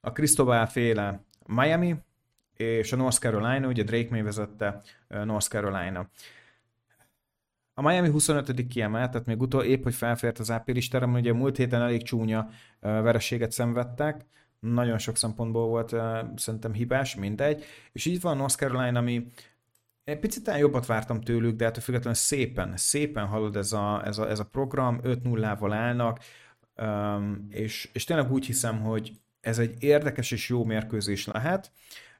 A 0.00 0.12
Cristobal 0.12 0.66
féle 0.66 1.24
Miami, 1.46 1.96
és 2.56 2.92
a 2.92 2.96
North 2.96 3.18
Carolina, 3.18 3.68
ugye 3.68 3.82
Drake 3.82 4.10
May 4.10 4.22
vezette 4.22 4.82
North 5.08 5.48
Carolina. 5.48 6.08
A 7.74 7.82
Miami 7.82 8.10
25. 8.10 8.66
kiemelt, 8.66 9.10
tehát 9.10 9.26
még 9.26 9.40
utol 9.40 9.64
épp, 9.64 9.82
hogy 9.82 9.94
felfért 9.94 10.38
az 10.38 10.50
április 10.50 10.88
terem, 10.88 11.14
ugye 11.14 11.32
múlt 11.32 11.56
héten 11.56 11.82
elég 11.82 12.02
csúnya 12.02 12.48
vereséget 12.80 13.52
szenvedtek, 13.52 14.24
nagyon 14.60 14.98
sok 14.98 15.16
szempontból 15.16 15.66
volt 15.66 15.94
szerintem 16.36 16.72
hibás, 16.72 17.14
mindegy. 17.14 17.64
És 17.92 18.04
így 18.04 18.20
van 18.20 18.36
North 18.36 18.56
Carolina, 18.56 18.98
ami 18.98 19.26
egy 20.04 20.18
picit 20.18 20.50
jobbat 20.58 20.86
vártam 20.86 21.20
tőlük, 21.20 21.56
de 21.56 21.64
ettől 21.64 21.82
függetlenül 21.82 22.18
szépen, 22.18 22.76
szépen 22.76 23.26
halad 23.26 23.56
ez 23.56 23.72
a, 23.72 24.02
ez 24.06 24.18
a, 24.18 24.28
ez 24.28 24.38
a 24.38 24.44
program, 24.44 25.00
5-0-val 25.02 25.70
állnak, 25.72 26.18
és, 27.48 27.90
és 27.92 28.04
tényleg 28.04 28.32
úgy 28.32 28.46
hiszem, 28.46 28.80
hogy 28.80 29.12
ez 29.40 29.58
egy 29.58 29.82
érdekes 29.82 30.30
és 30.30 30.48
jó 30.48 30.64
mérkőzés 30.64 31.26
lehet, 31.26 31.72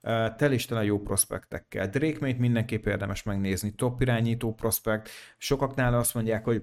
uh, 0.02 0.34
tel 0.36 0.52
is 0.52 0.66
tele 0.66 0.84
jó 0.84 1.00
prospektekkel. 1.00 1.88
Drake 1.88 2.16
May-t 2.20 2.38
mindenképp 2.38 2.86
érdemes 2.86 3.22
megnézni, 3.22 3.74
top 3.74 4.00
irányító 4.00 4.54
prospekt, 4.54 5.08
sokaknál 5.38 5.94
azt 5.94 6.14
mondják, 6.14 6.44
hogy 6.44 6.62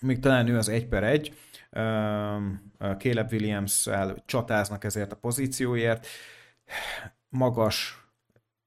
még 0.00 0.18
talán 0.18 0.48
ő 0.48 0.56
az 0.56 0.68
egy 0.68 0.86
per 0.86 1.04
egy, 1.04 1.36
Caleb 2.98 3.32
Williams-el 3.32 4.22
csatáznak 4.26 4.84
ezért 4.84 5.12
a 5.12 5.16
pozícióért. 5.16 6.06
Magas, 7.28 8.06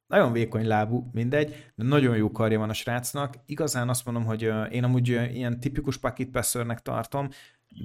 nagyon 0.07 0.32
vékony 0.32 0.67
lábú, 0.67 1.09
mindegy, 1.13 1.71
de 1.75 1.84
nagyon 1.84 2.17
jó 2.17 2.32
karja 2.32 2.59
van 2.59 2.69
a 2.69 2.73
srácnak. 2.73 3.34
Igazán 3.45 3.89
azt 3.89 4.05
mondom, 4.05 4.25
hogy 4.25 4.51
én 4.71 4.84
amúgy 4.84 5.07
ilyen 5.07 5.59
tipikus 5.59 5.97
pocket 5.97 6.82
tartom, 6.84 7.30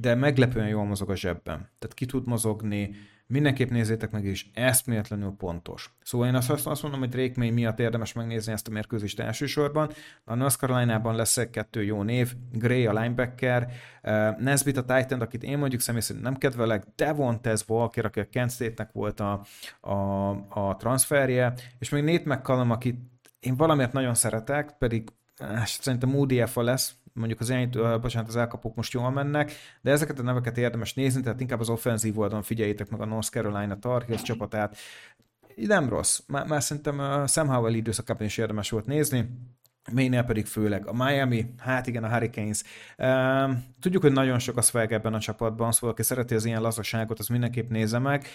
de 0.01 0.15
meglepően 0.15 0.69
jól 0.69 0.85
mozog 0.85 1.11
a 1.11 1.17
zsebben. 1.17 1.59
Tehát 1.79 1.95
ki 1.95 2.07
tud 2.07 2.27
mozogni, 2.27 2.95
mindenképp 3.27 3.71
nézzétek 3.71 4.11
meg, 4.11 4.25
és 4.25 4.47
eszméletlenül 4.53 5.35
pontos. 5.39 5.95
Szóval 6.03 6.27
én 6.27 6.35
azt, 6.35 6.67
azt 6.67 6.83
mondom, 6.83 7.01
hogy 7.01 7.09
Drake 7.09 7.33
May 7.37 7.51
miatt 7.51 7.79
érdemes 7.79 8.13
megnézni 8.13 8.53
ezt 8.53 8.69
a 8.69 8.71
mérkőzést 8.71 9.21
elsősorban. 9.21 9.91
A 10.25 10.35
North 10.35 10.57
Carolina-ban 10.57 11.15
lesz 11.15 11.47
kettő 11.51 11.83
jó 11.83 12.03
név, 12.03 12.35
Gray 12.53 12.87
a 12.87 12.93
linebacker, 12.93 13.73
uh, 14.03 14.39
Nesbitt 14.39 14.77
a 14.77 14.85
Titan, 14.85 15.21
akit 15.21 15.43
én 15.43 15.59
mondjuk 15.59 15.81
személy 15.81 16.01
szerint 16.01 16.25
nem 16.25 16.37
kedvelek, 16.37 16.85
Devontes 16.97 17.69
Walker, 17.69 18.05
aki 18.05 18.21
a 18.21 18.29
Kent 18.29 18.51
State-nek 18.51 18.93
volt 18.93 19.21
a, 19.21 19.45
a, 19.81 20.29
a 20.49 20.77
transferje, 20.79 21.55
és 21.79 21.89
még 21.89 22.05
Nate 22.05 22.35
McCallum, 22.35 22.71
akit 22.71 22.99
én 23.41 23.57
valamiért 23.57 23.93
nagyon 23.93 24.15
szeretek, 24.15 24.75
pedig 24.79 25.09
eh, 25.37 25.67
szerintem 25.67 26.09
Moody 26.09 26.43
lesz, 26.55 26.95
mondjuk 27.15 27.41
az, 27.41 27.51
irányító, 27.51 27.99
bocsánat, 27.99 28.29
az 28.29 28.37
elkapók 28.37 28.75
most 28.75 28.93
jól 28.93 29.11
mennek, 29.11 29.53
de 29.81 29.91
ezeket 29.91 30.19
a 30.19 30.23
neveket 30.23 30.59
érdemes 30.59 30.95
nézni, 30.95 31.23
tehát 31.23 31.41
inkább 31.41 31.61
az 31.61 31.69
offenzív 31.69 32.19
oldalon 32.19 32.43
figyeljétek 32.43 32.91
meg 32.91 33.01
a 33.01 33.05
North 33.05 33.31
Carolina 33.31 33.79
Tar 33.79 34.03
Heels 34.03 34.23
csapatát. 34.23 34.77
Nem 35.57 35.89
rossz, 35.89 36.21
már, 36.27 36.47
már 36.47 36.63
szerintem 36.63 36.99
a 36.99 37.27
Sam 37.27 37.49
Howell 37.49 37.75
időszakában 37.75 38.27
is 38.27 38.39
érdemes 38.39 38.71
volt 38.71 38.87
nézni. 38.87 39.29
Mainnél 39.93 40.23
pedig 40.23 40.47
főleg 40.47 40.87
a 40.87 40.93
Miami, 40.93 41.47
hát 41.59 41.87
igen, 41.87 42.05
a 42.05 42.09
Hurricanes. 42.09 42.63
Tudjuk, 43.81 44.03
hogy 44.03 44.13
nagyon 44.13 44.39
sok 44.39 44.57
a 44.57 44.63
swag 44.63 44.93
ebben 44.93 45.15
a 45.15 45.19
csapatban, 45.19 45.73
szóval 45.73 45.91
aki 45.91 46.03
szereti 46.03 46.35
az 46.35 46.45
ilyen 46.45 46.61
lazaságot, 46.61 47.19
az 47.19 47.29
mindenképp 47.29 47.71
nézze 47.71 47.99
meg. 47.99 48.27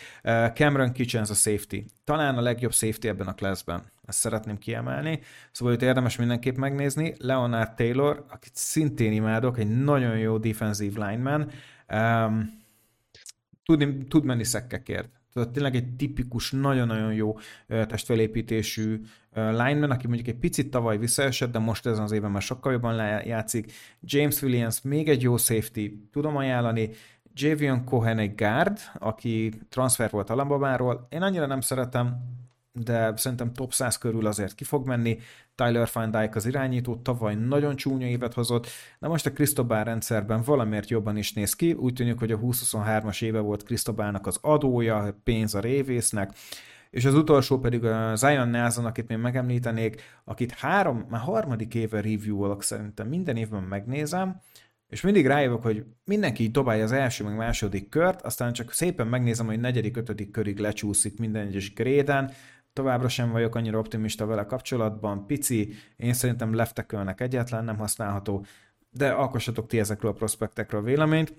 Cameron 0.54 0.92
Kitchens 0.92 1.30
a 1.30 1.34
safety. 1.34 1.86
Talán 2.04 2.38
a 2.38 2.42
legjobb 2.42 2.74
safety 2.74 3.06
ebben 3.06 3.28
a 3.28 3.34
classben. 3.34 3.84
Ezt 4.06 4.20
szeretném 4.20 4.58
kiemelni. 4.58 5.20
Szóval 5.52 5.74
itt 5.74 5.82
érdemes 5.82 6.16
mindenképp 6.16 6.56
megnézni. 6.56 7.14
Leonard 7.18 7.74
Taylor, 7.74 8.26
akit 8.30 8.56
szintén 8.56 9.12
imádok, 9.12 9.58
egy 9.60 9.84
nagyon 9.84 10.18
jó 10.18 10.38
defensive 10.38 11.10
lineman. 11.10 11.52
Tud, 13.66 14.06
tud 14.08 14.24
menni 14.24 14.44
szekkekért. 14.44 15.10
Tehát 15.34 15.50
tényleg 15.50 15.76
egy 15.76 15.96
tipikus, 15.96 16.52
nagyon-nagyon 16.52 17.14
jó 17.14 17.38
testfelépítésű 17.68 19.02
lineman, 19.34 19.92
aki 19.92 20.08
mondjuk 20.08 20.28
egy 20.28 20.40
picit 20.40 20.72
tavaly 20.72 20.98
visszaesett, 20.98 21.52
de 21.52 21.60
most 21.60 21.86
ezen 21.86 22.04
az 22.04 22.12
évben 22.12 22.32
már 22.32 22.42
sokkal 22.42 22.72
jobban 22.72 22.96
játszik. 23.26 23.72
James 24.02 24.42
Williams 24.42 24.82
még 24.82 25.10
egy 25.10 25.22
jó 25.22 25.38
safety, 25.38 25.90
tudom 26.12 26.38
ajánlani. 26.38 26.90
Javion 27.34 27.84
Cohen 27.86 28.18
egy 28.20 28.36
guard, 28.36 28.80
aki 29.00 29.52
transfer 29.70 30.10
volt 30.10 30.30
Alabama-ról. 30.30 31.08
Én 31.10 31.22
annyira 31.22 31.46
nem 31.46 31.62
szeretem, 31.62 32.18
de 32.72 33.14
szerintem 33.16 33.54
top 33.54 33.74
100 33.74 33.98
körül 33.98 34.26
azért 34.26 34.56
ki 34.56 34.64
fog 34.64 34.88
menni. 34.88 35.18
Tyler 35.56 35.90
Van 35.94 36.12
Dyke 36.12 36.36
az 36.36 36.46
irányító, 36.46 36.96
tavaly 36.96 37.36
nagyon 37.36 37.76
csúnya 37.76 38.08
évet 38.08 38.34
hozott, 38.34 38.68
de 39.00 39.08
most 39.08 39.26
a 39.26 39.32
Cristobal 39.32 39.84
rendszerben 39.84 40.42
valamiért 40.42 40.90
jobban 40.90 41.18
is 41.18 41.34
néz 41.34 41.54
ki. 41.54 41.74
Úgy 41.74 41.94
tűnik, 41.94 42.20
hogy 42.20 42.32
a 42.32 42.40
2023-as 42.40 43.24
éve 43.24 43.40
volt 43.40 43.64
Cristobálnak 43.64 44.28
az 44.28 44.38
adója, 44.42 45.20
pénz 45.24 45.56
a 45.56 45.60
révésznek, 45.60 46.32
és 46.90 47.06
az 47.06 47.14
utolsó 47.14 47.60
pedig 47.60 47.86
a 47.86 48.16
Zion 48.16 48.50
Nelson, 48.50 48.86
akit 48.86 49.08
még 49.08 49.18
megemlítenék, 49.18 50.02
akit 50.24 50.52
három, 50.52 51.06
már 51.10 51.22
harmadik 51.22 51.76
éve 51.76 52.02
review 52.02 52.62
szerintem. 52.62 53.08
Minden 53.08 53.36
évben 53.36 53.64
megnézem, 53.64 54.42
és 54.88 55.02
mindig 55.02 55.26
rájövök, 55.26 55.62
hogy 55.62 55.86
mindenki 56.06 56.44
így 56.44 56.52
dobálja 56.52 56.84
az 56.84 56.92
első, 56.92 57.24
meg 57.24 57.36
második 57.36 57.90
kört, 57.90 58.22
aztán 58.22 58.54
csak 58.54 58.72
szépen 58.72 59.08
megnézem, 59.08 59.46
hogy 59.46 59.60
negyedik, 59.60 59.98
ötödik 59.98 60.32
körig 60.32 60.58
lecsúszik 60.58 61.20
minden 61.20 61.48
egyes 61.48 61.74
gréden, 61.74 62.32
továbbra 62.74 63.10
sem 63.10 63.32
vagyok 63.32 63.56
annyira 63.56 63.78
optimista 63.78 64.26
vele 64.26 64.46
kapcsolatban, 64.46 65.26
pici, 65.26 65.74
én 65.96 66.14
szerintem 66.14 66.54
leftekölnek 66.54 67.22
egyetlen, 67.22 67.64
nem 67.64 67.78
használható, 67.78 68.46
de 68.90 69.10
alkossatok 69.10 69.68
ti 69.68 69.80
ezekről 69.80 70.12
a 70.12 70.14
prospektekről 70.14 70.84
véleményt, 70.84 71.34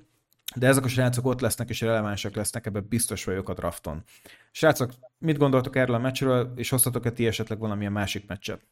de 0.56 0.66
ezek 0.66 0.84
a 0.84 0.88
srácok 0.88 1.26
ott 1.26 1.40
lesznek 1.40 1.68
és 1.68 1.80
relevánsak 1.80 2.34
lesznek, 2.34 2.66
ebben 2.66 2.86
biztos 2.88 3.24
vagyok 3.24 3.48
a 3.48 3.54
drafton. 3.54 4.04
Srácok, 4.50 4.90
mit 5.18 5.38
gondoltok 5.38 5.76
erről 5.76 5.94
a 5.94 5.98
meccsről, 5.98 6.52
és 6.56 6.68
hoztatok-e 6.68 7.10
ti 7.10 7.26
esetleg 7.26 7.58
valamilyen 7.58 7.92
másik 7.92 8.26
meccset? 8.26 8.66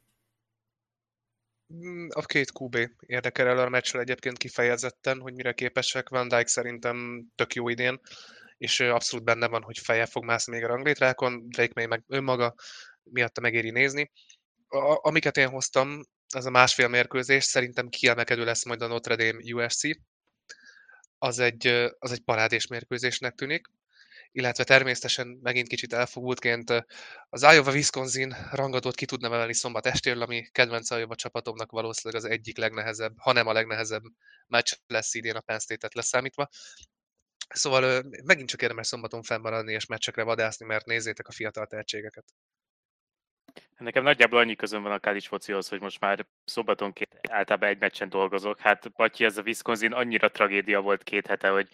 Mm, 1.75 2.07
a 2.11 2.23
két 2.23 2.53
QB 2.61 2.77
érdekel 2.99 3.47
el 3.47 3.59
a 3.59 3.69
meccsről 3.69 4.03
egyébként 4.03 4.39
kifejezetten, 4.39 5.21
hogy 5.21 5.35
mire 5.35 5.53
képesek. 5.53 6.09
Van 6.09 6.29
Dijk 6.29 6.47
szerintem 6.47 7.27
tök 7.35 7.55
jó 7.55 7.69
idén, 7.69 8.01
és 8.59 8.81
abszolút 8.81 9.25
benne 9.25 9.47
van, 9.47 9.63
hogy 9.63 9.79
feje 9.79 10.07
fog 10.07 10.25
mászni 10.25 10.53
még 10.53 10.65
a 10.65 10.67
ranglétrákon, 10.67 11.49
Drake 11.49 11.73
még 11.75 11.87
meg 11.87 12.05
önmaga 12.07 12.55
miatta 13.03 13.41
megéri 13.41 13.71
nézni. 13.71 14.11
A, 14.69 15.09
amiket 15.09 15.37
én 15.37 15.49
hoztam, 15.49 16.03
az 16.35 16.47
a 16.47 16.51
másfél 16.51 16.89
mérkőzés, 16.89 17.45
szerintem 17.45 17.89
kiemelkedő 17.89 18.45
lesz 18.45 18.65
majd 18.65 18.83
a 18.83 18.87
Notre 18.87 19.17
Dame 19.17 19.55
USC. 19.55 19.83
Az 21.19 21.39
egy, 21.39 21.67
az 21.99 22.13
egy 22.13 22.21
parádés 22.21 22.67
mérkőzésnek 22.67 23.35
tűnik 23.35 23.69
illetve 24.33 24.65
természetesen 24.65 25.39
megint 25.43 25.69
kicsit 25.69 25.93
elfogultként 25.93 26.87
az 27.29 27.43
Iowa-Wisconsin 27.43 28.37
rangadót 28.51 28.95
ki 28.95 29.05
tudna 29.05 29.27
emelni 29.27 29.55
szombat 29.55 29.87
estéről, 29.87 30.23
ami 30.23 30.49
kedvenc 30.53 30.91
Iowa 30.91 31.15
csapatomnak 31.15 31.71
valószínűleg 31.71 32.25
az 32.25 32.31
egyik 32.31 32.57
legnehezebb, 32.57 33.15
hanem 33.17 33.47
a 33.47 33.53
legnehezebb 33.53 34.03
meccs 34.47 34.73
lesz 34.87 35.15
idén 35.15 35.37
a 35.37 35.41
Penn 35.41 35.59
State-et 35.59 35.95
leszámítva. 35.95 36.49
Szóval 37.49 38.05
megint 38.25 38.49
csak 38.49 38.63
érdemes 38.63 38.87
szombaton 38.87 39.23
fennmaradni 39.23 39.73
és 39.73 39.87
meccsekre 39.87 40.23
vadászni, 40.23 40.67
mert 40.67 40.87
nézzétek 40.87 41.29
a 41.29 41.33
fiatal 41.33 41.67
tehetségeket. 41.67 42.25
Nekem 43.79 44.03
nagyjából 44.03 44.39
annyi 44.39 44.57
közön 44.57 44.83
van 44.83 44.93
a 44.93 44.99
college 44.99 45.27
focihoz, 45.27 45.69
hogy 45.69 45.81
most 45.81 46.01
már 46.01 46.27
szombatonként 46.45 47.19
általában 47.29 47.69
egy 47.69 47.79
meccsen 47.79 48.09
dolgozok. 48.09 48.61
Hát 48.61 48.93
Batyi, 48.93 49.25
ez 49.25 49.39
a 49.39 49.43
Wisconsin 49.43 49.93
annyira 49.93 50.31
tragédia 50.31 50.81
volt 50.81 51.03
két 51.03 51.27
hete, 51.27 51.49
hogy 51.49 51.69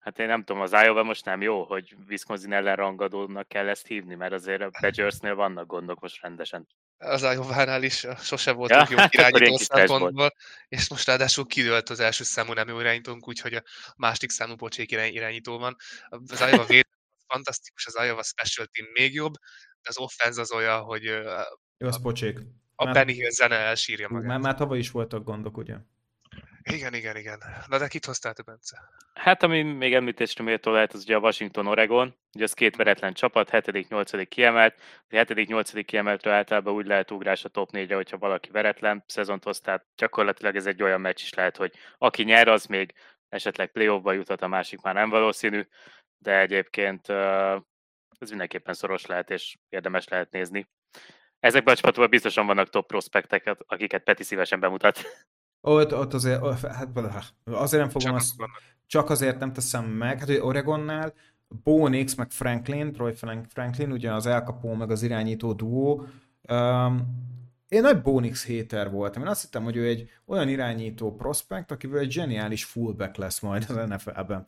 Hát 0.00 0.18
én 0.18 0.26
nem 0.26 0.44
tudom, 0.44 0.62
az 0.62 0.72
Iowa 0.72 1.02
most 1.02 1.24
nem 1.24 1.42
jó, 1.42 1.64
hogy 1.64 1.96
Wisconsin 2.08 2.52
ellen 2.52 2.76
rangadónak 2.76 3.48
kell 3.48 3.68
ezt 3.68 3.86
hívni, 3.86 4.14
mert 4.14 4.32
azért 4.32 4.62
a 4.62 4.70
Badgersnél 4.80 5.34
vannak 5.34 5.66
gondok 5.66 6.00
most 6.00 6.22
rendesen. 6.22 6.66
Az 6.98 7.22
Iowa-nál 7.22 7.82
is 7.82 8.06
sose 8.18 8.52
voltunk 8.52 8.88
ja, 8.88 8.90
jó 8.90 8.96
hát 8.96 9.14
irányító 9.14 9.56
szempontból, 9.56 10.34
és 10.68 10.88
most 10.88 11.06
ráadásul 11.06 11.46
kidőlt 11.46 11.88
az 11.88 12.00
első 12.00 12.24
számú 12.24 12.52
nem 12.52 12.68
jó 12.68 12.80
irányítónk, 12.80 13.28
úgyhogy 13.28 13.54
a 13.54 13.62
második 13.96 14.30
számú 14.30 14.54
pocsék 14.54 14.90
irányító 14.90 15.58
van. 15.58 15.76
Az 16.08 16.40
Iowa 16.40 16.64
véd 16.64 16.86
fantasztikus, 17.26 17.86
az 17.86 17.98
Iowa 18.04 18.22
special 18.22 18.66
team 18.66 18.88
még 18.92 19.14
jobb, 19.14 19.32
az 19.88 19.98
offense 19.98 20.40
az 20.40 20.52
olyan, 20.52 20.80
hogy 20.80 21.02
jó, 21.78 21.86
az 21.86 22.02
pocsék. 22.02 22.38
A 22.74 22.84
már, 22.84 22.94
Benny 22.94 23.12
Hill 23.12 23.30
zene 23.30 23.56
elsírja 23.56 24.08
magát. 24.08 24.28
Már, 24.28 24.38
már 24.38 24.54
tavaly 24.54 24.78
is 24.78 24.90
voltak 24.90 25.24
gondok, 25.24 25.56
ugye? 25.56 25.76
Igen, 26.62 26.94
igen, 26.94 27.16
igen. 27.16 27.42
Na 27.66 27.78
de 27.78 27.88
kit 27.88 28.04
hoztál 28.04 28.32
te, 28.32 28.42
Bence? 28.42 28.78
Hát 29.14 29.42
ami 29.42 29.62
még 29.62 29.94
említésre 29.94 30.44
méltó 30.44 30.72
lehet, 30.72 30.92
az 30.92 31.02
ugye 31.02 31.16
a 31.16 31.18
Washington 31.18 31.66
Oregon, 31.66 32.16
ugye 32.34 32.44
az 32.44 32.52
két 32.52 32.76
veretlen 32.76 33.12
csapat, 33.12 33.50
7.-8. 33.50 34.26
kiemelt, 34.28 34.74
a 35.08 35.14
7.-8. 35.14 35.82
kiemeltről 35.86 36.32
általában 36.32 36.74
úgy 36.74 36.86
lehet 36.86 37.10
ugrás 37.10 37.44
a 37.44 37.48
top 37.48 37.70
4-re, 37.72 37.94
hogyha 37.94 38.18
valaki 38.18 38.50
veretlen 38.50 39.04
szezont 39.06 39.44
hoz, 39.44 39.60
tehát 39.60 39.86
gyakorlatilag 39.96 40.56
ez 40.56 40.66
egy 40.66 40.82
olyan 40.82 41.00
meccs 41.00 41.20
is 41.20 41.34
lehet, 41.34 41.56
hogy 41.56 41.72
aki 41.98 42.22
nyer, 42.22 42.48
az 42.48 42.66
még 42.66 42.94
esetleg 43.28 43.72
playoffba 43.72 44.12
juthat, 44.12 44.42
a 44.42 44.48
másik 44.48 44.80
már 44.80 44.94
nem 44.94 45.10
valószínű, 45.10 45.66
de 46.18 46.40
egyébként 46.40 47.06
ez 48.22 48.28
mindenképpen 48.28 48.74
szoros 48.74 49.06
lehet, 49.06 49.30
és 49.30 49.58
érdemes 49.68 50.08
lehet 50.08 50.30
nézni. 50.30 50.68
Ezekben 51.40 51.74
a 51.74 51.76
csapatokban 51.76 52.10
biztosan 52.10 52.46
vannak 52.46 52.68
top 52.68 52.86
prospektek, 52.86 53.56
akiket 53.66 54.02
Peti 54.02 54.22
szívesen 54.22 54.60
bemutat. 54.60 54.98
Ott, 55.60 55.94
ott 55.94 56.14
azért, 56.14 56.60
hát 56.60 56.88
azért 57.44 57.82
nem 57.82 57.90
fogom 57.90 58.08
csak 58.08 58.16
azt, 58.16 58.34
csak 58.86 59.10
azért 59.10 59.38
nem 59.38 59.52
teszem 59.52 59.84
meg, 59.84 60.18
hát 60.18 60.28
hogy 60.28 60.36
Oregonnál 60.36 61.12
Bonix 61.62 62.14
meg 62.14 62.30
Franklin, 62.30 62.92
Troy 62.92 63.14
Franklin, 63.48 63.92
ugye 63.92 64.12
az 64.12 64.26
elkapó 64.26 64.74
meg 64.74 64.90
az 64.90 65.02
irányító 65.02 65.52
duó, 65.52 66.06
um, 66.48 67.28
én 67.70 67.80
nagy 67.80 68.02
Bonix 68.02 68.44
héter 68.44 68.90
voltam. 68.90 69.22
Én 69.22 69.28
azt 69.28 69.42
hittem, 69.42 69.64
hogy 69.64 69.76
ő 69.76 69.86
egy 69.86 70.10
olyan 70.26 70.48
irányító 70.48 71.14
prospekt, 71.14 71.70
akiből 71.70 71.98
egy 71.98 72.10
zseniális 72.10 72.64
fullback 72.64 73.16
lesz 73.16 73.40
majd 73.40 73.64
az 73.68 73.88
NFL-ben. 73.88 74.46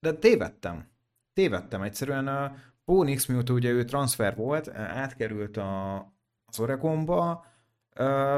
De 0.00 0.12
tévedtem. 0.12 0.88
Tévedtem 1.36 1.82
egyszerűen. 1.82 2.26
A 2.28 2.54
Bonix, 2.84 3.26
mióta 3.26 3.52
ugye 3.52 3.70
ő 3.70 3.84
transfer 3.84 4.36
volt, 4.36 4.68
átkerült 4.74 5.56
a, 5.56 5.96
az 6.44 6.60
Oregonba, 6.60 7.46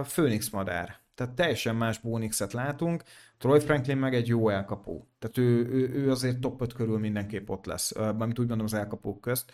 Phoenix 0.03 0.51
madár. 0.51 0.99
Tehát 1.15 1.35
teljesen 1.35 1.77
más 1.77 1.99
Bonixet 1.99 2.53
látunk. 2.53 3.03
Troy 3.39 3.61
Franklin 3.61 3.97
meg 3.97 4.15
egy 4.15 4.29
jó 4.29 4.49
elkapó. 4.49 5.09
Tehát 5.19 5.39
ő, 5.39 5.67
ő, 5.69 5.89
ő 5.89 6.11
azért 6.11 6.41
top 6.41 6.61
5 6.61 6.73
körül 6.73 6.99
mindenképp 6.99 7.49
ott 7.49 7.67
lesz, 7.67 7.97
amit 7.97 8.39
úgy 8.39 8.49
mondom 8.49 8.67
az 8.67 8.75
elkapók 8.75 9.21
közt. 9.21 9.53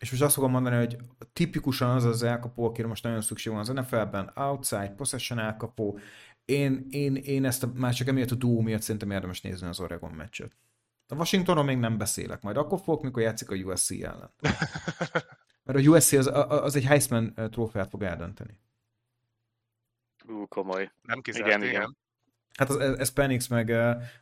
És 0.00 0.10
most 0.10 0.22
azt 0.22 0.34
fogom 0.34 0.50
mondani, 0.50 0.76
hogy 0.76 0.96
tipikusan 1.32 1.90
az 1.90 2.04
az 2.04 2.22
elkapó, 2.22 2.64
akire 2.64 2.88
most 2.88 3.02
nagyon 3.02 3.20
szükség 3.20 3.52
van 3.52 3.60
az 3.60 3.68
NFL-ben, 3.68 4.30
outside, 4.34 4.94
possession 4.96 5.38
elkapó. 5.38 5.98
Én, 6.44 6.86
én, 6.90 7.14
én 7.14 7.44
ezt 7.44 7.62
a, 7.62 7.70
már 7.74 7.94
csak 7.94 8.08
emiatt 8.08 8.30
a 8.30 8.34
duó 8.34 8.60
miatt 8.60 8.82
szerintem 8.82 9.10
érdemes 9.10 9.40
nézni 9.40 9.66
az 9.66 9.80
Oregon 9.80 10.12
meccset. 10.12 10.56
A 11.08 11.14
Washingtonról 11.14 11.64
még 11.64 11.78
nem 11.78 11.98
beszélek, 11.98 12.42
majd 12.42 12.56
akkor 12.56 12.78
fogok, 12.78 13.02
mikor 13.02 13.22
játszik 13.22 13.50
a 13.50 13.54
USC 13.54 13.90
ellen. 13.90 14.32
Mert 15.64 15.78
a 15.78 15.90
USC 15.90 16.12
az, 16.12 16.30
az 16.48 16.76
egy 16.76 16.84
Heisman 16.84 17.34
trófeát 17.50 17.88
fog 17.88 18.02
eldönteni. 18.02 18.60
Ú, 20.24 20.46
komoly. 20.46 20.92
Nem 21.02 21.20
kizárt, 21.20 21.46
igen. 21.46 21.62
igen. 21.62 21.72
igen. 21.72 21.96
Hát 22.56 22.70
az, 22.70 22.76
ez 22.76 23.08
Penix 23.08 23.46
meg, 23.46 23.68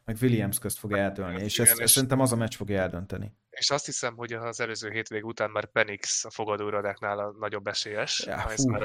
meg 0.05 0.16
Williams 0.20 0.59
közt 0.59 0.78
fog 0.78 0.93
eldönni, 0.93 1.43
és 1.43 1.59
igen, 1.59 1.70
ezt, 1.70 1.80
és 1.80 1.91
szerintem 1.91 2.20
az 2.20 2.32
a 2.32 2.37
meccs 2.37 2.55
fogja 2.55 2.80
eldönteni. 2.80 3.37
És 3.51 3.70
azt 3.70 3.85
hiszem, 3.85 4.16
hogy 4.16 4.32
az 4.32 4.61
előző 4.61 4.91
hétvég 4.91 5.24
után 5.24 5.51
már 5.51 5.66
Penix 5.66 6.24
a 6.24 6.30
fogadóradáknál 6.30 7.18
a 7.18 7.32
nagyobb 7.39 7.66
esélyes. 7.66 8.24
Ja, 8.26 8.39
fú, 8.39 8.76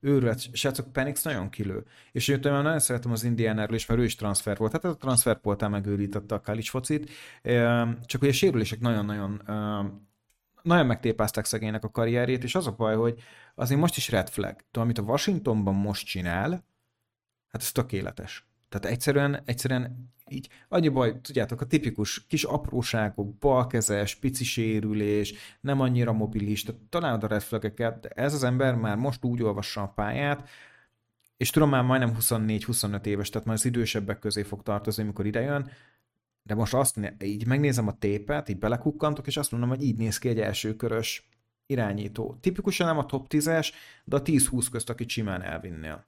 őrület, 0.00 0.54
srácok, 0.54 0.92
Penix 0.92 1.22
nagyon 1.22 1.50
kilő. 1.50 1.84
És 2.12 2.28
én 2.28 2.38
nagyon 2.40 2.78
szeretem 2.78 3.12
az 3.12 3.24
Indiánáról 3.24 3.74
is, 3.74 3.86
mert 3.86 4.00
ő 4.00 4.04
is 4.04 4.14
transfer 4.14 4.56
volt. 4.56 4.80
Tehát 4.80 4.96
a 4.96 5.00
transferpoltán 5.00 5.70
megőrítette 5.70 6.34
a 6.34 6.40
college 6.40 6.68
focit. 6.68 7.10
Csak 8.04 8.20
hogy 8.20 8.28
a 8.28 8.32
sérülések 8.32 8.80
nagyon-nagyon 8.80 9.42
nagyon 10.62 10.86
megtépázták 10.86 11.44
szegénynek 11.44 11.84
a 11.84 11.90
karrierjét, 11.90 12.44
és 12.44 12.54
az 12.54 12.66
a 12.66 12.72
baj, 12.72 12.96
hogy 12.96 13.20
azért 13.54 13.80
most 13.80 13.96
is 13.96 14.10
red 14.10 14.28
flag. 14.28 14.56
Tudom, 14.70 14.88
amit 14.88 14.98
a 14.98 15.02
Washingtonban 15.02 15.74
most 15.74 16.06
csinál, 16.06 16.50
hát 17.48 17.62
ez 17.62 17.72
tökéletes. 17.72 18.46
Tehát 18.68 18.86
egyszerűen, 18.86 19.42
egyszerűen 19.44 20.12
így, 20.30 20.48
annyi 20.68 20.88
baj, 20.88 21.20
tudjátok, 21.20 21.60
a 21.60 21.66
tipikus 21.66 22.26
kis 22.26 22.44
apróságok, 22.44 23.34
balkezes, 23.34 24.14
pici 24.14 24.44
sérülés, 24.44 25.34
nem 25.60 25.80
annyira 25.80 26.12
mobilis, 26.12 26.62
tehát 26.62 26.80
találod 26.80 27.24
a 27.24 27.26
red 27.26 27.72
de 28.00 28.08
ez 28.08 28.34
az 28.34 28.42
ember 28.44 28.74
már 28.74 28.96
most 28.96 29.24
úgy 29.24 29.42
olvassa 29.42 29.82
a 29.82 29.88
pályát, 29.88 30.48
és 31.36 31.50
tudom 31.50 31.68
már 31.68 31.82
majdnem 31.82 32.16
24-25 32.20 33.04
éves, 33.04 33.28
tehát 33.28 33.46
már 33.46 33.56
az 33.56 33.64
idősebbek 33.64 34.18
közé 34.18 34.42
fog 34.42 34.62
tartozni, 34.62 35.02
amikor 35.02 35.26
idejön, 35.26 35.70
de 36.42 36.54
most 36.54 36.74
azt 36.74 37.00
így 37.22 37.46
megnézem 37.46 37.88
a 37.88 37.98
tépet, 37.98 38.48
így 38.48 38.58
belekukkantok, 38.58 39.26
és 39.26 39.36
azt 39.36 39.50
mondom, 39.50 39.68
hogy 39.68 39.82
így 39.82 39.96
néz 39.96 40.18
ki 40.18 40.28
egy 40.28 40.40
elsőkörös 40.40 41.28
irányító. 41.66 42.38
Tipikusan 42.40 42.86
nem 42.86 42.98
a 42.98 43.06
top 43.06 43.26
10-es, 43.30 43.72
de 44.04 44.16
a 44.16 44.22
10-20 44.22 44.66
közt, 44.70 44.90
aki 44.90 45.04
simán 45.08 45.42
elvinnél. 45.42 46.06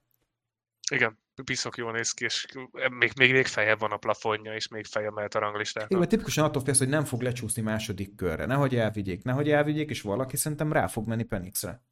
Igen, 0.90 1.18
piszok 1.44 1.76
jól 1.76 1.92
néz 1.92 2.12
ki, 2.12 2.24
és 2.24 2.46
még, 2.72 3.12
még, 3.16 3.32
még 3.32 3.46
feljebb 3.46 3.78
van 3.78 3.92
a 3.92 3.96
plafonja, 3.96 4.54
és 4.54 4.68
még 4.68 4.86
feljebb 4.86 5.12
mehet 5.12 5.34
a 5.34 5.38
ranglistát. 5.38 5.84
Igen, 5.84 5.98
mert 5.98 6.10
tipikusan 6.10 6.44
attól 6.44 6.62
félsz, 6.62 6.78
hogy 6.78 6.88
nem 6.88 7.04
fog 7.04 7.20
lecsúszni 7.20 7.62
második 7.62 8.14
körre. 8.14 8.46
Nehogy 8.46 8.76
elvigyék, 8.76 9.22
nehogy 9.22 9.50
elvigyék, 9.50 9.90
és 9.90 10.02
valaki 10.02 10.36
szerintem 10.36 10.72
rá 10.72 10.86
fog 10.86 11.06
menni 11.06 11.24
Penixre. 11.24 11.82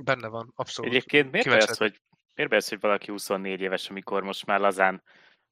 Benne 0.00 0.28
van, 0.28 0.52
abszolút. 0.54 0.90
Egyébként 0.90 1.30
miért 1.30 1.46
ez, 1.46 1.76
hogy, 1.76 2.00
miért 2.34 2.52
ez, 2.52 2.68
hogy 2.68 2.80
valaki 2.80 3.10
24 3.10 3.60
éves, 3.60 3.90
amikor 3.90 4.22
most 4.22 4.46
már 4.46 4.60
lazán 4.60 5.02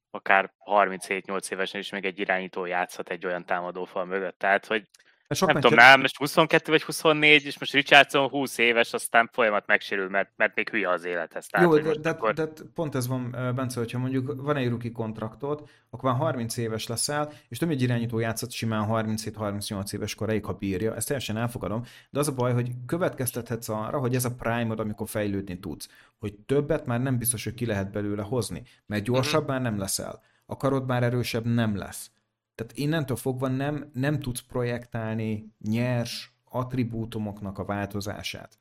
akár 0.09 0.53
37-8 0.65 1.51
évesen 1.51 1.79
is 1.79 1.89
még 1.89 2.05
egy 2.05 2.19
irányító 2.19 2.65
játszhat 2.65 3.09
egy 3.09 3.25
olyan 3.25 3.45
támadófal 3.45 4.05
mögött. 4.05 4.37
Tehát, 4.37 4.65
hogy 4.65 4.87
Sok 5.33 5.51
nem 5.51 5.61
tudom, 5.61 5.77
nem, 5.77 5.99
most 5.99 6.17
22 6.17 6.71
vagy 6.71 6.83
24, 6.83 7.45
és 7.45 7.59
most 7.59 7.73
Richardson 7.73 8.27
20 8.27 8.57
éves, 8.57 8.93
aztán 8.93 9.29
folyamat 9.33 9.67
megsérül, 9.67 10.09
mert, 10.09 10.31
mert 10.35 10.55
még 10.55 10.69
hülye 10.69 10.89
az 10.89 11.05
élethez. 11.05 11.47
Tehát, 11.47 11.67
Jó, 11.67 11.77
de, 11.79 11.95
de, 11.95 12.09
akkor... 12.09 12.33
de, 12.33 12.47
pont 12.73 12.95
ez 12.95 13.07
van, 13.07 13.35
Bence, 13.55 13.79
hogyha 13.79 13.97
mondjuk 13.97 14.41
van 14.41 14.55
egy 14.55 14.69
ruki 14.69 14.91
kontraktod, 14.91 15.69
akkor 15.89 16.11
már 16.11 16.19
30 16.19 16.57
éves 16.57 16.87
leszel, 16.87 17.31
és 17.49 17.57
több 17.57 17.69
egy 17.69 17.81
irányító 17.81 18.19
játszott 18.19 18.51
simán 18.51 18.87
37-38 18.89 19.93
éves 19.93 20.15
koráig, 20.15 20.45
ha 20.45 20.53
bírja, 20.53 20.95
ezt 20.95 21.07
teljesen 21.07 21.37
elfogadom, 21.37 21.83
de 22.09 22.19
az 22.19 22.27
a 22.27 22.33
baj, 22.33 22.53
hogy 22.53 22.71
következtethetsz 22.85 23.69
arra, 23.69 23.99
hogy 23.99 24.15
ez 24.15 24.25
a 24.25 24.35
prime 24.35 24.73
amikor 24.73 25.09
fejlődni 25.09 25.59
tudsz, 25.59 25.89
hogy 26.19 26.33
többet 26.33 26.85
már 26.85 27.01
nem 27.01 27.17
biztos, 27.17 27.43
hogy 27.43 27.53
ki 27.53 27.65
lehet 27.65 27.91
belőle 27.91 28.21
hozni, 28.21 28.63
mert 28.85 29.03
gyorsabb 29.03 29.41
uh-huh. 29.41 29.55
már 29.55 29.61
nem 29.61 29.79
leszel, 29.79 30.21
a 30.45 30.57
karod 30.57 30.85
már 30.85 31.03
erősebb 31.03 31.45
nem 31.45 31.77
lesz 31.77 32.11
tehát 32.55 32.77
innentől 32.77 33.17
fogva 33.17 33.47
nem, 33.47 33.89
nem 33.93 34.19
tudsz 34.19 34.41
projektálni 34.41 35.53
nyers 35.59 36.33
attribútumoknak 36.43 37.57
a 37.57 37.65
változását. 37.65 38.59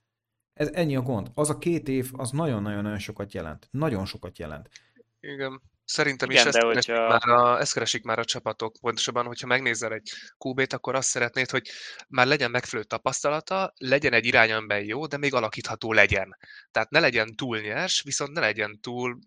Ez 0.52 0.68
ennyi 0.72 0.96
a 0.96 1.02
gond. 1.02 1.30
Az 1.34 1.50
a 1.50 1.58
két 1.58 1.88
év, 1.88 2.10
az 2.12 2.30
nagyon-nagyon-nagyon 2.30 2.98
sokat 2.98 3.32
jelent. 3.32 3.68
Nagyon 3.70 4.04
sokat 4.04 4.38
jelent. 4.38 4.68
Igen. 5.20 5.62
Szerintem 5.84 6.30
Igen, 6.30 6.42
is 6.42 6.48
ezt, 6.48 6.58
keresik 6.58 6.94
hogyha... 6.94 7.08
már 7.08 7.28
a, 7.28 7.60
ezt 7.60 7.72
keresik 7.72 8.04
már 8.04 8.18
a 8.18 8.24
csapatok. 8.24 8.76
Pontosabban, 8.80 9.26
hogyha 9.26 9.46
megnézel 9.46 9.92
egy 9.92 10.10
QB-t, 10.38 10.72
akkor 10.72 10.94
azt 10.94 11.08
szeretnéd, 11.08 11.50
hogy 11.50 11.70
már 12.08 12.26
legyen 12.26 12.50
megfelelő 12.50 12.88
tapasztalata, 12.88 13.72
legyen 13.76 14.12
egy 14.12 14.26
irányamben 14.26 14.84
jó, 14.84 15.06
de 15.06 15.16
még 15.16 15.34
alakítható 15.34 15.92
legyen. 15.92 16.36
Tehát 16.70 16.90
ne 16.90 17.00
legyen 17.00 17.36
túl 17.36 17.58
nyers, 17.58 18.02
viszont 18.02 18.32
ne 18.32 18.40
legyen 18.40 18.80
túl, 18.80 19.18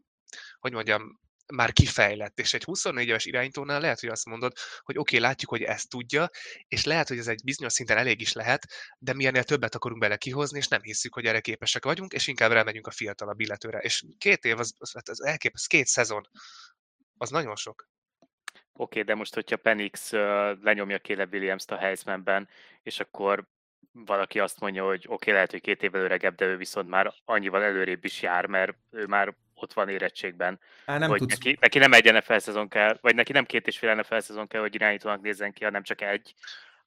hogy 0.60 0.74
mondjam, 0.74 1.20
már 1.53 1.73
kifejlett, 1.73 2.39
és 2.39 2.53
egy 2.53 2.63
24 2.63 3.07
éves 3.07 3.26
irányítónál 3.26 3.80
lehet, 3.80 3.99
hogy 3.99 4.09
azt 4.09 4.26
mondod, 4.26 4.53
hogy 4.81 4.97
oké, 4.97 5.15
okay, 5.15 5.27
látjuk, 5.30 5.49
hogy 5.49 5.61
ezt 5.61 5.89
tudja, 5.89 6.30
és 6.67 6.85
lehet, 6.85 7.07
hogy 7.07 7.17
ez 7.17 7.27
egy 7.27 7.41
bizonyos 7.43 7.73
szinten 7.73 7.97
elég 7.97 8.22
is 8.22 8.34
lehet, 8.34 8.67
de 8.99 9.13
mi 9.13 9.26
ennél 9.26 9.43
többet 9.43 9.76
akarunk 9.76 10.01
bele 10.01 10.17
kihozni, 10.17 10.57
és 10.57 10.67
nem 10.67 10.81
hiszük, 10.81 11.13
hogy 11.13 11.26
erre 11.26 11.39
képesek 11.39 11.84
vagyunk, 11.85 12.13
és 12.13 12.27
inkább 12.27 12.51
remegyünk 12.51 12.88
a 12.88 12.91
fiatalabb 12.91 13.39
illetőre. 13.39 13.80
És 13.80 14.03
két 14.17 14.45
év, 14.45 14.59
az, 14.59 14.73
az, 14.77 14.93
az 15.09 15.23
elképesztő, 15.23 15.77
két 15.77 15.88
szezon, 15.88 16.30
az 17.17 17.30
nagyon 17.30 17.55
sok. 17.55 17.88
Oké, 18.77 18.99
okay, 18.99 19.03
de 19.03 19.15
most, 19.15 19.34
hogyha 19.34 19.57
Penix 19.57 20.11
lenyomja 20.61 20.99
Caleb 20.99 21.34
Williams-t 21.34 21.72
a 21.72 21.77
Heismanben, 21.77 22.49
és 22.84 22.99
akkor 22.99 23.47
valaki 23.91 24.39
azt 24.39 24.59
mondja, 24.59 24.85
hogy 24.85 25.03
oké, 25.05 25.13
okay, 25.13 25.34
lehet, 25.34 25.51
hogy 25.51 25.61
két 25.61 25.84
évvel 25.84 26.01
öregebb, 26.01 26.35
de 26.35 26.45
ő 26.45 26.57
viszont 26.57 26.89
már 26.89 27.13
annyival 27.26 27.63
előrébb 27.63 28.05
is 28.05 28.22
jár, 28.22 28.45
mert 28.45 28.77
ő 28.91 29.05
már 29.05 29.35
ott 29.56 29.73
van 29.73 29.90
érettségben. 29.90 30.60
Á, 30.86 30.98
nem 30.98 31.10
hogy 31.10 31.19
tudsz... 31.19 31.32
neki, 31.32 31.57
neki, 31.60 31.77
nem 31.77 31.94
egy 31.94 32.14
NFL 32.14 32.38
szezon 32.38 32.68
kell, 32.68 32.98
vagy 33.02 33.15
neki 33.15 33.32
nem 33.32 33.45
két 33.45 33.68
és 33.68 33.77
fél 33.77 33.95
NFL 33.95 34.18
szezon 34.18 34.48
kell, 34.48 34.61
hogy 34.61 34.76
irányítónak 34.76 35.22
nézzen 35.22 35.53
ki, 35.53 35.64
hanem 35.64 35.84
csak 35.84 36.02
egy, 36.02 36.34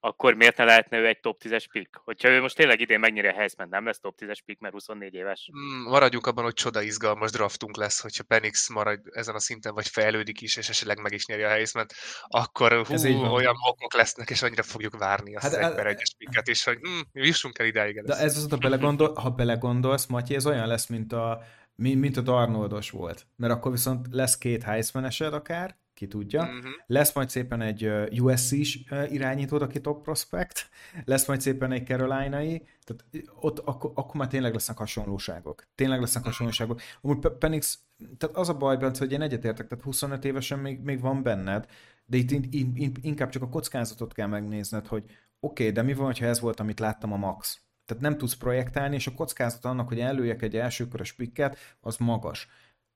akkor 0.01 0.35
miért 0.35 0.57
ne 0.57 0.65
lehetne 0.65 0.99
ő 0.99 1.07
egy 1.07 1.21
top 1.21 1.41
10-es 1.45 1.65
pick? 1.73 2.01
Hogyha 2.05 2.29
ő 2.29 2.41
most 2.41 2.57
tényleg 2.57 2.81
idén 2.81 3.01
megnyeri 3.01 3.27
a 3.27 3.33
Heisman, 3.33 3.69
nem 3.69 3.87
lesz 3.87 4.01
top 4.01 4.15
10-es 4.21 4.39
pick, 4.45 4.61
mert 4.61 4.75
24 4.75 5.15
éves? 5.15 5.51
Mm, 5.59 5.83
maradjunk 5.83 6.27
abban, 6.27 6.45
hogy 6.45 6.53
csoda 6.53 6.83
izgalmas 6.83 7.31
draftunk 7.31 7.77
lesz, 7.77 8.01
hogyha 8.01 8.23
Penix 8.25 8.69
marad 8.69 9.01
ezen 9.11 9.35
a 9.35 9.39
szinten, 9.39 9.75
vagy 9.75 9.89
fejlődik 9.89 10.41
is, 10.41 10.57
és 10.57 10.69
esetleg 10.69 11.01
meg 11.01 11.13
is 11.13 11.27
nyeri 11.27 11.43
a 11.43 11.49
heisman 11.49 11.87
akkor 12.23 12.87
hú, 12.87 12.93
Ez 12.93 13.05
olyan 13.05 13.57
mokok 13.67 13.95
lesznek, 13.95 14.31
és 14.31 14.43
annyira 14.43 14.63
fogjuk 14.63 14.99
várni 14.99 15.37
azt 15.37 15.55
hát, 15.55 15.73
az 15.73 15.79
egy 15.79 15.87
egyes 15.87 16.15
picket, 16.19 16.47
és 16.47 16.65
hogy 16.65 16.79
mm, 16.89 17.01
jussunk 17.13 17.59
el 17.59 17.67
ideig. 17.67 18.03
De 18.03 18.15
ez 18.15 18.37
az, 18.37 18.47
ha, 18.51 18.57
belegondol, 18.57 19.15
ha 19.15 19.31
belegondolsz, 19.31 20.07
Matyi, 20.07 20.35
ez 20.35 20.47
olyan 20.47 20.67
lesz, 20.67 20.87
mint 20.87 21.13
a 21.13 21.43
mint 21.79 22.17
a 22.17 22.21
Darnoldos 22.21 22.91
volt. 22.91 23.27
Mert 23.37 23.53
akkor 23.53 23.71
viszont 23.71 24.07
lesz 24.11 24.39
két 24.39 24.63
heisman 24.63 25.05
akár, 25.19 25.77
ki 25.99 26.07
tudja. 26.07 26.43
Uh-huh. 26.43 26.71
Lesz 26.87 27.15
majd 27.15 27.31
szépen 27.31 27.61
egy 27.61 27.91
USC-s 28.21 28.79
irányítód, 29.09 29.63
aki 29.63 29.81
top 29.81 30.03
prospect, 30.03 30.69
lesz 31.05 31.27
majd 31.27 31.41
szépen 31.41 31.73
egy 31.73 31.87
Carolinai, 31.87 32.67
tehát 32.85 33.29
ott 33.41 33.59
akkor, 33.59 33.91
akkor 33.95 34.15
már 34.15 34.29
tényleg 34.29 34.53
lesznek 34.53 34.79
hasonlóságok. 34.79 35.69
Tényleg 35.75 36.01
lesznek 36.01 36.23
mhm. 36.23 36.31
hasonlóságok. 36.31 36.81
Amúgy 37.01 37.19
Penix, 37.39 37.79
tehát 38.19 38.37
az 38.37 38.49
a 38.49 38.57
baj 38.57 38.77
bent, 38.77 38.97
hogy 38.97 39.13
én 39.13 39.23
egyetértek, 39.23 39.67
tehát 39.67 39.85
25 39.85 40.25
évesen 40.25 40.59
még, 40.59 40.81
még 40.81 41.01
van 41.01 41.23
benned, 41.23 41.67
de 42.07 42.17
itt 42.17 42.31
in, 42.31 42.49
in, 42.75 42.93
inkább 43.01 43.29
csak 43.29 43.43
a 43.43 43.49
kockázatot 43.49 44.13
kell 44.13 44.27
megnézned, 44.27 44.87
hogy 44.87 45.03
oké, 45.41 45.63
okay, 45.63 45.71
de 45.71 45.83
mi 45.83 45.95
van, 45.95 46.15
ha 46.15 46.25
ez 46.25 46.41
volt, 46.41 46.61
amit 46.61 46.81
láttam 46.81 47.13
a 47.13 47.17
Max? 47.17 47.61
Tehát 47.89 48.03
nem 48.03 48.19
tudsz 48.19 48.35
projektálni, 48.35 48.95
és 48.95 49.07
a 49.07 49.15
kockázat 49.15 49.65
annak, 49.65 49.89
hogy 49.89 50.01
előjek 50.01 50.43
egy 50.43 50.57
elsőkörös 50.57 51.13
pikket, 51.13 51.59
az 51.81 51.97
magas. 51.97 52.49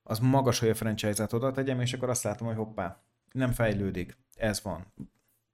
Az 0.02 0.18
magas, 0.18 0.58
hogy 0.58 0.68
a 0.68 0.74
franchise-et 0.74 1.32
oda 1.32 1.50
tegyem, 1.50 1.80
és 1.80 1.92
akkor 1.92 2.08
azt 2.08 2.22
látom, 2.22 2.46
hogy 2.46 2.56
hoppá, 2.56 3.02
nem 3.32 3.52
fejlődik. 3.52 4.16
Ez 4.36 4.62
van. 4.62 4.92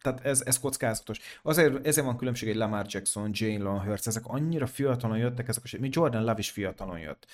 Tehát 0.03 0.25
ez, 0.25 0.43
ez 0.47 0.61
kockázatos. 0.61 1.21
Azért, 1.43 1.87
ezért 1.87 2.07
van 2.07 2.17
különbség 2.17 2.49
egy 2.49 2.57
Lamar 2.57 2.87
Jackson, 2.89 3.31
Jalen 3.33 3.81
Hurts, 3.81 4.07
ezek 4.07 4.27
annyira 4.27 4.67
fiatalon 4.67 5.19
jöttek, 5.19 5.49
ezek 5.49 5.63
a, 5.65 5.77
mi 5.81 5.89
Jordan 5.93 6.25
Love 6.25 6.39
is 6.39 6.51
fiatalon 6.51 6.99
jött. 6.99 7.27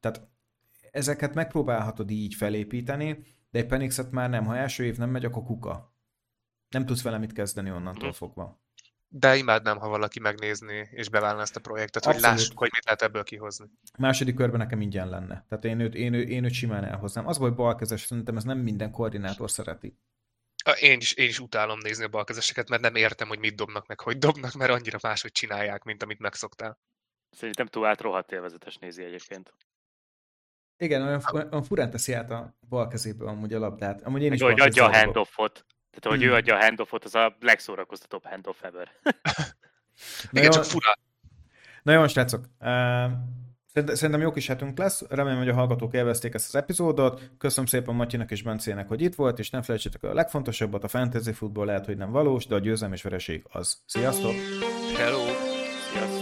Tehát 0.00 0.28
ezeket 0.90 1.34
megpróbálhatod 1.34 2.10
így 2.10 2.34
felépíteni, 2.34 3.22
de 3.50 3.58
egy 3.58 3.66
Penixet 3.66 4.10
már 4.10 4.30
nem. 4.30 4.44
Ha 4.44 4.56
első 4.56 4.84
év 4.84 4.96
nem 4.96 5.10
megy, 5.10 5.24
akkor 5.24 5.42
kuka. 5.42 5.94
Nem 6.68 6.86
tudsz 6.86 7.02
vele 7.02 7.18
mit 7.18 7.32
kezdeni 7.32 7.70
onnantól 7.70 8.08
mhm. 8.08 8.16
fogva. 8.16 8.60
De 9.12 9.36
imádnám, 9.36 9.78
ha 9.78 9.88
valaki 9.88 10.20
megnézni 10.20 10.88
és 10.90 11.08
beválna 11.08 11.40
ezt 11.40 11.56
a 11.56 11.60
projektet, 11.60 12.06
Abszolút. 12.06 12.26
hogy 12.26 12.36
lássuk, 12.36 12.58
hogy 12.58 12.70
mit 12.72 12.84
lehet 12.84 13.02
ebből 13.02 13.22
kihozni. 13.22 13.66
Második 13.98 14.34
körben 14.34 14.58
nekem 14.58 14.80
ingyen 14.80 15.08
lenne. 15.08 15.44
Tehát 15.48 15.64
én 15.64 15.80
őt, 15.80 15.94
én, 15.94 16.14
őt, 16.14 16.28
én 16.28 16.44
őt 16.44 16.52
simán 16.52 16.84
elhoznám. 16.84 17.26
Az, 17.26 17.36
hogy 17.36 17.54
balkezes, 17.54 18.02
szerintem 18.02 18.36
ez 18.36 18.44
nem 18.44 18.58
minden 18.58 18.90
koordinátor 18.90 19.50
szereti. 19.50 19.98
Én 20.80 20.98
is, 20.98 21.12
én 21.12 21.28
is 21.28 21.38
utálom 21.38 21.78
nézni 21.78 22.04
a 22.04 22.08
balkezeseket, 22.08 22.68
mert 22.68 22.82
nem 22.82 22.94
értem, 22.94 23.28
hogy 23.28 23.38
mit 23.38 23.56
dobnak 23.56 23.86
meg, 23.86 24.00
hogy 24.00 24.18
dobnak, 24.18 24.52
mert 24.52 24.70
annyira 24.70 24.98
máshogy 25.02 25.32
csinálják, 25.32 25.82
mint 25.82 26.02
amit 26.02 26.18
megszoktál. 26.18 26.78
Szerintem 27.30 27.66
túl 27.66 27.86
át 27.86 28.00
rohadt 28.00 28.32
élvezetes 28.32 28.76
nézi 28.76 29.04
egyébként. 29.04 29.54
Igen, 30.76 31.02
olyan, 31.02 31.22
olyan 31.32 31.62
furán 31.62 31.90
teszi 31.90 32.12
át 32.12 32.30
a 32.30 32.56
bal 32.68 32.88
kezéből 32.88 33.28
amúgy 33.28 33.52
a 33.52 33.58
labdát. 33.58 34.02
Amúgy 34.02 34.22
én 34.22 34.32
is 34.32 34.40
hogy 34.40 34.60
adja 34.60 34.84
a 34.84 34.96
handoffot. 34.96 35.66
Tehát, 35.90 36.18
hogy 36.18 36.26
hmm. 36.26 36.34
ő 36.34 36.34
adja 36.34 36.56
a 36.56 36.62
handoffot, 36.62 37.04
az 37.04 37.14
a 37.14 37.36
legszórakoztatóbb 37.40 38.24
handoff 38.24 38.62
ever. 38.62 38.90
Igen, 40.30 40.50
csak 40.50 40.64
fura. 40.64 40.98
Na 41.82 41.92
jó, 41.92 42.06
srácok. 42.06 42.44
Uh, 42.60 43.10
Szerintem 43.72 44.20
jó 44.20 44.30
kis 44.30 44.46
hetünk 44.46 44.78
lesz, 44.78 45.02
remélem, 45.08 45.38
hogy 45.38 45.48
a 45.48 45.54
hallgatók 45.54 45.94
élvezték 45.94 46.34
ezt 46.34 46.48
az 46.48 46.54
epizódot. 46.54 47.30
Köszönöm 47.38 47.66
szépen 47.66 47.94
Matyinak 47.94 48.30
és 48.30 48.42
Bencének, 48.42 48.88
hogy 48.88 49.00
itt 49.00 49.14
volt, 49.14 49.38
és 49.38 49.50
nem 49.50 49.62
felejtsétek 49.62 50.02
el 50.02 50.10
a 50.10 50.14
legfontosabbat, 50.14 50.84
a 50.84 50.88
fantasy 50.88 51.32
futball 51.32 51.66
lehet, 51.66 51.86
hogy 51.86 51.96
nem 51.96 52.10
valós, 52.10 52.46
de 52.46 52.54
a 52.54 52.58
győzelem 52.58 52.92
és 52.92 53.02
vereség 53.02 53.44
az. 53.48 53.82
Sziasztok! 53.86 54.32
Hello! 54.96 56.19